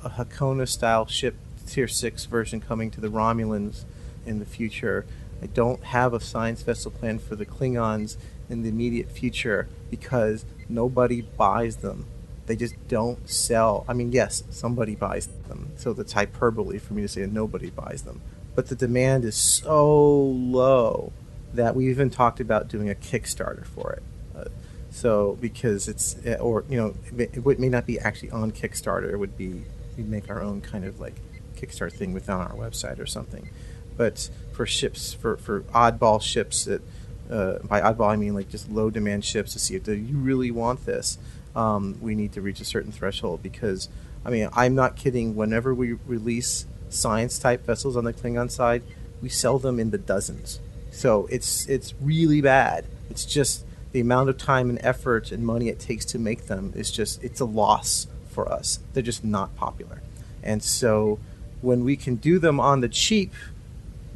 a 0.03 0.09
Hakona 0.09 0.67
style 0.67 1.07
ship, 1.07 1.35
Tier 1.65 1.87
6 1.87 2.25
version 2.25 2.61
coming 2.61 2.91
to 2.91 3.01
the 3.01 3.09
Romulans 3.09 3.85
in 4.25 4.39
the 4.39 4.45
future. 4.45 5.05
I 5.41 5.47
don't 5.47 5.83
have 5.85 6.13
a 6.13 6.19
science 6.19 6.61
vessel 6.61 6.91
plan 6.91 7.19
for 7.19 7.35
the 7.35 7.45
Klingons 7.45 8.17
in 8.49 8.63
the 8.63 8.69
immediate 8.69 9.11
future 9.11 9.67
because 9.89 10.45
nobody 10.67 11.21
buys 11.21 11.77
them. 11.77 12.05
They 12.45 12.55
just 12.55 12.75
don't 12.87 13.29
sell. 13.29 13.85
I 13.87 13.93
mean, 13.93 14.11
yes, 14.11 14.43
somebody 14.49 14.95
buys 14.95 15.27
them, 15.47 15.71
so 15.75 15.93
that's 15.93 16.13
hyperbole 16.13 16.79
for 16.79 16.93
me 16.93 17.03
to 17.03 17.07
say 17.07 17.21
that 17.21 17.31
nobody 17.31 17.69
buys 17.69 18.01
them. 18.03 18.21
But 18.55 18.67
the 18.67 18.75
demand 18.75 19.23
is 19.23 19.35
so 19.35 19.95
low 19.95 21.13
that 21.53 21.75
we 21.75 21.89
even 21.89 22.09
talked 22.09 22.39
about 22.39 22.67
doing 22.67 22.89
a 22.89 22.95
Kickstarter 22.95 23.65
for 23.65 23.93
it. 23.93 24.03
Uh, 24.35 24.45
so 24.91 25.37
because 25.41 25.87
it's, 25.87 26.15
uh, 26.25 26.37
or 26.39 26.63
you 26.69 26.77
know, 26.77 26.95
it 27.05 27.13
may, 27.13 27.51
it 27.51 27.59
may 27.59 27.69
not 27.69 27.85
be 27.85 27.99
actually 27.99 28.31
on 28.31 28.51
Kickstarter. 28.51 29.11
It 29.11 29.17
would 29.17 29.37
be 29.37 29.63
we'd 29.97 30.09
make 30.09 30.29
our 30.29 30.41
own 30.41 30.61
kind 30.61 30.85
of 30.85 30.99
like 30.99 31.15
Kickstarter 31.55 31.91
thing 31.91 32.13
within 32.13 32.35
our 32.35 32.53
website 32.53 32.99
or 32.99 33.05
something. 33.05 33.49
But 33.97 34.29
for 34.53 34.65
ships, 34.65 35.13
for 35.13 35.37
for 35.37 35.61
oddball 35.61 36.21
ships 36.21 36.65
that, 36.65 36.81
uh, 37.29 37.59
by 37.59 37.81
oddball 37.81 38.09
I 38.09 38.15
mean 38.15 38.33
like 38.33 38.49
just 38.49 38.69
low 38.69 38.89
demand 38.89 39.25
ships 39.25 39.53
to 39.53 39.59
see 39.59 39.75
if 39.75 39.83
do 39.83 39.93
you 39.93 40.17
really 40.17 40.51
want 40.51 40.85
this. 40.85 41.17
Um, 41.55 41.97
we 41.99 42.15
need 42.15 42.31
to 42.33 42.41
reach 42.41 42.61
a 42.61 42.65
certain 42.65 42.91
threshold 42.91 43.41
because, 43.41 43.89
I 44.23 44.29
mean, 44.29 44.49
I'm 44.53 44.75
not 44.75 44.95
kidding. 44.95 45.35
Whenever 45.35 45.73
we 45.73 45.93
release 45.93 46.65
science 46.89 47.39
type 47.39 47.65
vessels 47.65 47.97
on 47.97 48.03
the 48.03 48.13
Klingon 48.13 48.51
side, 48.51 48.83
we 49.21 49.29
sell 49.29 49.59
them 49.59 49.79
in 49.79 49.89
the 49.89 49.97
dozens. 49.97 50.59
So 50.91 51.27
it's 51.31 51.65
it's 51.67 51.93
really 52.01 52.41
bad. 52.41 52.85
It's 53.09 53.25
just 53.25 53.65
the 53.91 53.99
amount 53.99 54.29
of 54.29 54.37
time 54.37 54.69
and 54.69 54.79
effort 54.81 55.31
and 55.31 55.45
money 55.45 55.69
it 55.69 55.79
takes 55.79 56.05
to 56.05 56.19
make 56.19 56.45
them 56.45 56.73
is 56.75 56.91
just 56.91 57.23
it's 57.23 57.39
a 57.39 57.45
loss 57.45 58.07
for 58.29 58.51
us. 58.51 58.79
They're 58.93 59.03
just 59.03 59.23
not 59.23 59.55
popular. 59.55 60.01
And 60.43 60.63
so 60.63 61.19
when 61.61 61.83
we 61.83 61.95
can 61.95 62.15
do 62.15 62.39
them 62.39 62.59
on 62.59 62.81
the 62.81 62.89
cheap, 62.89 63.33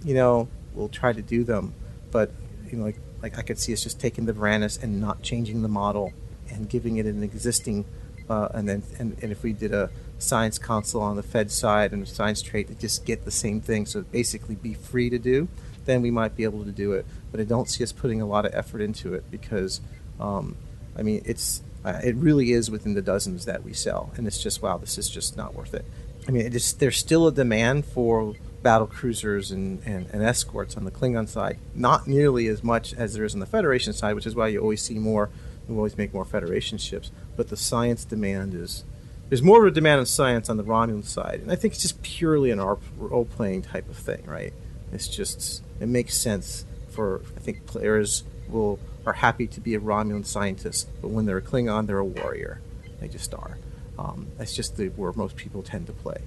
you 0.03 0.13
know, 0.13 0.47
we'll 0.73 0.89
try 0.89 1.13
to 1.13 1.21
do 1.21 1.43
them. 1.43 1.73
But 2.11 2.31
you 2.69 2.77
know, 2.77 2.85
like 2.85 2.99
like 3.21 3.37
I 3.37 3.41
could 3.41 3.59
see 3.59 3.73
us 3.73 3.83
just 3.83 3.99
taking 3.99 4.25
the 4.25 4.33
Varanus 4.33 4.81
and 4.81 4.99
not 4.99 5.21
changing 5.21 5.61
the 5.61 5.69
model 5.69 6.13
and 6.49 6.69
giving 6.69 6.97
it 6.97 7.05
an 7.05 7.23
existing 7.23 7.85
uh, 8.29 8.49
and 8.53 8.67
then 8.67 8.83
and, 8.99 9.17
and 9.21 9.31
if 9.31 9.43
we 9.43 9.53
did 9.53 9.73
a 9.73 9.89
science 10.19 10.57
console 10.57 11.01
on 11.01 11.15
the 11.15 11.23
Fed 11.23 11.51
side 11.51 11.91
and 11.91 12.03
a 12.03 12.05
science 12.05 12.41
trait 12.41 12.67
to 12.67 12.75
just 12.75 13.05
get 13.05 13.25
the 13.25 13.31
same 13.31 13.59
thing, 13.59 13.85
so 13.85 14.01
basically 14.01 14.55
be 14.55 14.73
free 14.73 15.09
to 15.09 15.19
do, 15.19 15.47
then 15.85 16.01
we 16.01 16.11
might 16.11 16.35
be 16.35 16.43
able 16.43 16.63
to 16.63 16.71
do 16.71 16.93
it. 16.93 17.05
But 17.31 17.39
I 17.39 17.43
don't 17.43 17.69
see 17.69 17.83
us 17.83 17.91
putting 17.91 18.21
a 18.21 18.25
lot 18.25 18.45
of 18.45 18.53
effort 18.53 18.81
into 18.81 19.13
it 19.13 19.29
because, 19.31 19.81
um, 20.19 20.55
I 20.97 21.03
mean, 21.03 21.21
it's 21.25 21.61
uh, 21.85 21.99
it 22.03 22.15
really 22.15 22.51
is 22.51 22.71
within 22.71 22.93
the 22.93 23.01
dozens 23.01 23.45
that 23.45 23.63
we 23.63 23.73
sell, 23.73 24.11
and 24.15 24.25
it's 24.25 24.41
just 24.41 24.61
wow, 24.61 24.77
this 24.77 24.97
is 24.97 25.09
just 25.09 25.35
not 25.35 25.53
worth 25.53 25.73
it. 25.73 25.85
I 26.27 26.31
mean, 26.31 26.49
there's 26.49 26.97
still 26.97 27.27
a 27.27 27.31
demand 27.31 27.85
for 27.85 28.35
battle 28.61 28.87
cruisers 28.87 29.51
and, 29.51 29.81
and, 29.85 30.07
and, 30.13 30.23
escorts 30.23 30.77
on 30.77 30.85
the 30.85 30.91
Klingon 30.91 31.27
side, 31.27 31.59
not 31.75 32.07
nearly 32.07 32.47
as 32.47 32.63
much 32.63 32.93
as 32.93 33.13
there 33.13 33.25
is 33.25 33.33
on 33.33 33.41
the 33.41 33.45
Federation 33.45 33.91
side, 33.91 34.15
which 34.15 34.25
is 34.25 34.35
why 34.35 34.47
you 34.47 34.61
always 34.61 34.81
see 34.81 34.97
more. 34.97 35.29
We 35.67 35.75
always 35.75 35.97
make 35.97 36.13
more 36.13 36.23
Federation 36.23 36.77
ships, 36.77 37.11
but 37.35 37.49
the 37.49 37.57
science 37.57 38.05
demand 38.05 38.53
is 38.53 38.85
there's 39.29 39.41
more 39.41 39.65
of 39.65 39.71
a 39.71 39.75
demand 39.75 39.99
of 39.99 40.07
science 40.07 40.49
on 40.49 40.57
the 40.57 40.63
Romulan 40.63 41.03
side, 41.03 41.39
and 41.41 41.51
I 41.51 41.55
think 41.55 41.73
it's 41.73 41.81
just 41.81 42.01
purely 42.03 42.51
an 42.51 42.59
role 42.59 43.25
playing 43.25 43.63
type 43.63 43.89
of 43.89 43.97
thing, 43.97 44.23
right? 44.25 44.53
It's 44.91 45.07
just 45.07 45.62
it 45.79 45.87
makes 45.87 46.15
sense 46.15 46.65
for 46.89 47.21
I 47.35 47.39
think 47.39 47.65
players 47.65 48.23
will 48.49 48.79
are 49.05 49.13
happy 49.13 49.47
to 49.47 49.59
be 49.59 49.75
a 49.75 49.79
Romulan 49.79 50.25
scientist, 50.25 50.87
but 51.01 51.09
when 51.09 51.25
they're 51.25 51.37
a 51.37 51.41
Klingon, 51.41 51.87
they're 51.87 51.97
a 51.97 52.05
warrior. 52.05 52.61
They 52.99 53.07
just 53.07 53.33
are. 53.33 53.57
Um, 53.99 54.27
that's 54.37 54.55
just 54.55 54.77
the, 54.77 54.87
where 54.89 55.11
most 55.13 55.35
people 55.35 55.61
tend 55.61 55.87
to 55.87 55.93
play. 55.93 56.21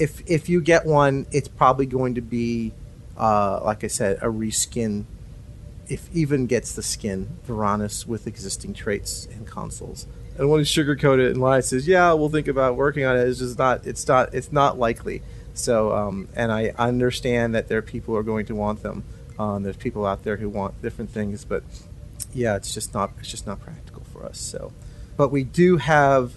If 0.00 0.22
if 0.30 0.48
you 0.48 0.60
get 0.60 0.86
one, 0.86 1.26
it's 1.32 1.48
probably 1.48 1.86
going 1.86 2.14
to 2.14 2.20
be, 2.20 2.72
uh, 3.18 3.60
like 3.64 3.84
I 3.84 3.88
said, 3.88 4.18
a 4.18 4.26
reskin. 4.26 5.04
If 5.88 6.08
even 6.14 6.46
gets 6.46 6.72
the 6.72 6.82
skin 6.82 7.38
Varanus 7.46 8.06
with 8.06 8.26
existing 8.26 8.72
traits 8.72 9.26
and 9.26 9.46
consoles. 9.46 10.06
And 10.38 10.48
to 10.48 10.64
sugarcoat 10.64 11.18
it. 11.18 11.32
And 11.32 11.40
lie. 11.40 11.60
says, 11.60 11.86
"Yeah, 11.86 12.12
we'll 12.14 12.30
think 12.30 12.48
about 12.48 12.76
working 12.76 13.04
on 13.04 13.16
it." 13.16 13.28
It's 13.28 13.40
just 13.40 13.58
not. 13.58 13.86
It's 13.86 14.06
not. 14.08 14.32
It's 14.32 14.52
not 14.52 14.78
likely. 14.78 15.22
So, 15.54 15.94
um, 15.94 16.28
and 16.34 16.50
I 16.50 16.72
understand 16.78 17.54
that 17.54 17.68
there 17.68 17.78
are 17.78 17.82
people 17.82 18.14
who 18.14 18.18
are 18.18 18.24
going 18.24 18.46
to 18.46 18.54
want 18.54 18.82
them. 18.82 19.04
Um, 19.38 19.62
there's 19.62 19.76
people 19.76 20.06
out 20.06 20.22
there 20.24 20.36
who 20.36 20.48
want 20.48 20.80
different 20.82 21.10
things, 21.10 21.44
but 21.44 21.62
yeah, 22.32 22.56
it's 22.56 22.72
just 22.72 22.94
not. 22.94 23.12
It's 23.18 23.30
just 23.30 23.46
not 23.46 23.60
practical 23.60 24.02
for 24.12 24.24
us. 24.24 24.38
So, 24.38 24.72
but 25.16 25.30
we 25.30 25.44
do 25.44 25.76
have 25.78 26.34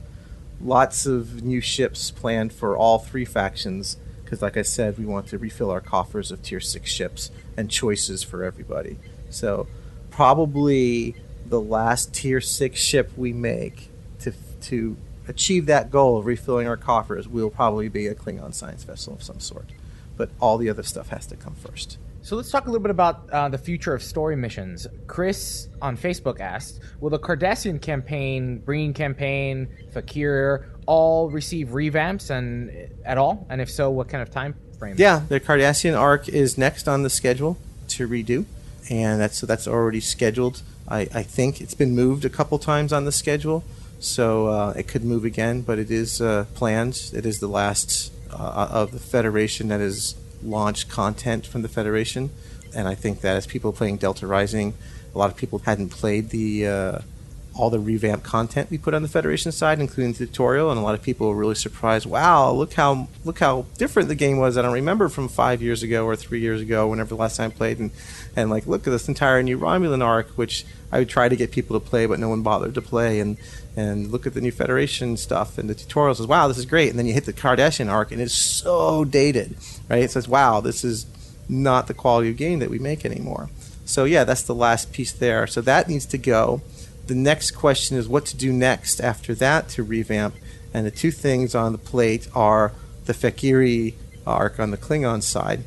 lots 0.62 1.06
of 1.06 1.44
new 1.44 1.62
ships 1.62 2.12
planned 2.12 2.52
for 2.54 2.78
all 2.78 3.00
three 3.00 3.26
factions 3.26 3.98
because, 4.24 4.42
like 4.42 4.58
I 4.58 4.64
said, 4.64 4.98
we 4.98 5.06
want 5.06 5.28
to 5.28 5.38
refill 5.38 5.70
our 5.72 5.82
coffers 5.82 6.32
of 6.32 6.42
tier 6.42 6.60
six 6.60 6.90
ships 6.90 7.32
and 7.56 7.70
choices 7.70 8.24
for 8.24 8.44
everybody. 8.44 8.98
So, 9.30 9.68
probably 10.10 11.16
the 11.46 11.62
last 11.62 12.14
tier 12.14 12.42
six 12.42 12.80
ship 12.80 13.12
we 13.16 13.32
make 13.34 13.90
to 14.22 14.34
to 14.62 14.98
achieve 15.28 15.66
that 15.66 15.92
goal 15.92 16.18
of 16.18 16.26
refilling 16.26 16.68
our 16.68 16.78
coffers 16.78 17.28
we 17.28 17.42
will 17.42 17.50
probably 17.50 17.90
be 17.90 18.08
a 18.08 18.16
Klingon 18.16 18.54
science 18.54 18.84
vessel 18.84 19.14
of 19.14 19.24
some 19.24 19.40
sort. 19.40 19.70
But 20.18 20.30
all 20.40 20.58
the 20.58 20.70
other 20.70 20.84
stuff 20.84 21.10
has 21.10 21.26
to 21.28 21.36
come 21.36 21.56
first. 21.56 21.98
So 22.26 22.36
let's 22.36 22.50
talk 22.50 22.66
a 22.66 22.72
little 22.72 22.82
bit 22.82 22.90
about 22.90 23.30
uh, 23.30 23.50
the 23.50 23.60
future 23.60 23.94
of 23.94 24.02
story 24.02 24.36
missions. 24.36 24.88
Chris 25.06 25.68
on 25.80 25.96
Facebook 25.96 26.40
asked, 26.40 26.80
"Will 27.00 27.12
the 27.12 27.20
Cardassian 27.20 27.80
campaign, 27.80 28.58
Breen 28.60 28.96
campaign, 28.96 29.68
Fek'Ihri 29.94 30.66
all 30.88 31.30
receive 31.30 31.68
revamps 31.68 32.32
and 32.32 32.72
at 33.06 33.20
all? 33.20 33.46
And 33.48 33.62
if 33.62 33.70
so, 33.70 33.92
what 33.92 34.10
kind 34.10 34.24
of 34.24 34.32
time 34.32 34.56
frame?" 34.80 34.96
Yeah, 34.98 35.22
the 35.30 35.40
Cardassian 35.40 35.96
arc 35.96 36.28
is 36.28 36.58
next 36.58 36.88
on 36.88 37.04
the 37.04 37.12
schedule 37.12 37.58
to 37.90 38.08
redo, 38.08 38.46
and 38.90 39.22
that's 39.22 39.38
so 39.38 39.46
that's 39.46 39.68
already 39.68 40.00
scheduled. 40.00 40.64
I, 40.88 41.02
I 41.14 41.22
think 41.22 41.62
it's 41.62 41.76
been 41.76 41.94
moved 41.94 42.26
a 42.26 42.30
couple 42.30 42.58
times 42.58 42.92
on 42.92 43.06
the 43.06 43.12
schedule, 43.12 43.64
so 44.06 44.48
uh, 44.48 44.74
it 44.76 44.88
could 44.88 45.04
move 45.04 45.26
again, 45.26 45.62
but 45.62 45.80
it 45.80 45.92
is 45.92 46.22
uh, 46.22 46.46
planned. 46.54 47.12
It 47.14 47.26
is 47.26 47.40
the 47.40 47.48
last 47.48 48.12
uh, 48.32 48.70
of 48.72 48.92
the 48.92 49.00
Federation 49.00 49.70
that 49.70 49.80
has 49.80 50.16
launched 50.44 50.90
content 50.90 51.46
from 51.46 51.62
the 51.62 51.68
Federation, 51.68 52.30
and 52.76 52.88
I 52.88 52.96
think 52.96 53.22
that 53.22 53.36
as 53.36 53.48
people 53.48 53.74
playing 53.74 53.98
Delta 53.98 54.28
Rising, 54.28 54.74
a 55.14 55.18
lot 55.18 55.30
of 55.30 55.38
people 55.38 55.60
hadn't 55.60 55.90
played 55.90 56.30
the 56.30 56.68
uh, 56.68 57.00
all 57.58 57.70
the 57.70 57.80
revamped 57.80 58.26
content 58.26 58.70
we 58.70 58.78
put 58.78 58.94
on 58.94 59.02
the 59.02 59.08
Federation 59.08 59.52
side, 59.52 59.80
including 59.80 60.14
the 60.14 60.26
tutorial, 60.28 60.70
and 60.70 60.80
a 60.80 60.84
lot 60.84 60.94
of 60.94 61.02
people 61.02 61.30
were 61.30 61.36
really 61.36 61.56
surprised. 61.56 62.06
Wow, 62.06 62.52
look 62.52 62.74
how 62.74 63.08
look 63.24 63.40
how 63.40 63.66
different 63.78 64.10
the 64.10 64.16
game 64.16 64.38
was. 64.38 64.58
I 64.58 64.62
don't 64.62 64.74
remember 64.74 65.10
from 65.10 65.30
five 65.30 65.62
years 65.62 65.82
ago 65.82 66.06
or 66.06 66.16
three 66.16 66.42
years 66.42 66.62
ago, 66.62 66.88
whenever 66.88 67.10
the 67.10 67.16
last 67.16 67.38
time 67.38 67.52
I 67.52 67.54
played, 67.54 67.80
and 67.80 67.92
and 68.36 68.50
like 68.50 68.68
look 68.68 68.86
at 68.86 68.90
this 68.90 69.08
entire 69.08 69.42
new 69.42 69.58
Romulan 69.58 70.04
arc, 70.04 70.30
which 70.32 70.66
I 70.92 71.00
would 71.00 71.10
try 71.10 71.30
to 71.30 71.36
get 71.36 71.52
people 71.52 71.80
to 71.80 71.86
play, 71.86 72.06
but 72.06 72.20
no 72.20 72.30
one 72.30 72.42
bothered 72.42 72.74
to 72.76 72.82
play, 72.82 73.20
and 73.20 73.38
and 73.76 74.12
look 74.12 74.26
at 74.26 74.34
the 74.34 74.42
new 74.42 74.52
Federation 74.52 75.18
stuff 75.18 75.58
and 75.58 75.70
the 75.70 75.76
tutorials. 75.76 76.18
Says, 76.18 76.28
wow, 76.28 76.48
this 76.48 76.58
is 76.58 76.66
great, 76.66 76.90
and 76.90 77.00
then 77.00 77.06
you 77.06 77.14
hit 77.14 77.26
the 77.26 77.34
Cardassian 77.34 77.92
arc, 77.92 78.12
and 78.12 78.22
it's 78.22 78.36
so 78.36 79.04
dated, 79.04 79.58
right? 79.90 80.04
It 80.04 80.12
says, 80.12 80.28
wow, 80.28 80.62
this 80.62 80.84
is 80.84 81.06
not 81.48 81.88
the 81.88 81.94
quality 81.94 82.30
of 82.30 82.38
game 82.38 82.60
that 82.60 82.70
we 82.70 82.80
make 82.80 83.06
anymore. 83.06 83.50
So 83.86 84.06
yeah, 84.06 84.24
that's 84.24 84.44
the 84.44 84.56
last 84.56 84.92
piece 84.92 85.12
there. 85.12 85.46
So 85.46 85.62
that 85.62 85.88
needs 85.88 86.06
to 86.08 86.18
go 86.18 86.62
the 87.08 87.16
next 87.16 87.52
question 87.52 87.98
is 87.98 88.08
what 88.08 88.26
to 88.28 88.38
do 88.38 88.52
next 88.52 89.00
after 89.00 89.36
that 89.36 89.70
to 89.70 89.84
revamp. 89.84 90.36
And 90.74 90.86
the 90.86 90.92
two 90.92 91.12
things 91.12 91.56
on 91.56 91.72
the 91.72 91.78
plate 91.78 92.28
are 92.34 92.74
the 93.06 93.14
Fek'Ihri 93.14 93.94
arc 94.26 94.60
on 94.60 94.72
the 94.72 94.78
Klingon 94.78 95.22
side, 95.22 95.64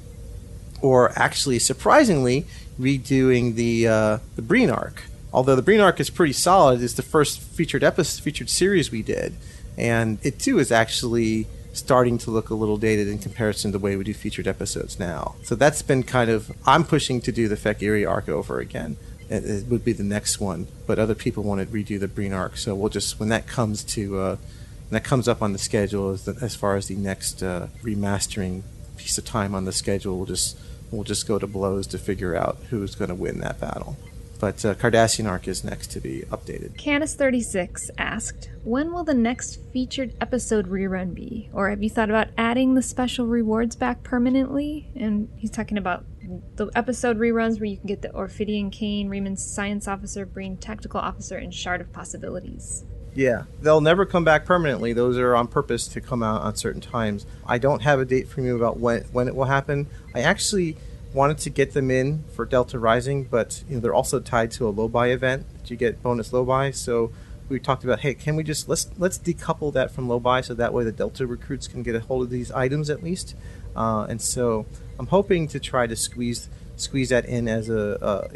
or 0.83 1.13
actually, 1.17 1.59
surprisingly, 1.59 2.47
redoing 2.79 3.55
the 3.55 3.89
uh, 3.89 4.19
the 4.37 4.43
Breen 4.43 4.71
arc. 4.71 5.05
Although 5.33 5.57
the 5.57 5.63
Breen 5.63 5.81
arc 5.81 6.01
is 6.01 6.11
pretty 6.11 6.33
solid, 6.33 6.83
it's 6.83 6.95
the 6.95 7.03
first 7.03 7.41
featured 7.41 7.85
episode, 7.85 8.23
featured 8.23 8.49
series 8.49 8.91
we 8.91 9.03
did, 9.03 9.35
and 9.77 10.19
it 10.23 10.39
too 10.39 10.59
is 10.59 10.73
actually 10.73 11.47
starting 11.73 12.19
to 12.19 12.31
look 12.31 12.51
a 12.51 12.55
little 12.55 12.77
dated 12.77 13.09
in 13.09 13.19
comparison 13.19 13.71
to 13.71 13.79
the 13.79 13.83
way 13.83 13.95
we 13.95 14.05
do 14.05 14.15
featured 14.15 14.49
episodes 14.49 14.99
now. 14.99 15.37
So 15.43 15.55
that's 15.55 15.83
been 15.83 16.03
kind 16.03 16.31
of 16.31 16.51
I'm 16.67 16.85
pushing 16.85 17.21
to 17.23 17.33
do 17.33 17.47
the 17.47 17.57
Fek'Ihri 17.57 18.09
arc 18.09 18.29
over 18.29 18.59
again. 18.59 18.97
It, 19.29 19.45
it 19.45 19.67
would 19.67 19.85
be 19.85 19.93
the 19.93 20.03
next 20.03 20.41
one, 20.41 20.67
but 20.87 20.99
other 20.99 21.15
people 21.15 21.43
want 21.43 21.61
to 21.61 21.67
redo 21.67 22.01
the 22.01 22.09
Breen 22.09 22.33
arc, 22.33 22.57
so 22.57 22.75
we'll 22.75 22.89
just 22.89 23.21
when 23.21 23.29
that 23.29 23.47
comes 23.47 23.85
to 23.85 24.19
uh, 24.19 24.37
that 24.91 25.05
comes 25.05 25.29
up 25.29 25.43
on 25.43 25.53
the 25.53 25.59
schedule 25.59 26.11
as, 26.11 26.25
the, 26.25 26.37
as 26.41 26.57
far 26.57 26.77
as 26.77 26.89
the 26.89 26.97
next 26.97 27.43
uh, 27.43 27.69
remastering 27.83 28.63
piece 28.97 29.19
of 29.19 29.25
time 29.25 29.55
on 29.55 29.67
the 29.67 29.73
schedule, 29.73 30.17
we'll 30.17 30.27
just 30.27 30.59
we'll 30.91 31.05
just 31.05 31.29
go 31.29 31.39
to 31.39 31.47
blows 31.47 31.87
to 31.89 31.99
figure 31.99 32.35
out 32.35 32.57
who's 32.71 32.95
going 32.95 33.11
to 33.11 33.15
win 33.15 33.41
that 33.41 33.61
battle. 33.61 33.97
But 34.39 34.65
uh, 34.65 34.75
Cardassian 34.75 35.29
arc 35.29 35.49
is 35.49 35.65
next 35.65 35.89
to 35.93 36.01
be 36.01 36.23
updated. 36.31 36.77
Canis36 36.77 37.91
asked, 37.99 38.51
When 38.63 38.93
will 38.93 39.05
the 39.05 39.15
next 39.15 39.61
featured 39.73 40.15
episode 40.21 40.69
rerun 40.69 41.13
be? 41.13 41.51
Or 41.53 41.71
have 41.71 41.83
you 41.83 41.91
thought 41.91 42.11
about 42.11 42.29
adding 42.39 42.75
the 42.75 42.83
special 42.83 43.27
rewards 43.27 43.75
back 43.75 44.03
permanently? 44.03 44.91
And 44.95 45.29
he's 45.37 45.51
talking 45.51 45.79
about 45.79 46.05
the 46.57 46.71
episode 46.75 47.19
reruns 47.19 47.59
where 47.59 47.67
you 47.67 47.77
can 47.77 47.87
get 47.87 48.03
the 48.03 48.15
Ophidian 48.15 48.71
Cane, 48.71 49.09
Reman's 49.09 49.45
Science 49.45 49.89
Officer, 49.89 50.27
Breen 50.27 50.57
Tactical 50.57 51.01
Officer, 51.01 51.37
and 51.37 51.53
Shard 51.53 51.81
of 51.81 51.93
Possibilities. 51.93 52.85
Yeah, 53.15 53.45
they'll 53.63 53.81
never 53.81 54.07
come 54.07 54.23
back 54.23 54.45
permanently. 54.45 54.93
Those 54.93 55.19
are 55.19 55.35
on 55.35 55.49
purpose 55.49 55.89
to 55.89 56.01
come 56.01 56.23
out 56.23 56.43
on 56.43 56.55
certain 56.55 56.81
times. 56.81 57.27
I 57.47 57.59
don't 57.59 57.83
have 57.83 57.99
a 57.99 58.05
date 58.05 58.29
from 58.29 58.45
you 58.45 58.55
about 58.55 58.79
when 58.79 59.03
when 59.13 59.27
it 59.27 59.35
will 59.35 59.47
happen. 59.47 59.89
I 60.15 60.21
actually 60.21 60.77
wanted 61.19 61.39
to 61.39 61.51
get 61.51 61.73
them 61.73 61.91
in 61.91 62.23
for 62.33 62.45
Delta 62.45 62.79
Rising, 62.79 63.25
but 63.25 63.65
you 63.69 63.75
know 63.75 63.81
they're 63.81 63.93
also 63.93 64.21
tied 64.21 64.53
to 64.53 64.69
a 64.69 64.71
Lobi 64.71 65.11
event 65.11 65.47
that 65.53 65.69
you 65.69 65.77
get 65.77 66.01
bonus 66.01 66.33
Lobi. 66.33 66.71
So 66.71 67.11
we 67.49 67.59
talked 67.59 67.83
about, 67.83 68.01
hey, 68.01 68.15
can 68.15 68.37
we 68.37 68.45
just 68.45 68.69
let's 68.69 68.89
let's 68.99 69.19
decouple 69.19 69.73
that 69.73 69.91
from 69.91 70.09
Lobi 70.09 70.43
so 70.43 70.55
that 70.55 70.73
way 70.73 70.85
the 70.85 70.93
Delta 70.93 71.27
recruits 71.27 71.67
can 71.67 71.83
get 71.83 71.97
a 71.97 72.01
hold 72.01 72.23
of 72.23 72.31
these 72.31 72.53
items 72.53 72.89
at 72.89 73.03
least. 73.03 73.35
Uh, 73.75 74.07
and 74.09 74.23
so 74.23 74.65
I'm 74.97 75.09
hoping 75.09 75.49
to 75.49 75.59
try 75.59 75.89
to 75.89 75.97
squeeze 75.97 76.49
squeeze 76.77 77.09
that 77.09 77.25
in 77.25 77.49
as 77.49 77.69
a, 77.69 78.29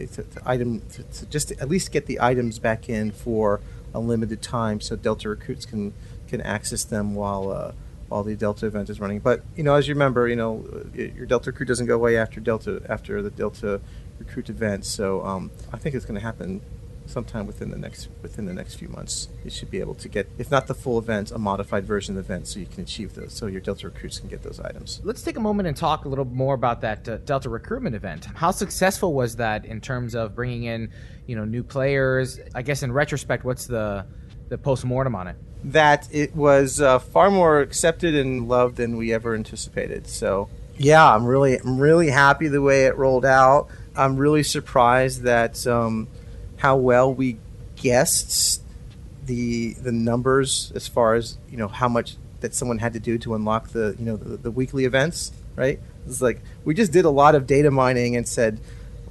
item 0.44 0.80
to, 0.90 1.04
to 1.04 1.26
just 1.26 1.52
at 1.52 1.68
least 1.68 1.92
get 1.92 2.06
the 2.06 2.20
items 2.20 2.58
back 2.58 2.88
in 2.88 3.12
for 3.12 3.60
a 3.94 4.00
limited 4.00 4.42
time 4.42 4.80
so 4.80 4.96
Delta 4.96 5.28
recruits 5.28 5.64
can 5.64 5.94
can 6.26 6.40
access 6.40 6.82
them 6.82 7.14
while. 7.14 7.52
Uh, 7.52 7.72
while 8.12 8.22
the 8.22 8.36
Delta 8.36 8.66
event 8.66 8.90
is 8.90 9.00
running. 9.00 9.20
But 9.20 9.42
you 9.56 9.64
know, 9.64 9.74
as 9.74 9.88
you 9.88 9.94
remember, 9.94 10.28
you 10.28 10.36
know, 10.36 10.64
your 10.94 11.26
Delta 11.26 11.50
recruit 11.50 11.66
doesn't 11.66 11.86
go 11.86 11.96
away 11.96 12.16
after 12.16 12.40
Delta 12.40 12.82
after 12.88 13.22
the 13.22 13.30
Delta 13.30 13.80
recruit 14.18 14.48
event. 14.48 14.84
So 14.84 15.24
um, 15.24 15.50
I 15.72 15.78
think 15.78 15.94
it's 15.94 16.04
going 16.04 16.20
to 16.20 16.24
happen 16.24 16.60
sometime 17.06 17.46
within 17.46 17.70
the 17.70 17.76
next 17.76 18.08
within 18.22 18.46
the 18.46 18.54
next 18.54 18.74
few 18.76 18.88
months. 18.88 19.28
You 19.44 19.50
should 19.50 19.70
be 19.70 19.80
able 19.80 19.94
to 19.96 20.08
get, 20.08 20.28
if 20.38 20.50
not 20.50 20.66
the 20.66 20.74
full 20.74 20.98
event, 20.98 21.30
a 21.30 21.38
modified 21.38 21.84
version 21.84 22.16
of 22.16 22.26
the 22.26 22.32
event, 22.32 22.46
so 22.48 22.60
you 22.60 22.66
can 22.66 22.82
achieve 22.82 23.14
those. 23.14 23.32
So 23.32 23.46
your 23.46 23.60
Delta 23.60 23.88
recruits 23.88 24.18
can 24.18 24.28
get 24.28 24.42
those 24.42 24.60
items. 24.60 25.00
Let's 25.02 25.22
take 25.22 25.36
a 25.36 25.40
moment 25.40 25.66
and 25.68 25.76
talk 25.76 26.04
a 26.04 26.08
little 26.08 26.24
more 26.24 26.54
about 26.54 26.80
that 26.82 27.08
uh, 27.08 27.16
Delta 27.18 27.48
recruitment 27.48 27.96
event. 27.96 28.26
How 28.34 28.50
successful 28.50 29.14
was 29.14 29.36
that 29.36 29.64
in 29.64 29.80
terms 29.80 30.14
of 30.14 30.34
bringing 30.34 30.64
in, 30.64 30.92
you 31.26 31.36
know, 31.36 31.44
new 31.44 31.62
players? 31.62 32.38
I 32.54 32.62
guess 32.62 32.82
in 32.82 32.92
retrospect, 32.92 33.44
what's 33.44 33.66
the 33.66 34.06
the 34.48 34.58
post 34.58 34.84
mortem 34.84 35.14
on 35.14 35.28
it? 35.28 35.36
That 35.64 36.08
it 36.10 36.34
was 36.34 36.80
uh, 36.80 36.98
far 36.98 37.30
more 37.30 37.60
accepted 37.60 38.14
and 38.14 38.48
loved 38.48 38.76
than 38.76 38.96
we 38.96 39.12
ever 39.12 39.34
anticipated. 39.34 40.06
So, 40.08 40.48
yeah, 40.76 41.14
I'm 41.14 41.24
really, 41.24 41.58
I'm 41.58 41.78
really 41.78 42.10
happy 42.10 42.48
the 42.48 42.62
way 42.62 42.86
it 42.86 42.96
rolled 42.96 43.24
out. 43.24 43.68
I'm 43.94 44.16
really 44.16 44.42
surprised 44.42 45.22
that 45.22 45.66
um, 45.66 46.08
how 46.56 46.76
well 46.76 47.12
we 47.12 47.38
guessed 47.76 48.62
the 49.24 49.74
the 49.74 49.92
numbers 49.92 50.72
as 50.74 50.88
far 50.88 51.14
as 51.14 51.38
you 51.48 51.56
know 51.56 51.68
how 51.68 51.88
much 51.88 52.16
that 52.40 52.54
someone 52.54 52.78
had 52.78 52.92
to 52.92 53.00
do 53.00 53.18
to 53.18 53.34
unlock 53.34 53.68
the 53.68 53.94
you 53.98 54.04
know 54.04 54.16
the, 54.16 54.36
the 54.36 54.50
weekly 54.50 54.84
events. 54.84 55.32
Right? 55.54 55.80
It's 56.06 56.22
like 56.22 56.40
we 56.64 56.74
just 56.74 56.92
did 56.92 57.04
a 57.04 57.10
lot 57.10 57.34
of 57.34 57.46
data 57.46 57.70
mining 57.70 58.16
and 58.16 58.26
said. 58.26 58.60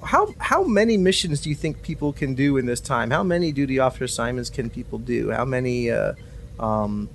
How, 0.04 0.34
how 0.40 0.64
many 0.64 0.98
missions 0.98 1.42
do 1.42 1.50
you 1.50 1.56
think 1.56 1.84
people 1.84 2.12
can 2.12 2.34
do 2.34 2.58
in 2.58 2.66
this 2.66 2.80
time? 2.80 3.12
How 3.12 3.22
many 3.22 3.52
duty 3.52 3.78
officer 3.78 4.06
assignments 4.06 4.50
can 4.50 4.72
people 4.72 4.98
do? 4.98 5.30
How 5.30 5.46
many 5.46 5.92
uh, 5.92 6.14
um, 6.62 7.10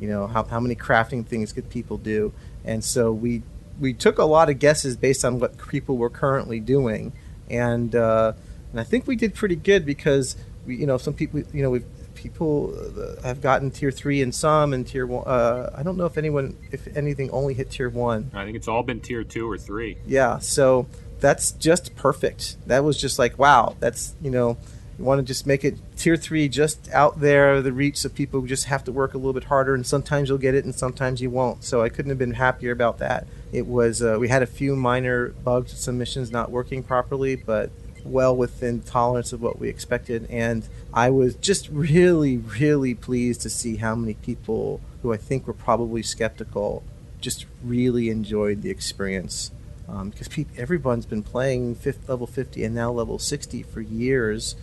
you 0.00 0.08
know, 0.08 0.26
how, 0.26 0.44
how 0.44 0.60
many 0.60 0.74
crafting 0.74 1.26
things 1.26 1.52
could 1.52 1.68
people 1.68 1.98
do? 1.98 2.32
And 2.64 2.82
so 2.82 3.12
we 3.12 3.42
we 3.80 3.92
took 3.92 4.18
a 4.18 4.24
lot 4.24 4.48
of 4.48 4.58
guesses 4.58 4.96
based 4.96 5.24
on 5.24 5.38
what 5.38 5.58
people 5.68 5.96
were 5.96 6.10
currently 6.10 6.60
doing, 6.60 7.12
and 7.50 7.94
uh, 7.94 8.32
and 8.70 8.80
I 8.80 8.84
think 8.84 9.06
we 9.06 9.16
did 9.16 9.34
pretty 9.34 9.56
good 9.56 9.84
because 9.84 10.36
we 10.66 10.76
you 10.76 10.86
know 10.86 10.98
some 10.98 11.14
people 11.14 11.42
you 11.52 11.62
know 11.62 11.70
we 11.70 11.82
people 12.14 12.74
uh, 12.76 13.20
have 13.22 13.40
gotten 13.40 13.70
tier 13.70 13.90
three 13.90 14.22
and 14.22 14.34
some 14.34 14.72
and 14.72 14.86
tier 14.86 15.06
one. 15.06 15.24
Uh, 15.26 15.70
I 15.76 15.82
don't 15.82 15.96
know 15.96 16.06
if 16.06 16.16
anyone 16.16 16.56
if 16.70 16.86
anything 16.96 17.30
only 17.30 17.54
hit 17.54 17.70
tier 17.70 17.88
one. 17.88 18.30
I 18.34 18.44
think 18.44 18.56
it's 18.56 18.68
all 18.68 18.82
been 18.82 19.00
tier 19.00 19.24
two 19.24 19.50
or 19.50 19.58
three. 19.58 19.98
Yeah, 20.06 20.38
so 20.38 20.86
that's 21.20 21.52
just 21.52 21.96
perfect. 21.96 22.56
That 22.66 22.84
was 22.84 23.00
just 23.00 23.18
like 23.18 23.38
wow. 23.38 23.76
That's 23.80 24.14
you 24.20 24.30
know 24.30 24.56
want 25.02 25.18
to 25.18 25.24
just 25.24 25.46
make 25.46 25.64
it 25.64 25.78
tier 25.96 26.16
three, 26.16 26.48
just 26.48 26.90
out 26.92 27.20
there, 27.20 27.60
the 27.60 27.72
reach, 27.72 27.98
so 27.98 28.08
people 28.08 28.40
who 28.40 28.46
just 28.46 28.66
have 28.66 28.84
to 28.84 28.92
work 28.92 29.14
a 29.14 29.18
little 29.18 29.32
bit 29.32 29.44
harder. 29.44 29.74
And 29.74 29.86
sometimes 29.86 30.28
you'll 30.28 30.38
get 30.38 30.54
it, 30.54 30.64
and 30.64 30.74
sometimes 30.74 31.20
you 31.20 31.30
won't. 31.30 31.64
So 31.64 31.82
I 31.82 31.88
couldn't 31.88 32.10
have 32.10 32.18
been 32.18 32.34
happier 32.34 32.72
about 32.72 32.98
that. 32.98 33.26
It 33.52 33.66
was 33.66 34.02
uh, 34.02 34.16
we 34.18 34.28
had 34.28 34.42
a 34.42 34.46
few 34.46 34.76
minor 34.76 35.28
bugs, 35.28 35.78
some 35.78 35.98
missions 35.98 36.30
not 36.30 36.50
working 36.50 36.82
properly, 36.82 37.36
but 37.36 37.70
well 38.04 38.34
within 38.34 38.80
tolerance 38.80 39.32
of 39.32 39.42
what 39.42 39.58
we 39.58 39.68
expected. 39.68 40.26
And 40.30 40.66
I 40.92 41.10
was 41.10 41.34
just 41.36 41.68
really, 41.68 42.36
really 42.36 42.94
pleased 42.94 43.42
to 43.42 43.50
see 43.50 43.76
how 43.76 43.94
many 43.94 44.14
people 44.14 44.80
who 45.02 45.12
I 45.12 45.16
think 45.16 45.46
were 45.46 45.52
probably 45.52 46.02
skeptical 46.02 46.82
just 47.20 47.46
really 47.62 48.10
enjoyed 48.10 48.62
the 48.62 48.70
experience. 48.70 49.50
Because 49.86 50.28
um, 50.38 50.46
everyone's 50.56 51.06
been 51.06 51.22
playing 51.22 51.74
fifth 51.74 52.08
level 52.08 52.26
50 52.26 52.64
and 52.64 52.74
now 52.74 52.90
level 52.90 53.18
60 53.18 53.62
for 53.64 53.80
years 53.80 54.54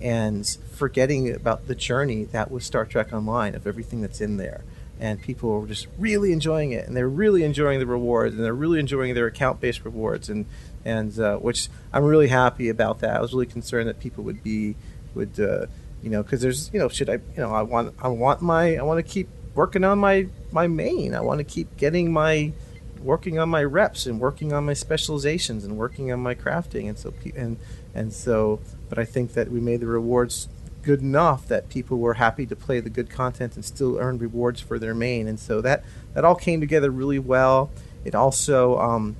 and 0.00 0.46
forgetting 0.72 1.32
about 1.34 1.66
the 1.66 1.74
journey 1.74 2.24
that 2.24 2.50
was 2.50 2.64
Star 2.64 2.84
Trek 2.84 3.12
Online 3.12 3.54
of 3.54 3.66
everything 3.66 4.00
that's 4.00 4.20
in 4.20 4.36
there. 4.36 4.62
And 5.00 5.22
people 5.22 5.60
were 5.60 5.66
just 5.66 5.86
really 5.96 6.32
enjoying 6.32 6.72
it, 6.72 6.86
and 6.86 6.96
they're 6.96 7.08
really 7.08 7.44
enjoying 7.44 7.78
the 7.78 7.86
rewards, 7.86 8.34
and 8.34 8.44
they're 8.44 8.52
really 8.52 8.80
enjoying 8.80 9.14
their 9.14 9.26
account-based 9.26 9.84
rewards, 9.84 10.28
and 10.28 10.46
and 10.84 11.18
uh, 11.20 11.36
which 11.36 11.68
I'm 11.92 12.04
really 12.04 12.28
happy 12.28 12.68
about 12.68 12.98
that. 13.00 13.16
I 13.16 13.20
was 13.20 13.32
really 13.32 13.46
concerned 13.46 13.88
that 13.88 14.00
people 14.00 14.24
would 14.24 14.42
be 14.42 14.74
would 15.14 15.38
uh, 15.38 15.66
you 16.02 16.10
know 16.10 16.24
because 16.24 16.40
there's 16.40 16.70
you 16.72 16.80
know 16.80 16.88
should 16.88 17.08
I 17.08 17.14
you 17.14 17.36
know 17.36 17.54
I 17.54 17.62
want 17.62 17.94
I 18.00 18.08
want 18.08 18.42
my 18.42 18.76
I 18.76 18.82
want 18.82 19.04
to 19.04 19.08
keep 19.08 19.28
working 19.54 19.84
on 19.84 19.98
my 20.00 20.26
my 20.50 20.66
main. 20.66 21.14
I 21.14 21.20
want 21.20 21.38
to 21.38 21.44
keep 21.44 21.76
getting 21.76 22.12
my 22.12 22.52
working 23.00 23.38
on 23.38 23.48
my 23.48 23.62
reps 23.62 24.06
and 24.06 24.20
working 24.20 24.52
on 24.52 24.66
my 24.66 24.74
specializations 24.74 25.64
and 25.64 25.76
working 25.76 26.12
on 26.12 26.20
my 26.20 26.34
crafting 26.34 26.88
and 26.88 26.98
so 26.98 27.12
and 27.36 27.56
and 27.94 28.12
so 28.12 28.60
but 28.88 28.98
I 28.98 29.04
think 29.04 29.34
that 29.34 29.50
we 29.50 29.60
made 29.60 29.80
the 29.80 29.86
rewards 29.86 30.48
good 30.82 31.00
enough 31.02 31.46
that 31.48 31.68
people 31.68 31.98
were 31.98 32.14
happy 32.14 32.46
to 32.46 32.56
play 32.56 32.80
the 32.80 32.90
good 32.90 33.10
content 33.10 33.56
and 33.56 33.64
still 33.64 33.98
earn 33.98 34.18
rewards 34.18 34.60
for 34.60 34.78
their 34.78 34.94
main. 34.94 35.28
And 35.28 35.38
so 35.38 35.60
that 35.60 35.84
that 36.14 36.24
all 36.24 36.34
came 36.34 36.60
together 36.60 36.90
really 36.90 37.18
well. 37.18 37.70
It 38.04 38.14
also 38.14 38.78
um, 38.78 39.16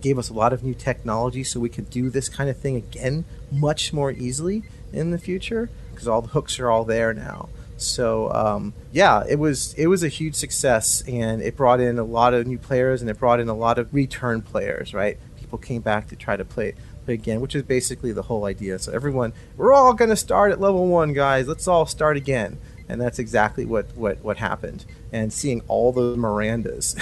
gave 0.00 0.18
us 0.18 0.30
a 0.30 0.32
lot 0.32 0.52
of 0.52 0.64
new 0.64 0.74
technology 0.74 1.44
so 1.44 1.60
we 1.60 1.68
could 1.68 1.90
do 1.90 2.08
this 2.08 2.28
kind 2.28 2.48
of 2.48 2.56
thing 2.56 2.76
again 2.76 3.24
much 3.50 3.92
more 3.92 4.10
easily 4.10 4.62
in 4.92 5.10
the 5.10 5.18
future 5.18 5.68
because 5.90 6.08
all 6.08 6.22
the 6.22 6.28
hooks 6.28 6.58
are 6.58 6.70
all 6.70 6.84
there 6.84 7.12
now 7.12 7.48
so 7.76 8.32
um, 8.32 8.74
yeah, 8.92 9.24
it 9.28 9.38
was 9.38 9.74
it 9.74 9.86
was 9.86 10.02
a 10.02 10.08
huge 10.08 10.34
success, 10.34 11.02
and 11.06 11.42
it 11.42 11.56
brought 11.56 11.80
in 11.80 11.98
a 11.98 12.04
lot 12.04 12.34
of 12.34 12.46
new 12.46 12.58
players, 12.58 13.00
and 13.00 13.10
it 13.10 13.18
brought 13.18 13.40
in 13.40 13.48
a 13.48 13.54
lot 13.54 13.78
of 13.78 13.92
return 13.92 14.42
players. 14.42 14.94
Right, 14.94 15.18
people 15.36 15.58
came 15.58 15.82
back 15.82 16.08
to 16.08 16.16
try 16.16 16.36
to 16.36 16.44
play 16.44 16.74
play 17.04 17.14
again, 17.14 17.40
which 17.40 17.54
is 17.54 17.62
basically 17.62 18.12
the 18.12 18.22
whole 18.22 18.44
idea. 18.44 18.78
So 18.78 18.92
everyone, 18.92 19.32
we're 19.56 19.72
all 19.72 19.94
going 19.94 20.10
to 20.10 20.16
start 20.16 20.52
at 20.52 20.60
level 20.60 20.86
one, 20.88 21.12
guys. 21.12 21.48
Let's 21.48 21.68
all 21.68 21.86
start 21.86 22.16
again, 22.16 22.58
and 22.88 23.00
that's 23.00 23.18
exactly 23.18 23.64
what 23.64 23.96
what 23.96 24.22
what 24.22 24.38
happened 24.38 24.84
and 25.16 25.32
seeing 25.32 25.62
all 25.66 25.92
those 25.92 26.16
Mirandas 26.16 26.94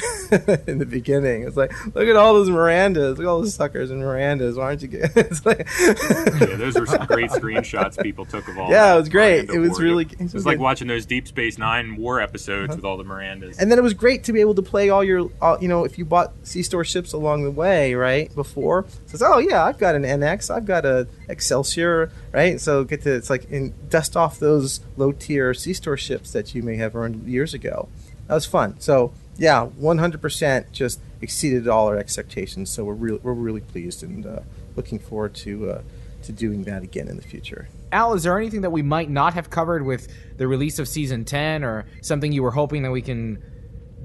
in 0.69 0.79
the 0.79 0.87
beginning. 0.87 1.43
It's 1.43 1.57
like, 1.57 1.73
look 1.95 2.09
at 2.09 2.17
all 2.17 2.35
those 2.35 2.49
Mirandas, 2.49 3.11
look 3.11 3.21
at 3.21 3.27
all 3.27 3.41
those 3.41 3.55
suckers 3.55 3.91
and 3.91 4.01
Mirandas. 4.01 4.57
Why 4.57 4.65
aren't 4.65 4.83
you 4.83 4.89
getting? 4.89 5.11
it's 5.17 5.45
like, 5.45 5.69
yeah, 5.81 6.57
those 6.57 6.79
were 6.79 6.87
some 6.87 7.07
great 7.07 7.31
screenshots 7.31 8.01
people 8.01 8.25
took 8.25 8.47
of 8.47 8.57
all. 8.57 8.71
Yeah, 8.71 8.95
it 8.95 8.99
was 8.99 9.09
great. 9.09 9.49
Miranda 9.49 9.55
it 9.55 9.59
was 9.59 9.81
really. 9.81 10.05
It 10.05 10.33
was, 10.33 10.47
like 10.47 10.59
watching 10.59 10.87
those 10.87 11.07
Deep 11.07 11.27
Space 11.27 11.59
Nine 11.59 11.97
war 11.97 12.21
episodes 12.21 12.71
uh-huh. 12.71 12.77
with 12.77 12.85
all 12.85 12.97
the 12.97 13.05
Mirandas. 13.05 13.59
And 13.59 13.71
then 13.71 13.79
it 13.79 13.83
was 13.83 13.95
great 13.95 14.25
to 14.25 14.33
be 14.33 14.41
able 14.41 14.55
to 14.55 14.63
play 14.63 14.91
all 14.91 15.03
your, 15.03 15.31
all, 15.43 15.61
you 15.61 15.69
know, 15.69 15.85
if 15.85 15.99
you 15.99 16.05
bought 16.05 16.33
C 16.45 16.63
store 16.63 16.85
ships 16.85 17.13
along 17.13 17.43
the 17.45 17.51
way, 17.51 17.95
right 17.95 18.33
before. 18.35 18.87
Says, 19.07 19.23
oh 19.23 19.39
yeah, 19.39 19.65
I've 19.65 19.79
got 19.79 19.95
an 19.97 20.03
NX, 20.03 20.55
I've 20.55 20.67
got 20.67 20.85
a 20.85 21.09
Excelsior, 21.29 22.13
right? 22.33 22.61
So 22.61 22.85
get 22.85 23.03
to 23.03 23.15
it's 23.15 23.31
like 23.31 23.51
in, 23.51 23.75
dust 23.89 24.17
off 24.17 24.39
those 24.39 24.81
low 24.97 25.11
tier 25.11 25.53
C 25.55 25.73
store 25.73 25.97
ships 25.97 26.33
that 26.33 26.55
you 26.55 26.63
may 26.63 26.77
have 26.77 26.95
earned 26.95 27.27
years 27.27 27.55
ago 27.55 27.89
that 28.27 28.35
was 28.35 28.47
fun. 28.47 28.79
So 28.81 29.13
yeah, 29.37 29.69
100% 29.81 30.73
just 30.73 31.01
exceeded 31.21 31.69
all 31.69 31.89
our 31.89 31.99
expectations. 31.99 32.71
So 32.71 32.85
we're 32.85 32.95
really 32.95 33.21
we're 33.23 33.33
really 33.33 33.61
pleased, 33.61 34.03
and 34.03 34.27
uh, 34.27 34.41
looking 34.77 34.99
forward 34.99 35.35
to 35.37 35.71
uh, 35.71 35.83
to 36.23 36.33
doing 36.33 36.65
that 36.65 36.83
again 36.83 37.09
in 37.09 37.17
the 37.17 37.23
future. 37.23 37.69
Al, 37.93 38.15
is 38.15 38.25
there 38.25 38.39
anything 38.39 38.63
that 38.63 38.71
we 38.71 38.83
might 38.83 39.11
not 39.11 39.35
have 39.35 39.51
covered 39.51 39.85
with 39.85 40.09
the 40.37 40.49
release 40.49 40.79
of 40.79 40.89
season 40.89 41.25
10 41.25 41.63
or 41.63 41.87
something 42.01 42.33
you 42.33 42.43
were 42.43 42.51
hoping 42.51 42.83
that 42.83 42.91
we 42.91 43.03
can 43.03 43.41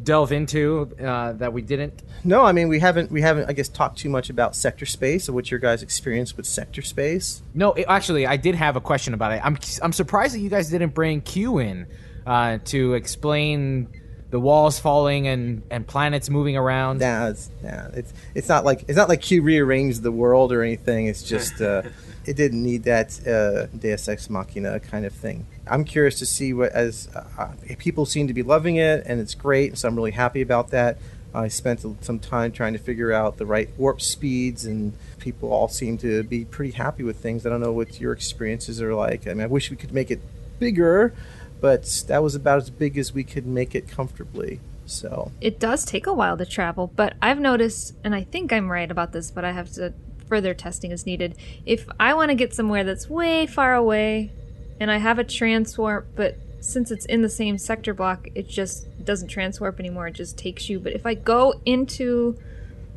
delve 0.04 0.32
into 0.32 0.96
uh, 1.04 1.34
that 1.34 1.54
we 1.54 1.62
didn't? 1.62 2.04
No, 2.24 2.44
I 2.44 2.52
mean 2.52 2.68
we 2.68 2.80
haven't 2.80 3.12
we 3.12 3.22
haven't 3.22 3.50
I 3.50 3.54
guess 3.54 3.68
talked 3.68 3.98
too 3.98 4.10
much 4.10 4.30
about 4.30 4.56
sector 4.56 4.86
space 4.86 5.30
or 5.30 5.34
what 5.34 5.50
your 5.50 5.60
guys' 5.60 5.84
experience 5.84 6.36
with 6.38 6.46
sector 6.46 6.82
space. 6.82 7.42
No, 7.54 7.74
it, 7.74 7.86
actually, 7.88 8.28
I 8.28 8.38
did 8.38 8.56
have 8.56 8.76
a 8.76 8.82
question 8.82 9.14
about 9.14 9.32
it. 9.32 9.42
I'm 9.44 9.58
I'm 9.82 9.94
surprised 9.94 10.36
that 10.36 10.40
you 10.40 10.50
guys 10.50 10.70
didn't 10.70 10.94
bring 10.94 11.22
Q 11.22 11.60
in 11.60 11.88
uh, 12.26 12.60
to 12.66 12.94
explain 12.94 13.88
the 14.32 14.40
walls 14.40 14.80
falling 14.80 15.28
and, 15.28 15.64
and 15.72 15.88
planets 15.88 16.30
moving 16.30 16.56
around. 16.56 17.00
Nah, 17.00 17.30
it's, 17.30 17.50
nah, 17.64 17.88
it's 17.94 18.14
it's 18.36 18.50
not 18.50 18.66
like 18.66 18.84
it's 18.88 18.98
not 18.98 19.10
like 19.10 19.22
Q 19.22 19.42
rearranged 19.42 20.04
the 20.04 20.12
world 20.12 20.52
or 20.52 20.64
anything. 20.64 21.08
It's 21.08 21.24
just 21.24 21.62
uh, 21.62 21.84
it 22.26 22.36
didn't 22.36 22.62
need 22.62 22.84
that 22.84 23.28
uh, 23.28 23.66
Deus 23.78 24.08
Ex 24.08 24.30
Machina 24.30 24.80
kind 24.80 25.06
of 25.06 25.14
thing. 25.14 25.48
I'm 25.68 25.84
curious 25.84 26.20
to 26.20 26.26
see 26.26 26.54
what 26.54 26.72
as 26.72 27.10
uh, 27.16 27.54
people 27.78 28.06
seem 28.06 28.28
to 28.28 28.34
be 28.34 28.44
loving 28.44 28.76
it 28.76 29.04
and 29.06 29.20
it's 29.20 29.36
great, 29.36 29.78
so 29.78 29.88
I'm 29.88 29.96
really 29.96 30.12
happy 30.12 30.42
about 30.42 30.70
that. 30.72 30.98
I 31.34 31.48
spent 31.48 31.86
some 32.04 32.20
time 32.20 32.52
trying 32.52 32.74
to 32.74 32.80
figure 32.80 33.12
out 33.12 33.38
the 33.38 33.46
right 33.46 33.70
warp 33.78 34.02
speeds, 34.02 34.66
and 34.66 34.94
people 35.20 35.52
all 35.52 35.68
seem 35.68 35.98
to 36.00 36.24
be 36.24 36.46
pretty 36.46 36.72
happy 36.72 37.04
with 37.04 37.18
things. 37.18 37.46
I 37.46 37.50
don't 37.50 37.62
know 37.62 37.72
what 37.72 38.00
your 38.00 38.14
experiences 38.14 38.82
are 38.82 38.96
like. 38.96 39.28
I 39.28 39.34
mean, 39.34 39.44
I 39.44 39.48
wish 39.48 39.70
we 39.70 39.78
could 39.78 39.94
make 39.94 40.10
it 40.10 40.22
bigger, 40.60 41.14
but 41.62 42.04
that 42.08 42.24
was 42.24 42.36
about 42.36 42.58
as 42.58 42.70
big 42.70 42.98
as 42.98 43.14
we 43.14 43.24
could 43.24 43.46
make 43.46 43.76
it 43.76 43.88
comfortably. 43.88 44.60
So 44.86 45.32
It 45.40 45.60
does 45.60 45.86
take 45.86 46.08
a 46.08 46.14
while 46.14 46.36
to 46.38 46.46
travel, 46.46 46.92
but 46.96 47.14
I've 47.22 47.40
noticed, 47.40 47.94
and 48.04 48.16
I 48.16 48.24
think 48.24 48.52
I'm 48.52 48.72
right 48.72 48.90
about 48.90 49.12
this, 49.12 49.30
but 49.30 49.46
I 49.46 49.52
have 49.52 49.72
to 49.74 49.94
further 50.28 50.54
testing 50.54 50.92
is 50.92 51.06
needed. 51.06 51.36
If 51.66 51.88
I 52.00 52.14
want 52.14 52.30
to 52.30 52.36
get 52.36 52.54
somewhere 52.54 52.84
that's 52.84 53.10
way 53.10 53.46
far 53.48 53.74
away, 53.74 54.32
and 54.80 54.90
I 54.90 54.98
have 54.98 55.20
a 55.20 55.24
transwarp, 55.24 56.06
but 56.16 56.38
since 56.62 56.92
it's 56.92 57.06
in 57.06 57.22
the 57.22 57.30
same 57.30 57.58
sector 57.58 57.94
block, 57.94 58.28
it 58.36 58.48
just 58.48 58.88
doesn't 59.04 59.30
transwarp 59.30 59.80
anymore. 59.80 60.08
It 60.08 60.14
just 60.14 60.38
takes 60.38 60.70
you. 60.70 60.80
But 60.80 60.94
if 60.94 61.06
I 61.06 61.14
go 61.14 61.60
into 61.66 62.38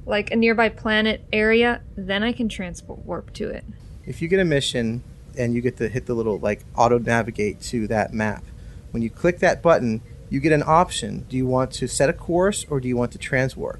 like 0.06 0.30
a 0.30 0.36
nearby 0.36 0.68
planet 0.68 1.24
area, 1.32 1.80
then 1.96 2.22
I 2.22 2.32
can 2.32 2.48
transwarp 2.48 3.32
to 3.34 3.48
it. 3.50 3.64
if 4.04 4.20
you 4.20 4.28
get 4.28 4.40
a 4.40 4.44
mission 4.44 5.02
and 5.38 5.54
you 5.54 5.60
get 5.60 5.76
to 5.78 5.88
hit 5.88 6.06
the 6.06 6.14
little 6.14 6.38
like 6.38 6.64
auto 6.76 6.98
navigate 6.98 7.60
to 7.62 7.86
that 7.88 8.12
map, 8.12 8.44
when 8.92 9.02
you 9.02 9.10
click 9.10 9.40
that 9.40 9.60
button, 9.60 10.00
you 10.30 10.40
get 10.40 10.52
an 10.52 10.62
option. 10.64 11.26
Do 11.28 11.36
you 11.36 11.46
want 11.46 11.72
to 11.72 11.86
set 11.88 12.08
a 12.08 12.14
course 12.14 12.64
or 12.70 12.80
do 12.80 12.88
you 12.88 12.96
want 12.96 13.12
to 13.12 13.18
transwarp? 13.18 13.78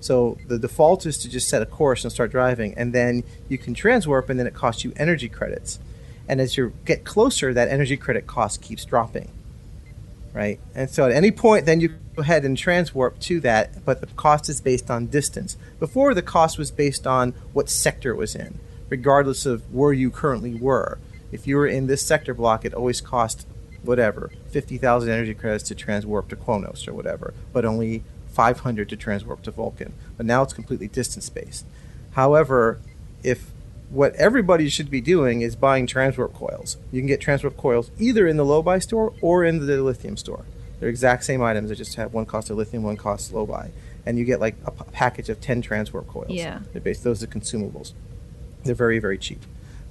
So 0.00 0.38
the 0.48 0.58
default 0.58 1.06
is 1.06 1.18
to 1.18 1.28
just 1.28 1.48
set 1.48 1.62
a 1.62 1.66
course 1.66 2.04
and 2.04 2.12
start 2.12 2.30
driving, 2.30 2.74
and 2.76 2.94
then 2.94 3.22
you 3.48 3.58
can 3.58 3.74
transwarp, 3.74 4.30
and 4.30 4.40
then 4.40 4.46
it 4.46 4.54
costs 4.54 4.82
you 4.82 4.92
energy 4.96 5.28
credits. 5.28 5.78
And 6.26 6.40
as 6.40 6.56
you 6.56 6.72
get 6.84 7.04
closer, 7.04 7.52
that 7.52 7.68
energy 7.68 7.96
credit 7.98 8.26
cost 8.26 8.62
keeps 8.62 8.84
dropping, 8.84 9.30
right? 10.32 10.58
And 10.74 10.88
so 10.88 11.04
at 11.04 11.12
any 11.12 11.30
point, 11.30 11.66
then 11.66 11.80
you 11.80 11.88
go 12.16 12.22
ahead 12.22 12.46
and 12.46 12.56
transwarp 12.56 13.18
to 13.20 13.40
that, 13.40 13.84
but 13.84 14.00
the 14.00 14.06
cost 14.06 14.48
is 14.48 14.60
based 14.60 14.90
on 14.90 15.06
distance. 15.06 15.58
Before, 15.78 16.14
the 16.14 16.22
cost 16.22 16.56
was 16.56 16.70
based 16.70 17.06
on 17.06 17.32
what 17.52 17.68
sector 17.68 18.12
it 18.12 18.16
was 18.16 18.34
in, 18.34 18.58
regardless 18.88 19.44
of 19.44 19.70
where 19.74 19.92
you 19.92 20.10
currently 20.10 20.54
were. 20.54 20.98
If 21.30 21.46
you 21.46 21.56
were 21.56 21.66
in 21.66 21.88
this 21.88 22.00
sector 22.00 22.32
block, 22.32 22.64
it 22.64 22.72
always 22.72 23.02
cost 23.02 23.46
whatever 23.82 24.30
50,000 24.50 25.10
energy 25.10 25.34
credits 25.34 25.64
to 25.64 25.74
transwarp 25.74 26.28
to 26.28 26.36
Qo'noS 26.36 26.86
or 26.86 26.94
whatever, 26.94 27.34
but 27.52 27.64
only 27.64 28.02
500 28.28 28.88
to 28.88 28.96
transwarp 28.96 29.42
to 29.42 29.50
Vulcan. 29.50 29.92
But 30.16 30.26
now 30.26 30.42
it's 30.42 30.52
completely 30.52 30.88
distance 30.88 31.28
based. 31.28 31.66
However, 32.12 32.80
if 33.22 33.50
what 33.90 34.14
everybody 34.14 34.68
should 34.68 34.90
be 34.90 35.00
doing 35.00 35.42
is 35.42 35.56
buying 35.56 35.86
transwarp 35.86 36.32
coils, 36.32 36.76
you 36.92 37.00
can 37.00 37.08
get 37.08 37.20
transwarp 37.20 37.56
coils 37.56 37.90
either 37.98 38.26
in 38.26 38.36
the 38.36 38.44
Lobi 38.44 38.80
store 38.80 39.12
or 39.20 39.44
in 39.44 39.66
the 39.66 39.82
lithium 39.82 40.16
store. 40.16 40.44
They're 40.78 40.88
exact 40.88 41.24
same 41.24 41.42
items. 41.42 41.68
They 41.68 41.74
just 41.74 41.96
have 41.96 42.14
one 42.14 42.24
cost 42.24 42.50
of 42.50 42.56
lithium, 42.56 42.82
one 42.82 42.96
cost 42.96 43.32
Lobi, 43.32 43.70
and 44.06 44.18
you 44.18 44.24
get 44.24 44.40
like 44.40 44.54
a 44.64 44.70
p- 44.70 44.84
package 44.92 45.28
of 45.28 45.40
10 45.40 45.62
transwarp 45.62 46.06
coils. 46.06 46.30
Yeah. 46.30 46.60
They're 46.72 46.80
based, 46.80 47.04
those 47.04 47.22
are 47.22 47.26
consumables. 47.26 47.92
They're 48.64 48.74
very 48.74 48.98
very 48.98 49.16
cheap, 49.16 49.42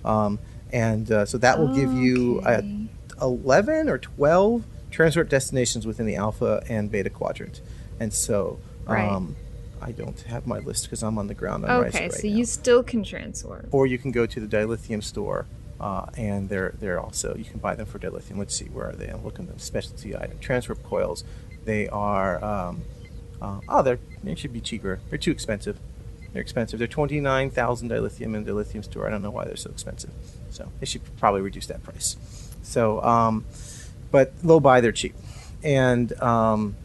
um, 0.06 0.38
and 0.72 1.11
uh, 1.11 1.26
so 1.26 1.40
that 1.40 1.57
will 1.57 1.74
give 1.76 1.91
you 1.91 2.40
uh, 2.45 2.61
11 3.21 3.89
or 3.89 3.97
12 3.97 4.63
transport 4.91 5.29
destinations 5.29 5.85
within 5.85 6.05
the 6.05 6.15
alpha 6.15 6.63
and 6.69 6.91
beta 6.91 7.09
quadrant. 7.09 7.61
And 7.99 8.13
so 8.13 8.59
Right. 8.87 9.07
um, 9.07 9.35
I 9.81 9.91
don't 9.91 10.19
have 10.21 10.47
my 10.47 10.59
list 10.59 10.83
because 10.85 11.03
I'm 11.03 11.17
on 11.17 11.27
the 11.27 11.33
ground 11.33 11.63
on 11.65 11.85
Okay, 11.85 12.03
right 12.03 12.13
so 12.13 12.27
now. 12.27 12.33
you 12.33 12.45
still 12.45 12.83
can 12.83 13.03
transport. 13.03 13.67
Or 13.71 13.85
you 13.87 13.97
can 13.97 14.11
go 14.11 14.25
to 14.25 14.39
the 14.39 14.47
dilithium 14.47 15.03
store. 15.03 15.45
Uh, 15.79 16.05
and 16.17 16.49
they're 16.49 16.73
they're 16.81 16.99
also 16.99 17.33
you 17.35 17.45
can 17.45 17.59
buy 17.59 17.73
them 17.73 17.85
for 17.85 17.99
dilithium. 17.99 18.37
Let's 18.37 18.53
see 18.53 18.65
where 18.65 18.89
are 18.89 18.91
they? 18.93 19.07
I'm 19.07 19.23
looking 19.23 19.45
at 19.45 19.51
them. 19.51 19.59
Specialty 19.59 20.13
item 20.13 20.37
transwarp 20.39 20.83
coils. 20.83 21.23
They 21.63 21.87
are 21.87 22.43
um, 22.43 22.81
uh, 23.41 23.61
oh 23.69 23.81
they're 23.81 23.99
they 24.21 24.35
should 24.35 24.51
be 24.51 24.59
cheaper. 24.59 24.99
They're 25.09 25.17
too 25.17 25.31
expensive. 25.31 25.79
They're 26.33 26.41
expensive. 26.41 26.79
They're 26.79 26.87
twenty 26.89 27.21
nine 27.21 27.49
thousand 27.49 27.89
dilithium 27.91 28.35
in 28.35 28.43
the 28.43 28.53
lithium 28.53 28.83
store. 28.83 29.07
I 29.07 29.09
don't 29.09 29.21
know 29.21 29.29
why 29.31 29.45
they're 29.45 29.55
so 29.55 29.69
expensive. 29.69 30.09
So 30.49 30.69
they 30.81 30.85
should 30.85 31.01
probably 31.17 31.39
reduce 31.41 31.67
that 31.67 31.81
price. 31.81 32.17
So, 32.69 33.01
um, 33.01 33.45
but 34.11 34.31
Lobi 34.43 34.79
they're 34.81 34.91
cheap, 34.91 35.15
and 35.63 36.13
um, 36.21 36.75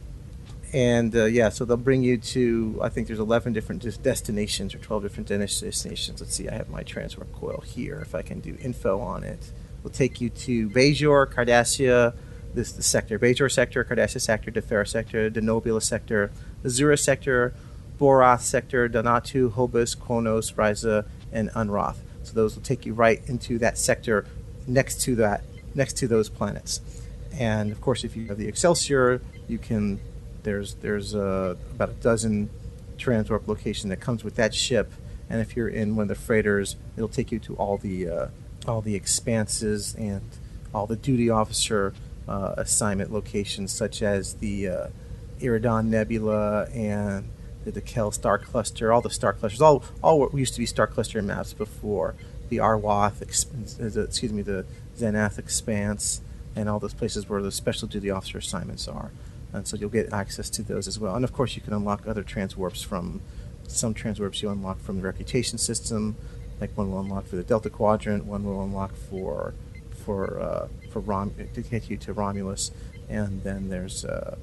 and 0.73 1.15
uh, 1.15 1.27
yeah, 1.27 1.51
so 1.51 1.66
they'll 1.66 1.77
bring 1.77 2.02
you 2.02 2.16
to 2.16 2.81
I 2.82 2.89
think 2.89 3.06
there's 3.06 3.20
11 3.20 3.52
different 3.52 3.82
des- 3.82 3.98
destinations 3.98 4.74
or 4.74 4.78
12 4.78 5.02
different 5.02 5.28
des- 5.28 5.39
destinations. 5.39 6.20
Let's 6.20 6.35
see, 6.35 6.48
I 6.48 6.55
have 6.55 6.70
my 6.70 6.82
transfer 6.82 7.27
coil 7.27 7.62
here. 7.66 8.01
If 8.01 8.15
I 8.15 8.23
can 8.23 8.40
do 8.40 8.56
info 8.62 8.98
on 9.01 9.24
it, 9.24 9.52
we'll 9.82 9.93
take 9.93 10.23
you 10.23 10.31
to 10.31 10.70
Bajor, 10.70 11.31
Cardassia, 11.31 12.15
this 12.55 12.73
the 12.73 12.82
sector, 12.82 13.19
Bajor 13.19 13.52
sector, 13.52 13.85
Cardassia 13.85 14.23
sector, 14.23 14.51
Defera 14.51 14.89
sector, 14.89 15.31
Denobula 15.31 15.82
sector, 15.82 16.32
Azura 16.65 16.98
sector, 16.98 17.52
Borath 18.01 18.40
sector, 18.40 18.89
Donatu, 18.89 19.52
Hobus, 19.52 19.94
Qo'noS, 19.94 20.55
Risa, 20.55 21.06
and 21.31 21.51
Unroth. 21.51 21.98
So 22.23 22.32
those 22.32 22.55
will 22.55 22.62
take 22.62 22.86
you 22.86 22.94
right 22.94 23.23
into 23.27 23.59
that 23.59 23.77
sector 23.77 24.24
next 24.66 25.02
to 25.02 25.15
that 25.16 25.43
next 25.75 25.97
to 25.99 26.09
those 26.09 26.29
planets. 26.29 26.81
And 27.39 27.73
of 27.73 27.81
course, 27.81 28.05
if 28.05 28.17
you 28.17 28.27
have 28.29 28.39
the 28.39 28.49
Excelsior, 28.49 29.21
you 29.49 29.59
can 29.59 30.01
there's 30.43 30.75
there's 30.75 31.15
uh, 31.15 31.57
about 31.73 31.91
a 31.91 31.95
dozen 31.95 32.51
transwarp 32.97 33.49
location 33.49 33.91
that 33.91 34.01
comes 34.01 34.23
with 34.23 34.37
that 34.37 34.55
ship. 34.55 34.93
And 35.29 35.41
if 35.41 35.57
you're 35.57 35.69
in 35.69 35.97
one 35.97 36.05
of 36.05 36.09
the 36.09 36.15
freighters, 36.15 36.77
it'll 36.97 37.09
take 37.09 37.33
you 37.33 37.39
to 37.41 37.55
all 37.57 37.77
the 37.77 38.09
uh, 38.09 38.27
all 38.67 38.81
the 38.81 38.95
expanses 38.95 39.95
and 39.95 40.23
all 40.73 40.87
the 40.87 40.97
duty 40.97 41.31
officer 41.31 41.95
uh, 42.29 42.55
assignment 42.57 43.13
locations, 43.13 43.73
such 43.73 44.03
as 44.03 44.35
the 44.35 44.69
uh, 44.69 44.87
Iridon 45.41 45.87
Nebula 45.87 46.69
and 46.71 47.29
the 47.65 47.73
Dekel 47.73 48.13
Star 48.13 48.39
Cluster, 48.39 48.93
all 48.93 49.01
the 49.01 49.11
star 49.11 49.33
clusters, 49.33 49.61
all 49.61 49.83
all 50.03 50.21
what 50.21 50.35
used 50.35 50.55
to 50.55 50.61
be 50.61 50.67
star 50.67 50.87
cluster 50.87 51.21
maps 51.23 51.53
before 51.53 52.15
the 52.51 52.59
Arwath, 52.59 53.23
uh, 53.23 54.01
excuse 54.03 54.33
me, 54.33 54.43
the 54.43 54.67
Zenath 54.97 55.39
Expanse, 55.39 56.21
and 56.57 56.69
all 56.69 56.79
those 56.79 56.95
places 56.95 57.29
where 57.29 57.43
the 57.43 57.53
special 57.53 57.89
duty 57.89 58.11
officer 58.11 58.39
assignments 58.39 58.89
are. 58.89 59.11
And 59.53 59.66
so 59.66 59.77
you'll 59.77 59.91
get 59.91 60.12
access 60.12 60.51
to 60.51 60.62
those 60.62 60.89
as 60.89 60.99
well. 60.99 61.15
And 61.15 61.25
of 61.25 61.33
course, 61.33 61.55
you 61.55 61.62
can 61.62 61.73
unlock 61.73 62.07
other 62.07 62.25
transwarps 62.25 62.85
from 62.85 63.21
some 63.69 63.95
transwarps 63.95 64.43
you 64.43 64.51
unlock 64.51 64.81
from 64.81 64.97
the 64.97 65.03
reputation 65.03 65.59
system. 65.59 66.16
Like 66.61 66.77
one 66.77 66.91
will 66.91 67.01
unlock 67.01 67.27
for 67.27 67.37
the 67.37 67.43
Delta 67.43 67.71
Quadrant, 67.71 68.25
one 68.25 68.45
will 68.45 68.62
unlock 68.62 68.95
for 68.95 69.55
for 70.05 70.39
uh, 70.41 70.69
for 70.91 71.01
Rom 71.01 71.33
to 71.55 71.62
get 71.62 71.91
you 71.91 71.97
to 71.99 72.12
Romulus, 72.12 72.71
and 73.09 73.43
then 73.43 73.69
there's 73.69 74.05
uh, 74.05 74.37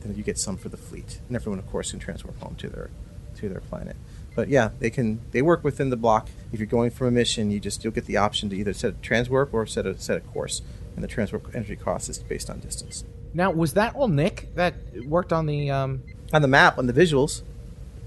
then 0.00 0.14
you 0.16 0.22
get 0.22 0.38
some 0.38 0.56
for 0.56 0.68
the 0.68 0.76
fleet. 0.76 1.20
And 1.28 1.36
everyone, 1.36 1.58
of 1.58 1.70
course, 1.70 1.90
can 1.90 2.00
transwarp 2.00 2.38
home 2.38 2.56
to 2.56 2.68
their 2.68 2.90
to 3.36 3.48
their 3.48 3.60
planet. 3.60 3.96
But 4.34 4.48
yeah, 4.48 4.70
they 4.80 4.90
can 4.90 5.20
they 5.32 5.42
work 5.42 5.62
within 5.62 5.90
the 5.90 5.96
block. 5.96 6.28
If 6.52 6.58
you're 6.60 6.66
going 6.66 6.90
from 6.90 7.06
a 7.08 7.10
mission, 7.10 7.50
you 7.50 7.60
just 7.60 7.84
you'll 7.84 7.92
get 7.92 8.06
the 8.06 8.16
option 8.16 8.48
to 8.50 8.56
either 8.56 8.72
set 8.72 8.90
a 8.90 8.94
transwarp 8.94 9.52
or 9.52 9.66
set 9.66 9.86
a 9.86 9.98
set 9.98 10.16
a 10.16 10.20
course, 10.20 10.62
and 10.94 11.04
the 11.04 11.08
transwarp 11.08 11.54
energy 11.54 11.76
cost 11.76 12.08
is 12.08 12.18
based 12.18 12.50
on 12.50 12.58
distance. 12.60 13.04
Now, 13.32 13.50
was 13.50 13.74
that 13.74 13.94
all 13.94 14.08
Nick 14.08 14.54
that 14.54 14.74
worked 15.06 15.32
on 15.32 15.46
the? 15.46 15.70
Um, 15.70 16.02
On 16.32 16.42
the 16.42 16.48
map, 16.48 16.78
on 16.78 16.86
the 16.86 16.92
visuals, 16.92 17.42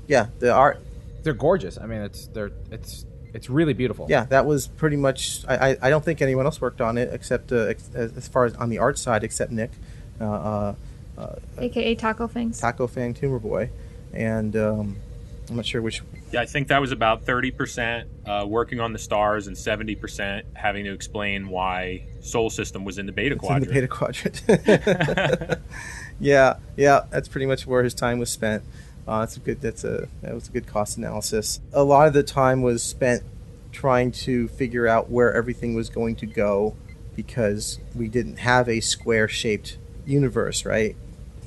yeah, 0.07 0.27
the 0.39 0.51
art, 0.53 0.79
they're 1.23 1.33
gorgeous. 1.33 1.77
I 1.77 1.85
mean, 1.85 2.01
it's 2.01 2.27
they're 2.27 2.51
it's 2.71 3.05
it's 3.33 3.49
really 3.49 3.73
beautiful. 3.73 4.07
yeah, 4.09 4.25
that 4.25 4.45
was 4.45 4.67
pretty 4.67 4.95
much. 4.97 5.43
I, 5.47 5.69
I, 5.71 5.77
I 5.83 5.89
don't 5.89 6.03
think 6.03 6.21
anyone 6.21 6.45
else 6.45 6.59
worked 6.59 6.81
on 6.81 6.97
it 6.97 7.09
except 7.13 7.51
uh, 7.51 7.57
ex- 7.71 7.89
as 7.93 8.15
as 8.17 8.27
far 8.27 8.45
as 8.45 8.53
on 8.55 8.69
the 8.69 8.79
art 8.79 8.97
side, 8.97 9.23
except 9.23 9.51
Nick, 9.51 9.71
uh, 10.19 10.23
uh, 10.25 10.75
uh, 11.17 11.35
AKA 11.57 11.95
Taco 11.95 12.27
Fangs. 12.27 12.59
Taco 12.59 12.87
Fang 12.87 13.13
Tumor 13.13 13.39
Boy, 13.39 13.69
and 14.13 14.55
um, 14.55 14.97
I'm 15.49 15.55
not 15.55 15.65
sure 15.65 15.81
which. 15.81 16.01
Yeah, 16.31 16.41
I 16.41 16.45
think 16.45 16.67
that 16.67 16.81
was 16.81 16.91
about 16.91 17.25
30% 17.25 18.05
uh, 18.25 18.45
working 18.47 18.79
on 18.79 18.91
the 18.91 18.99
stars 18.99 19.47
and 19.47 19.55
70% 19.55 20.43
having 20.53 20.83
to 20.85 20.93
explain 20.93 21.47
why 21.47 22.05
Sol 22.19 22.49
System 22.49 22.83
was 22.83 22.97
in 22.97 23.05
the 23.05 23.11
beta 23.11 23.35
It's 23.35 23.49
in 23.49 23.59
the 23.61 23.65
beta 23.65 23.87
quadrant. 23.87 24.41
yeah, 26.19 26.55
yeah, 26.75 27.05
that's 27.09 27.27
pretty 27.27 27.45
much 27.45 27.65
where 27.65 27.83
his 27.83 27.93
time 27.93 28.19
was 28.19 28.29
spent. 28.29 28.63
Uh, 29.07 29.21
that's 29.21 29.37
a 29.37 29.39
good. 29.39 29.61
That's 29.61 29.85
a 29.85 30.09
that 30.21 30.33
was 30.33 30.49
a 30.49 30.51
good 30.51 30.67
cost 30.67 30.97
analysis. 30.97 31.61
A 31.71 31.83
lot 31.83 32.07
of 32.07 32.13
the 32.13 32.23
time 32.23 32.61
was 32.61 32.83
spent 32.83 33.23
trying 33.71 34.11
to 34.11 34.49
figure 34.49 34.85
out 34.85 35.09
where 35.09 35.33
everything 35.33 35.75
was 35.75 35.89
going 35.89 36.17
to 36.17 36.25
go 36.25 36.75
because 37.15 37.79
we 37.95 38.09
didn't 38.09 38.37
have 38.37 38.67
a 38.67 38.81
square 38.81 39.27
shaped 39.29 39.77
universe, 40.05 40.65
right? 40.65 40.97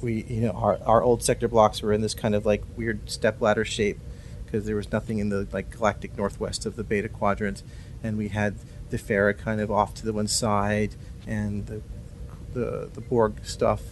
We, 0.03 0.25
you 0.25 0.41
know, 0.41 0.53
our, 0.53 0.79
our 0.85 1.03
old 1.03 1.23
sector 1.23 1.49
blocks 1.49 1.83
were 1.83 1.93
in 1.93 2.01
this 2.01 2.15
kind 2.15 2.35
of 2.35 2.47
like 2.47 2.63
weird 2.77 3.11
step 3.11 3.41
ladder 3.41 3.65
shape 3.65 3.99
because 4.45 4.67
there 4.67 4.77
was 4.77 4.91
nothing 4.91 5.19
in 5.19 5.29
the 5.29 5.47
like 5.53 5.71
galactic 5.71 6.17
northwest 6.17 6.67
of 6.67 6.77
the 6.77 6.85
beta 6.85 7.09
quadrant, 7.09 7.63
and 8.03 8.19
we 8.19 8.29
had 8.29 8.57
the 8.91 8.99
Farah 8.99 9.37
kind 9.37 9.61
of 9.61 9.71
off 9.71 9.95
to 9.95 10.05
the 10.05 10.13
one 10.13 10.27
side, 10.27 10.95
and 11.27 11.67
the 11.67 11.83
the, 12.53 12.91
the 12.93 13.01
Borg 13.01 13.45
stuff, 13.45 13.83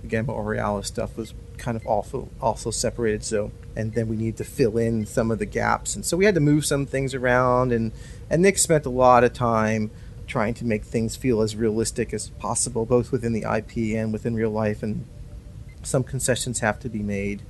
the 0.00 0.08
Gamma 0.08 0.32
Orionis 0.32 0.86
stuff 0.86 1.16
was 1.16 1.34
kind 1.58 1.76
of 1.76 1.86
also 1.86 2.28
also 2.40 2.70
separated. 2.70 3.24
So, 3.24 3.52
and 3.74 3.94
then 3.94 4.08
we 4.08 4.16
need 4.16 4.36
to 4.38 4.44
fill 4.44 4.78
in 4.78 5.06
some 5.06 5.30
of 5.30 5.38
the 5.38 5.46
gaps, 5.46 5.94
and 5.94 6.04
so 6.04 6.16
we 6.16 6.24
had 6.24 6.34
to 6.34 6.40
move 6.40 6.64
some 6.64 6.86
things 6.86 7.14
around. 7.14 7.72
And 7.72 7.92
and 8.30 8.42
Nick 8.42 8.58
spent 8.58 8.86
a 8.86 8.90
lot 8.90 9.24
of 9.24 9.32
time 9.32 9.90
trying 10.26 10.54
to 10.54 10.64
make 10.64 10.84
things 10.84 11.14
feel 11.14 11.40
as 11.40 11.54
realistic 11.54 12.12
as 12.12 12.30
possible, 12.30 12.84
both 12.84 13.12
within 13.12 13.32
the 13.32 13.42
IP 13.42 13.96
and 13.96 14.12
within 14.12 14.34
real 14.34 14.50
life. 14.50 14.82
And 14.82 15.06
some 15.86 16.02
concessions 16.02 16.60
have 16.60 16.78
to 16.80 16.88
be 16.88 16.98
made, 16.98 17.42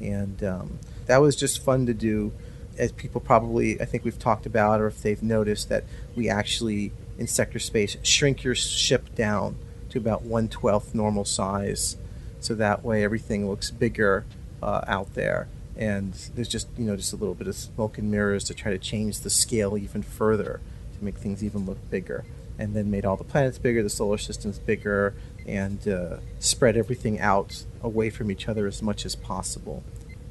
and 0.00 0.42
um, 0.42 0.78
that 1.06 1.18
was 1.18 1.36
just 1.36 1.62
fun 1.62 1.86
to 1.86 1.94
do. 1.94 2.32
As 2.76 2.90
people 2.90 3.20
probably, 3.20 3.80
I 3.80 3.84
think 3.84 4.04
we've 4.04 4.18
talked 4.18 4.46
about, 4.46 4.80
or 4.80 4.88
if 4.88 5.00
they've 5.00 5.22
noticed 5.22 5.68
that 5.68 5.84
we 6.16 6.28
actually 6.28 6.92
in 7.16 7.28
sector 7.28 7.60
space 7.60 7.96
shrink 8.02 8.42
your 8.42 8.56
ship 8.56 9.14
down 9.14 9.56
to 9.90 9.98
about 9.98 10.22
one 10.22 10.48
twelfth 10.48 10.92
normal 10.94 11.24
size, 11.24 11.96
so 12.40 12.54
that 12.56 12.84
way 12.84 13.04
everything 13.04 13.48
looks 13.48 13.70
bigger 13.70 14.24
uh, 14.60 14.82
out 14.88 15.14
there. 15.14 15.46
And 15.76 16.14
there's 16.34 16.48
just 16.48 16.66
you 16.76 16.84
know 16.84 16.96
just 16.96 17.12
a 17.12 17.16
little 17.16 17.34
bit 17.34 17.46
of 17.46 17.54
smoke 17.54 17.96
and 17.96 18.10
mirrors 18.10 18.42
to 18.44 18.54
try 18.54 18.72
to 18.72 18.78
change 18.78 19.20
the 19.20 19.30
scale 19.30 19.78
even 19.78 20.02
further 20.02 20.60
to 20.98 21.04
make 21.04 21.18
things 21.18 21.44
even 21.44 21.64
look 21.64 21.78
bigger. 21.90 22.24
And 22.58 22.74
then 22.74 22.88
made 22.88 23.04
all 23.04 23.16
the 23.16 23.24
planets 23.24 23.58
bigger, 23.58 23.82
the 23.82 23.90
solar 23.90 24.18
systems 24.18 24.60
bigger, 24.60 25.14
and 25.46 25.86
uh, 25.88 26.16
spread 26.38 26.76
everything 26.76 27.20
out 27.20 27.64
away 27.82 28.10
from 28.10 28.30
each 28.30 28.48
other 28.48 28.66
as 28.66 28.82
much 28.82 29.04
as 29.04 29.14
possible. 29.14 29.82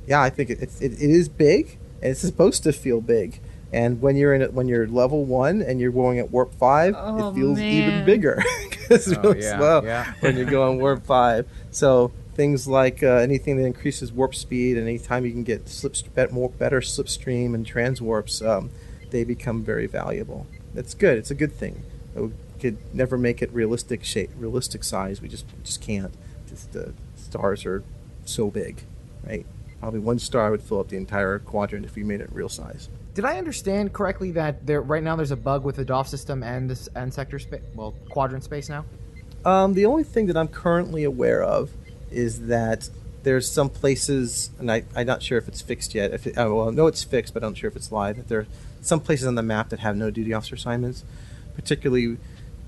Yeah, 0.07 0.21
I 0.21 0.29
think 0.29 0.49
it, 0.49 0.61
it, 0.61 0.81
it 0.81 0.93
is 1.01 1.29
big, 1.29 1.77
and 2.01 2.11
it's 2.11 2.19
supposed 2.21 2.63
to 2.63 2.73
feel 2.73 2.99
big. 3.01 3.39
And 3.71 4.01
when 4.01 4.15
you're 4.15 4.33
in 4.35 4.41
it, 4.41 4.53
when 4.53 4.67
you're 4.67 4.85
level 4.87 5.25
one 5.25 5.61
and 5.61 5.79
you're 5.79 5.91
going 5.91 6.19
at 6.19 6.29
warp 6.29 6.53
five, 6.55 6.93
Oh, 6.97 7.29
it 7.29 7.35
feels 7.35 7.59
even 7.59 8.05
bigger 8.05 8.43
because 8.69 9.07
it's 9.07 9.17
Oh, 9.17 9.21
really 9.31 9.41
yeah, 9.41 9.57
slow 9.57 9.81
yeah. 9.83 10.13
when 10.19 10.37
you 10.37 10.45
go 10.45 10.69
on 10.69 10.77
warp 10.77 11.05
five. 11.05 11.47
So 11.71 12.11
things 12.35 12.67
like 12.67 13.01
uh, 13.01 13.07
anything 13.17 13.57
that 13.57 13.65
increases 13.65 14.11
warp 14.11 14.35
speed, 14.35 14.77
and 14.77 14.87
anytime 14.87 15.25
you 15.25 15.31
can 15.31 15.43
get 15.43 15.67
slip 15.69 15.95
bet 16.13 16.31
more 16.31 16.49
better 16.49 16.81
slipstream 16.81 17.55
and 17.55 17.65
transwarps, 17.65 18.45
um, 18.47 18.69
they 19.09 19.23
become 19.23 19.63
very 19.63 19.87
valuable. 19.87 20.45
That's 20.75 20.93
good. 20.93 21.17
It's 21.17 21.31
a 21.31 21.35
good 21.35 21.53
thing. 21.53 21.81
Could 22.63 22.95
never 22.95 23.17
make 23.17 23.41
it 23.41 23.51
realistic 23.51 24.05
shape, 24.05 24.29
realistic 24.37 24.85
size. 24.85 25.21
We 25.21 25.27
just 25.27 25.45
just 25.65 25.81
can't. 25.81 26.13
Just 26.47 26.71
the 26.71 26.93
stars 27.17 27.65
are 27.65 27.83
so 28.23 28.49
big, 28.49 28.83
right? 29.27 29.45
Probably 29.81 29.99
one 29.99 30.17
star 30.17 30.49
would 30.49 30.61
fill 30.61 30.79
up 30.79 30.87
the 30.87 30.95
entire 30.95 31.39
quadrant 31.39 31.83
if 31.83 31.95
we 31.95 32.03
made 32.03 32.21
it 32.21 32.29
real 32.31 32.47
size. 32.47 32.87
Did 33.15 33.25
I 33.25 33.37
understand 33.37 33.91
correctly 33.91 34.31
that 34.31 34.65
there 34.65 34.81
right 34.81 35.03
now 35.03 35.17
there's 35.17 35.31
a 35.31 35.35
bug 35.35 35.65
with 35.65 35.75
the 35.75 35.83
DOF 35.83 36.07
system 36.07 36.41
and 36.41 36.69
this, 36.69 36.87
and 36.95 37.13
sector 37.13 37.37
space, 37.37 37.59
well, 37.75 37.93
quadrant 38.09 38.45
space 38.45 38.69
now? 38.69 38.85
Um, 39.43 39.73
the 39.73 39.85
only 39.85 40.05
thing 40.05 40.27
that 40.27 40.37
I'm 40.37 40.47
currently 40.47 41.03
aware 41.03 41.43
of 41.43 41.69
is 42.11 42.47
that 42.47 42.89
there's 43.23 43.51
some 43.51 43.69
places, 43.69 44.51
and 44.57 44.71
I, 44.71 44.85
I'm 44.95 45.05
not 45.05 45.21
sure 45.21 45.37
if 45.37 45.49
it's 45.49 45.61
fixed 45.61 45.93
yet. 45.93 46.13
If 46.13 46.27
it, 46.27 46.37
oh, 46.37 46.55
well, 46.55 46.71
no, 46.71 46.87
it's 46.87 47.03
fixed, 47.03 47.33
but 47.33 47.43
I'm 47.43 47.49
not 47.49 47.57
sure 47.57 47.67
if 47.67 47.75
it's 47.75 47.91
live. 47.91 48.15
That 48.15 48.29
there 48.29 48.39
are 48.39 48.47
some 48.79 49.01
places 49.01 49.27
on 49.27 49.35
the 49.35 49.43
map 49.43 49.67
that 49.67 49.79
have 49.79 49.97
no 49.97 50.09
duty 50.11 50.33
officer 50.33 50.55
assignments, 50.55 51.03
particularly 51.55 52.17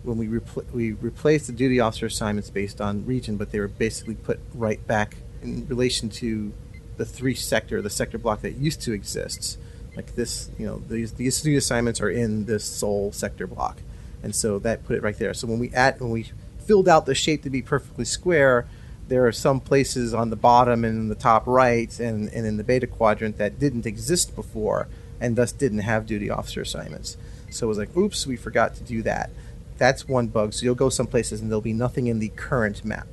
when 0.06 0.18
we 0.18 0.27
repl- 0.27 0.69
we 0.72 0.94
replaced 0.94 1.48
the 1.48 1.53
duty 1.53 1.80
officer 1.80 2.06
assignments 2.06 2.49
based 2.49 2.80
on 2.80 3.06
region, 3.06 3.38
but 3.38 3.52
they 3.52 3.60
were 3.60 3.68
basically 3.68 4.15
put 4.15 4.40
right 4.53 4.86
back 4.88 5.18
in 5.41 5.68
relation 5.68 6.10
to 6.10 6.53
the 6.98 7.06
three 7.06 7.36
sector, 7.36 7.82
the 7.82 7.90
sector 7.90 8.18
block 8.18 8.41
that 8.41 8.56
used 8.56 8.82
to 8.84 8.94
exist. 8.94 9.57
Like 9.95 10.15
this, 10.15 10.49
you 10.57 10.65
know, 10.65 10.82
these 10.88 11.14
these 11.14 11.41
duty 11.41 11.57
assignments 11.57 12.02
are 12.02 12.10
in 12.10 12.45
this 12.45 12.65
Sol 12.65 13.11
sector 13.11 13.48
block, 13.48 13.82
and 14.23 14.36
so 14.36 14.60
that 14.60 14.86
put 14.86 14.95
it 14.95 15.03
right 15.03 15.18
there. 15.18 15.34
So 15.34 15.48
when 15.48 15.60
we 15.60 15.72
add 15.73 15.99
when 15.99 16.11
we 16.11 16.32
filled 16.60 16.90
out 16.90 17.06
the 17.06 17.15
shape 17.15 17.44
to 17.44 17.49
be 17.49 17.61
perfectly 17.61 18.06
square, 18.06 18.68
there 19.07 19.26
are 19.26 19.32
some 19.32 19.60
places 19.60 20.14
on 20.14 20.30
the 20.30 20.36
bottom 20.36 20.84
and 20.84 20.98
in 20.98 21.07
the 21.10 21.15
top 21.15 21.45
right 21.45 21.99
and, 21.99 22.27
and 22.30 22.45
in 22.45 22.57
the 22.57 22.64
beta 22.64 22.88
quadrant 22.88 23.38
that 23.38 23.60
didn't 23.60 23.86
exist 23.86 24.36
before 24.36 24.88
and 25.19 25.36
thus 25.36 25.52
didn't 25.52 25.80
have 25.80 26.06
duty 26.06 26.30
officer 26.30 26.61
assignments. 26.61 27.18
So 27.52 27.68
it 27.68 27.69
was 27.69 27.77
like, 27.77 27.95
oops, 27.95 28.27
we 28.27 28.36
forgot 28.36 28.76
to 28.76 28.84
do 28.84 29.02
that. 29.03 29.30
That's 29.77 30.07
one 30.07 30.27
bug. 30.27 30.53
So 30.53 30.64
you'll 30.64 30.76
go 30.76 30.89
some 30.89 31.07
places 31.07 31.41
and 31.41 31.49
there'll 31.49 31.61
be 31.61 31.73
nothing 31.73 32.07
in 32.07 32.19
the 32.19 32.30
current 32.30 32.85
map 32.85 33.07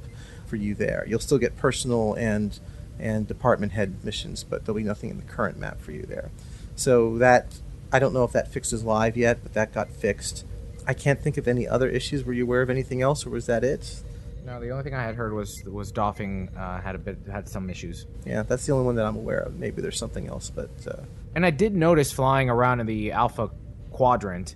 for 0.46 0.56
you 0.56 0.74
there. 0.74 1.04
You'll 1.08 1.20
still 1.20 1.38
get 1.38 1.56
personal 1.56 2.14
and 2.14 2.58
and 2.98 3.26
department 3.26 3.72
head 3.72 4.04
missions, 4.04 4.44
but 4.44 4.64
there'll 4.64 4.76
be 4.76 4.84
nothing 4.84 5.10
in 5.10 5.16
the 5.16 5.24
current 5.24 5.58
map 5.58 5.80
for 5.80 5.90
you 5.90 6.02
there. 6.02 6.30
So 6.76 7.18
that 7.18 7.60
I 7.92 7.98
don't 7.98 8.14
know 8.14 8.24
if 8.24 8.32
that 8.32 8.48
fixes 8.48 8.84
live 8.84 9.16
yet, 9.16 9.42
but 9.42 9.54
that 9.54 9.72
got 9.72 9.90
fixed. 9.90 10.46
I 10.86 10.94
can't 10.94 11.20
think 11.20 11.36
of 11.36 11.46
any 11.46 11.68
other 11.68 11.88
issues. 11.88 12.24
Were 12.24 12.32
you 12.32 12.44
aware 12.44 12.62
of 12.62 12.70
anything 12.70 13.02
else, 13.02 13.26
or 13.26 13.30
was 13.30 13.46
that 13.46 13.64
it? 13.64 14.02
No, 14.44 14.60
the 14.60 14.70
only 14.70 14.82
thing 14.82 14.94
I 14.94 15.02
had 15.04 15.14
heard 15.14 15.32
was 15.32 15.62
was 15.64 15.92
doffing 15.92 16.50
uh, 16.56 16.80
had 16.80 16.94
a 16.94 16.98
bit 16.98 17.18
had 17.30 17.48
some 17.48 17.70
issues. 17.70 18.06
Yeah, 18.24 18.42
that's 18.42 18.66
the 18.66 18.72
only 18.72 18.86
one 18.86 18.96
that 18.96 19.06
I'm 19.06 19.16
aware 19.16 19.40
of. 19.40 19.58
Maybe 19.58 19.82
there's 19.82 19.98
something 19.98 20.28
else, 20.28 20.50
but 20.50 20.70
uh, 20.86 21.02
And 21.34 21.46
I 21.46 21.50
did 21.50 21.74
notice 21.74 22.10
flying 22.12 22.50
around 22.50 22.80
in 22.80 22.86
the 22.86 23.12
Alpha 23.12 23.50
Quadrant 23.90 24.54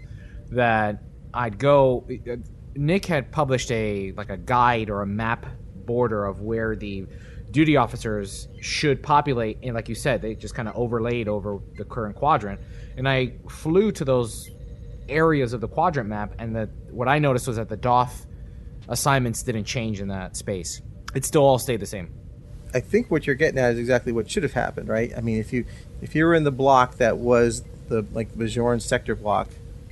that 0.51 1.03
I'd 1.37 1.59
go. 1.59 2.07
Nick 2.75 3.07
had 3.07 3.31
published 3.31 3.71
a 3.71 4.13
like 4.13 4.31
a 4.31 4.37
guide 4.37 4.91
or 4.91 5.03
a 5.03 5.07
map 5.07 5.47
border 5.85 6.25
of 6.25 6.41
where 6.41 6.75
the 6.75 7.07
duty 7.51 7.77
officers 7.77 8.49
should 8.61 9.03
populate, 9.03 9.59
and 9.63 9.75
like 9.75 9.89
you 9.89 9.95
said, 9.95 10.23
they 10.23 10.35
just 10.35 10.55
kind 10.55 10.69
of 10.69 10.77
overlaid 10.77 11.29
over 11.29 11.61
the 11.77 11.85
current 11.85 12.17
quadrant. 12.17 12.61
And 12.97 13.09
I 13.09 13.35
flew 13.49 13.93
to 13.93 14.05
those 14.05 14.51
areas 15.09 15.53
of 15.53 15.61
the 15.61 15.69
quadrant 15.69 16.09
map, 16.09 16.35
and 16.39 16.69
what 16.91 17.09
I 17.09 17.19
noticed 17.19 17.47
was 17.47 17.57
that 17.57 17.69
the 17.69 17.77
DOF 17.77 18.27
assignments 18.89 19.43
didn't 19.43 19.65
change 19.65 20.01
in 20.01 20.09
that 20.09 20.37
space. 20.37 20.81
It 21.15 21.25
still 21.25 21.43
all 21.43 21.59
stayed 21.59 21.81
the 21.81 21.87
same. 21.87 22.13
I 22.75 22.81
think 22.81 23.11
what 23.11 23.27
you're 23.27 23.37
getting 23.37 23.59
at 23.59 23.73
is 23.73 23.79
exactly 23.79 24.13
what 24.13 24.31
should 24.31 24.43
have 24.43 24.53
happened, 24.53 24.89
right? 24.89 25.13
I 25.17 25.21
mean, 25.21 25.39
if 25.39 25.53
you 25.53 25.65
if 26.03 26.15
you 26.15 26.25
were 26.25 26.35
in 26.35 26.45
the 26.45 26.51
block 26.51 26.97
that 26.97 27.17
was 27.19 27.63
the 27.89 28.05
like 28.13 28.35
Bajoran 28.35 28.83
sector 28.83 29.15
block, 29.15 29.49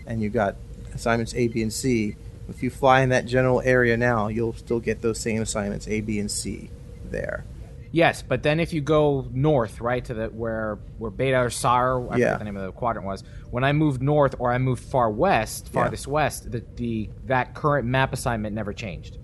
and 0.06 0.20
you 0.20 0.28
got 0.28 0.56
assignments 0.94 1.34
A, 1.34 1.48
B, 1.48 1.62
and 1.62 1.72
C, 1.72 2.16
if 2.48 2.62
you 2.62 2.70
fly 2.70 3.00
in 3.00 3.08
that 3.10 3.26
general 3.26 3.60
area 3.62 3.96
now, 3.96 4.28
you'll 4.28 4.52
still 4.54 4.80
get 4.80 5.02
those 5.02 5.18
same 5.18 5.40
assignments 5.42 5.88
A, 5.88 6.00
B, 6.00 6.18
and 6.18 6.30
C 6.30 6.70
there. 7.10 7.44
Yes, 7.90 8.22
but 8.22 8.42
then 8.42 8.58
if 8.58 8.72
you 8.72 8.80
go 8.80 9.28
north, 9.32 9.80
right 9.80 10.04
to 10.06 10.14
the 10.14 10.26
where 10.26 10.78
where 10.98 11.12
Beta 11.12 11.38
or 11.38 11.50
Sar, 11.50 12.00
I 12.10 12.16
Yeah. 12.16 12.26
forget 12.26 12.38
the 12.40 12.44
name 12.44 12.56
of 12.56 12.66
the 12.66 12.72
quadrant 12.72 13.06
was. 13.06 13.22
When 13.52 13.62
I 13.62 13.72
moved 13.72 14.02
north 14.02 14.34
or 14.40 14.52
I 14.52 14.58
moved 14.58 14.82
far 14.82 15.08
west, 15.10 15.70
Yeah. 15.72 15.80
farthest 15.82 16.08
west, 16.08 16.50
the, 16.50 16.64
the 16.74 17.08
that 17.26 17.54
current 17.54 17.86
map 17.86 18.12
assignment 18.12 18.52
never 18.54 18.72
changed. 18.72 19.18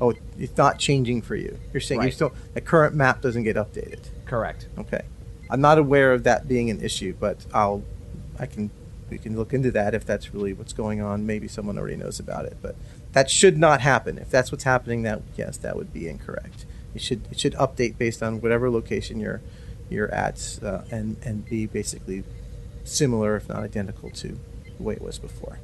Oh, 0.00 0.12
it's 0.36 0.56
not 0.56 0.80
changing 0.80 1.22
for 1.22 1.36
you. 1.36 1.56
You're 1.72 1.80
saying 1.80 2.00
you 2.00 2.06
Right. 2.06 2.12
still 2.14 2.32
the 2.52 2.60
current 2.60 2.96
map 2.96 3.20
doesn't 3.22 3.44
get 3.44 3.54
updated. 3.54 4.00
Correct. 4.26 4.66
Okay, 4.76 5.02
I'm 5.48 5.60
not 5.60 5.78
aware 5.78 6.12
of 6.12 6.24
that 6.24 6.48
being 6.48 6.68
an 6.70 6.80
issue, 6.80 7.14
but 7.20 7.46
I'll 7.54 7.84
I 8.40 8.46
can 8.46 8.70
we 9.10 9.18
can 9.18 9.36
look 9.36 9.52
into 9.52 9.70
that 9.72 9.94
if 9.94 10.04
that's 10.04 10.34
really 10.34 10.52
what's 10.52 10.72
going 10.72 11.00
on. 11.00 11.26
Maybe 11.26 11.48
someone 11.48 11.78
already 11.78 11.96
knows 11.96 12.18
about 12.18 12.46
it, 12.46 12.56
but 12.62 12.76
that 13.12 13.30
should 13.30 13.58
not 13.58 13.80
happen. 13.80 14.18
If 14.18 14.30
that's 14.30 14.50
what's 14.50 14.64
happening, 14.64 15.02
that 15.02 15.22
yes, 15.36 15.56
that 15.58 15.76
would 15.76 15.92
be 15.92 16.08
incorrect. 16.08 16.66
It 16.94 17.02
should 17.02 17.22
it 17.30 17.38
should 17.38 17.54
update 17.54 17.98
based 17.98 18.22
on 18.22 18.40
whatever 18.40 18.70
location 18.70 19.20
you're 19.20 19.40
you're 19.90 20.12
at, 20.12 20.58
uh, 20.62 20.82
and 20.90 21.16
and 21.22 21.44
be 21.44 21.66
basically 21.66 22.24
similar, 22.84 23.36
if 23.36 23.48
not 23.48 23.58
identical, 23.58 24.10
to 24.10 24.38
the 24.76 24.82
way 24.82 24.94
it 24.94 25.02
was 25.02 25.18
before. 25.18 25.58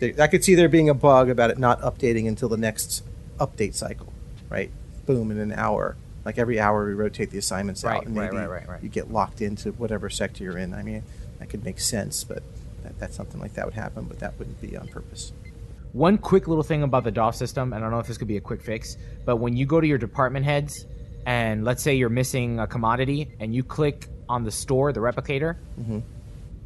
I 0.00 0.28
could 0.28 0.44
see 0.44 0.54
there 0.54 0.68
being 0.68 0.88
a 0.88 0.94
bug 0.94 1.28
about 1.28 1.50
it 1.50 1.58
not 1.58 1.80
updating 1.80 2.28
until 2.28 2.48
the 2.48 2.56
next 2.56 3.02
update 3.38 3.74
cycle, 3.74 4.12
right? 4.48 4.70
Boom, 5.06 5.30
in 5.30 5.38
an 5.38 5.52
hour. 5.52 5.96
Like 6.28 6.36
every 6.36 6.60
hour, 6.60 6.84
we 6.86 6.92
rotate 6.92 7.30
the 7.30 7.38
assignments 7.38 7.84
Right, 7.84 7.96
out, 7.96 8.04
and 8.04 8.14
maybe 8.14 8.36
right, 8.36 8.50
right, 8.50 8.68
right. 8.68 8.82
you 8.82 8.90
get 8.90 9.10
locked 9.10 9.40
into 9.40 9.72
whatever 9.72 10.10
sector 10.10 10.44
you're 10.44 10.58
in. 10.58 10.74
I 10.74 10.82
mean, 10.82 11.02
that 11.38 11.48
could 11.48 11.64
make 11.64 11.80
sense, 11.80 12.22
but 12.22 12.42
that, 12.82 12.98
that 12.98 13.14
something 13.14 13.40
like 13.40 13.54
that 13.54 13.64
would 13.64 13.72
happen, 13.72 14.04
but 14.04 14.18
that 14.18 14.38
wouldn't 14.38 14.60
be 14.60 14.76
on 14.76 14.88
purpose. 14.88 15.32
One 15.94 16.18
quick 16.18 16.46
little 16.46 16.62
thing 16.62 16.82
about 16.82 17.04
the 17.04 17.10
DOF 17.10 17.34
system, 17.34 17.72
and 17.72 17.76
I 17.82 17.86
don't 17.86 17.92
know 17.92 17.98
if 17.98 18.06
this 18.08 18.18
could 18.18 18.28
be 18.28 18.36
a 18.36 18.42
quick 18.42 18.60
fix, 18.60 18.98
but 19.24 19.36
when 19.36 19.56
you 19.56 19.64
go 19.64 19.80
to 19.80 19.86
your 19.86 19.96
department 19.96 20.44
heads, 20.44 20.84
and 21.24 21.64
let's 21.64 21.82
say 21.82 21.94
you're 21.94 22.10
missing 22.10 22.60
a 22.60 22.66
commodity, 22.66 23.30
and 23.40 23.54
you 23.54 23.64
click 23.64 24.08
on 24.28 24.44
the 24.44 24.50
store, 24.50 24.92
the 24.92 25.00
replicator, 25.00 25.56
Mhm. 25.80 26.02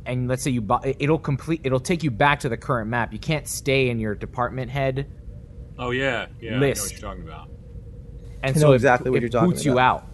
and 0.06 0.26
let's 0.26 0.43
say 0.43 0.51
you 0.51 0.60
buy, 0.60 0.97
it'll 0.98 1.20
complete, 1.20 1.60
it'll 1.62 1.78
take 1.78 2.02
you 2.02 2.10
back 2.10 2.40
to 2.40 2.48
the 2.48 2.56
current 2.56 2.90
map. 2.90 3.12
You 3.12 3.20
can't 3.20 3.47
stay 3.47 3.90
in 3.90 4.01
your 4.01 4.16
department 4.16 4.72
head, 4.72 5.06
Oh 5.78 5.93
yeah, 5.93 6.26
yeah. 6.40 6.56
I 6.56 6.59
know 6.59 6.68
what 6.68 6.90
you're 6.90 7.01
talking 7.01 7.22
about. 7.22 7.48
And 8.43 8.56
I 8.56 8.60
so 8.60 8.66
know 8.69 8.73
it- 8.73 8.77
exactly 8.77 9.10
what 9.10 9.19
it 9.19 9.23
you're 9.23 9.28
talking 9.31 9.51
boots 9.51 9.64
you 9.64 9.78
out. 9.78 10.05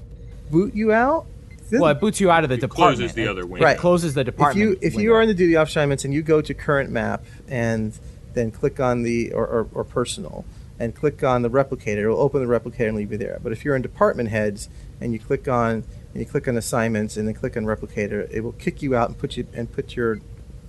boot 0.50 0.74
you 0.74 0.92
out. 0.92 1.26
Well, 1.70 1.86
it 1.90 2.00
boots 2.00 2.18
you 2.20 2.30
out 2.30 2.44
of 2.44 2.50
the 2.50 2.56
department. 2.56 2.96
closes 2.98 3.14
the 3.14 3.22
It- 3.24 3.28
other 3.28 3.40
it 3.42 3.48
window. 3.48 3.64
Right. 3.66 3.76
closes 3.78 4.14
the 4.14 4.20
if 4.20 4.26
department. 4.26 4.58
you 4.70 4.78
if 4.80 4.94
you 4.94 5.12
are 5.14 5.20
in 5.22 5.28
the 5.28 5.34
duty 5.34 5.54
officer 5.56 5.80
assignments 5.80 6.04
and 6.04 6.14
you 6.14 6.22
go 6.22 6.40
to 6.40 6.54
current 6.54 6.90
map 6.90 7.24
and 7.46 7.92
then 8.34 8.50
click 8.50 8.80
on 8.80 9.02
the 9.02 9.32
or, 9.32 9.46
or, 9.46 9.66
or 9.74 9.84
personal 9.84 10.44
and 10.80 10.94
click 10.94 11.22
on 11.24 11.42
the 11.42 11.50
replicator, 11.50 11.98
it 12.04 12.08
will 12.08 12.20
open 12.20 12.40
the 12.40 12.46
replicator 12.60 12.88
and 12.88 12.96
leave 12.96 13.10
you 13.12 13.18
there. 13.18 13.38
But 13.42 13.52
if 13.52 13.64
you're 13.64 13.76
in 13.76 13.82
department 13.82 14.28
heads 14.30 14.68
and 15.00 15.12
you 15.12 15.18
click 15.18 15.46
on 15.48 15.84
and 16.14 16.22
you 16.22 16.24
click 16.24 16.48
on 16.48 16.56
assignments 16.56 17.16
and 17.16 17.26
then 17.28 17.34
click 17.34 17.56
on 17.56 17.64
replicator, 17.64 18.26
it 18.30 18.40
will 18.42 18.52
kick 18.52 18.80
you 18.80 18.94
out 18.96 19.08
and 19.08 19.18
put 19.18 19.36
you 19.36 19.46
and 19.52 19.70
put 19.70 19.94
your 19.96 20.20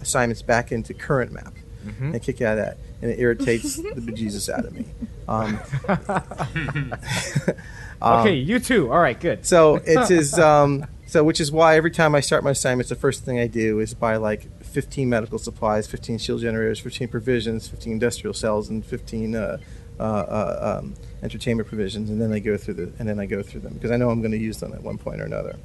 assignments 0.02 0.42
back 0.42 0.72
into 0.72 0.94
current 0.94 1.32
map 1.32 1.54
Mm-hmm. 1.86 2.14
and 2.14 2.22
kick 2.22 2.42
out 2.42 2.58
of 2.58 2.66
that, 2.66 2.78
and 3.02 3.12
it 3.12 3.20
irritates 3.20 3.76
the 3.78 4.02
bejesus 4.02 4.50
out 4.50 4.66
of 4.66 4.74
me. 4.74 4.86
Um, 5.30 5.60
um, 8.02 8.20
okay, 8.20 8.36
you 8.36 8.60
too. 8.60 8.92
All 8.92 9.00
right, 9.00 9.20
good. 9.20 9.46
so 9.46 9.78
it 9.78 10.12
is 10.20 10.38
um, 10.38 10.86
so 11.08 11.24
which 11.24 11.40
is 11.40 11.52
why 11.52 11.76
every 11.76 11.92
time 11.92 12.16
I 12.16 12.20
start 12.20 12.44
my 12.44 12.52
assignments, 12.52 12.90
the 12.90 12.96
first 12.96 13.24
thing 13.24 13.40
I 13.40 13.48
do 13.48 13.80
is 13.80 13.94
buy 13.94 14.18
like 14.18 14.64
15 14.64 15.10
medical 15.10 15.40
supplies, 15.40 15.88
15 15.88 16.18
shield 16.18 16.42
generators, 16.42 16.80
15 16.80 17.08
provisions, 17.08 17.68
15 17.68 17.94
industrial 17.94 18.34
cells, 18.34 18.70
and 18.70 18.86
15 18.86 19.36
uh, 19.36 19.58
uh, 20.00 20.04
uh, 20.04 20.80
um, 20.80 20.94
entertainment 21.24 21.68
provisions, 21.68 22.10
and 22.10 22.22
then 22.22 22.32
I 22.32 22.40
go 22.40 22.58
through 22.58 22.76
the 22.76 22.92
and 23.00 23.10
then 23.10 23.20
I 23.20 23.26
go 23.26 23.42
through 23.42 23.62
them 23.62 23.74
because 23.74 23.92
I 23.92 23.98
know 23.98 24.10
I'm 24.10 24.22
going 24.22 24.32
to 24.32 24.38
use 24.38 24.60
them 24.60 24.74
at 24.74 24.82
one 24.82 24.98
point 24.98 25.22
or 25.22 25.26
another. 25.26 25.58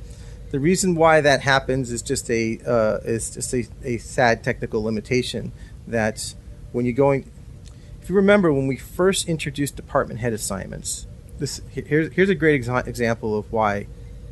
The 0.50 0.60
reason 0.60 0.94
why 0.94 1.20
that 1.20 1.40
happens 1.40 1.90
is 1.90 2.00
just 2.00 2.30
a 2.30 2.60
uh, 2.66 2.98
is 3.04 3.30
just 3.30 3.52
a, 3.54 3.66
a 3.82 3.98
sad 3.98 4.44
technical 4.44 4.82
limitation 4.82 5.52
that 5.86 6.35
when 6.73 6.85
you're 6.85 6.94
going 6.94 7.31
if 8.05 8.11
you 8.11 8.16
remember 8.16 8.52
when 8.52 8.66
we 8.66 8.77
first 8.77 9.27
introduced 9.31 9.77
department 9.77 10.20
head 10.20 10.35
assignments, 10.35 11.06
this 11.39 11.62
here's 11.70 12.12
here's 12.12 12.28
a 12.28 12.35
great 12.35 12.62
exa- 12.62 12.86
example 12.86 13.39
of 13.39 13.51
why 13.51 13.86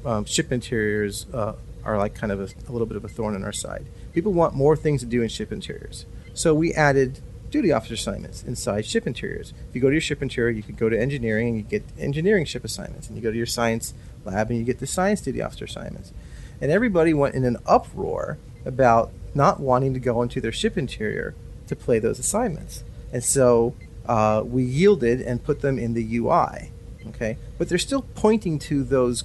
um, 0.05 0.27
ship 0.27 0.53
interiors 0.53 1.25
uh, 1.33 1.55
are 1.83 1.97
like 1.97 2.15
kind 2.15 2.31
of 2.31 2.41
a, 2.41 2.69
a 2.69 2.71
little 2.71 2.87
bit 2.87 2.99
of 2.99 3.05
a 3.07 3.09
thorn 3.09 3.35
in 3.35 3.45
our 3.45 3.53
side. 3.53 3.87
People 4.13 4.35
want 4.35 4.55
more 4.55 4.77
things 4.77 5.01
to 5.01 5.07
do 5.07 5.23
in 5.23 5.29
ship 5.31 5.51
interiors, 5.51 6.05
so 6.35 6.53
we 6.53 6.75
added 6.75 7.21
duty 7.49 7.73
officer 7.73 7.95
assignments 7.95 8.43
inside 8.43 8.85
ship 8.85 9.07
interiors. 9.07 9.55
If 9.71 9.75
you 9.75 9.81
go 9.81 9.89
to 9.89 9.95
your 9.95 10.03
ship 10.03 10.21
interior, 10.21 10.51
you 10.51 10.63
could 10.63 10.77
go 10.77 10.91
to 10.91 11.01
engineering 11.01 11.49
and 11.49 11.57
you 11.57 11.63
get 11.63 11.83
engineering 11.99 12.45
ship 12.45 12.65
assignments, 12.65 13.09
and 13.09 13.17
you 13.17 13.23
go 13.23 13.31
to 13.31 13.37
your 13.39 13.47
science 13.47 13.95
lab 14.27 14.51
and 14.51 14.59
you 14.59 14.67
get 14.67 14.81
the 14.81 14.87
science 14.87 15.23
duty 15.23 15.41
officer 15.41 15.65
assignments. 15.65 16.13
And 16.61 16.71
everybody 16.71 17.15
went 17.15 17.35
in 17.35 17.45
an 17.45 17.57
uproar 17.65 18.37
about 18.67 19.13
not 19.35 19.61
wanting 19.61 19.95
to 19.95 20.01
go 20.01 20.23
into 20.23 20.41
their 20.41 20.53
ship 20.53 20.77
interior 20.77 21.35
to 21.67 21.77
play 21.77 21.99
those 21.99 22.19
assignments. 22.19 22.85
And 23.13 23.23
so 23.25 23.75
uh, 24.07 24.43
we 24.45 24.65
yielded 24.65 25.21
and 25.21 25.43
put 25.43 25.61
them 25.61 25.79
in 25.79 25.95
the 25.95 26.17
UI. 26.17 26.71
Okay, 27.09 27.37
but 27.59 27.69
they're 27.69 27.79
still 27.79 28.03
pointing 28.15 28.59
to 28.61 28.85
those 28.85 29.25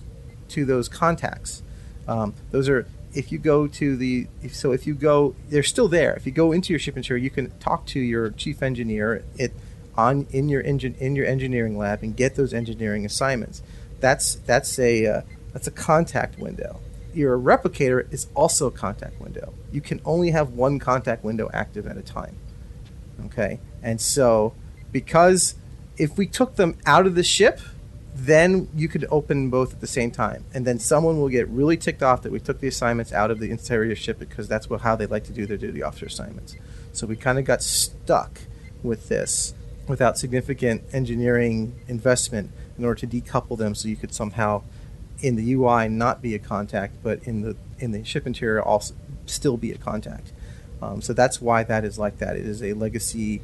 to 0.49 0.65
those 0.65 0.89
contacts. 0.89 1.61
Um, 2.07 2.34
those 2.51 2.67
are 2.69 2.88
if 3.13 3.31
you 3.31 3.38
go 3.38 3.67
to 3.67 3.95
the 3.95 4.27
if, 4.41 4.55
so 4.55 4.71
if 4.71 4.88
you 4.88 4.95
go 4.95 5.35
they're 5.49 5.63
still 5.63 5.88
there. 5.88 6.13
If 6.15 6.25
you 6.25 6.31
go 6.31 6.51
into 6.51 6.73
your 6.73 6.79
ship 6.79 6.97
interior, 6.97 7.21
you 7.21 7.29
can 7.29 7.51
talk 7.59 7.85
to 7.88 7.99
your 7.99 8.31
chief 8.31 8.63
engineer 8.63 9.23
it 9.38 9.53
on 9.95 10.27
in 10.31 10.49
your 10.49 10.61
engine 10.61 10.95
in 10.99 11.15
your 11.15 11.25
engineering 11.25 11.77
lab 11.77 12.03
and 12.03 12.15
get 12.15 12.35
those 12.35 12.53
engineering 12.53 13.05
assignments. 13.05 13.61
That's 13.99 14.35
that's 14.35 14.77
a 14.79 15.05
uh, 15.05 15.21
that's 15.53 15.67
a 15.67 15.71
contact 15.71 16.39
window. 16.39 16.79
Your 17.13 17.38
replicator 17.38 18.11
is 18.13 18.27
also 18.35 18.67
a 18.67 18.71
contact 18.71 19.19
window. 19.19 19.53
You 19.71 19.81
can 19.81 20.01
only 20.05 20.31
have 20.31 20.51
one 20.51 20.79
contact 20.79 21.23
window 21.23 21.49
active 21.53 21.88
at 21.88 21.97
a 21.97 22.01
time. 22.01 22.38
Okay, 23.25 23.59
and 23.81 23.99
so 23.99 24.53
because 24.91 25.55
if 25.97 26.17
we 26.17 26.27
took 26.27 26.55
them 26.55 26.77
out 26.85 27.07
of 27.07 27.15
the 27.15 27.23
ship, 27.23 27.59
then 28.13 28.67
you 28.75 28.88
could 28.88 29.05
open 29.11 29.49
both 29.49 29.73
at 29.73 29.79
the 29.79 29.88
same 29.88 30.11
time, 30.11 30.43
and 30.53 30.65
then 30.65 30.79
someone 30.79 31.19
will 31.19 31.29
get 31.29 31.47
really 31.49 31.77
ticked 31.77 32.01
off 32.01 32.21
that 32.23 32.31
we 32.31 32.39
took 32.39 32.59
the 32.59 32.67
assignments 32.67 33.13
out 33.13 33.29
of 33.29 33.39
the 33.39 33.51
interior 33.51 33.95
ship 33.95 34.17
because 34.17 34.47
that's 34.47 34.67
how 34.81 34.95
they 34.95 35.05
like 35.05 35.23
to 35.23 35.31
do 35.31 35.45
their 35.45 35.57
duty 35.57 35.84
officer 35.84 36.05
assignments. 36.05 36.55
So 36.93 37.05
we 37.05 37.15
kind 37.15 37.38
of 37.38 37.45
got 37.45 37.61
stuck 37.61 38.41
with 38.81 39.07
this 39.07 39.53
without 39.88 40.17
significant 40.17 40.84
engineering 40.93 41.79
investment 41.88 42.51
in 42.77 42.85
order 42.85 42.99
to 42.99 43.07
decouple 43.07 43.57
them, 43.57 43.75
so 43.75 43.88
you 43.88 43.95
could 43.95 44.13
somehow 44.13 44.63
in 45.22 45.35
the 45.35 45.53
UI 45.53 45.88
not 45.89 46.22
be 46.22 46.35
a 46.35 46.39
contact, 46.39 46.95
but 47.03 47.23
in 47.23 47.41
the 47.41 47.56
in 47.80 47.91
the 47.91 48.03
ship 48.03 48.26
interior 48.26 48.61
also 48.61 48.95
still 49.26 49.57
be 49.57 49.72
a 49.72 49.77
contact. 49.77 50.31
Um, 50.81 51.02
so 51.02 51.14
that's 51.14 51.41
why 51.41 51.64
that 51.64 51.84
is 51.84 51.98
like 51.98 52.19
that. 52.19 52.35
It 52.35 52.45
is 52.45 52.61
a 52.61 52.73
legacy 52.73 53.41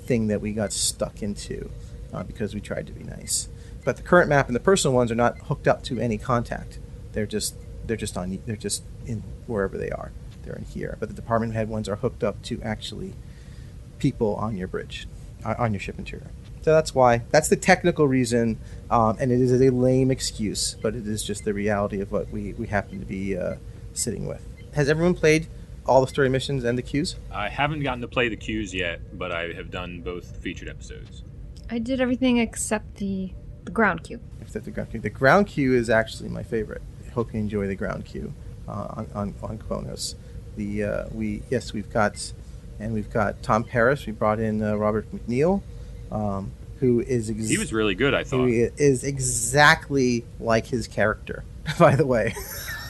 thing 0.00 0.26
that 0.26 0.40
we 0.40 0.52
got 0.52 0.72
stuck 0.72 1.22
into 1.22 1.70
uh, 2.12 2.22
because 2.24 2.54
we 2.54 2.60
tried 2.60 2.86
to 2.86 2.92
be 2.92 3.04
nice. 3.04 3.48
But 3.84 3.96
the 3.96 4.02
current 4.02 4.28
map 4.28 4.46
and 4.46 4.56
the 4.56 4.60
personal 4.60 4.94
ones 4.94 5.10
are 5.10 5.16
not 5.16 5.38
hooked 5.38 5.68
up 5.68 5.82
to 5.84 5.98
any 5.98 6.18
contact. 6.18 6.78
They're 7.12 7.26
just 7.26 7.54
they're 7.86 7.96
just 7.96 8.16
on 8.16 8.38
they're 8.46 8.56
just 8.56 8.82
in 9.06 9.22
wherever 9.46 9.78
they 9.78 9.90
are. 9.90 10.12
They're 10.42 10.56
in 10.56 10.64
here. 10.64 10.96
But 11.00 11.08
the 11.08 11.14
department 11.14 11.54
head 11.54 11.68
ones 11.68 11.88
are 11.88 11.96
hooked 11.96 12.24
up 12.24 12.42
to 12.44 12.60
actually 12.62 13.14
people 13.98 14.34
on 14.36 14.56
your 14.56 14.68
bridge, 14.68 15.06
uh, 15.44 15.54
on 15.58 15.72
your 15.72 15.80
ship 15.80 15.98
interior. 15.98 16.30
So 16.64 16.72
that's 16.72 16.94
why 16.94 17.20
that's 17.30 17.50
the 17.50 17.56
technical 17.56 18.08
reason, 18.08 18.58
um, 18.90 19.18
and 19.20 19.30
it 19.30 19.38
is 19.38 19.52
a 19.52 19.68
lame 19.68 20.10
excuse, 20.10 20.76
but 20.80 20.94
it 20.94 21.06
is 21.06 21.22
just 21.22 21.44
the 21.44 21.52
reality 21.52 22.00
of 22.00 22.10
what 22.10 22.30
we 22.30 22.54
we 22.54 22.68
happen 22.68 23.00
to 23.00 23.04
be 23.04 23.36
uh, 23.36 23.56
sitting 23.92 24.26
with. 24.26 24.48
Has 24.72 24.88
everyone 24.88 25.12
played 25.12 25.46
all 25.84 26.00
the 26.00 26.06
story 26.06 26.30
missions 26.30 26.64
and 26.64 26.78
the 26.78 26.82
queues? 26.82 27.16
I 27.30 27.50
haven't 27.50 27.82
gotten 27.82 28.00
to 28.00 28.08
play 28.08 28.30
the 28.30 28.36
queues 28.36 28.72
yet, 28.72 29.18
but 29.18 29.30
I 29.30 29.52
have 29.52 29.70
done 29.70 30.00
both 30.00 30.38
featured 30.38 30.70
episodes. 30.70 31.22
I 31.68 31.78
did 31.78 32.00
everything 32.00 32.38
except 32.38 32.94
the 32.94 33.34
the 33.66 33.70
ground 33.70 34.02
queue. 34.02 34.20
Except 34.40 34.64
the 34.64 34.70
ground 34.70 34.90
queue. 34.90 35.00
The 35.00 35.10
ground 35.10 35.48
queue 35.48 35.74
is 35.74 35.90
actually 35.90 36.30
my 36.30 36.42
favorite. 36.42 36.80
I 37.06 37.10
hope 37.10 37.34
you 37.34 37.40
enjoy 37.40 37.66
the 37.66 37.76
ground 37.76 38.06
queue 38.06 38.32
uh, 38.66 38.86
on, 38.88 39.10
on 39.14 39.34
on 39.42 39.58
Qo'noS. 39.58 40.14
The 40.56 40.84
uh, 40.84 41.04
we 41.12 41.42
yes 41.50 41.74
we've 41.74 41.92
got 41.92 42.32
and 42.80 42.94
we've 42.94 43.10
got 43.10 43.42
Tom 43.42 43.64
Paris. 43.64 44.06
We 44.06 44.12
brought 44.12 44.40
in 44.40 44.62
uh, 44.62 44.76
Robert 44.76 45.12
McNeill, 45.12 45.60
um, 46.14 46.52
who 46.80 47.00
is 47.00 47.28
ex- 47.30 47.48
He 47.48 47.58
was 47.58 47.72
really 47.72 47.94
good, 47.94 48.14
I 48.14 48.24
who 48.24 48.24
thought. 48.24 48.48
is 48.78 49.04
exactly 49.04 50.24
like 50.40 50.66
his 50.66 50.86
character. 50.88 51.44
By 51.78 51.96
the 51.96 52.06
way. 52.06 52.34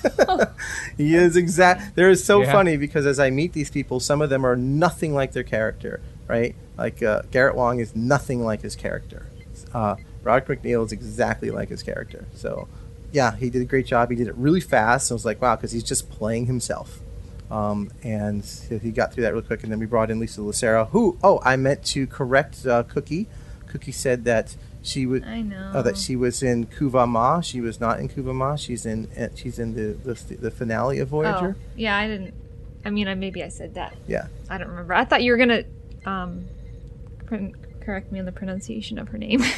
he 0.96 1.14
is 1.14 1.36
exact. 1.36 1.96
There 1.96 2.10
is 2.10 2.22
so 2.22 2.42
Yeah. 2.42 2.52
funny 2.52 2.76
because 2.76 3.06
as 3.06 3.18
I 3.18 3.30
meet 3.30 3.52
these 3.52 3.70
people, 3.70 4.00
some 4.00 4.20
of 4.22 4.30
them 4.30 4.44
are 4.44 4.56
nothing 4.56 5.14
like 5.14 5.32
their 5.32 5.42
character, 5.42 6.00
right? 6.28 6.54
Like 6.76 7.02
uh, 7.02 7.22
Garrett 7.30 7.54
Wang 7.56 7.78
is 7.80 7.94
nothing 7.96 8.44
like 8.44 8.62
his 8.62 8.76
character. 8.76 9.26
Uh, 9.72 9.96
Roderick 10.22 10.62
McNeill 10.62 10.84
is 10.84 10.92
exactly 10.92 11.50
like 11.50 11.68
his 11.68 11.82
character. 11.82 12.26
So, 12.34 12.68
yeah, 13.12 13.36
he 13.36 13.50
did 13.50 13.62
a 13.62 13.64
great 13.64 13.86
job. 13.86 14.10
He 14.10 14.16
did 14.16 14.28
it 14.28 14.34
really 14.36 14.60
fast. 14.60 15.10
I 15.10 15.14
was 15.14 15.24
like, 15.24 15.40
wow, 15.40 15.56
because 15.56 15.72
he's 15.72 15.84
just 15.84 16.10
playing 16.10 16.46
himself. 16.46 17.00
Um, 17.50 17.90
and 18.02 18.44
he 18.82 18.90
got 18.90 19.12
through 19.12 19.22
that 19.24 19.32
real 19.34 19.42
quick. 19.42 19.62
And 19.62 19.70
then 19.72 19.78
we 19.78 19.86
brought 19.86 20.10
in 20.10 20.18
Lisa 20.18 20.40
LoCicero, 20.40 20.88
who, 20.90 21.18
oh, 21.22 21.40
I 21.44 21.56
meant 21.56 21.84
to 21.86 22.06
correct 22.06 22.66
uh, 22.66 22.82
Cookie. 22.84 23.26
Cookie 23.68 23.92
said 23.92 24.24
that 24.24 24.56
she 24.82 25.04
know. 25.06 25.72
Oh, 25.74 25.82
that 25.82 25.96
she 25.96 26.14
was 26.16 26.42
in 26.42 26.66
Kuvah'Magh. 26.66 27.44
She 27.44 27.60
was 27.60 27.80
not 27.80 28.00
in 28.00 28.08
Kuvah'Magh. 28.08 28.58
She's 28.58 28.84
in. 28.86 29.08
uh, 29.18 29.28
She's 29.34 29.58
in 29.58 29.74
the 29.74 29.92
the, 30.14 30.34
the 30.36 30.50
finale 30.50 30.98
of 31.00 31.08
Voyager. 31.08 31.56
Oh, 31.58 31.62
yeah, 31.76 31.96
I 31.96 32.06
didn't. 32.06 32.34
I 32.84 32.90
mean, 32.90 33.08
I 33.08 33.14
maybe 33.14 33.42
I 33.42 33.48
said 33.48 33.74
that. 33.74 33.94
Yeah. 34.06 34.26
I 34.50 34.58
don't 34.58 34.68
remember. 34.68 34.92
I 34.94 35.04
thought 35.04 35.22
you 35.22 35.32
were 35.32 35.38
gonna 35.38 35.64
um, 36.06 36.46
correct 37.80 38.12
me 38.12 38.18
on 38.20 38.26
the 38.26 38.32
pronunciation 38.32 38.98
of 38.98 39.08
her 39.08 39.18
name. 39.18 39.42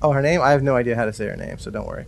Oh, 0.00 0.12
her 0.12 0.22
name? 0.22 0.40
I 0.40 0.52
have 0.52 0.62
no 0.62 0.76
idea 0.76 0.94
how 0.94 1.06
to 1.06 1.12
say 1.12 1.26
her 1.26 1.34
name, 1.36 1.58
so 1.58 1.72
don't 1.72 1.86
worry. 1.86 2.06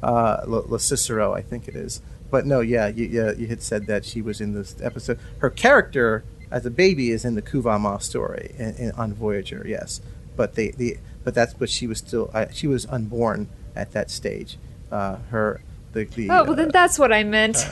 Uh, 0.00 0.42
LoCicero, 0.46 1.36
I 1.36 1.42
think 1.42 1.66
it 1.66 1.74
is. 1.74 2.00
But 2.32 2.46
no, 2.46 2.60
yeah, 2.60 2.88
you, 2.88 3.04
yeah, 3.04 3.32
you 3.32 3.46
had 3.46 3.62
said 3.62 3.86
that 3.88 4.06
she 4.06 4.22
was 4.22 4.40
in 4.40 4.54
this 4.54 4.74
episode. 4.80 5.20
Her 5.40 5.50
character 5.50 6.24
as 6.50 6.64
a 6.64 6.70
baby 6.70 7.10
is 7.10 7.26
in 7.26 7.34
the 7.34 7.42
Kuvah'Magh 7.42 8.02
story 8.02 8.54
in, 8.58 8.74
in, 8.76 8.90
on 8.92 9.12
Voyager, 9.12 9.64
yes. 9.68 10.00
But 10.34 10.54
they, 10.54 10.70
the, 10.70 10.96
but 11.24 11.34
that's 11.34 11.52
but 11.52 11.68
she 11.68 11.86
was 11.86 11.98
still 11.98 12.30
uh, 12.32 12.46
she 12.50 12.66
was 12.66 12.86
unborn 12.86 13.50
at 13.76 13.92
that 13.92 14.10
stage. 14.10 14.56
Uh, 14.90 15.16
her 15.30 15.60
the, 15.92 16.04
the 16.04 16.30
oh, 16.30 16.44
well 16.44 16.52
uh, 16.52 16.54
then 16.54 16.70
that's 16.70 16.98
what 16.98 17.12
I 17.12 17.22
meant. 17.22 17.56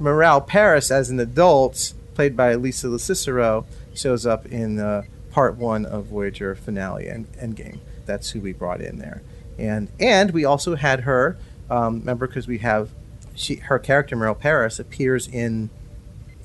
Miral 0.00 0.46
Paris 0.46 0.92
as 0.92 1.10
an 1.10 1.18
adult, 1.18 1.94
played 2.14 2.36
by 2.36 2.54
Lisa 2.54 2.96
Cicero, 3.00 3.66
shows 3.92 4.24
up 4.24 4.46
in 4.46 4.78
uh, 4.78 5.02
part 5.32 5.56
one 5.56 5.84
of 5.84 6.06
Voyager 6.06 6.54
finale 6.54 7.08
and 7.08 7.26
Endgame. 7.32 7.80
That's 8.06 8.30
who 8.30 8.40
we 8.40 8.52
brought 8.52 8.80
in 8.80 8.98
there, 9.00 9.20
and 9.58 9.88
and 9.98 10.30
we 10.30 10.44
also 10.44 10.76
had 10.76 11.00
her. 11.00 11.36
Um, 11.70 12.00
remember, 12.00 12.26
because 12.26 12.46
we 12.46 12.58
have 12.58 12.90
she 13.34 13.56
her 13.56 13.78
character 13.78 14.16
Miral 14.16 14.38
Paris 14.38 14.78
appears 14.78 15.28
in 15.28 15.70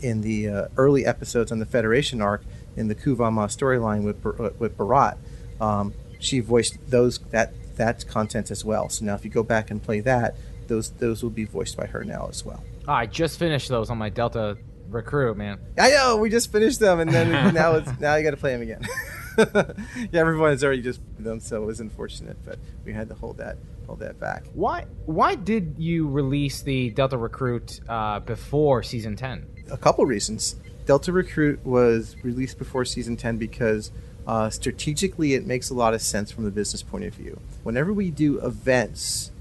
in 0.02 0.22
the 0.22 0.47
uh, 0.49 0.68
early 0.77 1.06
episodes 1.06 1.52
on 1.52 1.60
the 1.60 1.65
Federation 1.65 2.22
arc 2.22 2.43
in 2.76 2.88
the 2.88 2.95
Kuvah'Magh 2.95 3.56
storyline 3.56 4.03
with 4.03 4.22
Bar- 4.22 4.53
with 4.60 4.77
Barat. 4.77 5.15
Um, 5.60 5.93
she 6.19 6.39
voiced 6.39 6.77
those 6.89 7.19
that 7.31 7.53
that 7.77 8.07
content 8.07 8.52
as 8.52 8.64
well. 8.64 8.89
So 8.89 9.06
now, 9.06 9.15
if 9.15 9.26
you 9.26 9.31
go 9.31 9.43
back 9.43 9.72
and 9.72 9.81
play 9.81 9.99
that, 10.02 10.35
those 10.68 10.91
those 10.91 11.23
will 11.23 11.30
be 11.30 11.45
voiced 11.45 11.77
by 11.77 11.88
her 11.88 12.03
now 12.03 12.27
as 12.30 12.45
well. 12.45 12.64
Oh, 12.88 12.93
I 12.93 13.06
just 13.06 13.39
finished 13.39 13.69
those 13.69 13.89
on 13.89 13.97
my 13.97 14.10
Delta 14.10 14.57
recruit, 14.89 15.38
man. 15.38 15.60
I 15.77 15.89
know 15.89 16.18
we 16.18 16.30
just 16.30 16.52
finished 16.52 16.80
them, 16.80 16.99
and 16.99 17.10
then 17.11 17.31
now 17.53 17.76
it's 17.76 17.99
now 17.99 18.15
you 18.15 18.23
got 18.23 18.31
to 18.31 18.38
play 18.38 18.53
them 18.53 18.61
again. 18.61 18.85
yeah, 19.38 20.20
everyone 20.20 20.52
has 20.52 20.64
already 20.64 20.82
just 20.82 21.02
them, 21.20 21.40
so 21.40 21.64
it 21.64 21.66
was 21.66 21.80
unfortunate, 21.80 22.38
but 22.45 22.57
we 22.86 22.94
had 22.94 23.10
to 23.10 23.16
hold 23.16 23.38
that 23.38 23.57
hold 23.86 23.99
that 23.99 24.20
back. 24.20 24.44
Why 24.53 24.86
why 25.06 25.36
did 25.36 25.76
you 25.78 26.07
release 26.07 26.62
the 26.62 26.90
Delta 26.91 27.18
Recruit 27.18 27.82
uh, 27.88 28.20
before 28.20 28.84
season 28.84 29.16
ten? 29.16 29.45
A 29.72 29.78
couple 29.78 30.06
reasons. 30.06 30.56
Delta 30.86 31.12
Recruit 31.12 31.66
was 31.66 32.16
released 32.24 32.57
before 32.57 32.86
season 32.86 33.18
ten 33.18 33.38
because 33.38 33.91
uh, 34.28 34.49
strategically 34.49 35.34
it 35.34 35.45
makes 35.45 35.70
a 35.70 35.74
lot 35.74 35.94
of 35.94 36.02
sense 36.02 36.32
from 36.32 36.45
the 36.45 36.52
business 36.52 36.82
point 36.84 37.06
of 37.06 37.14
view. 37.14 37.40
Whenever 37.64 37.94
we 37.94 38.10
do 38.12 38.40
events 38.40 39.32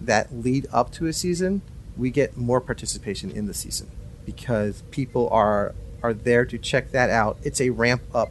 that 0.00 0.32
lead 0.32 0.66
up 0.72 0.92
to 0.92 1.06
a 1.06 1.12
season, 1.12 1.62
we 1.96 2.10
get 2.10 2.36
more 2.36 2.60
participation 2.60 3.30
in 3.30 3.46
the 3.46 3.54
season 3.54 3.90
because 4.24 4.82
people 4.90 5.28
are 5.30 5.74
are 6.02 6.14
there 6.14 6.44
to 6.44 6.58
check 6.58 6.92
that 6.92 7.10
out. 7.10 7.38
It's 7.42 7.60
a 7.60 7.70
ramp 7.70 8.02
up 8.14 8.30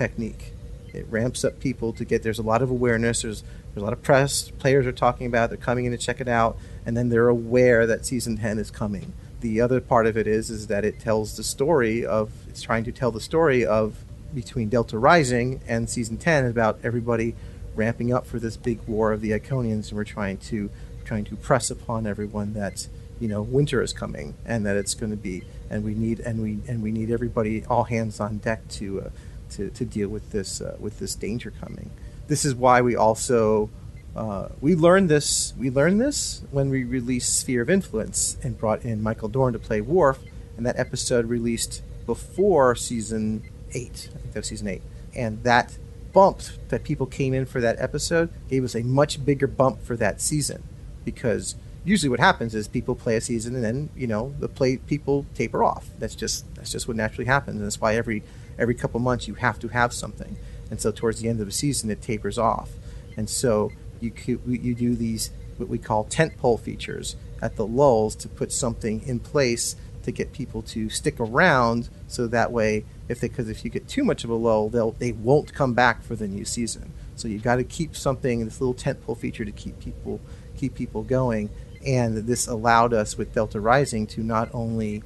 technique. 0.00 0.54
It 0.94 1.06
ramps 1.10 1.44
up 1.44 1.60
people 1.60 1.92
to 1.92 2.04
get. 2.04 2.22
There's 2.22 2.38
a 2.38 2.42
lot 2.42 2.62
of 2.62 2.70
awareness. 2.70 3.22
There's 3.22 3.42
there's 3.42 3.82
a 3.82 3.84
lot 3.84 3.92
of 3.92 4.02
press. 4.02 4.50
Players 4.50 4.86
are 4.86 4.92
talking 4.92 5.26
about. 5.26 5.44
It, 5.44 5.48
they're 5.50 5.64
coming 5.64 5.84
in 5.84 5.92
to 5.92 5.98
check 5.98 6.20
it 6.20 6.28
out, 6.28 6.56
and 6.86 6.96
then 6.96 7.10
they're 7.10 7.28
aware 7.28 7.86
that 7.86 8.06
season 8.06 8.38
ten 8.38 8.58
is 8.58 8.70
coming. 8.70 9.12
The 9.40 9.60
other 9.60 9.80
part 9.80 10.06
of 10.06 10.16
it 10.16 10.26
is 10.26 10.50
is 10.50 10.66
that 10.68 10.84
it 10.84 10.98
tells 10.98 11.36
the 11.36 11.44
story 11.44 12.04
of. 12.04 12.32
It's 12.48 12.62
trying 12.62 12.84
to 12.84 12.92
tell 12.92 13.10
the 13.10 13.20
story 13.20 13.64
of 13.64 14.02
between 14.34 14.68
Delta 14.68 14.98
Rising 14.98 15.60
and 15.68 15.88
season 15.88 16.16
ten 16.16 16.46
about 16.46 16.78
everybody 16.82 17.36
ramping 17.76 18.12
up 18.12 18.26
for 18.26 18.38
this 18.38 18.56
big 18.56 18.80
war 18.88 19.12
of 19.12 19.20
the 19.20 19.30
Iconians, 19.30 19.90
and 19.90 19.92
we're 19.92 20.04
trying 20.04 20.38
to 20.38 20.70
trying 21.04 21.24
to 21.24 21.36
press 21.36 21.70
upon 21.70 22.06
everyone 22.06 22.54
that 22.54 22.88
you 23.20 23.28
know 23.28 23.42
winter 23.42 23.82
is 23.82 23.92
coming 23.92 24.34
and 24.46 24.64
that 24.64 24.76
it's 24.76 24.94
going 24.94 25.10
to 25.10 25.16
be 25.16 25.44
and 25.68 25.84
we 25.84 25.94
need 25.94 26.20
and 26.20 26.42
we 26.42 26.58
and 26.66 26.82
we 26.82 26.90
need 26.90 27.10
everybody 27.10 27.64
all 27.66 27.84
hands 27.84 28.18
on 28.18 28.38
deck 28.38 28.66
to 28.68 29.02
uh, 29.02 29.10
to, 29.50 29.70
to 29.70 29.84
deal 29.84 30.08
with 30.08 30.30
this 30.30 30.60
uh, 30.60 30.76
with 30.78 30.98
this 30.98 31.14
danger 31.14 31.52
coming. 31.60 31.90
This 32.28 32.44
is 32.44 32.54
why 32.54 32.80
we 32.80 32.96
also 32.96 33.70
uh, 34.14 34.48
we 34.60 34.74
learned 34.74 35.08
this 35.08 35.54
we 35.58 35.70
learned 35.70 36.00
this 36.00 36.42
when 36.50 36.70
we 36.70 36.84
released 36.84 37.38
Sphere 37.38 37.62
of 37.62 37.70
Influence 37.70 38.36
and 38.42 38.58
brought 38.58 38.84
in 38.84 39.02
Michael 39.02 39.28
Dorn 39.28 39.52
to 39.52 39.58
play 39.58 39.80
Worf, 39.80 40.18
and 40.56 40.66
that 40.66 40.78
episode 40.78 41.26
released 41.26 41.82
before 42.06 42.74
season 42.74 43.42
eight. 43.72 44.08
I 44.14 44.18
think 44.18 44.32
that 44.32 44.40
was 44.40 44.48
season 44.48 44.68
eight, 44.68 44.82
and 45.14 45.42
that 45.44 45.78
bump 46.12 46.40
that 46.68 46.82
people 46.82 47.06
came 47.06 47.32
in 47.32 47.46
for 47.46 47.60
that 47.60 47.78
episode 47.78 48.30
gave 48.48 48.64
us 48.64 48.74
a 48.74 48.82
much 48.82 49.24
bigger 49.24 49.46
bump 49.46 49.80
for 49.80 49.96
that 49.96 50.20
season 50.20 50.62
because 51.04 51.54
usually 51.84 52.08
what 52.08 52.20
happens 52.20 52.54
is 52.54 52.68
people 52.68 52.94
play 52.94 53.16
a 53.16 53.20
season 53.20 53.54
and 53.54 53.64
then 53.64 53.88
you 53.96 54.06
know 54.06 54.34
the 54.38 54.48
play 54.48 54.76
people 54.76 55.26
taper 55.34 55.62
off. 55.62 55.88
That's 55.98 56.14
just 56.14 56.52
that's 56.54 56.72
just 56.72 56.88
what 56.88 56.96
naturally 56.96 57.26
happens, 57.26 57.56
and 57.56 57.64
that's 57.64 57.80
why 57.80 57.94
every 57.94 58.22
every 58.60 58.74
couple 58.74 59.00
months 59.00 59.26
you 59.26 59.34
have 59.34 59.58
to 59.60 59.68
have 59.68 59.92
something. 59.92 60.36
And 60.70 60.80
so 60.80 60.92
towards 60.92 61.20
the 61.20 61.28
end 61.28 61.40
of 61.40 61.46
the 61.46 61.52
season 61.52 61.90
it 61.90 62.00
tapers 62.00 62.38
off, 62.38 62.70
and 63.16 63.28
so 63.28 63.72
you 64.00 64.12
you 64.46 64.74
do 64.74 64.94
these 64.94 65.30
what 65.56 65.68
we 65.68 65.78
call 65.78 66.04
tent 66.04 66.36
pole 66.38 66.56
features 66.56 67.16
at 67.42 67.56
the 67.56 67.66
lulls 67.66 68.14
to 68.16 68.28
put 68.28 68.52
something 68.52 69.02
in 69.06 69.18
place 69.18 69.76
to 70.02 70.12
get 70.12 70.32
people 70.32 70.62
to 70.62 70.88
stick 70.88 71.20
around 71.20 71.90
so 72.08 72.26
that 72.26 72.50
way 72.50 72.84
if 73.08 73.20
they 73.20 73.28
because 73.28 73.48
if 73.48 73.64
you 73.64 73.70
get 73.70 73.86
too 73.86 74.04
much 74.04 74.24
of 74.24 74.30
a 74.30 74.34
lull 74.34 74.68
they'll 74.68 74.92
they 74.92 75.12
won't 75.12 75.52
come 75.52 75.74
back 75.74 76.02
for 76.02 76.16
the 76.16 76.28
new 76.28 76.44
season. 76.44 76.92
So 77.16 77.28
you've 77.28 77.42
got 77.42 77.56
to 77.56 77.64
keep 77.64 77.94
something 77.94 78.44
this 78.44 78.60
little 78.60 78.74
tent 78.74 79.04
pole 79.04 79.14
feature 79.14 79.44
to 79.44 79.52
keep 79.52 79.78
people 79.80 80.20
keep 80.56 80.74
people 80.74 81.02
going. 81.02 81.50
And 81.84 82.16
this 82.18 82.46
allowed 82.46 82.92
us 82.92 83.16
with 83.16 83.34
Delta 83.34 83.60
Rising 83.60 84.06
to 84.08 84.22
not 84.22 84.50
only 84.52 85.02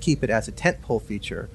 keep 0.00 0.22
it 0.22 0.30
as 0.30 0.48
a 0.48 0.52
tentpole 0.52 1.02
feature, 1.02 1.48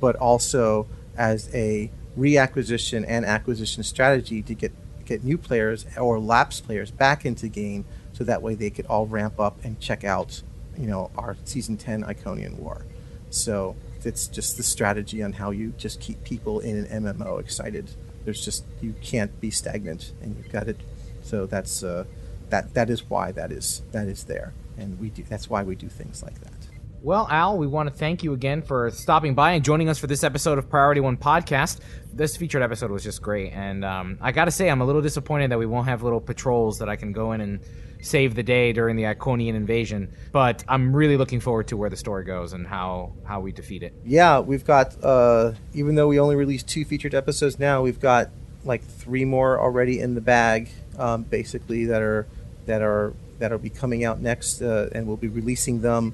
but 0.00 0.16
also 0.16 0.86
as 1.16 1.52
a 1.54 1.90
reacquisition 2.16 3.04
and 3.06 3.24
acquisition 3.24 3.82
strategy 3.82 4.42
to 4.42 4.54
get 4.54 4.72
get 5.04 5.24
new 5.24 5.38
players 5.38 5.86
or 5.96 6.18
lapsed 6.20 6.66
players 6.66 6.90
back 6.90 7.24
into 7.24 7.48
game, 7.48 7.84
so 8.12 8.24
that 8.24 8.42
way 8.42 8.54
they 8.54 8.70
could 8.70 8.86
all 8.86 9.06
ramp 9.06 9.40
up 9.40 9.56
and 9.64 9.80
check 9.80 10.04
out, 10.04 10.42
you 10.76 10.86
know, 10.86 11.10
our 11.16 11.36
season 11.44 11.76
ten 11.76 12.02
Iconian 12.02 12.58
War. 12.58 12.84
So 13.30 13.76
it's 14.04 14.26
just 14.26 14.56
the 14.56 14.62
strategy 14.62 15.22
on 15.22 15.34
how 15.34 15.50
you 15.50 15.72
just 15.76 16.00
keep 16.00 16.22
people 16.24 16.60
in 16.60 16.84
an 16.84 17.04
MMO 17.04 17.40
excited. 17.40 17.90
There's 18.24 18.44
just 18.44 18.64
you 18.80 18.94
can't 19.02 19.40
be 19.40 19.50
stagnant, 19.50 20.12
and 20.20 20.36
you've 20.36 20.52
got 20.52 20.68
it. 20.68 20.80
So 21.22 21.46
that's 21.46 21.82
uh, 21.82 22.04
that 22.50 22.74
that 22.74 22.90
is 22.90 23.08
why 23.08 23.32
that 23.32 23.50
is 23.50 23.82
that 23.92 24.08
is 24.08 24.24
there, 24.24 24.52
and 24.76 24.98
we 25.00 25.10
do. 25.10 25.22
That's 25.22 25.48
why 25.48 25.62
we 25.62 25.74
do 25.74 25.88
things 25.88 26.22
like 26.22 26.40
that. 26.40 26.57
Well, 27.00 27.28
Al, 27.30 27.56
we 27.56 27.68
want 27.68 27.88
to 27.88 27.94
thank 27.94 28.24
you 28.24 28.32
again 28.32 28.60
for 28.60 28.90
stopping 28.90 29.34
by 29.34 29.52
and 29.52 29.64
joining 29.64 29.88
us 29.88 29.98
for 29.98 30.08
this 30.08 30.24
episode 30.24 30.58
of 30.58 30.68
Priority 30.68 31.00
One 31.00 31.16
Podcast. 31.16 31.78
This 32.12 32.36
featured 32.36 32.60
episode 32.60 32.90
was 32.90 33.04
just 33.04 33.22
great, 33.22 33.52
and 33.52 33.84
um, 33.84 34.18
I 34.20 34.32
got 34.32 34.46
to 34.46 34.50
say, 34.50 34.68
I'm 34.68 34.80
a 34.80 34.84
little 34.84 35.00
disappointed 35.00 35.52
that 35.52 35.60
we 35.60 35.66
won't 35.66 35.86
have 35.86 36.02
little 36.02 36.20
patrols 36.20 36.80
that 36.80 36.88
I 36.88 36.96
can 36.96 37.12
go 37.12 37.30
in 37.30 37.40
and 37.40 37.60
save 38.02 38.34
the 38.34 38.42
day 38.42 38.72
during 38.72 38.96
the 38.96 39.04
Iconian 39.04 39.54
invasion. 39.54 40.12
But 40.32 40.64
I'm 40.66 40.94
really 40.94 41.16
looking 41.16 41.38
forward 41.38 41.68
to 41.68 41.76
where 41.76 41.88
the 41.88 41.96
story 41.96 42.24
goes 42.24 42.52
and 42.52 42.66
how 42.66 43.12
how 43.22 43.38
we 43.38 43.52
defeat 43.52 43.84
it. 43.84 43.94
Yeah, 44.04 44.40
we've 44.40 44.64
got 44.64 44.96
uh, 45.00 45.52
even 45.74 45.94
though 45.94 46.08
we 46.08 46.18
only 46.18 46.34
released 46.34 46.66
two 46.66 46.84
featured 46.84 47.14
episodes 47.14 47.60
now, 47.60 47.80
we've 47.80 48.00
got 48.00 48.30
like 48.64 48.82
three 48.82 49.24
more 49.24 49.60
already 49.60 50.00
in 50.00 50.16
the 50.16 50.20
bag, 50.20 50.68
um, 50.98 51.22
basically 51.22 51.84
that 51.84 52.02
are 52.02 52.26
that 52.66 52.82
are 52.82 53.14
that 53.38 53.52
will 53.52 53.58
be 53.58 53.70
coming 53.70 54.04
out 54.04 54.20
next, 54.20 54.60
uh, 54.62 54.88
and 54.90 55.06
we'll 55.06 55.16
be 55.16 55.28
releasing 55.28 55.80
them 55.80 56.12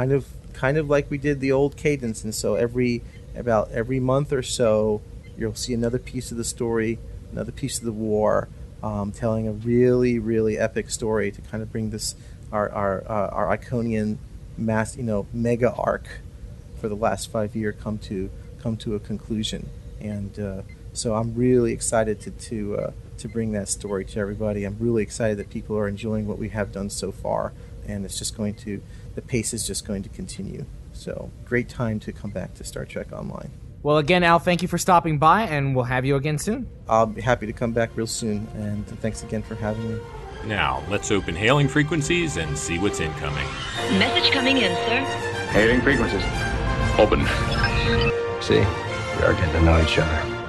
kind 0.00 0.12
of 0.12 0.26
kind 0.54 0.78
of 0.78 0.88
like 0.88 1.10
we 1.10 1.18
did 1.18 1.40
the 1.40 1.52
old 1.52 1.76
cadence. 1.76 2.24
And 2.24 2.34
so 2.34 2.54
every 2.54 3.02
about 3.36 3.70
every 3.70 4.00
month 4.00 4.32
or 4.32 4.42
so, 4.42 5.02
you'll 5.36 5.54
see 5.54 5.74
another 5.74 5.98
piece 5.98 6.30
of 6.30 6.38
the 6.38 6.44
story, 6.44 6.98
another 7.30 7.52
piece 7.52 7.76
of 7.78 7.84
the 7.84 7.92
war, 7.92 8.48
um, 8.82 9.12
telling 9.12 9.46
a 9.46 9.52
really 9.52 10.18
really 10.18 10.56
epic 10.56 10.88
story 10.88 11.30
to 11.30 11.42
kind 11.42 11.62
of 11.62 11.70
bring 11.70 11.90
this 11.90 12.14
our 12.50 12.70
our 12.72 13.04
uh, 13.06 13.28
our 13.28 13.54
Iconian 13.54 14.16
mass 14.56 14.96
you 14.96 15.02
know 15.02 15.26
mega 15.34 15.70
arc 15.74 16.06
for 16.80 16.88
the 16.88 16.96
last 16.96 17.30
five 17.30 17.54
year 17.54 17.70
come 17.70 17.98
to 17.98 18.30
come 18.62 18.78
to 18.78 18.94
a 18.94 19.00
conclusion. 19.00 19.68
And 20.00 20.40
uh, 20.40 20.62
so 20.94 21.14
I'm 21.14 21.34
really 21.34 21.74
excited 21.74 22.22
to 22.22 22.30
to 22.48 22.78
uh, 22.78 22.90
to 23.18 23.28
bring 23.28 23.52
that 23.52 23.68
story 23.68 24.06
to 24.06 24.18
everybody. 24.18 24.64
I'm 24.64 24.78
really 24.80 25.02
excited 25.02 25.36
that 25.36 25.50
people 25.50 25.76
are 25.76 25.88
enjoying 25.88 26.26
what 26.26 26.38
we 26.38 26.48
have 26.48 26.72
done 26.72 26.88
so 26.88 27.12
far, 27.12 27.52
and 27.86 28.06
it's 28.06 28.18
just 28.18 28.34
going 28.34 28.54
to, 28.64 28.80
the 29.14 29.22
pace 29.22 29.52
is 29.52 29.66
just 29.66 29.86
going 29.86 30.02
to 30.02 30.08
continue. 30.08 30.64
So, 30.92 31.30
great 31.44 31.68
time 31.68 32.00
to 32.00 32.12
come 32.12 32.30
back 32.30 32.54
to 32.54 32.64
Star 32.64 32.84
Trek 32.84 33.12
Online. 33.12 33.50
Well, 33.82 33.96
again, 33.96 34.22
Al, 34.24 34.38
thank 34.38 34.60
you 34.60 34.68
for 34.68 34.76
stopping 34.76 35.18
by, 35.18 35.42
and 35.42 35.74
we'll 35.74 35.86
have 35.86 36.04
you 36.04 36.16
again 36.16 36.38
soon. 36.38 36.68
I'll 36.88 37.06
be 37.06 37.22
happy 37.22 37.46
to 37.46 37.52
come 37.52 37.72
back 37.72 37.90
real 37.96 38.06
soon, 38.06 38.46
and 38.54 38.86
thanks 39.00 39.22
again 39.22 39.42
for 39.42 39.54
having 39.54 39.94
me. 39.94 40.00
Now, 40.44 40.82
let's 40.88 41.10
open 41.10 41.34
hailing 41.34 41.68
frequencies 41.68 42.36
and 42.36 42.56
see 42.56 42.78
what's 42.78 43.00
incoming. 43.00 43.46
Message 43.98 44.30
coming 44.32 44.58
in, 44.58 44.74
sir. 44.86 45.00
Hailing 45.50 45.80
frequencies. 45.80 46.22
Open. 46.98 47.20
See, 48.42 48.58
we 48.58 49.24
are 49.24 49.34
getting 49.34 49.52
to 49.52 49.62
know 49.62 49.82
each 49.82 49.98
other. 49.98 50.39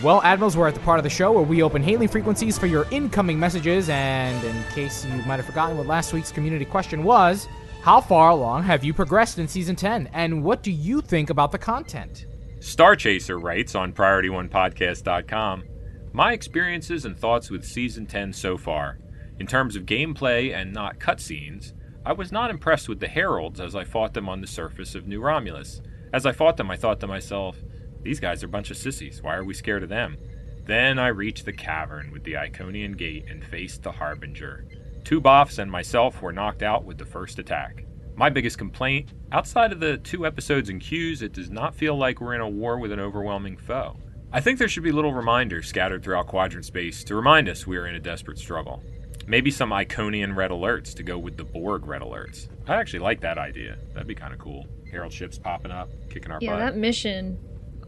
Well, 0.00 0.22
Admirals, 0.22 0.56
we're 0.56 0.68
at 0.68 0.74
the 0.74 0.80
part 0.80 1.00
of 1.00 1.02
the 1.02 1.10
show 1.10 1.32
where 1.32 1.42
we 1.42 1.60
open 1.60 1.82
Haley 1.82 2.06
frequencies 2.06 2.56
for 2.56 2.66
your 2.66 2.86
incoming 2.92 3.36
messages. 3.36 3.88
And 3.88 4.44
in 4.44 4.62
case 4.72 5.04
you 5.04 5.10
might 5.22 5.36
have 5.36 5.46
forgotten 5.46 5.76
what 5.76 5.88
last 5.88 6.12
week's 6.12 6.30
community 6.30 6.64
question 6.64 7.02
was, 7.02 7.48
how 7.82 8.00
far 8.00 8.30
along 8.30 8.62
have 8.62 8.84
you 8.84 8.94
progressed 8.94 9.40
in 9.40 9.48
Season 9.48 9.74
10? 9.74 10.08
And 10.12 10.44
what 10.44 10.62
do 10.62 10.70
you 10.70 11.00
think 11.00 11.30
about 11.30 11.50
the 11.50 11.58
content? 11.58 12.26
Star 12.60 12.94
Chaser 12.94 13.40
writes 13.40 13.74
on 13.74 13.92
PriorityOnePodcast.com 13.92 15.64
My 16.12 16.32
experiences 16.32 17.04
and 17.04 17.18
thoughts 17.18 17.50
with 17.50 17.64
Season 17.64 18.06
10 18.06 18.32
so 18.32 18.56
far. 18.56 19.00
In 19.40 19.48
terms 19.48 19.74
of 19.74 19.82
gameplay 19.82 20.54
and 20.54 20.72
not 20.72 21.00
cutscenes, 21.00 21.72
I 22.06 22.12
was 22.12 22.30
not 22.30 22.50
impressed 22.50 22.88
with 22.88 23.00
the 23.00 23.08
Heralds 23.08 23.58
as 23.58 23.74
I 23.74 23.82
fought 23.82 24.14
them 24.14 24.28
on 24.28 24.42
the 24.42 24.46
surface 24.46 24.94
of 24.94 25.08
New 25.08 25.20
Romulus. 25.20 25.82
As 26.12 26.24
I 26.24 26.30
fought 26.30 26.56
them, 26.56 26.70
I 26.70 26.76
thought 26.76 27.00
to 27.00 27.08
myself, 27.08 27.56
these 28.02 28.20
guys 28.20 28.42
are 28.42 28.46
a 28.46 28.50
bunch 28.50 28.70
of 28.70 28.76
sissies. 28.76 29.22
Why 29.22 29.36
are 29.36 29.44
we 29.44 29.54
scared 29.54 29.82
of 29.82 29.88
them? 29.88 30.16
Then 30.64 30.98
I 30.98 31.08
reached 31.08 31.44
the 31.44 31.52
cavern 31.52 32.10
with 32.12 32.24
the 32.24 32.34
Iconian 32.34 32.96
gate 32.96 33.24
and 33.28 33.44
faced 33.44 33.82
the 33.82 33.92
Harbinger. 33.92 34.66
Two 35.04 35.20
Boffs 35.20 35.58
and 35.58 35.70
myself 35.70 36.20
were 36.20 36.32
knocked 36.32 36.62
out 36.62 36.84
with 36.84 36.98
the 36.98 37.06
first 37.06 37.38
attack. 37.38 37.84
My 38.16 38.28
biggest 38.28 38.58
complaint 38.58 39.12
outside 39.32 39.72
of 39.72 39.80
the 39.80 39.96
two 39.96 40.26
episodes 40.26 40.68
in 40.68 40.78
queues, 40.78 41.22
it 41.22 41.32
does 41.32 41.50
not 41.50 41.74
feel 41.74 41.96
like 41.96 42.20
we're 42.20 42.34
in 42.34 42.40
a 42.40 42.48
war 42.48 42.78
with 42.78 42.92
an 42.92 43.00
overwhelming 43.00 43.56
foe. 43.56 43.96
I 44.30 44.40
think 44.40 44.58
there 44.58 44.68
should 44.68 44.82
be 44.82 44.92
little 44.92 45.14
reminders 45.14 45.66
scattered 45.66 46.02
throughout 46.02 46.26
quadrant 46.26 46.66
space 46.66 47.02
to 47.04 47.14
remind 47.14 47.48
us 47.48 47.66
we 47.66 47.78
are 47.78 47.86
in 47.86 47.94
a 47.94 48.00
desperate 48.00 48.38
struggle. 48.38 48.82
Maybe 49.26 49.50
some 49.50 49.70
Iconian 49.70 50.36
red 50.36 50.50
alerts 50.50 50.94
to 50.96 51.02
go 51.02 51.18
with 51.18 51.36
the 51.36 51.44
Borg 51.44 51.86
red 51.86 52.02
alerts. 52.02 52.48
I 52.66 52.74
actually 52.74 53.00
like 53.00 53.20
that 53.20 53.38
idea. 53.38 53.78
That'd 53.94 54.06
be 54.06 54.14
kind 54.14 54.34
of 54.34 54.38
cool. 54.38 54.66
Herald 54.90 55.12
ships 55.12 55.38
popping 55.38 55.70
up, 55.70 55.88
kicking 56.10 56.30
our 56.30 56.38
yeah, 56.42 56.52
butt. 56.52 56.58
that 56.58 56.76
mission 56.76 57.38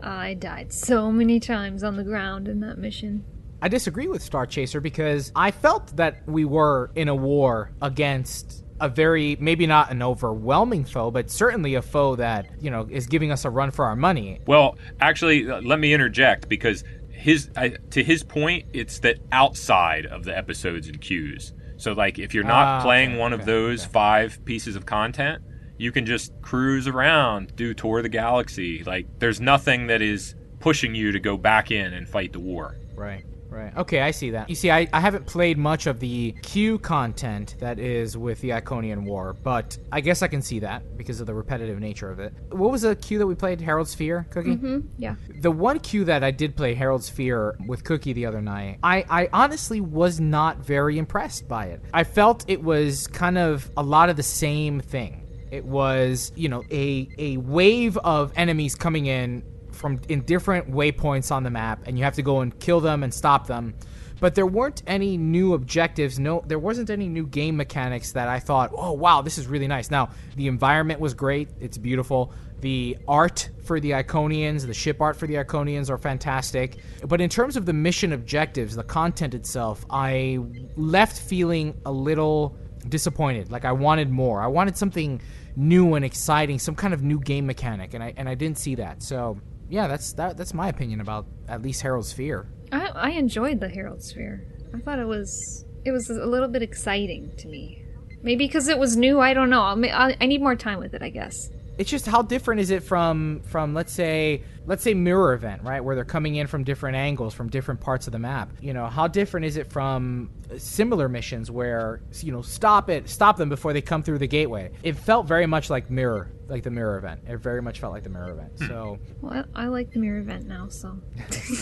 I 0.02 0.35
died 0.35 0.72
so 0.72 1.10
many 1.12 1.40
times 1.40 1.82
on 1.82 1.97
the 1.97 2.05
ground 2.05 2.48
in 2.48 2.60
that 2.60 2.78
mission. 2.78 3.24
I 3.62 3.68
disagree 3.68 4.09
with 4.09 4.22
Star 4.22 4.47
Chaser 4.47 4.81
because 4.81 5.32
I 5.36 5.51
felt 5.51 5.97
that 5.97 6.27
we 6.27 6.44
were 6.44 6.90
in 6.94 7.09
a 7.09 7.14
war 7.14 7.72
against 7.82 8.64
a 8.81 8.89
very 8.89 9.36
maybe 9.39 9.66
not 9.66 9.90
an 9.90 10.02
overwhelming 10.02 10.85
foe, 10.85 11.10
but 11.10 11.31
certainly 11.31 11.74
a 11.74 11.82
foe 11.82 12.16
that 12.16 12.47
you 12.60 12.70
know 12.70 12.86
is 12.90 13.06
giving 13.06 13.31
us 13.31 13.44
a 13.44 13.51
run 13.51 13.70
for 13.70 13.85
our 13.85 13.97
money. 13.97 14.40
Well, 14.47 14.78
actually, 15.01 15.51
uh, 15.51 15.60
let 15.60 15.78
me 15.78 15.93
interject 15.93 16.48
because 16.48 16.82
his 17.10 17.51
I, 17.55 17.74
to 17.90 18.02
his 18.02 18.22
point, 18.22 18.64
it's 18.72 19.01
that 19.01 19.18
outside 19.32 20.06
of 20.06 20.24
the 20.24 20.36
episodes 20.36 20.89
and 20.89 20.98
queues. 20.98 21.52
So, 21.77 21.93
like, 21.93 22.18
if 22.18 22.32
you're 22.35 22.44
not 22.44 22.66
Ah, 22.66 22.82
playing 22.82 23.10
okay, 23.12 23.18
one 23.18 23.32
of 23.35 23.44
those 23.44 23.82
okay. 23.82 23.93
five 23.93 24.44
pieces 24.47 24.77
of 24.77 24.86
content, 24.86 25.43
you 25.81 25.90
can 25.90 26.05
just 26.05 26.31
cruise 26.43 26.86
around, 26.86 27.57
do 27.57 27.73
tour 27.73 27.98
of 27.98 28.02
the 28.02 28.11
galaxy. 28.11 28.85
Like, 28.85 29.07
there's 29.19 29.40
nothing 29.40 29.86
that 29.86 30.02
is 30.02 30.35
pushing 30.59 30.94
you 30.94 31.11
to 31.12 31.19
go 31.19 31.39
back 31.39 31.70
in 31.70 31.94
and 31.94 32.07
fight 32.07 32.35
the 32.35 32.39
war. 32.39 32.77
Right. 32.94 33.24
Right. 33.48 33.77
Okay, 33.77 34.01
I 34.01 34.12
see 34.12 34.31
that. 34.31 34.48
You 34.48 34.55
see, 34.55 34.70
I, 34.70 34.86
I 34.93 35.01
haven't 35.01 35.27
played 35.27 35.59
much 35.59 35.89
of 35.89 35.98
the 35.98 36.32
queue 36.43 36.78
content 36.78 37.57
that 37.59 37.81
is 37.81 38.16
with 38.16 38.40
the 38.43 38.51
Iconian 38.51 39.02
War, 39.02 39.35
but 39.43 39.77
I 39.90 40.01
guess 40.01 40.23
I 40.23 40.28
can 40.28 40.40
see 40.40 40.61
that 40.61 40.97
because 40.97 41.20
of 41.20 41.27
the 41.27 41.35
repetitive 41.35 41.81
nature 41.81 42.12
of 42.12 42.20
it. 42.20 42.32
What 42.51 42.70
was 42.70 42.82
the 42.82 42.94
queue 42.94 43.19
that 43.19 43.27
we 43.27 43.35
played? 43.35 43.61
Herald 43.61 43.89
Sphere, 43.89 44.24
Cookie? 44.31 44.51
Mm 44.51 44.61
hmm 44.61 44.78
Yeah. 44.98 45.16
The 45.40 45.51
one 45.51 45.81
queue 45.81 46.05
that 46.05 46.23
I 46.23 46.31
did 46.31 46.55
play, 46.57 46.74
Herald 46.74 47.02
Sphere, 47.02 47.57
with 47.66 47.82
Cookie 47.82 48.12
the 48.12 48.27
other 48.27 48.40
night, 48.40 48.78
I, 48.85 49.05
I 49.11 49.28
honestly 49.32 49.81
was 49.81 50.20
not 50.20 50.59
very 50.59 50.97
impressed 50.98 51.48
by 51.48 51.66
it. 51.66 51.82
I 51.93 52.05
felt 52.05 52.44
it 52.47 52.62
was 52.62 53.09
kind 53.09 53.36
of 53.36 53.69
a 53.77 53.82
lot 53.82 54.11
of 54.11 54.16
the 54.16 54.23
same 54.23 54.78
thing. 54.78 55.19
It 55.51 55.64
was, 55.64 56.32
you 56.36 56.48
know, 56.48 56.62
a, 56.70 57.09
a 57.18 57.36
wave 57.39 57.97
of 57.98 58.32
enemies 58.36 58.74
coming 58.74 59.06
in 59.06 59.43
from 59.72 60.01
in 60.09 60.22
different 60.22 60.70
waypoints 60.70 61.32
on 61.32 61.43
the 61.43 61.51
map, 61.51 61.82
and 61.86 61.98
you 61.98 62.05
have 62.05 62.14
to 62.14 62.22
go 62.22 62.40
and 62.40 62.59
kill 62.60 62.81
them 62.81 63.02
and 63.02 63.12
stop 63.12 63.47
them. 63.47 63.74
But 64.20 64.35
there 64.35 64.47
weren't 64.47 64.82
any 64.86 65.16
new 65.16 65.55
objectives. 65.55 66.18
No, 66.18 66.44
there 66.47 66.59
wasn't 66.59 66.90
any 66.90 67.09
new 67.09 67.27
game 67.27 67.56
mechanics 67.56 68.12
that 68.12 68.28
I 68.28 68.39
thought, 68.39 68.70
oh 68.77 68.93
wow, 68.93 69.22
this 69.22 69.39
is 69.39 69.47
really 69.47 69.66
nice. 69.66 69.90
Now 69.90 70.10
the 70.36 70.47
environment 70.47 71.01
was 71.01 71.14
great; 71.14 71.48
it's 71.59 71.78
beautiful. 71.78 72.32
The 72.60 72.98
art 73.09 73.48
for 73.64 73.81
the 73.81 73.93
Iconians, 73.93 74.66
the 74.66 74.74
ship 74.74 75.01
art 75.01 75.16
for 75.16 75.27
the 75.27 75.36
Iconians 75.36 75.89
are 75.89 75.97
fantastic. 75.97 76.77
But 77.06 77.22
in 77.22 77.31
terms 77.31 77.56
of 77.56 77.64
the 77.64 77.72
mission 77.72 78.12
objectives, 78.12 78.77
the 78.77 78.85
content 78.85 79.32
itself, 79.32 79.86
I 79.89 80.39
left 80.77 81.18
feeling 81.18 81.81
a 81.86 81.93
little 81.93 82.59
disappointed. 82.89 83.51
Like 83.51 83.64
I 83.64 83.72
wanted 83.72 84.10
more. 84.10 84.43
I 84.43 84.47
wanted 84.47 84.77
something 84.77 85.22
new 85.56 85.94
and 85.94 86.05
exciting, 86.05 86.59
some 86.59 86.74
kind 86.74 86.94
of 86.94 87.02
new 87.02 87.20
game 87.20 87.47
mechanic, 87.47 87.94
and 87.94 88.02
I 88.02 88.14
and 88.16 88.28
I 88.28 88.35
didn't 88.35 88.59
see 88.59 88.74
that. 88.77 89.02
So 89.02 89.39
yeah, 89.68 89.86
that's 89.86 90.12
that, 90.14 90.36
that's 90.36 90.55
my 90.55 90.68
opinion 90.68 91.01
about 91.01 91.27
at 91.48 91.62
least 91.62 91.82
Herald 91.82 92.06
Sphere. 92.06 92.48
I, 92.72 92.86
I 92.94 93.10
enjoyed 93.10 93.60
the 93.60 93.68
Herald 93.68 94.02
Sphere. 94.02 94.47
I 94.74 94.78
thought 94.78 94.98
it 94.98 95.06
was 95.06 95.64
it 95.85 95.93
was 95.93 96.10
a 96.10 96.27
little 96.27 96.48
bit 96.48 96.62
exciting 96.62 97.32
to 97.39 97.48
me. 97.48 97.85
Maybe 98.22 98.47
because 98.47 98.68
it 98.68 98.78
was 98.78 98.97
new. 98.97 99.20
I 99.20 99.32
don't 99.32 99.51
know. 99.51 99.62
I 99.62 100.16
I 100.20 100.27
need 100.27 100.43
more 100.43 100.56
time 100.56 100.78
with 100.78 100.94
it. 100.94 101.02
I 101.02 101.10
guess. 101.10 101.51
It's 101.81 101.89
just 101.89 102.05
how 102.05 102.20
different 102.20 102.61
is 102.61 102.70
it 102.70 102.82
from 102.82 103.40
from 103.40 103.73
let's 103.73 103.90
say 103.90 104.43
let's 104.66 104.82
say 104.82 104.93
mirror 104.93 105.32
event 105.32 105.62
right 105.62 105.82
where 105.82 105.94
they're 105.94 106.05
coming 106.05 106.35
in 106.35 106.47
from 106.47 106.62
different 106.62 106.94
angles 106.94 107.32
from 107.32 107.48
different 107.48 107.81
parts 107.81 108.07
of 108.07 108.12
the 108.12 108.19
map. 108.19 108.52
You 108.61 108.74
know 108.74 108.86
how 108.86 109.09
different 109.09 109.47
is 109.47 109.57
it 109.57 109.73
from 109.73 110.31
similar 110.59 111.09
missions 111.09 111.51
where 111.51 112.02
you 112.20 112.32
know 112.32 112.43
stop 112.43 112.90
it 112.90 113.09
stop 113.09 113.39
them 113.39 113.48
before 113.48 113.73
they 113.73 113.81
come 113.81 114.02
through 114.02 114.19
the 114.19 114.27
gateway. 114.27 114.73
It 114.82 114.94
felt 114.94 115.27
very 115.27 115.47
much 115.47 115.70
like 115.70 115.89
mirror 115.89 116.31
like 116.48 116.65
the 116.65 116.70
mirror 116.70 116.98
event. 116.98 117.23
It 117.27 117.39
very 117.39 117.62
much 117.62 117.81
felt 117.81 117.94
like 117.94 118.05
the 118.05 118.11
mirror 118.11 118.28
event. 118.28 118.52
Hmm. 118.59 118.66
So 118.66 118.98
Well, 119.23 119.47
I, 119.55 119.62
I 119.62 119.66
like 119.69 119.90
the 119.90 120.01
mirror 120.01 120.19
event 120.19 120.47
now. 120.47 120.69
So. 120.69 121.01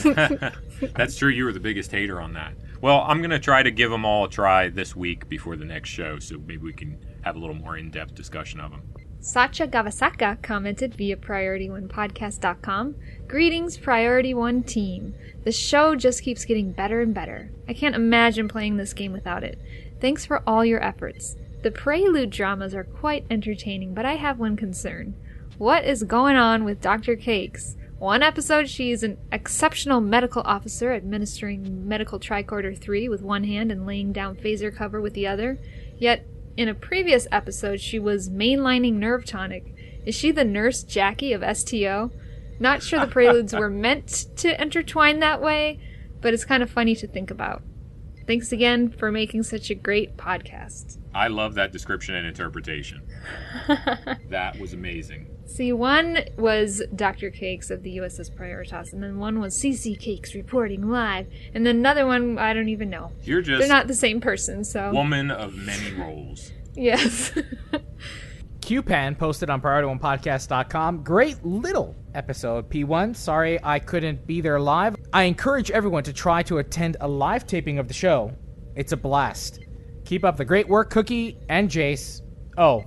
That's 0.96 1.16
true. 1.16 1.28
You 1.28 1.44
were 1.44 1.52
the 1.52 1.60
biggest 1.60 1.92
hater 1.92 2.20
on 2.20 2.32
that. 2.32 2.54
Well, 2.80 3.04
I'm 3.06 3.18
going 3.18 3.30
to 3.30 3.38
try 3.38 3.62
to 3.62 3.70
give 3.70 3.92
them 3.92 4.04
all 4.04 4.24
a 4.24 4.28
try 4.28 4.68
this 4.68 4.96
week 4.96 5.28
before 5.28 5.54
the 5.56 5.64
next 5.64 5.90
show, 5.90 6.18
so 6.18 6.38
maybe 6.38 6.58
we 6.58 6.72
can 6.72 6.98
have 7.22 7.36
a 7.36 7.38
little 7.38 7.54
more 7.54 7.76
in 7.76 7.90
depth 7.90 8.14
discussion 8.14 8.58
of 8.60 8.70
them. 8.70 8.82
Sacha 9.20 9.66
Gavasaka 9.66 10.40
commented 10.42 10.94
via 10.94 11.16
PriorityOnePodcast.com 11.16 12.94
Greetings, 13.26 13.76
Priority 13.76 14.32
One 14.32 14.62
team. 14.62 15.14
The 15.44 15.52
show 15.52 15.96
just 15.96 16.22
keeps 16.22 16.44
getting 16.44 16.72
better 16.72 17.00
and 17.00 17.12
better. 17.12 17.50
I 17.68 17.72
can't 17.72 17.96
imagine 17.96 18.48
playing 18.48 18.76
this 18.76 18.92
game 18.92 19.12
without 19.12 19.42
it. 19.42 19.60
Thanks 20.00 20.24
for 20.24 20.42
all 20.46 20.64
your 20.64 20.82
efforts. 20.82 21.36
The 21.62 21.72
prelude 21.72 22.30
dramas 22.30 22.74
are 22.74 22.84
quite 22.84 23.26
entertaining, 23.28 23.92
but 23.92 24.06
I 24.06 24.14
have 24.14 24.38
one 24.38 24.56
concern. 24.56 25.14
What 25.58 25.84
is 25.84 26.04
going 26.04 26.36
on 26.36 26.64
with 26.64 26.80
Dr. 26.80 27.16
Cakes? 27.16 27.76
One 27.98 28.22
episode, 28.22 28.68
she 28.68 28.92
is 28.92 29.02
an 29.02 29.18
exceptional 29.32 30.00
medical 30.00 30.42
officer 30.44 30.92
administering 30.92 31.88
medical 31.88 32.20
tricorder 32.20 32.78
3 32.78 33.08
with 33.08 33.22
one 33.22 33.42
hand 33.42 33.72
and 33.72 33.84
laying 33.84 34.12
down 34.12 34.36
phaser 34.36 34.74
cover 34.74 35.00
with 35.00 35.14
the 35.14 35.26
other. 35.26 35.58
Yet, 35.98 36.24
in 36.58 36.68
a 36.68 36.74
previous 36.74 37.28
episode, 37.30 37.80
she 37.80 38.00
was 38.00 38.28
mainlining 38.28 38.94
nerve 38.94 39.24
tonic. 39.24 39.72
Is 40.04 40.16
she 40.16 40.32
the 40.32 40.44
nurse 40.44 40.82
Jackie 40.82 41.32
of 41.32 41.56
STO? 41.56 42.10
Not 42.58 42.82
sure 42.82 42.98
the 42.98 43.06
preludes 43.06 43.54
were 43.54 43.70
meant 43.86 44.26
to 44.38 44.60
intertwine 44.60 45.20
that 45.20 45.40
way, 45.40 45.78
but 46.20 46.34
it's 46.34 46.44
kind 46.44 46.64
of 46.64 46.68
funny 46.68 46.96
to 46.96 47.06
think 47.06 47.30
about. 47.30 47.62
Thanks 48.26 48.50
again 48.50 48.90
for 48.90 49.12
making 49.12 49.44
such 49.44 49.70
a 49.70 49.76
great 49.76 50.16
podcast. 50.16 50.98
I 51.14 51.28
love 51.28 51.54
that 51.54 51.70
description 51.70 52.16
and 52.16 52.26
interpretation. 52.26 53.02
that 54.28 54.58
was 54.58 54.72
amazing. 54.72 55.28
See, 55.48 55.72
one 55.72 56.18
was 56.36 56.82
Dr. 56.94 57.30
Cakes 57.30 57.70
of 57.70 57.82
the 57.82 57.96
USS 57.96 58.30
Prioritas, 58.30 58.92
and 58.92 59.02
then 59.02 59.18
one 59.18 59.40
was 59.40 59.56
CC 59.56 59.98
Cakes 59.98 60.34
reporting 60.34 60.88
live, 60.90 61.26
and 61.54 61.66
then 61.66 61.76
another 61.76 62.06
one 62.06 62.38
I 62.38 62.52
don't 62.52 62.68
even 62.68 62.90
know. 62.90 63.12
You're 63.24 63.40
just 63.40 63.60
They're 63.60 63.68
not 63.68 63.88
the 63.88 63.94
same 63.94 64.20
person, 64.20 64.62
so 64.62 64.92
woman 64.92 65.30
of 65.30 65.54
many 65.56 65.94
roles. 65.94 66.52
yes. 66.74 67.32
QPan 68.60 69.16
posted 69.16 69.48
on 69.48 69.62
PriorityOnePodcast.com. 69.62 71.02
Great 71.02 71.42
little 71.42 71.96
episode, 72.14 72.68
P1. 72.68 73.16
Sorry 73.16 73.58
I 73.64 73.78
couldn't 73.78 74.26
be 74.26 74.42
there 74.42 74.60
live. 74.60 74.96
I 75.14 75.22
encourage 75.22 75.70
everyone 75.70 76.02
to 76.02 76.12
try 76.12 76.42
to 76.42 76.58
attend 76.58 76.98
a 77.00 77.08
live 77.08 77.46
taping 77.46 77.78
of 77.78 77.88
the 77.88 77.94
show. 77.94 78.32
It's 78.76 78.92
a 78.92 78.96
blast. 78.98 79.60
Keep 80.04 80.24
up 80.26 80.36
the 80.36 80.44
great 80.44 80.68
work, 80.68 80.90
Cookie 80.90 81.38
and 81.48 81.70
Jace. 81.70 82.20
Oh, 82.58 82.84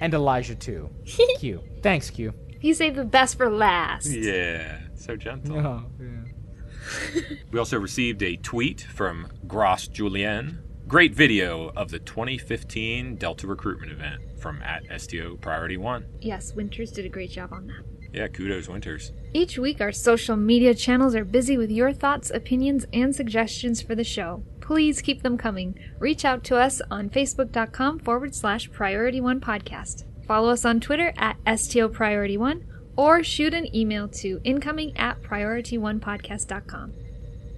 and 0.00 0.14
Elijah 0.14 0.54
too. 0.54 0.90
Q. 1.38 1.62
Thanks, 1.82 2.10
Q. 2.10 2.32
You 2.60 2.74
saved 2.74 2.96
the 2.96 3.04
best 3.04 3.36
for 3.36 3.48
last. 3.48 4.06
Yeah, 4.06 4.78
so 4.96 5.16
gentle. 5.16 5.58
Oh, 5.58 5.84
yeah. 6.00 7.26
We 7.52 7.58
also 7.58 7.78
received 7.78 8.22
a 8.22 8.36
tweet 8.36 8.80
from 8.80 9.28
Gross 9.46 9.88
Julien. 9.88 10.62
Great 10.86 11.14
video 11.14 11.68
of 11.76 11.90
the 11.90 11.98
2015 11.98 13.16
Delta 13.16 13.46
recruitment 13.46 13.92
event 13.92 14.22
from 14.40 14.62
at 14.62 14.84
STO 15.00 15.36
Priority 15.36 15.76
One. 15.76 16.06
Yes, 16.20 16.54
Winters 16.54 16.90
did 16.90 17.04
a 17.04 17.10
great 17.10 17.30
job 17.30 17.52
on 17.52 17.66
that. 17.66 17.84
Yeah, 18.12 18.28
kudos, 18.28 18.68
Winters. 18.68 19.12
Each 19.34 19.58
week, 19.58 19.82
our 19.82 19.92
social 19.92 20.36
media 20.36 20.74
channels 20.74 21.14
are 21.14 21.26
busy 21.26 21.58
with 21.58 21.70
your 21.70 21.92
thoughts, 21.92 22.30
opinions, 22.30 22.86
and 22.92 23.14
suggestions 23.14 23.82
for 23.82 23.94
the 23.94 24.04
show. 24.04 24.42
Please 24.68 25.00
keep 25.00 25.22
them 25.22 25.38
coming. 25.38 25.78
Reach 25.98 26.26
out 26.26 26.44
to 26.44 26.56
us 26.56 26.82
on 26.90 27.08
facebook.com 27.08 28.00
forward 28.00 28.34
slash 28.34 28.70
priority 28.70 29.18
one 29.18 29.40
podcast. 29.40 30.04
Follow 30.26 30.50
us 30.50 30.66
on 30.66 30.78
Twitter 30.78 31.14
at 31.16 31.38
STO 31.58 31.88
Priority 31.88 32.36
One 32.36 32.66
or 32.94 33.24
shoot 33.24 33.54
an 33.54 33.74
email 33.74 34.08
to 34.08 34.42
incoming 34.44 34.94
at 34.98 35.22
priorityonepodcast.com. 35.22 36.92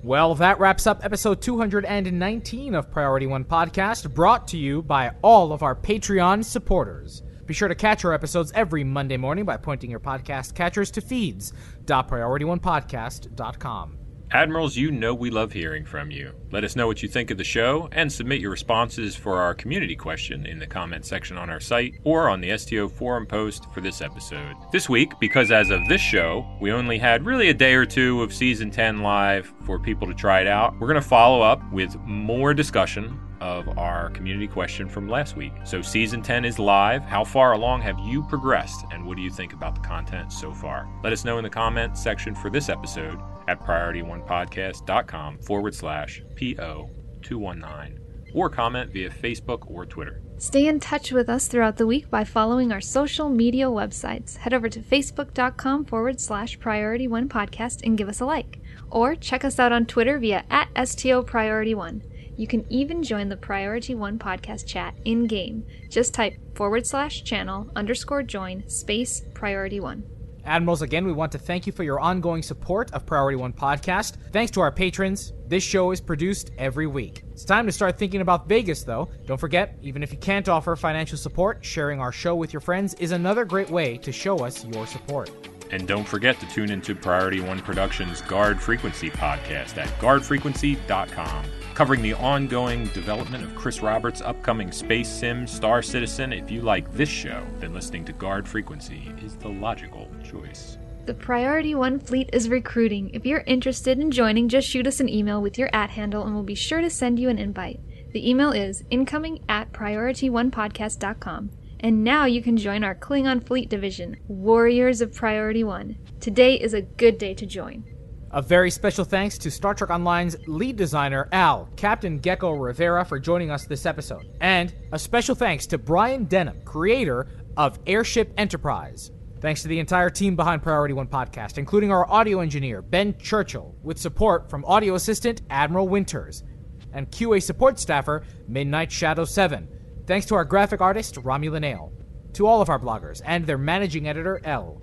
Well, 0.04 0.36
that 0.36 0.60
wraps 0.60 0.86
up 0.86 1.04
episode 1.04 1.42
219 1.42 2.76
of 2.76 2.92
Priority 2.92 3.26
One 3.26 3.44
Podcast, 3.44 4.14
brought 4.14 4.46
to 4.46 4.56
you 4.56 4.80
by 4.80 5.10
all 5.20 5.52
of 5.52 5.64
our 5.64 5.74
Patreon 5.74 6.44
supporters. 6.44 7.24
Be 7.44 7.54
sure 7.54 7.66
to 7.66 7.74
catch 7.74 8.04
our 8.04 8.12
episodes 8.12 8.52
every 8.54 8.84
Monday 8.84 9.16
morning 9.16 9.44
by 9.44 9.56
pointing 9.56 9.90
your 9.90 9.98
podcast 9.98 10.54
catchers 10.54 10.92
to 10.92 11.00
feeds.priorityonepodcast.com. 11.00 13.99
Admirals, 14.32 14.76
you 14.76 14.92
know 14.92 15.12
we 15.12 15.28
love 15.28 15.52
hearing 15.52 15.84
from 15.84 16.08
you. 16.12 16.32
Let 16.52 16.62
us 16.62 16.76
know 16.76 16.86
what 16.86 17.02
you 17.02 17.08
think 17.08 17.32
of 17.32 17.38
the 17.38 17.42
show 17.42 17.88
and 17.90 18.12
submit 18.12 18.40
your 18.40 18.52
responses 18.52 19.16
for 19.16 19.38
our 19.38 19.54
community 19.54 19.96
question 19.96 20.46
in 20.46 20.60
the 20.60 20.68
comment 20.68 21.04
section 21.04 21.36
on 21.36 21.50
our 21.50 21.58
site 21.58 21.94
or 22.04 22.28
on 22.28 22.40
the 22.40 22.56
STO 22.56 22.88
forum 22.88 23.26
post 23.26 23.66
for 23.74 23.80
this 23.80 24.00
episode. 24.00 24.54
This 24.70 24.88
week, 24.88 25.18
because 25.18 25.50
as 25.50 25.70
of 25.70 25.80
this 25.88 26.00
show, 26.00 26.46
we 26.60 26.70
only 26.70 26.96
had 26.96 27.26
really 27.26 27.48
a 27.48 27.54
day 27.54 27.74
or 27.74 27.84
two 27.84 28.22
of 28.22 28.32
season 28.32 28.70
10 28.70 29.02
live 29.02 29.52
for 29.64 29.80
people 29.80 30.06
to 30.06 30.14
try 30.14 30.40
it 30.40 30.46
out, 30.46 30.78
we're 30.78 30.86
going 30.86 30.94
to 30.94 31.08
follow 31.08 31.42
up 31.42 31.60
with 31.72 31.96
more 32.04 32.54
discussion 32.54 33.18
of 33.40 33.78
our 33.78 34.10
community 34.10 34.46
question 34.46 34.88
from 34.88 35.08
last 35.08 35.36
week. 35.36 35.52
So, 35.64 35.82
season 35.82 36.22
10 36.22 36.44
is 36.44 36.58
live. 36.58 37.02
How 37.02 37.24
far 37.24 37.52
along 37.52 37.82
have 37.82 37.98
you 38.00 38.22
progressed, 38.22 38.84
and 38.90 39.06
what 39.06 39.16
do 39.16 39.22
you 39.22 39.30
think 39.30 39.52
about 39.52 39.74
the 39.74 39.80
content 39.80 40.32
so 40.32 40.52
far? 40.52 40.88
Let 41.02 41.12
us 41.12 41.24
know 41.24 41.38
in 41.38 41.44
the 41.44 41.50
comments 41.50 42.02
section 42.02 42.34
for 42.34 42.50
this 42.50 42.68
episode 42.68 43.18
at 43.48 43.60
priorityonepodcast.com 43.60 45.38
forward 45.38 45.74
slash 45.74 46.22
PO219 46.34 47.98
or 48.34 48.48
comment 48.48 48.92
via 48.92 49.10
Facebook 49.10 49.68
or 49.70 49.84
Twitter. 49.84 50.22
Stay 50.38 50.66
in 50.66 50.80
touch 50.80 51.12
with 51.12 51.28
us 51.28 51.48
throughout 51.48 51.76
the 51.76 51.86
week 51.86 52.08
by 52.08 52.24
following 52.24 52.72
our 52.72 52.80
social 52.80 53.28
media 53.28 53.66
websites. 53.66 54.38
Head 54.38 54.54
over 54.54 54.70
to 54.70 54.80
facebook.com 54.80 55.84
forward 55.84 56.18
slash 56.18 56.58
priority 56.58 57.06
one 57.06 57.28
podcast 57.28 57.82
and 57.84 57.98
give 57.98 58.08
us 58.08 58.20
a 58.20 58.24
like. 58.24 58.58
Or 58.90 59.14
check 59.14 59.44
us 59.44 59.58
out 59.58 59.72
on 59.72 59.84
Twitter 59.84 60.18
via 60.18 60.44
at 60.48 60.68
STO 60.88 61.22
Priority 61.22 61.74
One. 61.74 62.02
You 62.40 62.46
can 62.46 62.64
even 62.72 63.02
join 63.02 63.28
the 63.28 63.36
Priority 63.36 63.94
One 63.94 64.18
podcast 64.18 64.66
chat 64.66 64.94
in 65.04 65.26
game. 65.26 65.66
Just 65.90 66.14
type 66.14 66.38
forward 66.56 66.86
slash 66.86 67.22
channel 67.22 67.70
underscore 67.76 68.22
join 68.22 68.66
space 68.66 69.22
priority 69.34 69.78
one. 69.78 70.04
Admirals, 70.46 70.80
again, 70.80 71.04
we 71.04 71.12
want 71.12 71.32
to 71.32 71.38
thank 71.38 71.66
you 71.66 71.72
for 71.74 71.82
your 71.82 72.00
ongoing 72.00 72.42
support 72.42 72.90
of 72.92 73.04
Priority 73.04 73.36
One 73.36 73.52
Podcast. 73.52 74.14
Thanks 74.32 74.50
to 74.52 74.62
our 74.62 74.72
patrons, 74.72 75.34
this 75.48 75.62
show 75.62 75.90
is 75.90 76.00
produced 76.00 76.50
every 76.56 76.86
week. 76.86 77.24
It's 77.30 77.44
time 77.44 77.66
to 77.66 77.72
start 77.72 77.98
thinking 77.98 78.22
about 78.22 78.48
Vegas, 78.48 78.84
though. 78.84 79.10
Don't 79.26 79.36
forget, 79.36 79.76
even 79.82 80.02
if 80.02 80.10
you 80.10 80.18
can't 80.18 80.48
offer 80.48 80.74
financial 80.76 81.18
support, 81.18 81.62
sharing 81.62 82.00
our 82.00 82.10
show 82.10 82.34
with 82.34 82.54
your 82.54 82.60
friends 82.60 82.94
is 82.94 83.12
another 83.12 83.44
great 83.44 83.68
way 83.68 83.98
to 83.98 84.12
show 84.12 84.38
us 84.38 84.64
your 84.64 84.86
support. 84.86 85.30
And 85.72 85.86
don't 85.86 86.08
forget 86.08 86.40
to 86.40 86.48
tune 86.48 86.70
into 86.70 86.94
Priority 86.94 87.40
One 87.40 87.60
Productions 87.60 88.22
Guard 88.22 88.60
Frequency 88.60 89.10
podcast 89.10 89.76
at 89.76 89.88
guardfrequency.com, 90.00 91.44
covering 91.74 92.02
the 92.02 92.14
ongoing 92.14 92.86
development 92.88 93.44
of 93.44 93.54
Chris 93.54 93.80
Roberts' 93.80 94.20
upcoming 94.20 94.72
space 94.72 95.08
sim 95.08 95.46
Star 95.46 95.82
Citizen. 95.82 96.32
If 96.32 96.50
you 96.50 96.62
like 96.62 96.92
this 96.92 97.08
show, 97.08 97.44
then 97.58 97.74
listening 97.74 98.04
to 98.06 98.12
Guard 98.12 98.48
Frequency 98.48 99.12
is 99.22 99.36
the 99.36 99.48
logical 99.48 100.08
choice. 100.24 100.78
The 101.06 101.14
Priority 101.14 101.74
One 101.74 101.98
fleet 101.98 102.30
is 102.32 102.48
recruiting. 102.48 103.10
If 103.14 103.26
you're 103.26 103.44
interested 103.46 103.98
in 103.98 104.10
joining, 104.10 104.48
just 104.48 104.68
shoot 104.68 104.86
us 104.86 105.00
an 105.00 105.08
email 105.08 105.42
with 105.42 105.58
your 105.58 105.70
at 105.72 105.90
handle 105.90 106.24
and 106.24 106.34
we'll 106.34 106.44
be 106.44 106.54
sure 106.54 106.80
to 106.80 106.90
send 106.90 107.18
you 107.18 107.28
an 107.28 107.38
invite. 107.38 107.80
The 108.12 108.28
email 108.28 108.52
is 108.52 108.84
incoming 108.90 109.44
at 109.48 109.72
priorityonepodcast.com. 109.72 111.50
And 111.82 112.04
now 112.04 112.26
you 112.26 112.42
can 112.42 112.58
join 112.58 112.84
our 112.84 112.94
Klingon 112.94 113.44
Fleet 113.46 113.70
Division, 113.70 114.18
Warriors 114.28 115.00
of 115.00 115.14
Priority 115.14 115.64
One. 115.64 115.96
Today 116.20 116.54
is 116.54 116.74
a 116.74 116.82
good 116.82 117.16
day 117.16 117.32
to 117.32 117.46
join. 117.46 117.89
A 118.32 118.40
very 118.40 118.70
special 118.70 119.04
thanks 119.04 119.36
to 119.38 119.50
Star 119.50 119.74
Trek 119.74 119.90
Online's 119.90 120.36
lead 120.46 120.76
designer, 120.76 121.28
Al, 121.32 121.68
Captain 121.74 122.20
Geko 122.20 122.60
Rivera, 122.60 123.04
for 123.04 123.18
joining 123.18 123.50
us 123.50 123.64
this 123.64 123.86
episode. 123.86 124.24
And 124.40 124.72
a 124.92 125.00
special 125.00 125.34
thanks 125.34 125.66
to 125.66 125.78
Brian 125.78 126.26
Denham, 126.26 126.60
creator 126.64 127.26
of 127.56 127.80
Airship 127.88 128.32
Enterprise. 128.36 129.10
Thanks 129.40 129.62
to 129.62 129.68
the 129.68 129.80
entire 129.80 130.10
team 130.10 130.36
behind 130.36 130.62
Priority 130.62 130.94
One 130.94 131.08
Podcast, 131.08 131.58
including 131.58 131.90
our 131.90 132.08
audio 132.08 132.38
engineer, 132.38 132.82
Ben 132.82 133.18
Churchill, 133.18 133.74
with 133.82 133.98
support 133.98 134.48
from 134.48 134.64
audio 134.64 134.94
assistant 134.94 135.42
Admiral 135.50 135.88
Winters, 135.88 136.44
and 136.92 137.10
QA 137.10 137.42
support 137.42 137.80
staffer, 137.80 138.22
Midnight 138.46 138.92
Shadow 138.92 139.24
7. 139.24 139.66
Thanks 140.06 140.26
to 140.26 140.36
our 140.36 140.44
graphic 140.44 140.80
artist, 140.80 141.16
Romulan 141.16 141.64
Ale. 141.64 141.92
To 142.34 142.46
all 142.46 142.62
of 142.62 142.68
our 142.68 142.78
bloggers, 142.78 143.22
and 143.24 143.44
their 143.44 143.58
managing 143.58 144.06
editor, 144.06 144.40
L. 144.44 144.80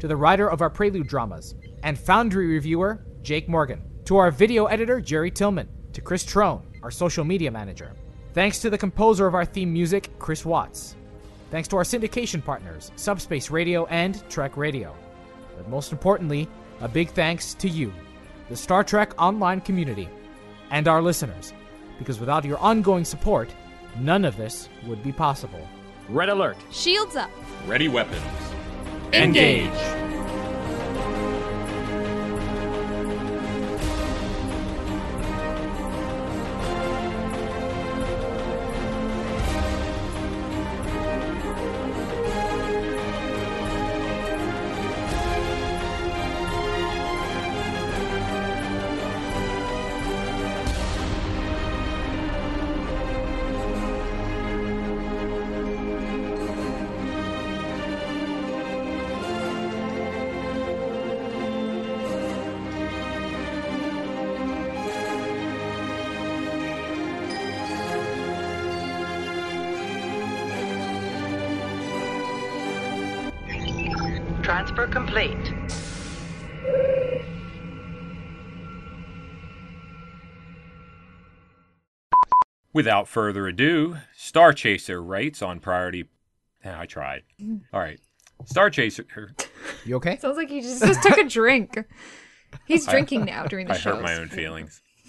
To 0.00 0.08
the 0.08 0.16
writer 0.16 0.50
of 0.50 0.62
our 0.62 0.70
Prelude 0.70 1.06
dramas, 1.06 1.54
and 1.82 1.98
Foundry 1.98 2.46
reviewer, 2.46 3.04
Jake 3.22 3.48
Morgan. 3.48 3.82
To 4.06 4.16
our 4.16 4.30
video 4.30 4.66
editor, 4.66 5.00
Jerry 5.00 5.30
Tillman. 5.30 5.68
To 5.92 6.00
Chris 6.00 6.24
Trone, 6.24 6.62
our 6.82 6.90
social 6.90 7.24
media 7.24 7.50
manager. 7.50 7.94
Thanks 8.34 8.60
to 8.60 8.70
the 8.70 8.78
composer 8.78 9.26
of 9.26 9.34
our 9.34 9.44
theme 9.44 9.72
music, 9.72 10.10
Chris 10.18 10.44
Watts. 10.44 10.96
Thanks 11.50 11.68
to 11.68 11.76
our 11.76 11.82
syndication 11.82 12.44
partners, 12.44 12.92
Subspace 12.96 13.50
Radio 13.50 13.86
and 13.86 14.22
Trek 14.28 14.56
Radio. 14.56 14.94
But 15.56 15.68
most 15.68 15.92
importantly, 15.92 16.46
a 16.80 16.88
big 16.88 17.10
thanks 17.10 17.54
to 17.54 17.68
you, 17.68 17.92
the 18.48 18.56
Star 18.56 18.84
Trek 18.84 19.12
online 19.20 19.60
community, 19.60 20.08
and 20.70 20.86
our 20.86 21.02
listeners, 21.02 21.52
because 21.98 22.20
without 22.20 22.44
your 22.44 22.58
ongoing 22.58 23.04
support, 23.04 23.48
none 23.98 24.24
of 24.24 24.36
this 24.36 24.68
would 24.86 25.02
be 25.02 25.10
possible. 25.10 25.66
Red 26.08 26.28
alert! 26.28 26.56
Shields 26.70 27.16
up! 27.16 27.30
Ready 27.66 27.88
weapons. 27.88 28.22
Engage. 29.12 29.70
Transfer 29.72 30.17
Without 82.78 83.08
further 83.08 83.48
ado, 83.48 83.96
Star 84.16 84.52
Chaser 84.52 85.02
writes 85.02 85.42
on 85.42 85.58
Priority. 85.58 86.04
Yeah, 86.64 86.78
I 86.78 86.86
tried. 86.86 87.24
Mm. 87.42 87.62
All 87.72 87.80
right. 87.80 87.98
Star 88.44 88.70
Chaser. 88.70 89.04
You 89.84 89.96
okay? 89.96 90.16
Sounds 90.18 90.36
like 90.36 90.48
he 90.48 90.60
just, 90.60 90.80
just 90.80 91.02
took 91.02 91.18
a 91.18 91.24
drink. 91.24 91.76
He's 92.66 92.86
drinking 92.86 93.24
now 93.24 93.46
during 93.46 93.66
the 93.66 93.74
I 93.74 93.78
show. 93.78 93.94
I 93.94 93.96
hurt 93.96 94.04
my 94.04 94.14
own 94.14 94.28
feelings. 94.28 94.80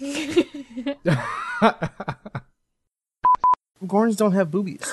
Gorns 3.86 4.16
don't 4.16 4.32
have 4.32 4.50
boobies. 4.50 4.92